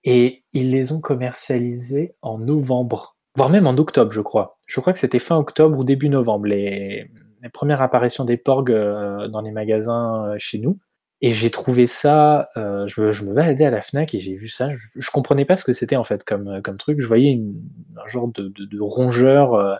Et 0.04 0.44
ils 0.54 0.72
les 0.72 0.92
ont 0.92 1.02
commercialisées 1.02 2.16
en 2.22 2.38
novembre, 2.38 3.16
voire 3.36 3.50
même 3.50 3.66
en 3.66 3.78
octobre, 3.78 4.12
je 4.12 4.22
crois. 4.22 4.58
Je 4.66 4.80
crois 4.80 4.94
que 4.94 5.00
c'était 5.00 5.20
fin 5.20 5.38
octobre 5.38 5.80
ou 5.80 5.84
début 5.84 6.10
novembre, 6.10 6.48
les, 6.48 7.10
premières 7.54 7.82
apparitions 7.82 8.26
des 8.26 8.38
porgs 8.38 8.72
euh, 8.72 9.30
dans 9.30 9.42
les 9.42 9.52
magasins 9.52 10.36
chez 10.38 10.60
nous. 10.60 10.78
Et 11.22 11.32
j'ai 11.32 11.50
trouvé 11.50 11.88
ça, 11.88 12.50
euh, 12.58 12.86
je, 12.86 13.24
me 13.24 13.34
baladais 13.34 13.66
à 13.66 13.72
la 13.72 13.82
FNAC 13.82 14.14
et 14.14 14.20
j'ai 14.20 14.36
vu 14.36 14.48
ça, 14.48 14.70
je, 14.96 15.12
comprenais 15.12 15.46
pas 15.46 15.58
ce 15.58 15.64
que 15.64 15.74
c'était 15.74 15.96
en 15.96 16.04
fait 16.04 16.24
comme, 16.24 16.48
euh, 16.48 16.62
comme 16.62 16.78
truc. 16.78 17.02
Je 17.02 17.08
voyais 17.08 17.32
une, 17.32 17.60
un 18.04 18.08
genre 18.08 18.28
de, 18.28 18.50
de, 18.50 18.80
rongeur 18.80 19.56
euh, 19.56 19.76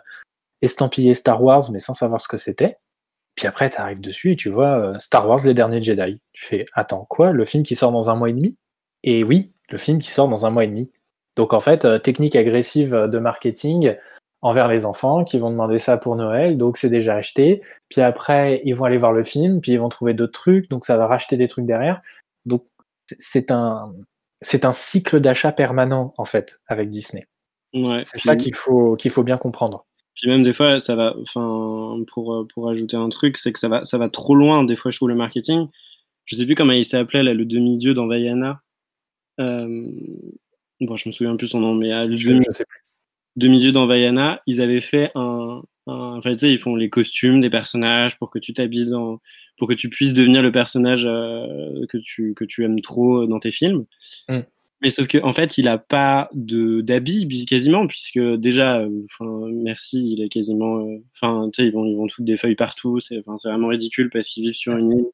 estampillé 0.62 1.14
Star 1.14 1.42
Wars, 1.42 1.70
mais 1.70 1.78
sans 1.78 1.94
savoir 1.94 2.20
ce 2.20 2.26
que 2.26 2.36
c'était. 2.36 2.78
Puis 3.36 3.46
après, 3.46 3.70
tu 3.70 3.76
arrives 3.76 4.00
dessus 4.00 4.32
et 4.32 4.36
tu 4.36 4.50
vois 4.50 4.98
Star 4.98 5.28
Wars, 5.28 5.38
les 5.44 5.54
derniers 5.54 5.80
Jedi. 5.80 6.20
Tu 6.32 6.44
fais, 6.44 6.64
attends, 6.72 7.06
quoi? 7.08 7.30
Le 7.30 7.44
film 7.44 7.62
qui 7.62 7.76
sort 7.76 7.92
dans 7.92 8.10
un 8.10 8.16
mois 8.16 8.30
et 8.30 8.32
demi? 8.32 8.58
Et 9.04 9.22
oui, 9.22 9.52
le 9.70 9.78
film 9.78 10.00
qui 10.00 10.10
sort 10.10 10.28
dans 10.28 10.44
un 10.44 10.50
mois 10.50 10.64
et 10.64 10.68
demi. 10.68 10.90
Donc 11.36 11.52
en 11.52 11.60
fait, 11.60 12.02
technique 12.02 12.34
agressive 12.34 12.90
de 12.90 13.18
marketing, 13.20 13.94
envers 14.40 14.68
les 14.68 14.84
enfants 14.84 15.24
qui 15.24 15.38
vont 15.38 15.50
demander 15.50 15.78
ça 15.78 15.96
pour 15.96 16.16
Noël, 16.16 16.56
donc 16.58 16.76
c'est 16.76 16.90
déjà 16.90 17.16
acheté. 17.16 17.60
Puis 17.88 18.00
après, 18.00 18.62
ils 18.64 18.74
vont 18.74 18.84
aller 18.84 18.98
voir 18.98 19.12
le 19.12 19.24
film, 19.24 19.60
puis 19.60 19.72
ils 19.72 19.80
vont 19.80 19.88
trouver 19.88 20.14
d'autres 20.14 20.32
trucs, 20.32 20.70
donc 20.70 20.84
ça 20.84 20.96
va 20.96 21.06
racheter 21.06 21.36
des 21.36 21.48
trucs 21.48 21.66
derrière. 21.66 22.00
Donc 22.46 22.64
c'est 23.18 23.50
un 23.50 23.92
c'est 24.40 24.64
un 24.64 24.72
cycle 24.72 25.20
d'achat 25.20 25.52
permanent 25.52 26.14
en 26.18 26.24
fait 26.24 26.60
avec 26.66 26.90
Disney. 26.90 27.24
Ouais, 27.74 28.00
c'est 28.02 28.18
ça 28.18 28.36
qu'il 28.36 28.54
faut 28.54 28.94
qu'il 28.94 29.10
faut 29.10 29.24
bien 29.24 29.38
comprendre. 29.38 29.86
Puis 30.14 30.30
même 30.30 30.42
des 30.42 30.52
fois, 30.52 30.80
ça 30.80 30.94
va. 30.94 31.14
Enfin, 31.20 32.02
pour 32.06 32.46
pour 32.52 32.70
ajouter 32.70 32.96
un 32.96 33.08
truc, 33.08 33.36
c'est 33.36 33.52
que 33.52 33.58
ça 33.58 33.68
va 33.68 33.84
ça 33.84 33.98
va 33.98 34.08
trop 34.08 34.34
loin. 34.34 34.64
Des 34.64 34.76
fois, 34.76 34.90
je 34.90 34.98
trouve 34.98 35.08
le 35.08 35.14
marketing. 35.14 35.66
Je 36.24 36.36
sais 36.36 36.44
plus 36.44 36.54
comment 36.54 36.72
il 36.72 36.84
s'appelait 36.84 37.22
le 37.22 37.44
demi-dieu 37.44 37.94
dans 37.94 38.06
Vaiana. 38.06 38.60
Euh... 39.40 39.86
Bon, 40.80 40.94
je 40.96 41.08
me 41.08 41.12
souviens 41.12 41.36
plus 41.36 41.48
son 41.48 41.60
nom, 41.60 41.74
mais 41.74 41.92
euh, 41.92 42.04
le 42.04 42.16
je, 42.16 42.28
demi... 42.28 42.44
je 42.46 42.52
sais 42.52 42.64
plus 42.64 42.87
demi-dieu 43.38 43.72
dans 43.72 43.86
Vaiana, 43.86 44.42
ils 44.46 44.60
avaient 44.60 44.80
fait 44.80 45.10
un, 45.14 45.62
enfin, 45.88 46.32
tu 46.32 46.38
sais, 46.38 46.52
ils 46.52 46.58
font 46.58 46.76
les 46.76 46.90
costumes 46.90 47.40
des 47.40 47.50
personnages 47.50 48.18
pour 48.18 48.30
que 48.30 48.38
tu 48.38 48.52
t'habilles 48.52 48.90
dans, 48.90 49.20
pour 49.56 49.68
que 49.68 49.74
tu 49.74 49.88
puisses 49.88 50.12
devenir 50.12 50.42
le 50.42 50.52
personnage 50.52 51.06
euh, 51.06 51.86
que 51.88 51.98
tu 51.98 52.34
que 52.34 52.44
tu 52.44 52.64
aimes 52.64 52.80
trop 52.80 53.26
dans 53.26 53.38
tes 53.38 53.50
films. 53.50 53.84
Mm. 54.28 54.40
Mais 54.80 54.90
sauf 54.92 55.08
qu'en 55.08 55.28
en 55.28 55.32
fait, 55.32 55.58
il 55.58 55.66
a 55.66 55.76
pas 55.76 56.30
de 56.34 56.82
d'habits 56.82 57.46
quasiment 57.46 57.86
puisque 57.86 58.20
déjà, 58.20 58.80
euh, 58.80 58.88
enfin, 59.06 59.48
merci, 59.52 60.12
il 60.12 60.22
est 60.22 60.28
quasiment, 60.28 60.78
euh, 60.78 60.98
enfin, 61.16 61.50
tu 61.52 61.62
sais, 61.62 61.68
ils 61.68 61.72
vont 61.72 61.84
ils 61.84 61.96
vont 61.96 62.08
foutre 62.08 62.26
des 62.26 62.36
feuilles 62.36 62.54
partout. 62.54 63.00
C'est 63.00 63.18
enfin, 63.18 63.36
c'est 63.38 63.48
vraiment 63.48 63.68
ridicule 63.68 64.10
parce 64.10 64.28
qu'ils 64.28 64.44
vivent 64.44 64.54
sur 64.54 64.76
une 64.76 64.92
île. 64.92 65.06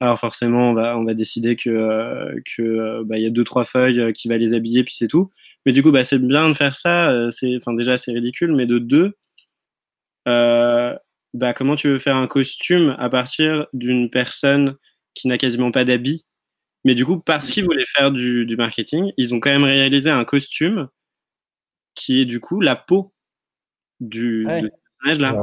Alors 0.00 0.18
forcément, 0.18 0.70
on 0.70 0.74
va 0.74 0.98
on 0.98 1.04
va 1.04 1.14
décider 1.14 1.56
que 1.56 2.34
que 2.56 3.02
bah 3.04 3.18
il 3.18 3.22
y 3.24 3.26
a 3.26 3.30
deux 3.30 3.44
trois 3.44 3.64
feuilles 3.64 4.12
qui 4.12 4.28
va 4.28 4.38
les 4.38 4.54
habiller 4.54 4.84
puis 4.84 4.94
c'est 4.94 5.08
tout. 5.08 5.30
Mais 5.66 5.72
du 5.72 5.82
coup, 5.82 5.92
bah, 5.92 6.04
c'est 6.04 6.18
bien 6.18 6.48
de 6.48 6.54
faire 6.54 6.74
ça. 6.74 7.10
Euh, 7.10 7.30
c'est, 7.30 7.56
enfin, 7.56 7.74
déjà, 7.74 7.96
c'est 7.98 8.12
ridicule, 8.12 8.54
mais 8.54 8.66
de 8.66 8.78
deux, 8.78 9.14
euh, 10.28 10.96
bah, 11.32 11.52
comment 11.52 11.74
tu 11.74 11.88
veux 11.88 11.98
faire 11.98 12.16
un 12.16 12.26
costume 12.26 12.94
à 12.98 13.08
partir 13.08 13.66
d'une 13.72 14.10
personne 14.10 14.76
qui 15.14 15.28
n'a 15.28 15.38
quasiment 15.38 15.70
pas 15.70 15.84
d'habits? 15.84 16.26
Mais 16.84 16.94
du 16.94 17.06
coup, 17.06 17.18
parce 17.18 17.50
qu'ils 17.50 17.64
voulaient 17.64 17.86
faire 17.86 18.10
du, 18.10 18.46
du, 18.46 18.56
marketing, 18.56 19.12
ils 19.16 19.34
ont 19.34 19.40
quand 19.40 19.50
même 19.50 19.64
réalisé 19.64 20.10
un 20.10 20.24
costume 20.24 20.88
qui 21.94 22.20
est 22.20 22.26
du 22.26 22.40
coup 22.40 22.60
la 22.60 22.76
peau 22.76 23.14
du, 24.00 24.46
personnage 24.46 25.18
là. 25.20 25.34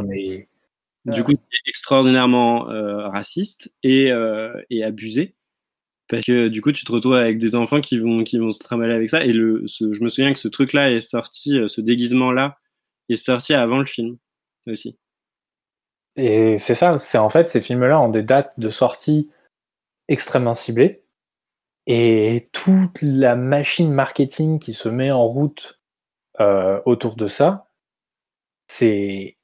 Du 1.06 1.24
coup, 1.24 1.32
c'est 1.32 1.70
extraordinairement 1.70 2.70
euh, 2.70 3.08
raciste 3.08 3.74
et, 3.82 4.12
euh, 4.12 4.54
et 4.70 4.84
abusé. 4.84 5.36
Parce 6.12 6.26
que 6.26 6.50
du 6.50 6.62
coup, 6.62 6.74
tu 6.74 6.84
te 6.84 6.92
retrouves 6.92 7.16
avec 7.16 7.38
des 7.38 7.56
enfants 7.56 7.80
qui 7.80 7.98
vont, 7.98 8.26
qui 8.26 8.38
vont 8.38 8.52
se 8.52 8.60
trimballer 8.60 8.94
avec 8.94 9.10
ça. 9.10 9.24
Et 9.24 9.32
le, 9.32 9.64
je 9.66 10.04
me 10.04 10.10
souviens 10.10 10.34
que 10.34 10.40
ce 10.40 10.50
truc-là 10.50 10.92
est 10.92 11.00
sorti, 11.00 11.58
euh, 11.58 11.70
ce 11.70 11.80
déguisement-là 11.80 12.60
est 13.08 13.16
sorti 13.16 13.54
avant 13.54 13.78
le 13.78 13.86
film 13.86 14.18
aussi. 14.68 15.00
Et 16.18 16.58
c'est 16.58 16.76
ça, 16.76 17.00
c'est 17.00 17.18
en 17.18 17.30
fait, 17.30 17.48
ces 17.48 17.62
films-là 17.62 17.98
ont 18.02 18.10
des 18.10 18.24
dates 18.24 18.60
de 18.60 18.70
sortie 18.70 19.32
extrêmement 20.10 20.54
ciblées. 20.54 21.02
Et 21.88 22.50
toute 22.52 23.02
la 23.02 23.38
machine 23.38 23.94
marketing 23.94 24.60
qui 24.60 24.74
se 24.74 24.90
met 24.90 25.12
en 25.12 25.26
route 25.26 25.80
euh, 26.42 26.82
autour 26.86 27.16
de 27.16 27.28
ça, 27.28 27.72
c'est 28.68 29.38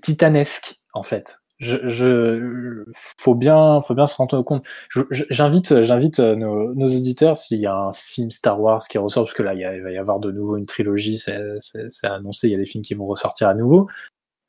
titanesque, 0.00 0.80
en 0.94 1.02
fait. 1.02 1.41
Je, 1.62 2.84
faut 2.94 3.34
bien, 3.34 3.80
faut 3.80 3.94
bien 3.94 4.06
se 4.06 4.16
rendre 4.16 4.42
compte. 4.42 4.64
J'invite, 5.10 5.82
j'invite 5.82 6.20
euh, 6.20 6.34
nos, 6.34 6.74
nos, 6.74 6.86
auditeurs 6.86 7.36
s'il 7.36 7.60
y 7.60 7.66
a 7.66 7.74
un 7.74 7.92
film 7.92 8.30
Star 8.30 8.60
Wars 8.60 8.82
qui 8.88 8.98
ressort, 8.98 9.24
parce 9.24 9.34
que 9.34 9.42
là, 9.42 9.54
il, 9.54 9.60
il 9.60 9.82
va 9.82 9.90
y 9.90 9.98
avoir 9.98 10.20
de 10.20 10.30
nouveau 10.30 10.56
une 10.56 10.66
trilogie, 10.66 11.18
c'est 11.18 12.06
annoncé, 12.06 12.48
il 12.48 12.52
y 12.52 12.54
a 12.54 12.58
des 12.58 12.66
films 12.66 12.84
qui 12.84 12.94
vont 12.94 13.06
ressortir 13.06 13.48
à 13.48 13.54
nouveau. 13.54 13.88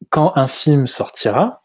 Quand 0.10 0.34
un 0.36 0.48
film 0.48 0.88
sortira, 0.88 1.64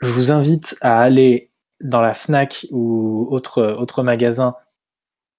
je 0.00 0.08
vous 0.08 0.32
invite 0.32 0.76
à 0.80 1.00
aller 1.00 1.52
dans 1.80 2.00
la 2.00 2.14
Fnac 2.14 2.66
ou 2.70 3.26
autre, 3.30 3.62
autre 3.62 4.02
magasin 4.02 4.54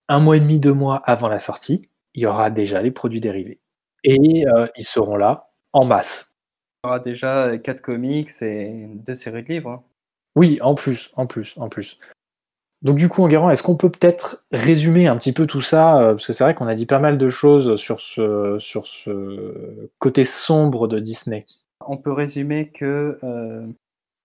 un 0.07 0.19
mois 0.19 0.37
et 0.37 0.39
demi, 0.39 0.59
deux 0.59 0.73
mois 0.73 0.97
avant 1.05 1.29
la 1.29 1.39
sortie. 1.39 1.89
Il 2.13 2.23
y 2.23 2.25
aura 2.25 2.49
déjà 2.49 2.81
les 2.81 2.91
produits 2.91 3.21
dérivés 3.21 3.59
et 4.03 4.47
euh, 4.47 4.67
ils 4.77 4.85
seront 4.85 5.15
là 5.15 5.49
en 5.73 5.85
masse. 5.85 6.37
Il 6.83 6.87
y 6.87 6.89
aura 6.89 6.99
déjà 6.99 7.57
quatre 7.57 7.81
comics 7.81 8.31
et 8.41 8.87
deux 8.87 9.13
séries 9.13 9.43
de 9.43 9.49
livres. 9.49 9.69
Hein. 9.71 9.83
Oui, 10.35 10.59
en 10.61 10.75
plus, 10.75 11.11
en 11.15 11.27
plus, 11.27 11.57
en 11.57 11.67
plus. 11.67 11.99
Donc 12.81 12.95
du 12.95 13.09
coup, 13.09 13.23
Enguerrand, 13.23 13.49
est-ce 13.49 13.63
qu'on 13.63 13.75
peut 13.75 13.89
peut-être 13.89 14.45
résumer 14.51 15.07
un 15.07 15.17
petit 15.17 15.33
peu 15.33 15.45
tout 15.45 15.61
ça 15.61 16.01
euh, 16.01 16.11
Parce 16.11 16.27
que 16.27 16.33
c'est 16.33 16.43
vrai 16.45 16.55
qu'on 16.55 16.67
a 16.67 16.75
dit 16.75 16.85
pas 16.85 16.99
mal 16.99 17.17
de 17.17 17.29
choses 17.29 17.75
sur 17.75 17.99
ce, 17.99 18.57
sur 18.59 18.87
ce 18.87 19.89
côté 19.99 20.23
sombre 20.23 20.87
de 20.87 20.99
Disney. 20.99 21.45
On 21.85 21.97
peut 21.97 22.13
résumer 22.13 22.69
que 22.69 23.17
euh, 23.23 23.67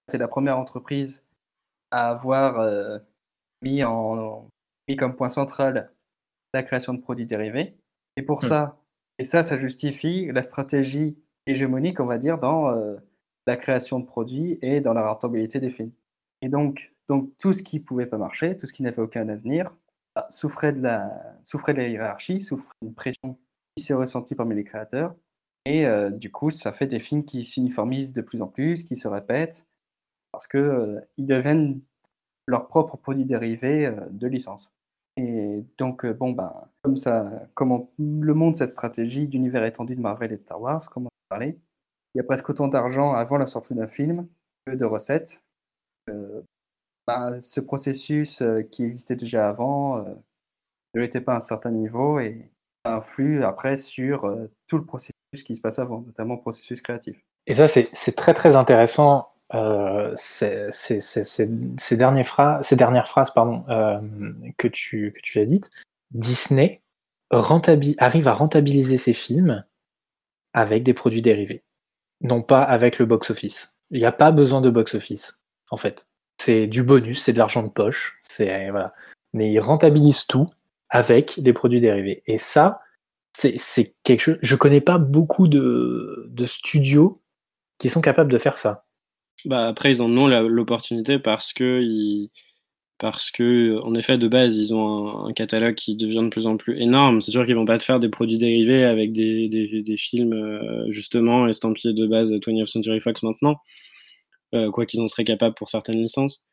c'est 0.09 0.19
la 0.19 0.29
première 0.29 0.59
entreprise 0.59 1.25
à 1.91 2.11
avoir 2.11 2.61
euh, 2.61 2.99
mis, 3.63 3.83
en, 3.83 4.49
mis 4.89 4.97
comme 4.97 5.17
point 5.17 5.29
central 5.29 5.91
la 6.53 6.63
création 6.63 6.95
de 6.95 7.01
produits 7.01 7.27
dérivés. 7.27 7.75
Et 8.17 8.23
pour 8.23 8.45
hmm. 8.45 8.49
ça, 8.49 8.77
et 9.19 9.25
ça, 9.25 9.43
ça 9.43 9.57
justifie 9.57 10.31
la 10.31 10.45
stratégie 10.45 11.17
hégémonique, 11.47 12.01
on 12.01 12.07
va 12.07 12.19
dire, 12.19 12.39
dans 12.39 12.71
euh, 12.71 12.97
la 13.47 13.57
création 13.57 14.01
de 14.01 14.07
produits 14.07 14.59
et 14.63 14.81
dans 14.81 14.95
la 14.95 15.07
rentabilité 15.07 15.61
des 15.61 15.71
films. 15.71 15.93
Et 16.43 16.49
donc, 16.49 16.93
donc 17.09 17.37
tout 17.39 17.53
ce 17.53 17.63
qui 17.63 17.81
ne 17.81 17.85
pouvait 17.85 18.07
pas 18.07 18.19
marcher, 18.19 18.57
tout 18.57 18.67
ce 18.67 18.73
qui 18.73 18.83
n'avait 18.83 19.03
aucun 19.03 19.29
avenir, 19.29 19.75
bah, 20.15 20.27
souffrait, 20.31 20.73
de 20.73 20.81
la, 20.83 21.11
souffrait 21.43 21.75
de 21.75 21.79
la 21.79 21.89
hiérarchie, 21.89 22.41
souffrait 22.41 22.75
d'une 22.83 22.95
pression 22.95 23.39
qui 23.77 23.85
s'est 23.85 23.95
ressentie 23.95 24.35
parmi 24.35 24.55
les 24.55 24.65
créateurs. 24.65 25.15
Et 25.67 25.87
euh, 25.87 26.11
du 26.11 26.31
coup, 26.31 26.51
ça 26.51 26.73
fait 26.73 26.87
des 26.87 27.01
films 27.01 27.25
qui 27.25 27.45
s'uniformisent 27.45 28.13
de 28.13 28.21
plus 28.21 28.41
en 28.43 28.49
plus, 28.49 28.85
qui 28.85 28.97
se 28.97 29.09
répètent, 29.09 29.67
parce 30.33 30.47
qu'ils 30.47 30.61
euh, 30.61 31.01
deviennent 31.19 31.81
leurs 32.47 32.69
propres 32.69 32.99
produits 32.99 33.25
dérivés 33.25 33.91
de 34.11 34.27
licence. 34.27 34.71
Et 35.17 35.65
donc, 35.79 36.05
bon, 36.05 36.33
ben, 36.33 36.53
comme 36.83 36.99
ça, 36.99 37.31
comment 37.55 37.91
le 37.99 38.35
monde 38.35 38.57
cette 38.57 38.71
stratégie 38.71 39.29
d'univers 39.29 39.65
étendu 39.65 39.97
de 39.97 40.01
Marvel 40.01 40.33
et 40.33 40.37
de 40.37 40.41
Star 40.41 40.61
Wars, 40.61 40.91
comment 40.91 41.09
Il 41.43 42.19
y 42.19 42.21
a 42.21 42.25
presque 42.25 42.49
autant 42.49 42.69
d'argent 42.69 43.13
avant 43.13 43.39
la 43.39 43.47
sortie 43.47 43.75
d'un 43.75 43.89
film 43.89 44.29
que 44.67 44.75
de 44.75 44.85
recettes. 44.85 45.43
Euh, 46.11 46.43
ben, 47.07 47.39
ce 47.41 47.61
processus 47.61 48.41
euh, 48.41 48.63
qui 48.63 48.85
existait 48.85 49.17
déjà 49.17 49.49
avant 49.49 49.99
euh, 49.99 50.15
ne 50.95 51.01
l'était 51.01 51.21
pas 51.21 51.35
à 51.35 51.37
un 51.37 51.41
certain 51.41 51.71
niveau 51.71 52.19
et 52.19 52.51
influe 52.85 53.45
après 53.45 53.77
sur 53.77 54.31
tout 54.67 54.77
le 54.77 54.85
processus 54.85 55.15
qui 55.45 55.55
se 55.55 55.61
passe 55.61 55.79
avant, 55.79 56.03
notamment 56.03 56.35
le 56.35 56.41
processus 56.41 56.81
créatif. 56.83 57.17
Et 57.47 57.55
ça, 57.55 57.67
c'est 57.67 58.17
très 58.17 58.35
très 58.35 58.57
intéressant. 58.57 59.31
ces, 60.17 60.69
dernières 61.93 62.27
phrases, 62.27 62.67
ces 62.67 62.77
dernières 62.77 63.09
phrases 63.09 63.33
pardon, 63.33 63.65
que 64.59 64.69
tu, 64.69 65.13
que 65.13 65.21
tu 65.23 65.41
as 65.41 65.47
dites, 65.47 65.71
Disney 66.11 66.83
arrive 67.31 68.29
à 68.29 68.35
rentabiliser 68.35 68.99
ses 68.99 69.15
films 69.15 69.65
avec 70.55 70.83
des 70.83 70.95
produits 70.95 71.23
dérivés, 71.23 71.65
non 72.21 72.43
pas 72.43 72.63
avec 72.63 72.99
le 72.99 73.07
box-office. 73.07 73.75
Il 73.91 73.99
n'y 73.99 74.07
a 74.07 74.13
pas 74.13 74.33
besoin 74.33 74.61
de 74.61 74.71
box-office, 74.71 75.41
en 75.71 75.77
fait. 75.77 76.07
C'est 76.41 76.67
du 76.67 76.83
bonus, 76.83 77.23
c'est 77.23 77.33
de 77.33 77.39
l'argent 77.39 77.63
de 77.63 77.69
poche, 77.69 78.19
c'est 78.23 78.71
voilà. 78.71 78.95
Mais 79.33 79.53
ils 79.53 79.61
rentabilisent 79.61 80.27
tout 80.27 80.47
avec 80.89 81.41
des 81.41 81.53
produits 81.53 81.81
dérivés. 81.81 82.23
Et 82.27 82.39
ça, 82.39 82.81
c'est 83.33 83.95
quelque 84.05 84.21
chose. 84.21 84.39
Je 84.43 84.57
connais 84.57 84.81
pas 84.81 84.99
beaucoup 84.99 85.49
de, 85.49 86.27
de 86.29 86.47
studios 86.47 87.21
qui 87.79 87.91
sont 87.91 88.01
capables 88.01 88.31
de 88.31 88.39
faire 88.39 88.59
ça. 88.59 88.87
Bah 89.45 89.67
après, 89.67 89.91
ils 89.91 90.03
en 90.03 90.17
ont 90.17 90.27
l'opportunité 90.27 91.19
parce 91.19 91.53
que 91.53 91.81
ils, 91.83 92.31
parce 92.99 93.31
que 93.31 93.81
en 93.83 93.95
effet 93.95 94.19
de 94.19 94.29
base 94.29 94.57
ils 94.57 94.73
ont 94.75 95.27
un, 95.27 95.33
catalogue 95.33 95.75
qui 95.75 95.97
devient 95.97 96.23
de 96.23 96.29
plus 96.29 96.47
en 96.47 96.57
plus 96.57 96.81
énorme. 96.81 97.21
C'est 97.21 97.33
sûr 97.33 97.45
qu'ils 97.45 97.57
vont 97.57 97.65
pas 97.65 97.79
te 97.79 97.85
faire 97.85 98.01
des 98.01 98.09
produits 98.09 98.39
dérivés 98.39 98.85
avec 98.85 99.13
des, 99.13 99.49
des, 99.49 99.97
films 99.97 100.33
euh, 100.33 100.91
justement 100.91 101.49
estampillés 101.49 101.95
de 101.95 102.07
base 102.07 102.33
20th 102.33 102.67
Century 102.67 103.01
Fox 103.01 103.23
maintenant, 103.23 103.57
euh, 104.55 104.71
quoi 104.71 104.87
qu'ils 104.87 105.01
en 105.01 105.09
seraient 105.09 105.25
capables 105.25 105.55
pour 105.55 105.69
certaines 105.69 106.01
licences. 106.01 106.45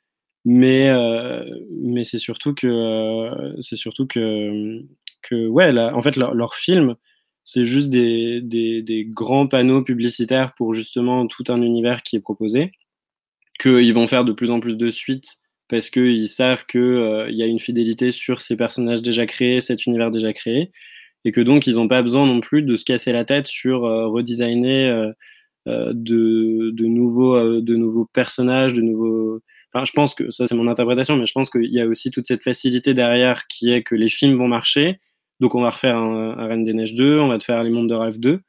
Mais 0.46 0.90
euh, 0.90 1.44
mais 1.72 2.04
c'est 2.04 2.20
surtout 2.20 2.54
que 2.56 3.30
c'est 3.62 3.76
surtout 3.76 4.08
que 4.08 4.82
que 5.22 5.48
ouais 5.48 5.72
là, 5.72 5.96
en 5.96 6.02
fait 6.02 6.16
leurs 6.16 6.34
leur 6.34 6.56
films 6.56 6.96
c'est 7.44 7.66
juste 7.66 7.90
des, 7.90 8.42
des, 8.42 9.06
grands 9.06 9.48
panneaux 9.48 9.84
publicitaires 9.84 10.54
pour 10.56 10.74
justement 10.74 11.28
tout 11.28 11.44
un 11.50 11.62
univers 11.62 12.04
qui 12.04 12.16
est 12.16 12.22
proposé, 12.22 12.72
qu'ils 13.60 13.94
vont 13.94 14.08
faire 14.08 14.26
de 14.26 14.32
plus 14.32 14.52
en 14.52 14.60
plus 14.60 14.78
de 14.78 14.90
suites 14.90 15.41
parce 15.72 15.90
qu'ils 15.90 16.28
savent 16.28 16.66
qu'il 16.66 16.82
euh, 16.82 17.32
y 17.32 17.42
a 17.42 17.46
une 17.46 17.58
fidélité 17.58 18.12
sur 18.12 18.42
ces 18.42 18.58
personnages 18.58 19.02
déjà 19.02 19.26
créés, 19.26 19.62
cet 19.62 19.86
univers 19.86 20.12
déjà 20.12 20.34
créé, 20.34 20.70
et 21.24 21.32
que 21.32 21.40
donc 21.40 21.66
ils 21.66 21.76
n'ont 21.76 21.88
pas 21.88 22.02
besoin 22.02 22.26
non 22.28 22.42
plus 22.42 22.62
de 22.62 22.76
se 22.76 22.84
casser 22.84 23.14
la 23.14 23.24
tête 23.24 23.48
sur 23.48 23.86
euh, 23.86 24.08
redesigner 24.08 24.90
euh, 24.90 25.94
de, 25.94 26.72
de, 26.72 26.86
nouveaux, 26.86 27.62
de 27.62 27.76
nouveaux 27.76 28.06
personnages, 28.06 28.74
de 28.74 28.82
nouveaux... 28.82 29.40
Enfin, 29.74 29.86
je 29.86 29.94
pense 29.94 30.14
que, 30.14 30.30
ça 30.30 30.46
c'est 30.46 30.56
mon 30.56 30.68
interprétation, 30.68 31.16
mais 31.16 31.26
je 31.26 31.32
pense 31.32 31.50
qu'il 31.50 31.72
y 31.72 31.80
a 31.80 31.88
aussi 31.88 32.12
toute 32.12 32.26
cette 32.28 32.44
facilité 32.44 32.94
derrière 32.94 33.48
qui 33.48 33.72
est 33.72 33.82
que 33.82 33.96
les 33.96 34.10
films 34.10 34.36
vont 34.36 34.50
marcher, 34.50 35.00
donc 35.40 35.56
on 35.56 35.62
va 35.62 35.70
refaire 35.70 35.96
un, 35.96 36.38
un 36.38 36.48
Reine 36.48 36.66
des 36.66 36.74
Neiges 36.74 36.96
2, 36.96 37.20
on 37.20 37.30
va 37.30 37.38
te 37.38 37.46
faire 37.46 37.64
Les 37.64 37.70
Mondes 37.70 37.90
de 37.90 37.96
Rêve 37.96 38.20
2, 38.20 38.42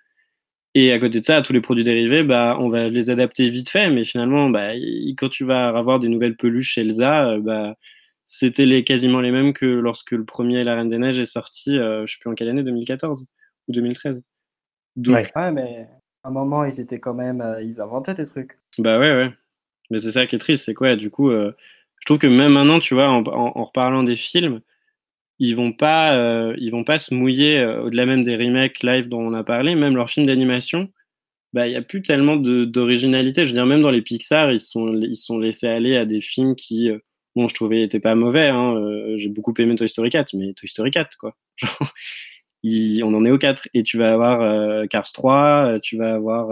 et 0.74 0.92
à 0.92 0.98
côté 0.98 1.20
de 1.20 1.24
ça, 1.24 1.42
tous 1.42 1.52
les 1.52 1.60
produits 1.60 1.84
dérivés, 1.84 2.22
bah, 2.22 2.56
on 2.58 2.68
va 2.68 2.88
les 2.88 3.10
adapter 3.10 3.50
vite 3.50 3.68
fait, 3.68 3.90
mais 3.90 4.04
finalement, 4.04 4.48
bah, 4.48 4.72
quand 5.18 5.28
tu 5.28 5.44
vas 5.44 5.68
avoir 5.68 5.98
des 5.98 6.08
nouvelles 6.08 6.36
peluches 6.36 6.78
Elsa, 6.78 7.28
euh, 7.28 7.40
bah, 7.40 7.76
c'était 8.24 8.64
les, 8.64 8.82
quasiment 8.82 9.20
les 9.20 9.32
mêmes 9.32 9.52
que 9.52 9.66
lorsque 9.66 10.12
le 10.12 10.24
premier 10.24 10.64
La 10.64 10.74
Reine 10.74 10.88
des 10.88 10.98
Neiges 10.98 11.18
est 11.18 11.26
sorti, 11.26 11.76
euh, 11.76 12.06
je 12.06 12.14
sais 12.14 12.18
plus 12.20 12.30
en 12.30 12.34
quelle 12.34 12.48
année, 12.48 12.62
2014 12.62 13.28
ou 13.68 13.72
2013. 13.72 14.22
Donc... 14.96 15.30
Ouais, 15.36 15.52
mais 15.52 15.88
à 16.24 16.28
un 16.28 16.32
moment, 16.32 16.64
ils 16.64 16.80
étaient 16.80 17.00
quand 17.00 17.14
même, 17.14 17.42
euh, 17.42 17.62
ils 17.62 17.82
inventaient 17.82 18.14
des 18.14 18.24
trucs. 18.24 18.58
Bah 18.78 18.98
ouais, 18.98 19.12
ouais. 19.12 19.30
Mais 19.90 19.98
c'est 19.98 20.12
ça 20.12 20.26
qui 20.26 20.36
est 20.36 20.38
triste, 20.38 20.64
c'est 20.64 20.74
quoi, 20.74 20.96
du 20.96 21.10
coup, 21.10 21.30
je 21.30 22.06
trouve 22.06 22.16
que 22.16 22.26
même 22.26 22.52
maintenant, 22.52 22.78
tu 22.78 22.94
vois, 22.94 23.10
en, 23.10 23.22
en 23.26 23.62
reparlant 23.62 24.02
des 24.02 24.16
films, 24.16 24.62
ils 25.38 25.56
vont 25.56 25.72
pas, 25.72 26.16
euh, 26.16 26.54
ils 26.58 26.70
vont 26.70 26.84
pas 26.84 26.98
se 26.98 27.14
mouiller 27.14 27.58
euh, 27.58 27.82
au-delà 27.82 28.06
même 28.06 28.22
des 28.22 28.36
remakes 28.36 28.82
live 28.82 29.08
dont 29.08 29.20
on 29.20 29.32
a 29.34 29.44
parlé, 29.44 29.74
même 29.74 29.96
leurs 29.96 30.10
films 30.10 30.26
d'animation. 30.26 30.88
Bah, 31.52 31.66
il 31.68 31.72
y 31.72 31.76
a 31.76 31.82
plus 31.82 32.02
tellement 32.02 32.36
d'originalité. 32.36 33.44
Je 33.44 33.50
veux 33.50 33.54
dire, 33.54 33.66
même 33.66 33.82
dans 33.82 33.90
les 33.90 34.02
Pixar, 34.02 34.52
ils 34.52 34.60
sont, 34.60 34.94
ils 34.94 35.16
sont 35.16 35.38
laissés 35.38 35.66
aller 35.68 35.96
à 35.96 36.06
des 36.06 36.20
films 36.20 36.54
qui, 36.54 36.90
euh, 36.90 36.98
bon, 37.36 37.48
je 37.48 37.54
trouvais 37.54 37.82
étaient 37.82 38.00
pas 38.00 38.14
mauvais. 38.14 38.48
Hein, 38.48 38.76
J'ai 39.16 39.28
beaucoup 39.28 39.52
aimé 39.58 39.74
Toy 39.74 39.88
Story 39.88 40.10
4, 40.10 40.34
mais 40.34 40.54
Toy 40.54 40.68
Story 40.68 40.90
4, 40.90 41.16
quoi. 41.18 41.36
on 42.64 43.14
en 43.14 43.24
est 43.24 43.30
au 43.30 43.38
4. 43.38 43.68
Et 43.74 43.82
tu 43.82 43.98
vas 43.98 44.12
avoir 44.12 44.88
Cars 44.88 45.12
3, 45.12 45.78
tu 45.82 45.98
vas 45.98 46.14
avoir, 46.14 46.50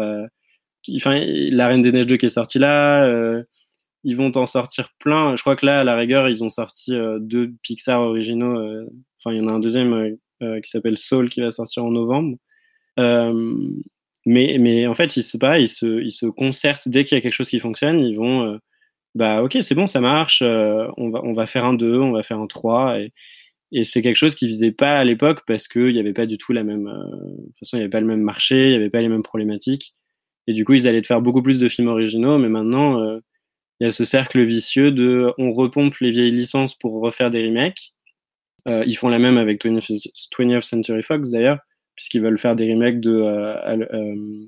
enfin, 0.97 1.23
La 1.25 1.69
Reine 1.69 1.83
des 1.83 1.93
Neiges 1.93 2.07
2 2.07 2.17
qui 2.19 2.27
est 2.27 2.29
sortie 2.31 2.59
là 2.59 3.07
ils 4.05 4.17
vont 4.17 4.33
en 4.37 4.47
sortir 4.47 4.91
plein. 4.99 5.37
Je 5.37 5.43
crois 5.43 5.57
que 5.57 5.67
là, 5.67 5.81
à 5.81 5.85
la 5.85 5.97
rigueur, 5.97 6.29
ils 6.29 6.43
ont 6.43 6.51
sorti 6.51 6.95
euh, 6.95 7.19
deux 7.21 7.53
Pixar 7.63 8.01
originaux. 8.01 8.59
Euh, 8.59 8.87
enfin, 9.19 9.35
il 9.35 9.39
y 9.39 9.41
en 9.41 9.49
a 9.49 9.53
un 9.53 9.61
deuxième 9.61 10.17
euh, 10.43 10.61
qui 10.61 10.71
s'appelle 10.71 10.97
Soul 10.99 11.29
qui 11.29 11.41
va 11.41 11.51
sortir 11.51 11.85
en 11.85 11.91
novembre. 11.91 12.39
mais, 14.27 14.57
mais 14.59 14.87
en 14.87 14.95
fait, 14.95 15.17
ils 15.17 15.23
se, 15.23 15.37
pas, 15.39 15.59
ils 15.59 15.69
se, 15.69 16.03
ils 16.03 16.13
se 16.13 16.27
concertent 16.27 16.89
dès 16.89 17.05
qu'il 17.05 17.17
y 17.17 17.19
a 17.19 17.23
quelque 17.23 17.33
chose 17.33 17.51
qui 17.51 17.59
fonctionne. 17.59 18.01
Ils 18.01 18.17
vont, 18.17 18.59
bah 19.15 19.43
ok, 19.43 19.59
c'est 19.63 19.75
bon, 19.75 19.87
ça 19.87 20.01
marche. 20.01 20.43
on, 20.43 21.11
va, 21.11 21.21
on 21.25 21.33
va 21.33 21.47
faire 21.47 21.65
un 21.65 21.75
2, 21.75 21.99
on 21.99 22.13
va 22.13 22.23
faire 22.23 22.39
un 22.39 22.47
3. 22.47 23.01
Et, 23.01 23.13
et 23.73 23.85
c'est 23.85 24.03
quelque 24.03 24.17
chose 24.17 24.35
qu'ils 24.35 24.49
faisaient 24.49 24.73
pas 24.73 24.99
à 24.99 25.05
l'époque 25.05 25.43
parce 25.47 25.69
qu'il 25.69 25.93
n'y 25.93 26.01
avait 26.01 26.13
pas 26.13 26.27
du 26.27 26.39
tout 26.39 26.53
la 26.53 26.65
même. 26.65 26.85
de 26.85 27.47
toute 27.47 27.59
façon, 27.59 27.77
il 27.77 27.81
n'y 27.81 27.85
avait 27.85 27.91
pas 27.91 28.01
le 28.01 28.07
même 28.07 28.23
marché, 28.23 28.65
il 28.65 28.71
n'y 28.71 28.77
avait 28.77 28.91
pas 28.91 29.03
les 29.03 29.09
mêmes 29.09 29.23
problématiques. 29.23 29.95
Et 30.47 30.53
du 30.53 30.65
coup, 30.65 30.75
ils 30.75 30.89
allaient 30.89 31.03
te 31.03 31.07
faire 31.07 31.21
beaucoup 31.23 31.43
plus 31.43 31.59
de 31.59 31.69
films 31.69 31.89
originaux. 31.89 32.39
Mais 32.39 32.49
maintenant 32.49 33.21
il 33.81 33.87
y 33.87 33.89
a 33.89 33.93
ce 33.93 34.05
cercle 34.05 34.43
vicieux 34.43 34.93
de 34.93 35.33
on 35.39 35.53
repompe 35.53 35.97
les 35.99 36.11
vieilles 36.11 36.31
licences 36.31 36.75
pour 36.75 37.01
refaire 37.01 37.31
des 37.31 37.47
remakes. 37.47 37.95
Euh, 38.69 38.85
ils 38.87 38.97
font 38.97 39.09
la 39.09 39.19
même 39.19 39.39
avec 39.39 39.65
20th, 39.65 40.61
Century 40.61 41.03
Fox 41.03 41.31
d'ailleurs, 41.31 41.59
puisqu'ils 41.97 42.21
veulent 42.21 42.39
faire 42.39 42.57
des 42.57 42.71
remakes 42.71 43.01
de. 43.01 43.15
Euh, 43.15 43.87
euh, 43.93 44.47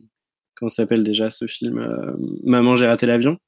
comment 0.54 0.68
s'appelle 0.68 1.02
déjà 1.02 1.30
ce 1.30 1.46
film 1.46 2.14
Maman, 2.44 2.76
j'ai 2.76 2.86
raté 2.86 3.06
l'avion. 3.06 3.38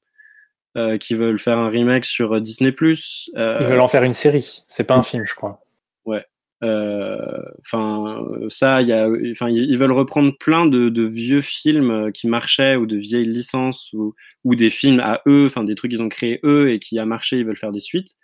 qui 0.99 1.13
veulent 1.13 1.39
faire 1.39 1.59
un 1.59 1.69
remake 1.69 2.05
sur 2.05 2.41
Disney. 2.41 2.73
Ils 2.81 3.35
veulent 3.35 3.79
en 3.79 3.87
faire 3.87 4.03
une 4.03 4.13
série, 4.13 4.63
c'est 4.67 4.85
pas 4.85 4.95
un 4.95 5.03
film, 5.03 5.23
je 5.23 5.35
crois. 5.35 5.61
Ouais. 6.05 6.25
Enfin, 7.61 8.25
ça, 8.49 8.81
il 8.81 8.87
y 8.87 8.93
a, 8.93 9.09
enfin, 9.31 9.49
ils 9.49 9.77
veulent 9.77 9.91
reprendre 9.91 10.37
plein 10.37 10.65
de, 10.65 11.01
vieux 11.03 11.41
films 11.41 12.11
qui 12.13 12.27
marchaient 12.27 12.75
ou 12.75 12.85
de 12.85 12.97
vieilles 12.97 13.25
licences 13.25 13.91
ou, 13.93 14.13
ou 14.43 14.55
des 14.55 14.69
films 14.69 14.99
à 14.99 15.21
eux, 15.27 15.45
enfin 15.47 15.63
des 15.63 15.75
trucs 15.75 15.91
qu'ils 15.91 16.03
ont 16.03 16.09
créés 16.09 16.39
eux 16.43 16.69
et 16.71 16.79
qui 16.79 16.99
a 16.99 17.05
marché, 17.05 17.37
ils 17.37 17.45
veulent 17.45 17.57
faire 17.57 17.71
des 17.71 17.79
suites. 17.79 18.15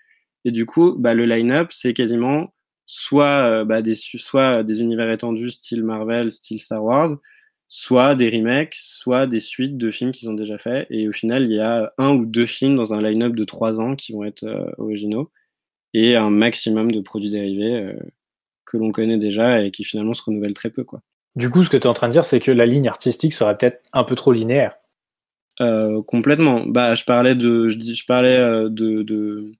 Et 0.45 0.51
du 0.51 0.65
coup, 0.65 0.95
bah, 0.97 1.13
le 1.13 1.25
line-up, 1.25 1.69
c'est 1.71 1.93
quasiment 1.93 2.53
soit, 2.85 3.65
bah, 3.65 3.81
des, 3.81 3.93
soit 3.95 4.63
des 4.63 4.81
univers 4.81 5.09
étendus 5.11 5.51
style 5.51 5.83
Marvel, 5.83 6.31
style 6.31 6.59
Star 6.59 6.83
Wars, 6.83 7.17
soit 7.69 8.15
des 8.15 8.29
remakes, 8.29 8.75
soit 8.75 9.27
des 9.27 9.39
suites 9.39 9.77
de 9.77 9.91
films 9.91 10.11
qu'ils 10.11 10.29
ont 10.29 10.33
déjà 10.33 10.57
fait. 10.57 10.87
Et 10.89 11.07
au 11.07 11.13
final, 11.13 11.45
il 11.45 11.53
y 11.53 11.59
a 11.59 11.93
un 11.97 12.11
ou 12.11 12.25
deux 12.25 12.45
films 12.45 12.75
dans 12.75 12.93
un 12.93 13.01
line-up 13.01 13.35
de 13.35 13.43
trois 13.45 13.79
ans 13.81 13.95
qui 13.95 14.13
vont 14.13 14.25
être 14.25 14.45
originaux 14.77 15.31
et 15.93 16.15
un 16.15 16.29
maximum 16.29 16.91
de 16.91 17.01
produits 17.01 17.29
dérivés 17.31 17.93
que 18.71 18.77
l'on 18.77 18.91
connaît 18.91 19.17
déjà 19.17 19.61
et 19.61 19.71
qui 19.71 19.83
finalement 19.83 20.13
se 20.13 20.23
renouvellent 20.23 20.53
très 20.53 20.69
peu. 20.69 20.83
Quoi. 20.83 21.01
Du 21.35 21.49
coup, 21.49 21.63
ce 21.63 21.69
que 21.69 21.77
tu 21.77 21.83
es 21.83 21.87
en 21.87 21.93
train 21.93 22.07
de 22.07 22.13
dire, 22.13 22.25
c'est 22.25 22.39
que 22.39 22.51
la 22.51 22.65
ligne 22.65 22.87
artistique 22.87 23.33
serait 23.33 23.57
peut-être 23.57 23.83
un 23.93 24.03
peu 24.03 24.15
trop 24.15 24.31
linéaire. 24.31 24.75
Euh, 25.59 26.01
complètement. 26.03 26.65
Bah, 26.65 26.95
je 26.95 27.03
parlais 27.03 27.35
de, 27.35 27.67
je, 27.67 27.77
je 27.79 28.05
parlais 28.05 28.37
euh, 28.37 28.69
de, 28.69 29.03
de, 29.03 29.51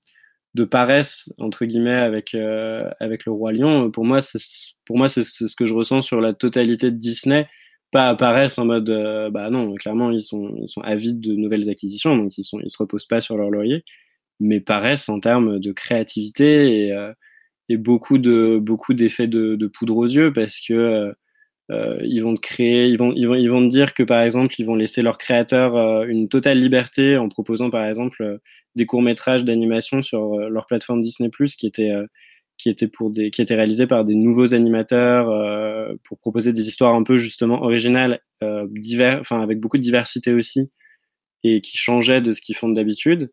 de, 0.54 0.64
paresse 0.64 1.32
entre 1.38 1.66
guillemets 1.66 1.92
avec 1.94 2.34
euh, 2.34 2.90
avec 3.00 3.26
le 3.26 3.32
roi 3.32 3.52
lion. 3.52 3.92
Pour 3.92 4.06
moi, 4.06 4.22
c'est 4.22 4.40
pour 4.86 4.98
moi 4.98 5.10
c'est 5.10 5.24
ce 5.24 5.56
que 5.56 5.66
je 5.66 5.74
ressens 5.74 6.02
sur 6.02 6.22
la 6.22 6.34
totalité 6.34 6.92
de 6.92 6.98
Disney. 6.98 7.48
Pas 7.92 8.16
paresse 8.16 8.58
en 8.58 8.66
mode, 8.66 8.90
euh, 8.90 9.30
bah 9.30 9.50
non, 9.50 9.76
clairement 9.76 10.12
ils 10.12 10.24
sont 10.24 10.56
ils 10.62 10.70
sont 10.70 10.82
avides 10.82 11.20
de 11.20 11.36
nouvelles 11.36 11.70
acquisitions, 11.70 12.16
donc 12.16 12.38
ils 12.38 12.44
sont 12.44 12.60
ils 12.62 12.70
se 12.70 12.78
reposent 12.78 13.06
pas 13.06 13.22
sur 13.22 13.38
leur 13.38 13.50
laurier, 13.50 13.84
mais 14.40 14.62
paresse 14.62 15.10
en 15.10 15.20
termes 15.20 15.60
de 15.60 15.72
créativité 15.74 16.88
et 16.88 17.12
beaucoup 17.78 18.18
de 18.18 18.60
beaucoup 18.60 18.94
d'effets 18.94 19.28
de, 19.28 19.68
poudre 19.68 19.98
aux 19.98 20.08
yeux 20.08 20.34
parce 20.34 20.60
que 20.62 20.74
euh, 20.74 21.14
euh, 21.72 22.00
ils 22.04 22.22
vont 22.22 22.34
te 22.34 22.42
créer, 22.42 22.88
ils 22.88 22.98
vont, 22.98 23.14
ils 23.16 23.28
vont, 23.28 23.36
ils 23.36 23.50
vont 23.50 23.62
te 23.62 23.70
dire 23.72 23.94
que 23.94 24.04
par 24.04 24.22
exemple 24.22 24.56
ils 24.60 24.66
vont 24.66 24.76
laisser 24.76 25.02
leurs 25.02 25.18
créateurs 25.18 25.78
euh, 25.78 26.06
une 26.06 26.28
totale 26.30 26.60
liberté 26.60 27.18
en 27.18 27.30
proposant 27.30 27.70
par 27.70 27.86
exemple 27.86 28.40
des 28.76 28.86
courts 28.86 29.02
métrages 29.02 29.46
d'animation 29.46 30.02
sur 30.02 30.38
leur 30.38 30.66
plateforme 30.66 31.02
Disney 31.02 31.30
qui 31.58 31.68
étaient 31.68 31.94
qui 32.58 32.70
étaient 32.70 32.88
pour 32.88 33.12
des 33.12 33.32
qui 33.32 33.42
étaient 33.42 33.56
réalisés 33.56 33.88
par 33.88 34.04
des 34.04 34.16
nouveaux 34.16 34.54
animateurs 34.54 35.28
pour 36.04 36.20
proposer 36.20 36.54
des 36.54 36.68
histoires 36.68 36.96
un 36.96 37.04
peu 37.04 37.18
justement 37.18 37.64
originales, 37.64 38.20
divers, 38.70 39.20
enfin 39.20 39.42
avec 39.42 39.60
beaucoup 39.60 39.78
de 39.78 39.84
diversité 39.84 40.34
aussi 40.34 40.70
et 41.44 41.62
qui 41.62 41.78
changeaient 41.78 42.22
de 42.22 42.32
ce 42.32 42.42
qu'ils 42.42 42.56
font 42.56 42.70
d'habitude. 42.70 43.32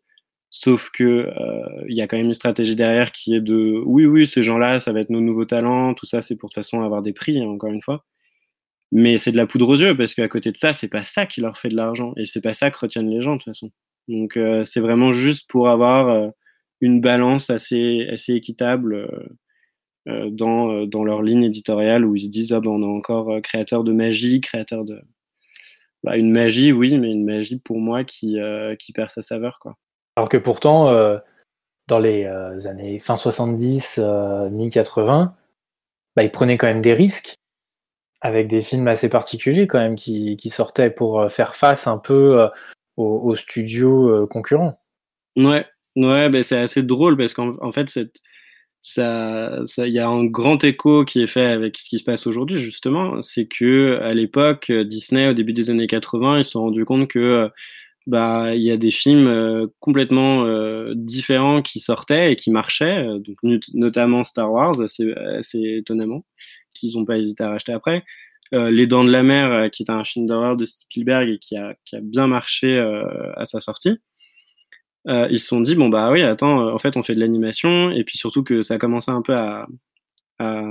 Sauf 0.51 0.89
que 0.89 1.03
euh, 1.03 1.83
il 1.87 1.95
y 1.95 2.01
a 2.01 2.07
quand 2.07 2.17
même 2.17 2.25
une 2.25 2.33
stratégie 2.33 2.75
derrière 2.75 3.11
qui 3.11 3.35
est 3.35 3.41
de 3.41 3.81
oui 3.85 4.05
oui 4.07 4.25
ces 4.25 4.41
gens-là 4.41 4.79
ça 4.79 4.91
va 4.91 5.01
être 5.01 5.11
nos 5.11 5.21
nouveaux 5.21 5.45
talents 5.45 5.93
tout 5.93 6.07
ça 6.07 6.23
c'est 6.23 6.35
pour 6.35 6.49
de 6.49 6.53
toute 6.53 6.63
façon 6.63 6.81
avoir 6.81 7.03
des 7.03 7.13
prix 7.13 7.39
hein, 7.39 7.47
encore 7.47 7.71
une 7.71 7.81
fois. 7.83 8.05
Mais 8.91 9.17
c'est 9.19 9.31
de 9.31 9.37
la 9.37 9.47
poudre 9.47 9.69
aux 9.69 9.75
yeux 9.77 9.95
parce 9.97 10.15
qu'à 10.15 10.27
côté 10.27 10.51
de 10.51 10.57
ça 10.57 10.73
c'est 10.73 10.87
pas 10.89 11.03
ça 11.03 11.25
qui 11.27 11.41
leur 11.41 11.57
fait 11.57 11.69
de 11.69 11.75
l'argent 11.75 12.13
et 12.17 12.25
c'est 12.25 12.41
pas 12.41 12.53
ça 12.53 12.71
que 12.71 12.79
retiennent 12.79 13.09
les 13.09 13.21
gens 13.21 13.33
de 13.33 13.39
toute 13.39 13.45
façon. 13.45 13.71
Donc 14.07 14.37
euh, 14.37 14.63
c'est 14.63 14.79
vraiment 14.81 15.11
juste 15.11 15.49
pour 15.49 15.69
avoir 15.69 16.09
euh, 16.09 16.29
une 16.81 17.01
balance 17.01 17.49
assez 17.51 18.07
assez 18.11 18.33
équitable 18.33 19.07
dans 20.07 20.85
dans 20.87 21.03
leur 21.03 21.21
ligne 21.21 21.43
éditoriale 21.43 22.05
où 22.05 22.15
ils 22.15 22.23
se 22.23 22.29
disent 22.29 22.53
ah 22.53 22.59
ben 22.61 22.71
on 22.71 22.81
est 22.81 22.85
encore 22.85 23.41
créateur 23.43 23.83
de 23.83 23.93
magie 23.93 24.41
créateur 24.41 24.85
de 24.85 24.99
bah, 26.03 26.17
une 26.17 26.31
magie 26.31 26.71
oui 26.71 26.97
mais 26.97 27.11
une 27.11 27.25
magie 27.25 27.59
pour 27.59 27.79
moi 27.79 28.03
qui 28.03 28.37
qui 28.79 28.93
perd 28.93 29.11
sa 29.11 29.21
saveur 29.21 29.59
quoi 29.59 29.77
alors 30.15 30.29
que 30.29 30.37
pourtant, 30.37 30.89
euh, 30.89 31.17
dans 31.87 31.99
les 31.99 32.25
euh, 32.25 32.67
années 32.67 32.99
fin 32.99 33.15
70, 33.15 33.99
euh, 33.99 34.49
mi-80, 34.49 35.31
bah, 36.15 36.23
ils 36.23 36.31
prenaient 36.31 36.57
quand 36.57 36.67
même 36.67 36.81
des 36.81 36.93
risques 36.93 37.35
avec 38.21 38.49
des 38.49 38.59
films 38.59 38.89
assez 38.89 39.07
particuliers 39.07 39.65
quand 39.65 39.79
même 39.79 39.95
qui, 39.95 40.37
sortaient 40.49 40.89
pour 40.89 41.31
faire 41.31 41.55
face 41.55 41.87
un 41.87 41.97
peu 41.97 42.49
aux, 42.97 43.35
studios 43.35 44.27
concurrents. 44.27 44.77
Ouais, 45.37 45.65
ouais, 45.95 46.27
bah, 46.27 46.43
c'est 46.43 46.57
assez 46.59 46.83
drôle 46.83 47.15
parce 47.15 47.33
qu'en 47.33 47.71
fait, 47.71 47.97
ça, 48.81 49.63
il 49.77 49.93
y 49.93 49.99
a 49.99 50.09
un 50.09 50.25
grand 50.25 50.61
écho 50.65 51.05
qui 51.05 51.23
est 51.23 51.27
fait 51.27 51.45
avec 51.45 51.77
ce 51.77 51.87
qui 51.87 51.99
se 51.99 52.03
passe 52.03 52.27
aujourd'hui 52.27 52.57
justement, 52.57 53.21
c'est 53.21 53.45
que 53.45 53.99
à 54.01 54.13
l'époque 54.13 54.69
Disney 54.69 55.29
au 55.29 55.33
début 55.33 55.53
des 55.53 55.69
années 55.69 55.87
80, 55.87 56.39
ils 56.39 56.43
se 56.43 56.51
sont 56.51 56.63
rendus 56.63 56.83
compte 56.83 57.07
que 57.07 57.49
bah 58.09 58.55
il 58.55 58.63
y 58.63 58.71
a 58.71 58.77
des 58.77 58.89
films 58.89 59.27
euh, 59.27 59.67
complètement 59.79 60.43
euh, 60.45 60.93
différents 60.95 61.61
qui 61.61 61.79
sortaient 61.79 62.33
et 62.33 62.35
qui 62.35 62.49
marchaient, 62.49 63.07
euh, 63.07 63.19
donc 63.19 63.37
notamment 63.73 64.23
Star 64.23 64.51
Wars, 64.51 64.81
assez, 64.81 65.77
étonnamment, 65.77 66.25
qu'ils 66.73 66.97
n'ont 66.97 67.05
pas 67.05 67.17
hésité 67.17 67.43
à 67.43 67.49
racheter 67.49 67.71
après. 67.71 68.03
Les 68.51 68.87
Dents 68.87 69.03
de 69.03 69.11
la 69.11 69.21
Mer, 69.21 69.69
qui 69.71 69.83
est 69.83 69.91
un 69.91 70.03
film 70.03 70.25
d'horreur 70.25 70.57
de 70.57 70.65
Spielberg 70.65 71.29
et 71.29 71.37
qui 71.37 71.55
a, 71.55 71.75
bien 72.01 72.25
marché 72.25 72.79
à 73.37 73.45
sa 73.45 73.61
sortie. 73.61 73.99
ils 75.05 75.39
se 75.39 75.47
sont 75.47 75.61
dit 75.61 75.75
bon 75.75 75.89
bah 75.89 76.11
oui 76.11 76.23
attends 76.23 76.73
en 76.73 76.79
fait 76.79 76.97
on 76.97 77.03
fait 77.03 77.13
de 77.13 77.19
l'animation 77.19 77.91
et 77.91 78.03
puis 78.03 78.17
surtout 78.17 78.43
que 78.43 78.63
ça 78.63 78.75
a 78.75 78.77
commencé 78.79 79.11
un 79.11 79.21
peu 79.21 79.35
à, 79.35 79.67
à 80.39 80.63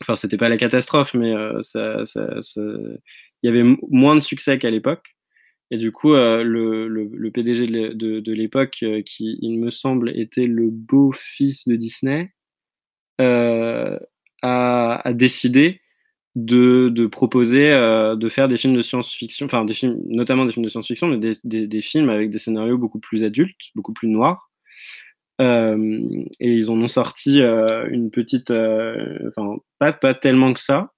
enfin 0.00 0.14
c'était 0.14 0.36
pas 0.36 0.48
la 0.48 0.58
catastrophe 0.58 1.14
mais 1.14 1.34
il 1.74 2.98
y 3.42 3.48
avait 3.48 3.64
moins 3.90 4.14
de 4.14 4.20
succès 4.20 4.56
qu'à 4.60 4.70
l'époque 4.70 5.16
et 5.70 5.78
du 5.78 5.90
coup, 5.90 6.14
euh, 6.14 6.44
le, 6.44 7.30
PDG 7.30 7.66
de, 7.66 8.32
l'époque, 8.32 8.78
euh, 8.82 9.02
qui, 9.02 9.38
il 9.42 9.58
me 9.58 9.70
semble, 9.70 10.10
était 10.16 10.46
le 10.46 10.70
beau-fils 10.70 11.66
de 11.66 11.74
Disney, 11.76 12.32
euh, 13.20 13.98
a, 14.42 15.12
décidé 15.12 15.80
de, 16.36 16.88
de 16.90 17.06
proposer 17.06 17.70
de 17.70 18.28
faire 18.28 18.46
des 18.46 18.56
films 18.56 18.76
de 18.76 18.82
science-fiction, 18.82 19.46
enfin 19.46 19.64
des 19.64 19.74
films, 19.74 19.98
notamment 20.06 20.44
des 20.44 20.52
films 20.52 20.64
de 20.64 20.70
science-fiction, 20.70 21.08
mais 21.08 21.18
des, 21.18 21.32
des, 21.44 21.66
des, 21.66 21.82
films 21.82 22.10
avec 22.10 22.30
des 22.30 22.38
scénarios 22.38 22.78
beaucoup 22.78 23.00
plus 23.00 23.24
adultes, 23.24 23.56
beaucoup 23.74 23.92
plus 23.92 24.08
noirs. 24.08 24.50
Et 25.40 25.44
ils 26.40 26.70
en 26.70 26.80
ont 26.80 26.88
sorti 26.88 27.40
une 27.40 28.10
petite, 28.10 28.50
enfin 28.52 29.56
pas, 29.78 29.92
pas 29.92 30.14
tellement 30.14 30.52
que 30.52 30.60
ça, 30.60 30.92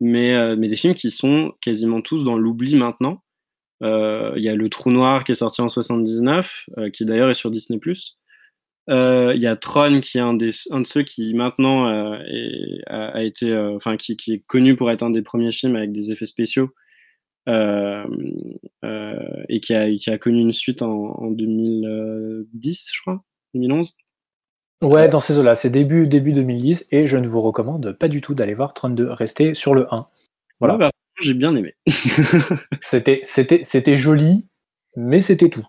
mais, 0.00 0.56
mais 0.56 0.68
des 0.68 0.76
films 0.76 0.94
qui 0.94 1.10
sont 1.10 1.54
quasiment 1.62 2.02
tous 2.02 2.24
dans 2.24 2.36
l'oubli 2.36 2.76
maintenant 2.76 3.22
il 3.82 4.42
y 4.42 4.48
a 4.48 4.54
Le 4.54 4.68
Trou 4.68 4.90
Noir 4.90 5.24
qui 5.24 5.32
est 5.32 5.36
sorti 5.36 5.60
en 5.60 5.68
79, 5.68 6.66
euh, 6.78 6.90
qui 6.90 7.04
d'ailleurs 7.04 7.30
est 7.30 7.34
sur 7.34 7.50
Disney+. 7.50 7.80
Euh, 8.88 9.32
il 9.36 9.42
y 9.42 9.46
a 9.46 9.56
Tron 9.56 10.00
qui 10.00 10.18
est 10.18 10.22
un, 10.22 10.34
des, 10.34 10.50
un 10.70 10.80
de 10.80 10.86
ceux 10.86 11.02
qui 11.02 11.32
maintenant 11.34 12.14
est, 12.24 12.80
a, 12.86 13.08
a, 13.08 13.22
été, 13.22 13.56
enfin 13.56 13.96
qui, 13.96 14.16
qui, 14.16 14.34
est 14.34 14.42
connu 14.46 14.74
pour 14.74 14.90
être 14.90 15.02
un 15.02 15.10
des 15.10 15.22
premiers 15.22 15.52
films 15.52 15.76
avec 15.76 15.92
des 15.92 16.10
effets 16.10 16.26
spéciaux 16.26 16.70
euh, 17.48 18.04
euh, 18.84 19.44
et 19.48 19.60
qui 19.60 19.74
a, 19.74 19.90
qui 19.94 20.10
a, 20.10 20.18
connu 20.18 20.40
une 20.40 20.52
suite 20.52 20.82
en, 20.82 21.14
en, 21.18 21.30
2010, 21.30 22.90
je 22.92 23.00
crois, 23.00 23.24
2011. 23.54 23.96
Ouais, 24.82 25.08
dans 25.08 25.20
ces 25.20 25.38
eaux-là, 25.38 25.54
c'est 25.54 25.70
début, 25.70 26.06
début 26.06 26.32
2010 26.32 26.88
et 26.90 27.06
je 27.06 27.16
ne 27.16 27.26
vous 27.26 27.40
recommande 27.40 27.92
pas 27.92 28.08
du 28.08 28.20
tout 28.20 28.34
d'aller 28.34 28.54
voir 28.54 28.72
Tron 28.74 28.90
2, 28.90 29.10
restez 29.10 29.54
sur 29.54 29.74
le 29.74 29.92
1. 29.92 30.06
Voilà. 30.58 30.74
Ouais, 30.74 30.80
bah, 30.80 30.90
j'ai 31.20 31.34
bien 31.34 31.54
aimé. 31.54 31.74
c'était, 32.82 33.20
c'était, 33.24 33.62
c'était 33.64 33.96
joli, 33.96 34.46
mais 34.96 35.20
c'était 35.20 35.50
tout. 35.50 35.66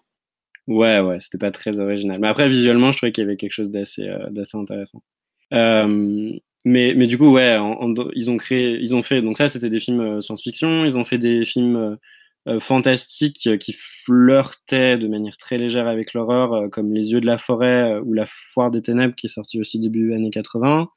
Ouais, 0.67 0.99
ouais, 0.99 1.19
c'était 1.19 1.37
pas 1.37 1.51
très 1.51 1.79
original. 1.79 2.19
Mais 2.19 2.27
après, 2.27 2.47
visuellement, 2.47 2.91
je 2.91 2.97
trouvais 2.97 3.11
qu'il 3.11 3.23
y 3.23 3.27
avait 3.27 3.37
quelque 3.37 3.51
chose 3.51 3.71
d'assez, 3.71 4.07
euh, 4.07 4.29
d'assez 4.29 4.57
intéressant. 4.57 5.01
Euh, 5.53 6.31
mais, 6.65 6.93
mais 6.95 7.07
du 7.07 7.17
coup, 7.17 7.31
ouais, 7.31 7.57
en, 7.57 7.73
en, 7.81 7.93
ils 8.13 8.29
ont 8.29 8.37
créé, 8.37 8.77
ils 8.81 8.95
ont 8.95 9.01
fait, 9.03 9.21
donc 9.21 9.37
ça, 9.37 9.49
c'était 9.49 9.69
des 9.69 9.79
films 9.79 10.01
euh, 10.01 10.21
science-fiction. 10.21 10.85
Ils 10.85 10.97
ont 10.97 11.03
fait 11.03 11.17
des 11.17 11.43
films 11.45 11.97
euh, 12.47 12.59
fantastiques 12.59 13.57
qui 13.59 13.73
flirtaient 13.73 14.97
de 14.97 15.07
manière 15.07 15.37
très 15.37 15.57
légère 15.57 15.87
avec 15.87 16.13
l'horreur, 16.13 16.69
comme 16.71 16.93
Les 16.93 17.11
Yeux 17.11 17.21
de 17.21 17.25
la 17.25 17.37
forêt 17.37 17.99
ou 17.99 18.13
La 18.13 18.25
Foire 18.27 18.71
des 18.71 18.81
Ténèbres, 18.81 19.15
qui 19.15 19.27
est 19.27 19.29
sorti 19.29 19.59
aussi 19.59 19.79
début 19.79 20.13
années 20.13 20.31
80. 20.31 20.89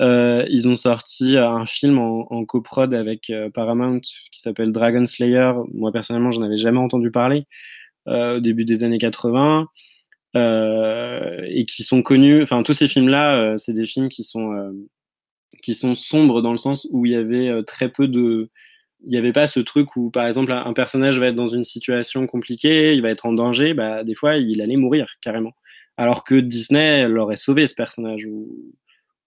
Euh, 0.00 0.44
ils 0.48 0.68
ont 0.68 0.76
sorti 0.76 1.36
un 1.36 1.66
film 1.66 1.98
en, 1.98 2.32
en 2.32 2.44
coprod 2.44 2.94
avec 2.94 3.30
euh, 3.30 3.50
Paramount 3.50 4.00
qui 4.00 4.40
s'appelle 4.40 4.72
Dragon 4.72 5.04
Slayer. 5.06 5.52
Moi 5.74 5.92
personnellement, 5.92 6.30
j'en 6.30 6.42
avais 6.42 6.56
jamais 6.56 6.78
entendu 6.78 7.10
parler 7.10 7.46
euh, 8.08 8.36
au 8.36 8.40
début 8.40 8.64
des 8.64 8.84
années 8.84 8.98
80 8.98 9.68
euh, 10.36 11.42
et 11.48 11.64
qui 11.64 11.82
sont 11.82 12.02
connus. 12.02 12.42
Enfin, 12.42 12.62
tous 12.62 12.74
ces 12.74 12.88
films-là, 12.88 13.36
euh, 13.36 13.56
c'est 13.56 13.72
des 13.72 13.86
films 13.86 14.08
qui 14.08 14.24
sont 14.24 14.52
euh, 14.52 14.72
qui 15.62 15.74
sont 15.74 15.94
sombres 15.94 16.42
dans 16.42 16.52
le 16.52 16.58
sens 16.58 16.86
où 16.90 17.06
il 17.06 17.12
y 17.12 17.16
avait 17.16 17.62
très 17.64 17.88
peu 17.88 18.08
de 18.08 18.50
il 19.04 19.10
n'y 19.10 19.16
avait 19.18 19.32
pas 19.32 19.46
ce 19.46 19.60
truc 19.60 19.96
où, 19.96 20.10
par 20.10 20.26
exemple, 20.26 20.52
un 20.52 20.72
personnage 20.72 21.18
va 21.20 21.26
être 21.28 21.36
dans 21.36 21.48
une 21.48 21.64
situation 21.64 22.26
compliquée, 22.26 22.94
il 22.94 23.02
va 23.02 23.10
être 23.10 23.26
en 23.26 23.32
danger, 23.32 23.72
bah, 23.74 24.02
des 24.04 24.14
fois, 24.14 24.36
il 24.36 24.60
allait 24.60 24.76
mourir 24.76 25.14
carrément. 25.20 25.52
Alors 25.96 26.24
que 26.24 26.34
Disney 26.34 27.06
l'aurait 27.08 27.36
sauvé, 27.36 27.68
ce 27.68 27.74
personnage, 27.74 28.26
ou, 28.26 28.48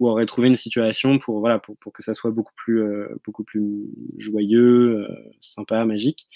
ou 0.01 0.09
aurait 0.09 0.25
trouvé 0.25 0.47
une 0.47 0.55
situation 0.55 1.19
pour 1.19 1.39
voilà 1.39 1.59
pour, 1.59 1.77
pour 1.77 1.93
que 1.93 2.03
ça 2.03 2.15
soit 2.15 2.31
beaucoup 2.31 2.53
plus 2.57 2.81
euh, 2.81 3.07
beaucoup 3.23 3.43
plus 3.43 3.87
joyeux, 4.17 5.05
euh, 5.07 5.15
sympa, 5.39 5.85
magique. 5.85 6.27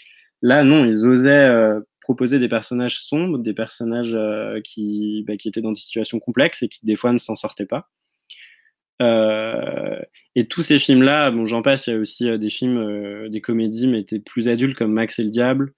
Là, 0.43 0.63
non, 0.63 0.85
ils 0.85 1.05
osaient 1.07 1.47
euh, 1.49 1.81
proposer 1.99 2.37
des 2.39 2.47
personnages 2.47 2.99
sombres, 3.01 3.39
des 3.39 3.55
personnages 3.55 4.15
qui 4.63 5.23
bah, 5.27 5.35
qui 5.37 5.47
étaient 5.49 5.61
dans 5.61 5.71
des 5.71 5.79
situations 5.79 6.19
complexes 6.19 6.61
et 6.63 6.69
qui 6.69 6.79
des 6.85 6.95
fois 6.95 7.11
ne 7.11 7.17
s'en 7.17 7.35
sortaient 7.35 7.65
pas. 7.65 7.89
et 10.35 10.47
tous 10.47 10.61
ces 10.63 10.79
films-là, 10.79 11.31
bon, 11.31 11.45
j'en 11.45 11.61
passe, 11.61 11.87
il 11.87 11.93
y 11.93 11.93
a 11.93 11.99
aussi 11.99 12.37
des 12.37 12.49
films, 12.49 13.29
des 13.29 13.41
comédies, 13.41 13.87
mais 13.87 14.01
étaient 14.01 14.19
plus 14.19 14.47
adultes 14.47 14.77
comme 14.77 14.93
Max 14.93 15.19
et 15.19 15.23
le 15.23 15.31
Diable, 15.31 15.73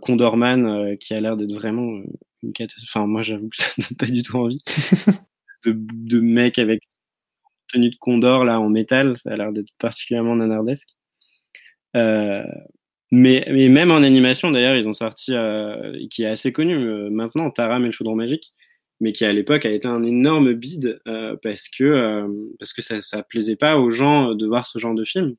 Condorman, 0.00 0.96
qui 0.98 1.14
a 1.14 1.20
l'air 1.20 1.36
d'être 1.36 1.52
vraiment 1.52 2.02
une 2.42 2.52
catastrophe. 2.52 2.90
Enfin, 2.90 3.06
moi, 3.06 3.22
j'avoue 3.22 3.48
que 3.48 3.56
ça 3.62 3.70
donne 3.78 3.96
pas 3.96 4.06
du 4.06 4.22
tout 4.22 4.38
envie. 4.38 4.62
de, 5.64 5.76
de 5.76 6.20
mec 6.20 6.58
avec 6.58 6.82
tenue 7.72 7.90
de 7.90 7.96
Condor 7.96 8.44
là 8.44 8.60
en 8.60 8.68
métal, 8.68 9.16
ça 9.16 9.32
a 9.32 9.36
l'air 9.36 9.52
d'être 9.52 9.70
particulièrement 9.78 10.36
nanardesque. 10.36 10.90
Euh, 11.96 12.44
mais, 13.10 13.46
mais, 13.50 13.68
même 13.68 13.90
en 13.90 13.98
animation, 14.02 14.50
d'ailleurs, 14.50 14.76
ils 14.76 14.88
ont 14.88 14.94
sorti, 14.94 15.34
euh, 15.34 15.92
qui 16.10 16.22
est 16.22 16.26
assez 16.26 16.52
connu 16.52 16.74
euh, 16.76 17.10
maintenant, 17.10 17.50
Taram 17.50 17.82
et 17.82 17.86
le 17.86 17.92
chaudron 17.92 18.16
magique, 18.16 18.54
mais 19.00 19.12
qui 19.12 19.24
à 19.24 19.32
l'époque 19.32 19.66
a 19.66 19.70
été 19.70 19.88
un 19.88 20.02
énorme 20.04 20.54
bide 20.54 21.00
parce 21.42 21.68
que, 21.68 22.26
parce 22.58 22.72
que 22.72 22.82
ça, 22.82 23.02
ça 23.02 23.22
plaisait 23.22 23.56
pas 23.56 23.78
aux 23.78 23.90
gens 23.90 24.34
de 24.34 24.46
voir 24.46 24.66
ce 24.66 24.78
genre 24.78 24.94
de 24.94 25.04
film. 25.04 25.34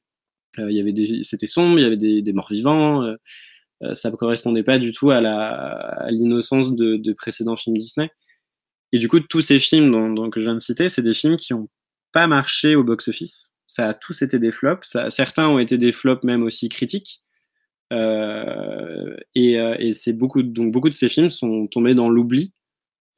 il 0.57 0.71
y 0.71 0.81
avait 0.81 0.93
c'était 1.23 1.47
sombre, 1.47 1.79
il 1.79 1.83
y 1.83 1.85
avait 1.85 1.97
des, 1.97 2.33
morts 2.33 2.49
vivants, 2.51 3.15
ça 3.93 4.11
ne 4.11 4.15
correspondait 4.17 4.63
pas 4.63 4.79
du 4.79 4.91
tout 4.91 5.11
à, 5.11 5.21
la, 5.21 5.47
à 5.47 6.11
l'innocence 6.11 6.75
de, 6.75 6.97
de, 6.97 7.13
précédents 7.13 7.55
films 7.55 7.77
Disney. 7.77 8.09
Et 8.91 8.99
du 8.99 9.07
coup, 9.07 9.19
tous 9.21 9.41
ces 9.41 9.59
films 9.59 9.91
dont, 9.91 10.09
dont 10.09 10.29
que 10.29 10.39
je 10.39 10.45
viens 10.45 10.55
de 10.55 10.59
citer, 10.59 10.89
c'est 10.89 11.01
des 11.01 11.13
films 11.13 11.37
qui 11.37 11.53
ont 11.53 11.69
pas 12.13 12.27
marché 12.27 12.75
au 12.75 12.83
box-office. 12.83 13.51
Ça 13.67 13.89
a 13.89 13.93
tous 13.93 14.21
été 14.21 14.39
des 14.39 14.51
flops. 14.51 14.97
Certains 15.09 15.49
ont 15.49 15.59
été 15.59 15.77
des 15.77 15.91
flops 15.91 16.23
même 16.23 16.43
aussi 16.43 16.69
critiques. 16.69 17.23
Euh, 17.91 19.15
et, 19.35 19.59
euh, 19.59 19.75
et 19.79 19.91
c'est 19.91 20.13
beaucoup, 20.13 20.41
donc 20.41 20.71
beaucoup 20.71 20.89
de 20.89 20.93
ces 20.93 21.09
films 21.09 21.29
sont 21.29 21.67
tombés 21.67 21.93
dans 21.93 22.09
l'oubli 22.09 22.53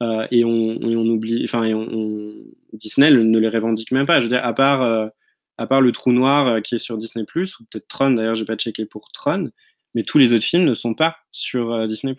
euh, 0.02 0.26
et, 0.30 0.44
on, 0.44 0.76
oublie, 1.08 1.42
enfin, 1.44 1.64
et 1.64 1.72
on, 1.72 2.34
Disney 2.74 3.10
ne 3.10 3.38
les 3.38 3.48
revendique 3.48 3.92
même 3.92 4.06
pas. 4.06 4.18
Je 4.18 4.24
veux 4.24 4.30
dire, 4.30 4.44
à 4.44 4.52
part, 4.54 5.10
à 5.58 5.66
part 5.66 5.80
le 5.80 5.92
Trou 5.92 6.12
Noir 6.12 6.60
qui 6.62 6.74
est 6.74 6.78
sur 6.78 6.98
Disney 6.98 7.24
ou 7.24 7.64
peut-être 7.70 7.88
Tron. 7.88 8.10
D'ailleurs, 8.10 8.34
j'ai 8.34 8.44
pas 8.44 8.56
checké 8.56 8.84
pour 8.84 9.10
Tron, 9.12 9.50
mais 9.94 10.02
tous 10.02 10.18
les 10.18 10.32
autres 10.32 10.44
films 10.44 10.64
ne 10.64 10.74
sont 10.74 10.94
pas 10.94 11.16
sur 11.30 11.88
Disney 11.88 12.14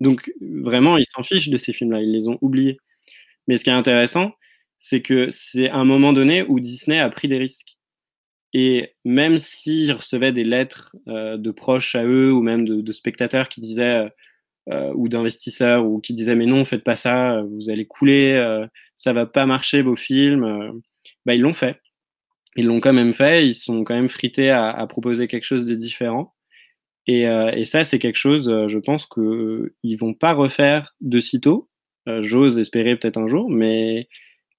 Donc 0.00 0.32
vraiment, 0.40 0.96
ils 0.96 1.04
s'en 1.04 1.22
fichent 1.22 1.50
de 1.50 1.58
ces 1.58 1.72
films-là. 1.72 2.00
Ils 2.00 2.12
les 2.12 2.28
ont 2.28 2.38
oubliés. 2.40 2.78
Mais 3.48 3.56
ce 3.56 3.64
qui 3.64 3.70
est 3.70 3.74
intéressant, 3.74 4.32
c'est 4.80 5.02
que 5.02 5.30
c'est 5.30 5.70
un 5.70 5.84
moment 5.84 6.12
donné 6.12 6.42
où 6.42 6.58
Disney 6.58 6.98
a 6.98 7.08
pris 7.10 7.28
des 7.28 7.38
risques. 7.38 7.76
Et 8.52 8.94
même 9.04 9.38
s'ils 9.38 9.92
recevaient 9.92 10.32
des 10.32 10.42
lettres 10.42 10.96
euh, 11.06 11.36
de 11.36 11.52
proches 11.52 11.94
à 11.94 12.04
eux 12.04 12.32
ou 12.32 12.42
même 12.42 12.66
de, 12.66 12.92
spectateurs 12.92 13.48
qui 13.48 13.60
disaient 13.60 14.10
euh, 14.68 14.92
ou 14.94 15.08
d'investisseurs 15.08 15.86
ou 15.86 16.00
qui 16.00 16.14
disaient 16.14 16.34
mais 16.34 16.46
non 16.46 16.64
faites 16.64 16.82
pas 16.84 16.96
ça, 16.96 17.42
vous 17.42 17.70
allez 17.70 17.86
couler, 17.86 18.32
euh, 18.32 18.66
ça 18.96 19.12
va 19.12 19.26
pas 19.26 19.46
marcher 19.46 19.82
vos 19.82 19.96
films, 19.96 20.44
euh, 20.44 20.72
bah 21.26 21.34
ils 21.34 21.42
l'ont 21.42 21.52
fait. 21.52 21.80
Ils 22.56 22.66
l'ont 22.66 22.80
quand 22.80 22.92
même 22.92 23.14
fait, 23.14 23.46
ils 23.46 23.54
sont 23.54 23.84
quand 23.84 23.94
même 23.94 24.08
frités 24.08 24.50
à, 24.50 24.84
proposer 24.88 25.28
quelque 25.28 25.44
chose 25.44 25.66
de 25.66 25.74
différent. 25.74 26.34
Et, 27.06 27.28
euh, 27.28 27.64
ça 27.64 27.84
c'est 27.84 27.98
quelque 27.98 28.16
chose, 28.16 28.46
je 28.68 28.78
pense 28.78 29.06
que 29.06 29.74
ils 29.82 29.96
vont 29.96 30.14
pas 30.14 30.32
refaire 30.34 30.94
de 31.00 31.20
sitôt. 31.20 31.68
J'ose 32.20 32.58
espérer 32.58 32.96
peut-être 32.96 33.18
un 33.18 33.28
jour, 33.28 33.50
mais 33.50 34.08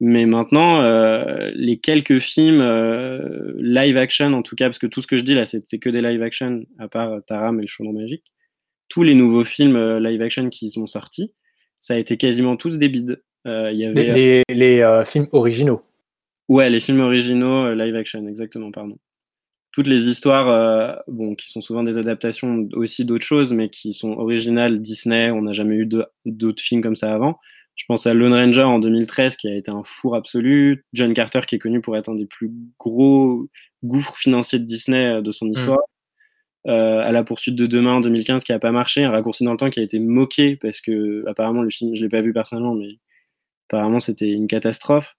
mais 0.04 0.26
maintenant, 0.26 0.82
euh, 0.82 1.52
les 1.54 1.78
quelques 1.78 2.18
films 2.18 2.60
euh, 2.60 3.54
live 3.58 3.98
action, 3.98 4.34
en 4.34 4.42
tout 4.42 4.56
cas, 4.56 4.66
parce 4.66 4.80
que 4.80 4.88
tout 4.88 5.00
ce 5.00 5.06
que 5.06 5.16
je 5.16 5.24
dis 5.24 5.36
là, 5.36 5.46
c'est 5.46 5.78
que 5.78 5.90
des 5.92 6.02
live 6.02 6.24
action, 6.24 6.66
à 6.80 6.88
part 6.88 7.24
Taram 7.28 7.60
et 7.60 7.62
le 7.62 7.68
chaudron 7.68 7.94
magique, 7.94 8.26
tous 8.90 9.04
les 9.04 9.14
nouveaux 9.14 9.44
films 9.44 9.76
euh, 9.76 10.00
live 10.00 10.24
action 10.24 10.50
qui 10.50 10.72
sont 10.72 10.88
sortis, 10.88 11.34
ça 11.78 11.94
a 11.94 11.98
été 11.98 12.18
quasiment 12.18 12.58
tous 12.58 12.80
des 12.80 12.90
bides. 12.90 13.22
Euh, 13.46 13.72
y 13.72 13.86
avait, 13.86 14.06
les, 14.06 14.44
les, 14.50 14.56
les 14.56 14.82
euh, 14.82 15.04
films 15.04 15.28
originaux. 15.34 15.84
Ouais, 16.50 16.72
les 16.72 16.80
films 16.80 17.02
originaux 17.02 17.68
euh, 17.68 17.76
live 17.76 17.96
action, 17.96 18.28
exactement, 18.28 18.72
pardon. 18.72 18.98
Toutes 19.72 19.88
les 19.88 20.08
histoires, 20.08 21.02
bon, 21.08 21.34
qui 21.34 21.50
sont 21.50 21.62
souvent 21.62 21.84
des 21.84 21.98
adaptations 21.98 22.68
aussi 22.74 23.06
d'autres 23.06 23.24
choses, 23.24 23.54
mais 23.54 23.70
qui 23.70 23.94
sont 23.94 24.12
originales 24.18 24.82
Disney, 24.82 25.32
on 25.32 25.44
n'a 25.44 25.54
jamais 25.54 25.76
eu 25.76 25.88
d'autres 26.26 26.62
films 26.62 26.82
comme 26.82 26.98
ça 26.98 27.14
avant 27.14 27.40
je 27.76 27.86
pense 27.88 28.06
à 28.06 28.14
Lone 28.14 28.34
Ranger 28.34 28.64
en 28.64 28.80
2013 28.80 29.38
qui 29.38 29.48
a 29.48 29.56
été 29.56 29.72
un 29.72 29.84
four 29.84 30.16
absolu. 30.16 30.86
John 30.94 31.14
Carter 31.14 31.42
qui 31.48 31.56
est 31.56 31.60
connu 31.60 31.82
pour 31.82 31.98
être 31.98 32.10
un 32.10 32.16
des 32.16 32.26
plus 32.26 32.52
gros 32.78 33.48
gouffres 33.84 34.18
financiers 34.18 34.60
de 34.60 34.66
Disney 34.66 35.06
euh, 35.06 35.22
de 35.22 35.32
son 35.32 35.46
mm. 35.46 35.52
histoire. 35.52 35.80
Mmh. 35.80 35.92
Euh, 36.68 37.00
à 37.02 37.12
la 37.12 37.24
poursuite 37.24 37.56
de 37.56 37.66
demain 37.66 37.94
en 37.94 38.02
2015 38.02 38.44
qui 38.44 38.54
a 38.54 38.60
pas 38.60 38.72
marché, 38.72 39.04
un 39.04 39.10
raccourci 39.10 39.44
dans 39.44 39.52
le 39.52 39.58
temps 39.58 39.72
qui 39.72 39.80
a 39.80 39.84
été 39.84 39.98
moqué 39.98 40.56
parce 40.58 40.80
que 40.80 41.24
apparemment 41.28 41.64
le 41.64 41.72
film, 41.72 41.96
je 41.96 42.04
l'ai 42.04 42.10
pas 42.10 42.22
vu 42.22 42.34
personnellement, 42.34 42.76
mais 42.76 43.00
apparemment 43.68 44.00
c'était 44.00 44.30
une 44.30 44.48
catastrophe. 44.48 45.16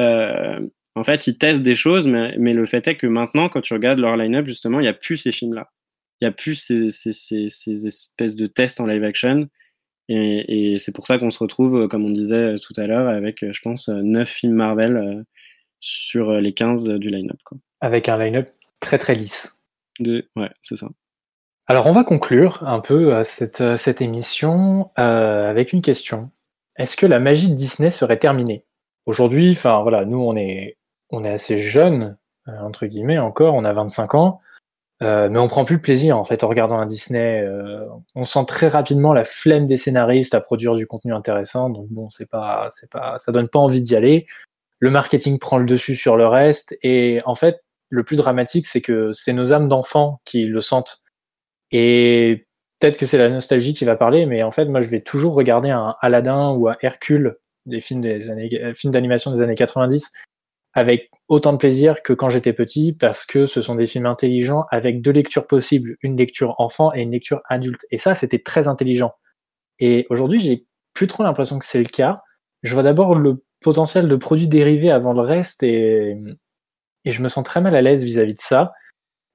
Euh, 0.00 0.58
en 0.96 1.04
fait, 1.04 1.26
ils 1.26 1.38
testent 1.38 1.62
des 1.62 1.74
choses, 1.74 2.06
mais, 2.06 2.36
mais, 2.38 2.54
le 2.54 2.66
fait 2.66 2.86
est 2.86 2.96
que 2.96 3.06
maintenant, 3.06 3.48
quand 3.48 3.60
tu 3.60 3.72
regardes 3.74 3.98
leur 3.98 4.16
line-up, 4.16 4.46
justement, 4.46 4.80
il 4.80 4.84
n'y 4.84 4.88
a 4.88 4.94
plus 4.94 5.16
ces 5.16 5.32
films-là. 5.32 5.70
Il 6.20 6.24
n'y 6.24 6.28
a 6.28 6.32
plus 6.32 6.54
ces, 6.54 6.90
ces, 6.90 7.12
ces, 7.12 7.48
ces, 7.48 7.86
espèces 7.86 8.36
de 8.36 8.46
tests 8.46 8.80
en 8.80 8.86
live 8.86 9.04
action. 9.04 9.48
Et, 10.08 10.74
et 10.74 10.78
c'est 10.78 10.92
pour 10.92 11.06
ça 11.06 11.18
qu'on 11.18 11.30
se 11.30 11.38
retrouve, 11.38 11.82
euh, 11.82 11.88
comme 11.88 12.04
on 12.04 12.10
disait 12.10 12.54
euh, 12.54 12.58
tout 12.58 12.74
à 12.76 12.86
l'heure, 12.86 13.08
avec, 13.08 13.42
euh, 13.42 13.52
je 13.52 13.60
pense, 13.62 13.88
9 13.88 14.28
films 14.28 14.54
Marvel 14.54 15.24
sur 15.80 16.32
les 16.32 16.52
15 16.52 16.88
du 16.90 17.08
line-up. 17.08 17.38
Avec 17.80 18.08
un 18.08 18.18
line-up 18.18 18.48
très 18.80 18.98
très 18.98 19.14
lisse. 19.14 19.60
De... 20.00 20.28
Ouais, 20.36 20.50
c'est 20.62 20.76
ça. 20.76 20.88
Alors 21.66 21.86
on 21.86 21.92
va 21.92 22.04
conclure 22.04 22.62
un 22.66 22.80
peu 22.80 23.24
cette, 23.24 23.76
cette 23.78 24.02
émission 24.02 24.90
euh, 24.98 25.48
avec 25.48 25.72
une 25.72 25.80
question. 25.80 26.30
Est-ce 26.76 26.96
que 26.96 27.06
la 27.06 27.20
magie 27.20 27.48
de 27.48 27.54
Disney 27.54 27.88
serait 27.88 28.18
terminée? 28.18 28.64
Aujourd'hui, 29.06 29.52
enfin 29.52 29.80
voilà, 29.82 30.04
nous 30.04 30.20
on 30.20 30.36
est, 30.36 30.76
on 31.08 31.24
est 31.24 31.30
assez 31.30 31.58
jeunes, 31.58 32.18
entre 32.46 32.84
guillemets 32.84 33.18
encore, 33.18 33.54
on 33.54 33.64
a 33.64 33.72
25 33.72 34.14
ans. 34.14 34.40
Euh, 35.02 35.28
mais 35.28 35.38
on 35.38 35.48
prend 35.48 35.64
plus 35.64 35.76
de 35.76 35.82
plaisir 35.82 36.16
en 36.16 36.24
fait 36.24 36.44
en 36.44 36.48
regardant 36.48 36.78
un 36.78 36.86
Disney. 36.86 37.42
Euh, 37.42 37.84
on 38.14 38.24
sent 38.24 38.44
très 38.46 38.68
rapidement 38.68 39.12
la 39.12 39.24
flemme 39.24 39.66
des 39.66 39.76
scénaristes 39.76 40.34
à 40.34 40.40
produire 40.40 40.74
du 40.74 40.86
contenu 40.86 41.12
intéressant. 41.12 41.68
Donc 41.70 41.88
bon, 41.90 42.10
c'est 42.10 42.28
pas, 42.28 42.68
c'est 42.70 42.90
pas, 42.90 43.18
ça 43.18 43.32
donne 43.32 43.48
pas 43.48 43.58
envie 43.58 43.82
d'y 43.82 43.96
aller. 43.96 44.26
Le 44.78 44.90
marketing 44.90 45.38
prend 45.38 45.58
le 45.58 45.66
dessus 45.66 45.96
sur 45.96 46.16
le 46.16 46.26
reste. 46.26 46.76
Et 46.82 47.20
en 47.26 47.34
fait, 47.34 47.62
le 47.88 48.04
plus 48.04 48.16
dramatique, 48.16 48.66
c'est 48.66 48.80
que 48.80 49.12
c'est 49.12 49.32
nos 49.32 49.52
âmes 49.52 49.68
d'enfants 49.68 50.20
qui 50.24 50.44
le 50.44 50.60
sentent. 50.60 51.02
Et 51.70 52.46
peut-être 52.80 52.98
que 52.98 53.06
c'est 53.06 53.18
la 53.18 53.28
nostalgie 53.28 53.74
qui 53.74 53.84
va 53.84 53.96
parler, 53.96 54.26
mais 54.26 54.42
en 54.42 54.50
fait, 54.50 54.66
moi, 54.66 54.80
je 54.80 54.88
vais 54.88 55.00
toujours 55.00 55.34
regarder 55.34 55.70
un 55.70 55.96
Aladdin 56.00 56.52
ou 56.52 56.68
un 56.68 56.76
Hercule, 56.82 57.38
des 57.66 57.80
films 57.80 58.00
des 58.00 58.30
années, 58.30 58.50
euh, 58.62 58.74
films 58.74 58.92
d'animation 58.92 59.32
des 59.32 59.42
années 59.42 59.54
90, 59.54 60.12
avec 60.74 61.10
autant 61.28 61.52
de 61.52 61.58
plaisir 61.58 62.02
que 62.02 62.12
quand 62.12 62.28
j'étais 62.28 62.52
petit 62.52 62.92
parce 62.92 63.24
que 63.24 63.46
ce 63.46 63.62
sont 63.62 63.76
des 63.76 63.86
films 63.86 64.06
intelligents 64.06 64.64
avec 64.70 65.00
deux 65.00 65.12
lectures 65.12 65.46
possibles, 65.46 65.96
une 66.02 66.16
lecture 66.16 66.54
enfant 66.58 66.92
et 66.92 67.00
une 67.02 67.12
lecture 67.12 67.40
adulte. 67.48 67.86
Et 67.90 67.98
ça, 67.98 68.14
c'était 68.14 68.40
très 68.40 68.68
intelligent. 68.68 69.12
Et 69.78 70.06
aujourd'hui, 70.10 70.38
j'ai 70.38 70.66
plus 70.92 71.06
trop 71.06 71.22
l'impression 71.22 71.58
que 71.58 71.64
c'est 71.64 71.78
le 71.78 71.88
cas. 71.88 72.16
Je 72.62 72.74
vois 72.74 72.82
d'abord 72.82 73.14
le 73.14 73.44
potentiel 73.60 74.08
de 74.08 74.16
produits 74.16 74.48
dérivés 74.48 74.90
avant 74.90 75.12
le 75.12 75.20
reste 75.20 75.62
et, 75.62 76.16
je 77.04 77.22
me 77.22 77.28
sens 77.28 77.44
très 77.44 77.60
mal 77.60 77.76
à 77.76 77.82
l'aise 77.82 78.02
vis-à-vis 78.02 78.34
de 78.34 78.40
ça. 78.40 78.72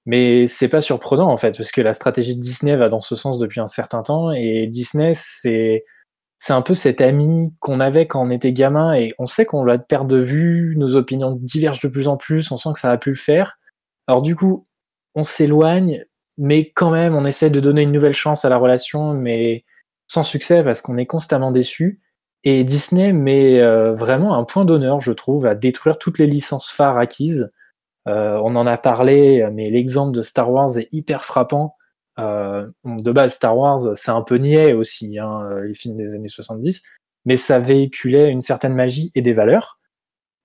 Mais 0.05 0.47
c'est 0.47 0.69
pas 0.69 0.81
surprenant 0.81 1.29
en 1.31 1.37
fait, 1.37 1.55
parce 1.55 1.71
que 1.71 1.81
la 1.81 1.93
stratégie 1.93 2.35
de 2.35 2.41
Disney 2.41 2.75
va 2.75 2.89
dans 2.89 3.01
ce 3.01 3.15
sens 3.15 3.37
depuis 3.37 3.59
un 3.59 3.67
certain 3.67 4.01
temps 4.01 4.31
et 4.31 4.65
Disney, 4.67 5.11
c'est 5.13 5.85
c'est 6.39 6.53
un 6.53 6.61
peu 6.61 6.73
cet 6.73 7.01
ami 7.01 7.53
qu'on 7.59 7.81
avait 7.81 8.07
quand 8.07 8.25
on 8.25 8.29
était 8.29 8.53
gamin 8.53 8.93
et 8.93 9.13
on 9.19 9.25
sait 9.25 9.45
qu'on 9.45 9.65
va 9.65 9.77
perdre 9.77 10.07
de 10.07 10.17
vue, 10.17 10.73
nos 10.77 10.95
opinions 10.95 11.33
divergent 11.33 11.81
de 11.83 11.89
plus 11.89 12.07
en 12.07 12.15
plus, 12.15 12.49
on 12.51 12.57
sent 12.57 12.69
que 12.73 12.79
ça 12.79 12.87
va 12.87 12.97
plus 12.97 13.11
le 13.11 13.17
faire. 13.17 13.59
Alors 14.07 14.21
du 14.21 14.37
coup, 14.37 14.65
on 15.15 15.25
s'éloigne, 15.25 16.05
mais 16.37 16.71
quand 16.71 16.91
même, 16.91 17.13
on 17.13 17.25
essaie 17.25 17.49
de 17.49 17.59
donner 17.59 17.81
une 17.81 17.91
nouvelle 17.91 18.13
chance 18.13 18.45
à 18.45 18.49
la 18.49 18.57
relation, 18.57 19.13
mais 19.13 19.65
sans 20.07 20.23
succès 20.23 20.63
parce 20.63 20.81
qu'on 20.81 20.97
est 20.97 21.05
constamment 21.05 21.51
déçu. 21.51 21.99
Et 22.45 22.63
Disney 22.63 23.11
met 23.11 23.59
euh, 23.59 23.93
vraiment 23.93 24.33
un 24.35 24.45
point 24.45 24.63
d'honneur, 24.63 25.01
je 25.01 25.11
trouve, 25.11 25.45
à 25.45 25.55
détruire 25.55 25.97
toutes 25.97 26.19
les 26.19 26.27
licences 26.27 26.71
phares 26.71 26.97
acquises. 26.97 27.51
Euh, 28.07 28.39
on 28.45 28.55
en 28.55 28.65
a 28.65 28.77
parlé, 28.77 29.45
mais 29.51 29.69
l'exemple 29.69 30.15
de 30.15 30.21
Star 30.21 30.49
Wars 30.49 30.77
est 30.77 30.87
hyper 30.93 31.25
frappant. 31.25 31.75
Euh, 32.19 32.67
de 32.85 33.11
base, 33.11 33.33
Star 33.33 33.57
Wars, 33.57 33.95
c'est 33.95 34.11
un 34.11 34.21
peu 34.21 34.35
niais 34.35 34.73
aussi, 34.73 35.17
hein, 35.19 35.41
euh, 35.51 35.65
les 35.65 35.73
films 35.73 35.97
des 35.97 36.13
années 36.15 36.29
70, 36.29 36.81
mais 37.25 37.37
ça 37.37 37.59
véhiculait 37.59 38.29
une 38.29 38.41
certaine 38.41 38.73
magie 38.73 39.11
et 39.15 39.21
des 39.21 39.33
valeurs. 39.33 39.79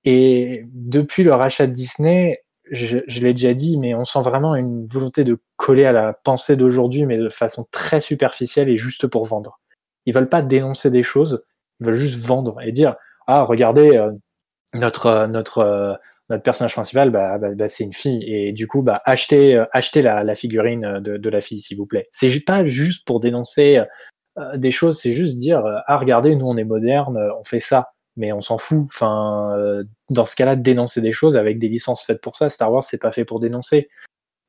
Et 0.04 0.66
depuis 0.72 1.24
le 1.24 1.34
rachat 1.34 1.66
de 1.66 1.72
Disney, 1.72 2.44
je, 2.70 2.98
l'ai 3.20 3.34
déjà 3.34 3.54
dit, 3.54 3.78
mais 3.78 3.94
on 3.94 4.04
sent 4.04 4.20
vraiment 4.20 4.54
une 4.54 4.86
volonté 4.86 5.24
de 5.24 5.38
coller 5.56 5.84
à 5.84 5.92
la 5.92 6.12
pensée 6.12 6.56
d'aujourd'hui, 6.56 7.06
mais 7.06 7.18
de 7.18 7.28
façon 7.28 7.66
très 7.70 8.00
superficielle 8.00 8.68
et 8.68 8.76
juste 8.76 9.06
pour 9.06 9.24
vendre. 9.24 9.60
Ils 10.06 10.14
veulent 10.14 10.28
pas 10.28 10.42
dénoncer 10.42 10.90
des 10.90 11.02
choses, 11.02 11.44
ils 11.80 11.86
veulent 11.86 11.94
juste 11.94 12.24
vendre 12.24 12.60
et 12.62 12.72
dire 12.72 12.96
ah 13.26 13.42
regardez 13.42 13.96
euh, 13.96 14.10
notre 14.74 15.26
notre 15.26 15.98
notre 16.34 16.44
personnage 16.44 16.74
principal, 16.74 17.10
bah, 17.10 17.38
bah, 17.38 17.54
bah, 17.54 17.68
c'est 17.68 17.84
une 17.84 17.92
fille. 17.92 18.22
Et 18.26 18.52
du 18.52 18.66
coup, 18.66 18.82
bah, 18.82 19.00
achetez, 19.04 19.56
euh, 19.56 19.64
achetez 19.72 20.02
la, 20.02 20.34
figurine 20.34 21.00
de, 21.00 21.28
la 21.28 21.40
fille, 21.40 21.60
s'il 21.60 21.78
vous 21.78 21.86
plaît. 21.86 22.08
C'est 22.10 22.44
pas 22.44 22.64
juste 22.64 23.06
pour 23.06 23.20
dénoncer 23.20 23.82
euh, 24.38 24.56
des 24.56 24.70
choses, 24.70 25.00
c'est 25.00 25.12
juste 25.12 25.38
dire, 25.38 25.64
euh, 25.64 25.78
ah, 25.86 25.96
regardez, 25.96 26.36
nous, 26.36 26.46
on 26.46 26.56
est 26.56 26.64
moderne, 26.64 27.18
on 27.38 27.44
fait 27.44 27.60
ça. 27.60 27.88
mais 28.16 28.32
on 28.32 28.40
s'en 28.40 28.58
fout. 28.58 28.86
Enfin, 28.86 29.56
dans 30.10 30.24
ce 30.24 30.36
cas-là, 30.36 30.56
dénoncer 30.56 31.00
des 31.00 31.12
choses 31.12 31.36
avec 31.36 31.58
des 31.58 31.68
licences 31.68 32.04
faites 32.04 32.20
pour 32.20 32.36
ça, 32.36 32.48
Star 32.50 32.72
Wars, 32.72 32.82
c'est 32.82 33.00
pas 33.00 33.12
fait 33.12 33.24
pour 33.24 33.40
dénoncer. 33.40 33.88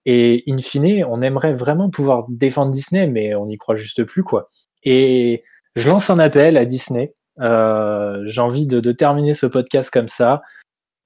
Et 0.06 0.44
in 0.48 0.58
fine, 0.60 1.04
on 1.06 1.22
aimerait 1.22 1.54
vraiment 1.54 1.90
pouvoir 1.90 2.26
défendre 2.30 2.72
Disney, 2.72 3.08
mais 3.08 3.34
on 3.36 3.48
n'y 3.48 3.58
croit 3.58 3.76
juste 3.76 4.04
plus, 4.04 4.24
quoi. 4.24 4.50
Et 4.84 5.44
je 5.76 5.90
lance 5.90 6.10
un 6.10 6.20
appel 6.20 6.58
à 6.58 6.66
Disney. 6.66 7.16
Euh, 7.40 8.24
J'ai 8.26 8.42
envie 8.42 8.68
de, 8.68 8.92
terminer 8.92 9.34
ce 9.34 9.46
podcast 9.46 9.90
comme 9.92 10.08
ça 10.08 10.42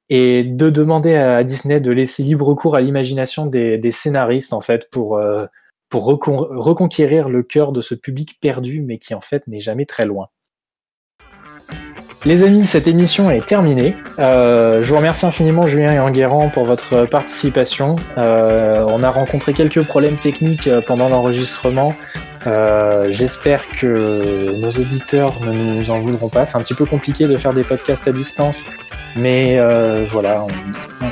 et 0.10 0.44
de 0.44 0.69
demander 0.69 1.15
à 1.15 1.44
Disney 1.44 1.80
de 1.80 1.91
laisser 1.91 2.23
libre 2.23 2.53
cours 2.56 2.76
à 2.76 2.81
l'imagination 2.81 3.45
des, 3.45 3.91
scénaristes, 3.91 4.53
en 4.53 4.61
fait, 4.61 4.90
pour, 4.90 5.18
euh, 5.18 5.45
pour 5.90 6.06
reconquérir 6.06 7.30
le 7.30 7.44
cœur 7.44 7.72
de 7.72 7.81
ce 7.81 7.95
public 7.95 8.40
perdu, 8.41 8.81
mais 8.81 8.98
qui, 8.98 9.14
en 9.14 9.22
fait, 9.22 9.48
n'est 9.48 9.60
jamais 9.60 9.86
très 9.86 10.06
loin. 10.06 10.30
Les 12.26 12.44
amis, 12.44 12.65
cette 12.65 12.88
émission 12.88 13.31
est 13.31 13.45
terminée. 13.45 13.95
Euh, 14.18 14.84
je 14.84 14.90
vous 14.90 14.98
remercie 14.98 15.26
infiniment 15.26 15.65
Julien 15.65 15.94
et 15.94 15.99
Enguerrand 15.99 16.49
pour 16.49 16.65
votre 16.65 17.06
participation. 17.06 17.95
Euh, 18.18 18.84
on 18.86 19.03
a 19.03 19.10
rencontré 19.10 19.53
quelques 19.53 19.84
problèmes 19.84 20.18
techniques 20.18 20.69
pendant 20.86 21.07
l'enregistrement. 21.07 21.95
Euh, 22.48 23.07
J'espère 23.11 23.68
que 23.70 24.56
nos 24.60 24.72
auditeurs 24.72 25.41
ne 25.41 25.52
nous 25.52 25.91
en 25.91 25.99
voudront 25.99 26.30
pas. 26.30 26.45
C'est 26.45 26.57
un 26.57 26.61
petit 26.61 26.74
peu 26.74 26.86
compliqué 26.86 27.28
de 27.28 27.36
faire 27.36 27.53
des 27.53 27.64
podcasts 27.64 28.07
à 28.07 28.11
distance, 28.11 28.66
mais 29.16 29.60
euh, 29.60 30.06
voilà, 30.10 30.45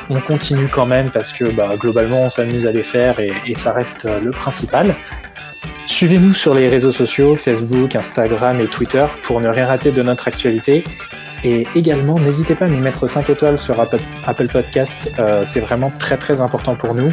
on, 0.10 0.16
on, 0.16 0.20
continue 0.20 0.68
quand 0.68 0.86
même 0.86 1.12
parce 1.12 1.34
que 1.34 1.46
bah, 1.46 1.72
globalement 1.78 2.24
on 2.24 2.30
s'amuse 2.30 2.66
à 2.66 2.72
les 2.72 2.84
faire 2.84 3.20
et, 3.20 3.34
ça 3.56 3.74
reste 3.74 4.08
le 4.24 4.32
principal. 4.32 4.96
Suivez-nous 5.88 6.34
sur 6.34 6.54
les 6.54 6.68
réseaux 6.68 6.92
sociaux, 6.92 7.36
Facebook, 7.36 7.96
Instagram 7.96 8.60
et 8.62 8.68
Twitter 8.68 9.06
pour 9.24 9.42
ne 9.42 9.50
rien 9.50 9.66
rater 9.66 9.92
de 9.92 10.04
notre 10.04 10.28
actualité. 10.28 10.84
Et 11.44 11.68
également, 11.76 12.20
n'hésitez 12.20 12.56
pas 12.56 12.66
à 12.66 12.68
nous 12.68 12.80
mettre 12.80 13.08
5 13.08 13.30
étoiles 13.30 13.58
sur 13.58 13.80
Apple, 13.80 14.00
Apple 14.26 14.48
Podcast, 14.48 15.14
euh, 15.20 15.44
c'est 15.46 15.60
vraiment 15.60 15.92
très 15.98 16.18
très 16.18 16.42
important 16.42 16.76
pour 16.76 16.94
nous. 16.94 17.10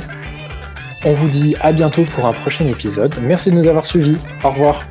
On 1.06 1.12
vous 1.12 1.28
dit 1.28 1.54
à 1.60 1.72
bientôt 1.72 2.04
pour 2.04 2.24
un 2.24 2.32
prochain 2.32 2.66
épisode. 2.66 3.14
Merci 3.22 3.50
de 3.50 3.56
nous 3.56 3.66
avoir 3.66 3.84
suivis. 3.84 4.16
Au 4.42 4.50
revoir. 4.50 4.86